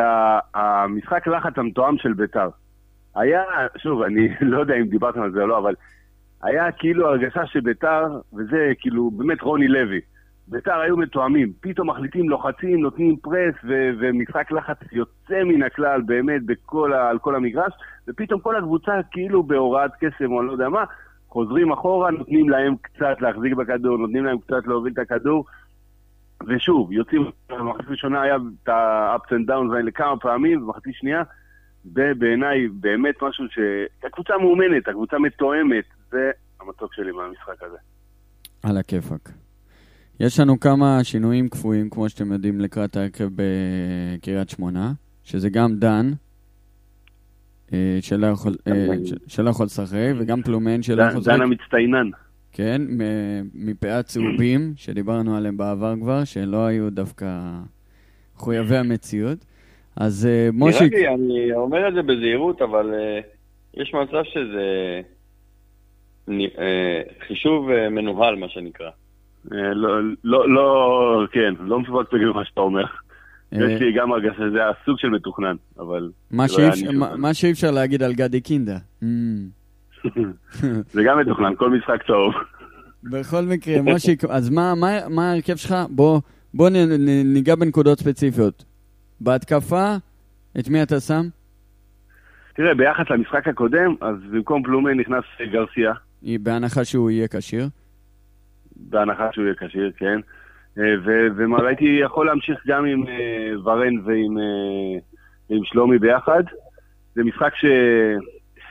המשחק 0.54 1.26
לחץ 1.26 1.52
המתואם 1.56 1.98
של 1.98 2.12
ביתר. 2.12 2.48
היה, 3.16 3.42
שוב, 3.76 4.02
אני 4.02 4.28
לא 4.40 4.60
יודע 4.60 4.74
אם 4.74 4.86
דיברתם 4.86 5.22
על 5.22 5.32
זה 5.32 5.42
או 5.42 5.46
לא, 5.46 5.58
אבל 5.58 5.74
היה 6.42 6.72
כאילו 6.72 7.06
הרגשה 7.08 7.46
שביתר, 7.46 8.02
וזה 8.38 8.72
כאילו 8.78 9.10
באמת 9.10 9.42
רוני 9.42 9.68
לוי, 9.68 10.00
ביתר 10.50 10.80
היו 10.80 10.96
מתואמים, 10.96 11.52
פתאום 11.60 11.90
מחליטים, 11.90 12.30
לוחצים, 12.30 12.80
נותנים 12.80 13.16
פרס 13.16 13.54
ו- 13.64 13.90
ומשחק 14.00 14.52
לחץ 14.52 14.76
יוצא 14.92 15.44
מן 15.44 15.62
הכלל 15.62 16.02
באמת 16.02 16.42
בכל 16.46 16.92
ה- 16.92 17.10
על 17.10 17.18
כל 17.18 17.34
המגרש, 17.34 17.72
ופתאום 18.08 18.40
כל 18.40 18.56
הקבוצה 18.56 18.92
כאילו 19.10 19.42
בהוראת 19.42 19.90
קסם 20.00 20.32
או 20.32 20.40
אני 20.40 20.46
לא 20.46 20.52
יודע 20.52 20.68
מה, 20.68 20.84
חוזרים 21.28 21.72
אחורה, 21.72 22.10
נותנים 22.10 22.48
להם 22.48 22.74
קצת 22.82 23.16
להחזיק 23.20 23.52
בכדור, 23.52 23.98
נותנים 23.98 24.24
להם 24.24 24.38
קצת 24.38 24.66
להוביל 24.66 24.92
את 24.92 24.98
הכדור, 24.98 25.44
ושוב, 26.48 26.92
יוצאים, 26.92 27.30
במחצית 27.48 27.88
ראשונה 27.88 28.22
היה 28.22 28.36
את 28.62 28.68
ה-ups 28.68 29.28
and 29.28 29.50
downs 29.50 29.76
האלה 29.76 29.90
כמה 29.90 30.16
פעמים, 30.16 30.60
במחצית 30.60 30.94
שנייה, 30.94 31.22
זה 31.84 32.12
בעיניי 32.18 32.68
באמת 32.68 33.14
משהו 33.22 33.44
ש... 33.48 33.58
הקבוצה 34.04 34.38
מאומנת, 34.38 34.88
הקבוצה 34.88 35.18
מתואמת, 35.18 35.84
זה 36.10 36.30
המתוק 36.60 36.94
שלי 36.94 37.12
מהמשחק 37.12 37.62
הזה. 37.62 37.76
על 38.62 38.76
הכיפאק. 38.76 39.28
יש 40.20 40.40
לנו 40.40 40.60
כמה 40.60 41.04
שינויים 41.04 41.48
קפואים, 41.48 41.90
כמו 41.90 42.08
שאתם 42.08 42.32
יודעים, 42.32 42.60
לקראת 42.60 42.96
ההרכב 42.96 43.28
בקריית 43.34 44.48
שמונה, 44.50 44.92
שזה 45.24 45.48
גם 45.50 45.74
דן, 45.76 46.10
אה, 47.72 47.98
שלא 48.00 48.26
יכול 48.26 48.56
אה, 48.66 48.86
ש- 49.04 49.34
שלא 49.34 49.50
יכול 49.50 49.66
לשחק, 49.66 49.96
וגם 50.18 50.42
פלומן 50.42 50.82
שלא 50.82 51.02
יכול 51.02 51.12
דן- 51.14 51.18
לשחק, 51.20 51.34
דן 51.36 51.42
המצטיינן. 51.42 52.10
כן, 52.52 52.82
מפאת 53.54 54.04
צהובים, 54.04 54.72
שדיברנו 54.76 55.36
עליהם 55.36 55.56
בעבר 55.56 55.94
כבר, 56.00 56.24
שלא 56.24 56.66
היו 56.66 56.90
דווקא 56.90 57.40
מחויבי 58.36 58.76
המציאות. 58.76 59.38
אז 59.96 60.26
אה, 60.26 60.48
נראה 60.52 60.52
מושיק, 60.52 60.92
לי, 60.92 61.08
אני 61.08 61.52
אומר 61.52 61.88
את 61.88 61.94
זה 61.94 62.02
בזהירות, 62.02 62.62
אבל 62.62 62.90
יש 63.74 63.94
מצב 63.94 64.22
שזה 64.24 65.00
חישוב 67.26 67.68
מנוהל, 67.90 68.36
מה 68.36 68.48
שנקרא. 68.48 68.90
אה, 69.52 69.74
לא, 69.74 69.88
לא, 70.24 70.48
לא, 70.54 71.26
כן, 71.32 71.54
לא 71.60 71.80
מפקפק 71.80 72.14
במה 72.32 72.44
שאתה 72.44 72.60
אומר. 72.60 72.84
אה, 73.52 73.70
יש 73.72 73.80
לי 73.80 73.92
גם 73.92 74.12
הרגשה 74.12 74.34
שזה 74.36 74.56
היה 74.58 74.70
סוג 74.84 74.98
של 74.98 75.08
מתוכנן, 75.08 75.56
אבל 75.78 76.10
מה 76.30 76.42
לא 76.42 76.48
שאי- 76.48 76.96
מה- 77.18 77.34
שאי 77.34 77.50
אפשר 77.52 77.70
להגיד 77.70 78.02
על 78.02 78.12
גדי 78.12 78.40
קינדה. 78.40 78.76
Mm. 79.02 79.06
זה 80.92 81.02
גם 81.04 81.18
מתוכנן, 81.20 81.54
כל 81.56 81.70
משחק 81.70 82.06
צהוב. 82.06 82.34
בכל 83.04 83.42
מקרה, 83.42 83.82
מושיק, 83.82 84.24
אז 84.24 84.50
מה, 84.50 84.74
ההרכב 85.22 85.56
שלך? 85.56 85.74
בוא, 85.90 86.20
ניגע 87.24 87.54
בנקודות 87.54 87.98
ספציפיות. 87.98 88.64
בהתקפה, 89.20 89.96
את 90.58 90.68
מי 90.68 90.82
אתה 90.82 91.00
שם? 91.00 91.22
תראה, 92.54 92.74
ביחס 92.74 93.04
למשחק 93.10 93.48
הקודם, 93.48 93.94
אז 94.00 94.14
במקום 94.30 94.62
פלומן 94.62 95.00
נכנס 95.00 95.24
גרסיה, 95.52 95.92
בהנחה 96.40 96.84
שהוא 96.84 97.10
יהיה 97.10 97.28
כשיר. 97.28 97.68
בהנחה 98.88 99.28
שהוא 99.32 99.44
יהיה 99.44 99.54
כשיר, 99.54 99.90
כן. 99.96 100.20
אה, 100.78 100.94
ו- 101.04 101.28
ומה, 101.36 101.66
הייתי 101.66 101.84
יכול 101.84 102.26
להמשיך 102.26 102.62
גם 102.66 102.84
עם 102.84 103.04
אה, 103.08 103.52
ורן 103.64 103.94
ועם 104.04 104.38
אה, 104.38 104.98
עם 105.48 105.64
שלומי 105.64 105.98
ביחד. 105.98 106.42
זה 107.14 107.24
משחק 107.24 107.54
ש... 107.54 107.64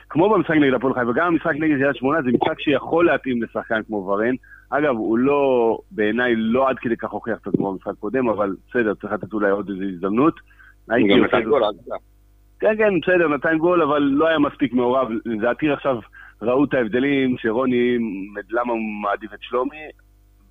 כמו 0.10 0.30
במשחק 0.30 0.56
נגד 0.56 0.74
הפועל 0.74 0.94
חיפה, 0.94 1.10
וגם 1.10 1.34
במשחק 1.34 1.56
נגד 1.60 1.78
יד 1.80 1.96
שמונה, 1.96 2.22
זה 2.22 2.30
משחק 2.32 2.60
שיכול 2.60 3.06
להתאים 3.06 3.44
לשחקן 3.44 3.82
כמו 3.88 3.98
ורן. 3.98 4.36
אגב, 4.70 4.96
הוא 4.96 5.18
לא, 5.18 5.78
בעיניי, 5.92 6.36
לא 6.36 6.70
עד 6.70 6.80
כדי 6.80 6.98
כך 6.98 7.10
הוכיח 7.10 7.38
את 7.42 7.48
עצמו 7.48 7.72
במשחק 7.72 7.92
קודם, 8.00 8.30
אבל 8.30 8.56
בסדר, 8.70 8.94
צריך 8.94 9.14
לתת 9.14 9.34
אולי 9.34 9.50
עוד 9.50 9.70
איזו 9.70 9.84
הזדמנות. 9.84 10.34
הוא 10.86 10.98
גם 11.10 11.24
נתן 11.24 11.44
גול. 11.44 11.62
כן, 12.60 12.78
כן, 12.78 13.00
בסדר, 13.00 13.28
נתן 13.28 13.58
גול, 13.58 13.82
אבל 13.82 14.00
לא 14.02 14.28
היה 14.28 14.40
מספיק 14.40 14.74
מעורב. 14.74 15.08
לדעתי 15.26 15.70
עכשיו 15.70 15.98
ראו 16.42 16.66
את 16.66 16.74
ההבדלים, 16.74 17.36
שרוני, 17.38 17.98
למה 18.50 18.74
הוא 18.74 18.82
מעדיף 19.04 19.34
את 19.34 19.40
שלומי, 19.42 19.78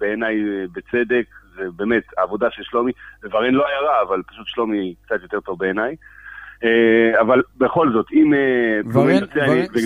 בעיניי 0.01 0.35
בצדק, 0.73 1.25
זה 1.57 1.63
באמת 1.77 2.03
העבודה 2.19 2.47
של 2.51 2.63
שלומי, 2.65 2.93
וורן 3.33 3.55
לא 3.55 3.65
היה 3.69 3.79
רע, 3.81 4.03
אבל 4.09 4.23
פשוט 4.27 4.47
שלומי 4.47 4.95
קצת 5.07 5.23
יותר 5.23 5.41
טוב 5.41 5.59
בעיניי. 5.59 5.95
אה, 6.65 7.21
אבל 7.21 7.43
בכל 7.57 7.93
זאת, 7.93 8.07
אם... 8.13 8.35
אה, 8.35 8.39
ורן- 8.93 9.25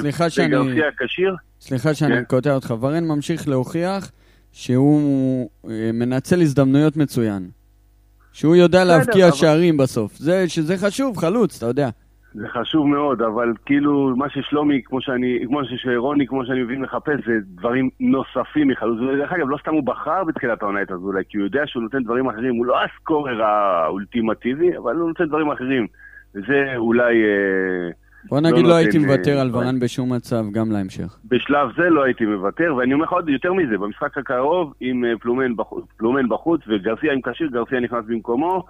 סליחה 0.01 0.31
שאני- 0.31 0.57
וגרסיה 0.57 0.85
כשיר, 0.99 1.37
סליחה 1.61 1.95
שאני 1.95 2.15
כן. 2.17 2.25
קוטע 2.25 2.55
אותך, 2.55 2.75
ורן 2.81 3.05
ממשיך 3.05 3.49
להוכיח 3.49 4.11
שהוא 4.53 5.51
אה, 5.71 5.91
מנצל 5.93 6.41
הזדמנויות 6.41 6.97
מצוין. 6.97 7.49
שהוא 8.33 8.57
יודע 8.57 8.85
להבקיע 8.85 9.33
שערים 9.33 9.77
בסוף. 9.77 10.17
זה, 10.17 10.49
שזה 10.49 10.77
חשוב, 10.79 11.17
חלוץ, 11.17 11.57
אתה 11.57 11.67
יודע. 11.67 11.89
זה 12.35 12.49
חשוב 12.49 12.87
מאוד, 12.87 13.23
אבל 13.23 13.53
כאילו, 13.67 14.15
מה 14.17 14.31
ששלומי, 14.31 14.83
כמו 14.85 15.01
שאני, 15.01 15.39
כמו 15.47 15.61
שרוני, 15.77 16.27
כמו 16.27 16.47
שאני 16.47 16.63
מבין 16.63 16.81
מחפש, 16.81 17.27
זה 17.27 17.33
דברים 17.45 17.91
נוספים 18.01 18.69
מחלוץ. 18.69 19.01
ודרך 19.01 19.33
אגב, 19.33 19.49
לא 19.49 19.57
סתם 19.61 19.73
הוא 19.73 19.83
בחר 19.83 20.25
בתחילת 20.25 20.63
העונה 20.63 20.83
את 20.83 20.91
אזולאי, 20.91 21.23
כי 21.29 21.39
הוא 21.39 21.45
יודע 21.45 21.63
שהוא 21.67 21.83
נותן 21.83 22.03
דברים 22.03 22.29
אחרים. 22.29 22.55
הוא 22.55 22.67
לא 22.67 22.77
הסקורר 22.85 23.43
האולטימטיבי, 23.43 24.77
אבל 24.77 24.97
הוא 24.97 25.09
נותן 25.09 25.25
דברים 25.25 25.51
אחרים. 25.51 25.87
וזה 26.35 26.73
אולי, 26.77 27.15
אה, 27.23 27.91
בוא 28.29 28.41
נגיד 28.41 28.55
לא 28.55 28.63
נותן, 28.63 28.77
הייתי 28.77 28.99
אה, 28.99 29.03
מוותר 29.03 29.39
על. 29.41 29.51
ורן 29.53 29.81
בשום 29.81 30.13
מצב, 30.13 30.45
גם 30.53 30.73
להמשך. 30.73 31.19
בשלב 31.25 31.69
זה 31.77 31.91
לא 31.91 32.05
הייתי 32.05 32.25
מוותר, 32.27 32.75
ואני 32.77 32.95
אומר 32.95 33.05
לך 33.05 33.13
עוד 33.13 33.29
יותר 33.29 33.53
מזה, 33.53 33.79
במשחק 33.79 34.19
הקרוב, 34.19 34.75
עם 34.81 35.05
אה, 35.05 35.13
פלומן 35.21 35.57
בחוץ, 35.57 35.85
פלומן 35.97 36.29
בחוץ 36.29 36.61
וגרסיה 36.69 37.13
עם 37.13 37.21
כשיר, 37.23 37.49
גרסיה 37.53 37.81
נכנס 37.81 38.05
במקומו, 38.09 38.65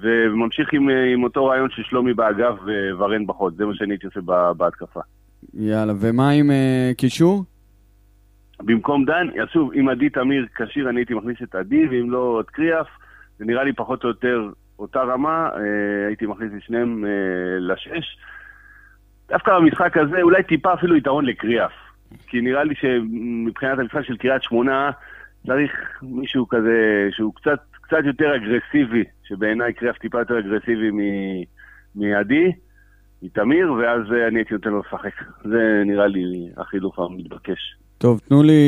וממשיך 0.00 0.68
עם, 0.72 0.90
אה, 0.90 1.12
עם 1.12 1.22
אותו 1.22 1.46
רעיון 1.46 1.70
של 1.70 1.82
שלומי 1.82 2.14
באגף 2.14 2.54
וורן 2.98 3.26
בחוץ. 3.26 3.54
זה 3.56 3.66
מה 3.66 3.74
שאני 3.74 3.92
הייתי 3.92 4.06
עושה 4.06 4.20
בהתקפה. 4.56 5.00
יאללה, 5.54 5.92
ומה 6.00 6.30
עם 6.30 6.50
אה, 6.50 6.90
קישור? 6.96 7.44
במקום 8.60 9.04
דן, 9.04 9.26
שוב, 9.52 9.72
אם 9.72 9.88
עדי 9.88 10.10
תמיר 10.10 10.46
כשיר, 10.54 10.88
אני 10.88 11.00
הייתי 11.00 11.14
מכניס 11.14 11.36
את 11.42 11.54
עדי, 11.54 11.86
ואם 11.86 12.10
לא 12.10 12.40
את 12.40 12.50
קריאף, 12.50 12.86
זה 13.38 13.44
נראה 13.44 13.64
לי 13.64 13.72
פחות 13.72 14.04
או 14.04 14.08
יותר 14.08 14.48
אותה 14.78 15.02
רמה, 15.02 15.48
אה, 15.56 16.06
הייתי 16.06 16.26
מכניס 16.26 16.52
את 16.56 16.62
שניהם 16.62 17.04
אה, 17.04 17.10
לשש. 17.60 18.18
דווקא 19.28 19.58
במשחק 19.58 19.96
הזה, 19.96 20.22
אולי 20.22 20.42
טיפה 20.42 20.74
אפילו 20.74 20.96
יתרון 20.96 21.24
לקריאף. 21.24 21.72
כי 22.26 22.40
נראה 22.40 22.64
לי 22.64 22.74
שמבחינת 22.74 23.78
המשחק 23.78 24.02
של 24.02 24.16
קריית 24.16 24.42
שמונה, 24.42 24.90
צריך 25.46 25.72
מישהו 26.02 26.48
כזה 26.48 27.08
שהוא 27.10 27.34
קצת, 27.34 27.60
קצת 27.86 28.04
יותר 28.04 28.36
אגרסיבי, 28.36 29.04
שבעיניי 29.24 29.72
קריאף 29.72 29.98
טיפה 29.98 30.18
יותר 30.18 30.38
אגרסיבי 30.38 30.90
מ- 30.90 31.44
מעדי, 31.94 32.52
מתמיר, 33.22 33.72
ואז 33.72 34.00
אה, 34.12 34.28
אני 34.28 34.38
הייתי 34.38 34.54
נותן 34.54 34.70
לו 34.70 34.80
לשחק. 34.80 35.24
זה 35.44 35.82
נראה 35.86 36.06
לי 36.06 36.48
החילוף 36.56 36.98
המתבקש. 36.98 37.76
טוב, 37.98 38.20
תנו 38.28 38.42
לי 38.42 38.62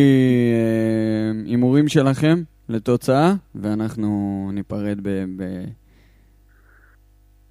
אה, 0.55 1.31
הימורים 1.47 1.89
שלכם 1.89 2.37
לתוצאה, 2.69 3.33
ואנחנו 3.55 4.51
ניפרד 4.53 5.01
ב... 5.03 5.09
ב... 5.37 5.43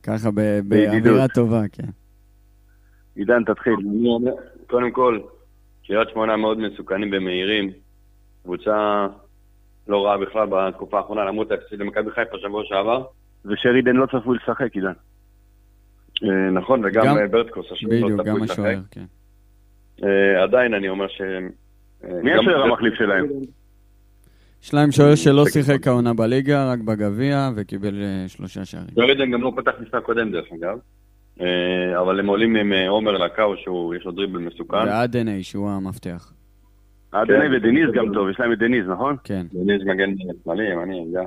ככה, 0.04 0.32
ב... 0.32 0.60
באווירה. 0.64 1.28
טובה, 1.28 1.62
כן. 1.72 1.88
עידן, 3.16 3.44
תתחיל. 3.44 3.74
אני 3.74 4.08
אומר, 4.08 4.32
קודם 4.68 4.92
כל, 4.92 5.20
קריית 5.88 6.10
שמונה 6.10 6.38
מאוד 6.38 6.58
מסוכנים 6.58 7.12
במהירים. 7.12 7.72
קבוצה 8.44 9.08
לא 9.88 10.06
רעה 10.06 10.18
בכלל 10.18 10.48
בתקופה 10.52 10.98
האחרונה, 10.98 11.26
למרות 11.26 11.52
ההפסיד 11.52 11.80
למכבי 11.80 12.12
חיפה 12.12 12.38
שבוע 12.42 12.64
שעבר. 12.66 13.04
ושרידן 13.46 13.96
לא 13.96 14.06
צפוי 14.06 14.38
לשחק, 14.44 14.76
עידן. 14.76 14.92
אה, 16.24 16.50
נכון, 16.52 16.82
וגם 16.86 17.06
גם- 17.06 17.18
אה, 17.18 17.28
ברטקוס 17.28 17.66
השבוע 17.72 17.94
לא 17.96 18.06
בדיוק, 18.06 18.22
צפוי 18.22 18.32
גם 18.34 18.44
לשחק. 18.44 18.60
השוער, 18.60 18.80
כן. 18.92 19.06
אה, 20.04 20.44
עדיין 20.44 20.74
אני 20.74 20.90
אומר 20.90 21.08
ש... 21.08 21.22
מי 22.24 22.32
גם- 22.34 22.40
השוער 22.40 22.62
המחליף 22.64 22.94
שלהם? 22.94 23.26
יש 24.64 24.74
להם 24.74 24.92
שוער 24.92 25.16
שלא 25.16 25.46
שיחק 25.46 25.88
העונה 25.88 26.14
בליגה, 26.14 26.72
רק 26.72 26.80
בגביע, 26.80 27.50
וקיבל 27.56 27.94
שלושה 28.28 28.66
שערים. 28.66 28.88
שרידן 28.96 29.32
גם 29.32 29.42
לא 29.42 29.52
פתח 29.56 29.72
משחק 29.82 30.04
קודם 30.04 30.32
דרך 30.32 30.46
אגב. 30.60 30.78
אבל 32.02 32.20
הם 32.20 32.28
עולים 32.28 32.56
עם 32.56 32.74
עומר 32.88 33.12
לקאו, 33.12 33.58
שהוא, 33.58 33.96
יש 33.96 34.06
לו 34.06 34.12
דריבל 34.12 34.40
מסוכן. 34.40 34.78
ועדני, 34.78 35.44
שהוא 35.44 35.70
המפתח. 35.70 36.32
אדני 37.22 37.58
ודניז 37.58 37.90
גם 37.94 38.14
טוב, 38.14 38.30
יש 38.30 38.40
להם 38.40 38.54
את 38.54 38.58
דניז, 38.60 38.88
נכון? 38.88 39.16
כן. 39.24 39.46
דניס 39.54 39.82
מגן 39.86 40.10
שמאלי, 40.44 40.72
ימני, 40.72 41.06
גם. 41.16 41.24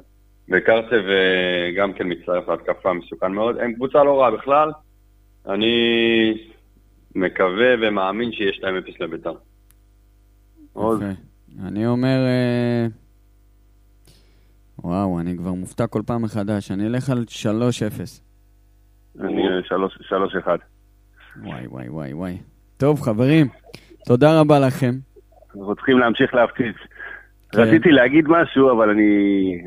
וקרצב 0.51 0.93
אה, 1.09 1.71
גם 1.77 1.93
כן 1.93 2.05
מצטרף 2.13 2.49
להתקפה 2.49 2.93
מסוכן 2.93 3.33
מאוד. 3.33 3.59
הם 3.59 3.73
קבוצה 3.75 4.05
לא 4.05 4.21
רעה 4.21 4.31
בכלל. 4.31 4.71
אני 5.49 5.75
מקווה 7.15 7.75
ומאמין 7.83 8.33
שיש 8.33 8.61
2-0 8.63 8.65
לביתר. 9.01 9.33
עוז. 10.73 11.01
אני 11.67 11.87
אומר... 11.87 12.19
אה, 12.27 12.87
וואו, 14.85 15.21
אני 15.21 15.37
כבר 15.37 15.53
מופתע 15.53 15.87
כל 15.87 16.03
פעם 16.07 16.23
מחדש. 16.23 16.71
אני 16.71 16.87
אלך 16.87 17.11
על 17.11 17.25
3-0. 17.29 18.01
אני 19.21 19.43
אה, 19.49 19.63
שלוש- 19.65 19.99
שלוש 20.09 20.35
אחד. 20.37 20.59
וואי, 21.43 21.67
וואי, 21.67 21.89
וואי, 21.89 22.13
וואי. 22.13 22.37
טוב, 22.77 23.01
חברים, 23.01 23.47
תודה 24.07 24.41
רבה 24.41 24.59
לכם. 24.59 24.95
אנחנו 25.57 25.75
צריכים 25.75 25.99
להמשיך 25.99 26.35
להפציץ. 26.35 26.77
כן. 27.53 27.61
רציתי 27.61 27.91
להגיד 27.91 28.25
משהו, 28.29 28.73
אבל 28.73 28.91
אני, 28.91 29.11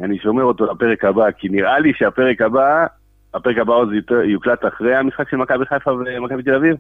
אני 0.04 0.20
שומר 0.20 0.44
אותו 0.44 0.66
לפרק 0.66 1.06
הבא, 1.06 1.32
כי 1.38 1.50
נראה 1.50 1.80
לי 1.80 1.92
שהפרק 1.96 2.42
הבא, 2.42 2.86
הפרק 3.34 3.58
הבא 3.58 3.74
עוד 3.74 3.90
יוקלט 4.26 4.66
אחרי 4.68 4.96
המשחק 4.96 5.30
של 5.30 5.38
מכבי 5.38 5.66
חיפה 5.66 5.92
ומכבי 5.92 6.44
תל 6.44 6.56
אביב. 6.56 6.76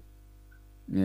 אה, 0.95 1.02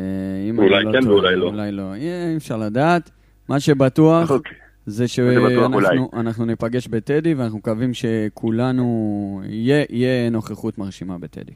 אם 0.51 0.59
אולי 0.59 0.85
לא 0.85 0.93
כן 0.93 1.01
טועה, 1.01 1.15
ואולי 1.15 1.37
לא. 1.37 1.47
אולי 1.47 1.73
לא. 1.73 1.83
אה, 1.93 1.97
אי 2.33 2.37
אפשר 2.37 2.57
לדעת. 2.57 3.11
מה 3.49 3.61
שבטוח 3.61 4.31
אוקיי. 4.31 4.53
זה. 4.87 5.09
שאנחנו 5.09 6.11
אנחנו 6.21 6.45
ניפגש 6.45 6.89
בטדי, 6.89 7.35
ואנחנו 7.35 7.59
מקווים 7.59 7.91
שכולנו, 7.95 8.87
יהיה- 9.49 9.85
יהיה 9.91 10.31
נוכחות 10.31 10.79
מרשימה 10.79 11.19
בטדי. 11.19 11.53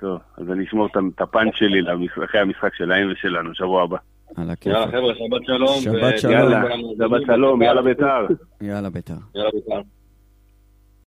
טוב, 0.00 0.18
אז 0.38 0.50
אני 0.50 0.64
אשמור 0.64 0.86
את- 0.86 1.20
הפאנץ' 1.20 1.54
שלי 1.54 1.80
אחרי 2.24 2.40
המשחק 2.40 2.74
שלהם 2.74 3.12
ושלנו, 3.12 3.54
שבוע 3.54 3.82
הבא. 3.82 3.96
על 4.36 4.50
הכיף. 4.50 4.72
יאללה 4.72 4.86
חבר'ה, 4.86 5.14
שבת 5.14 5.44
שלום. 5.44 5.80
שבת 5.80 6.18
שלום. 6.18 6.32
יאללה, 6.34 6.62
שבת 6.98 7.20
שלום, 7.26 7.62
יאללה 7.62 7.82
בית"ר. 7.82 8.26
יאללה, 8.60 8.90
בית"ר. 8.90 9.14
יאללה 9.34 9.50
בית"ר. 9.54 9.80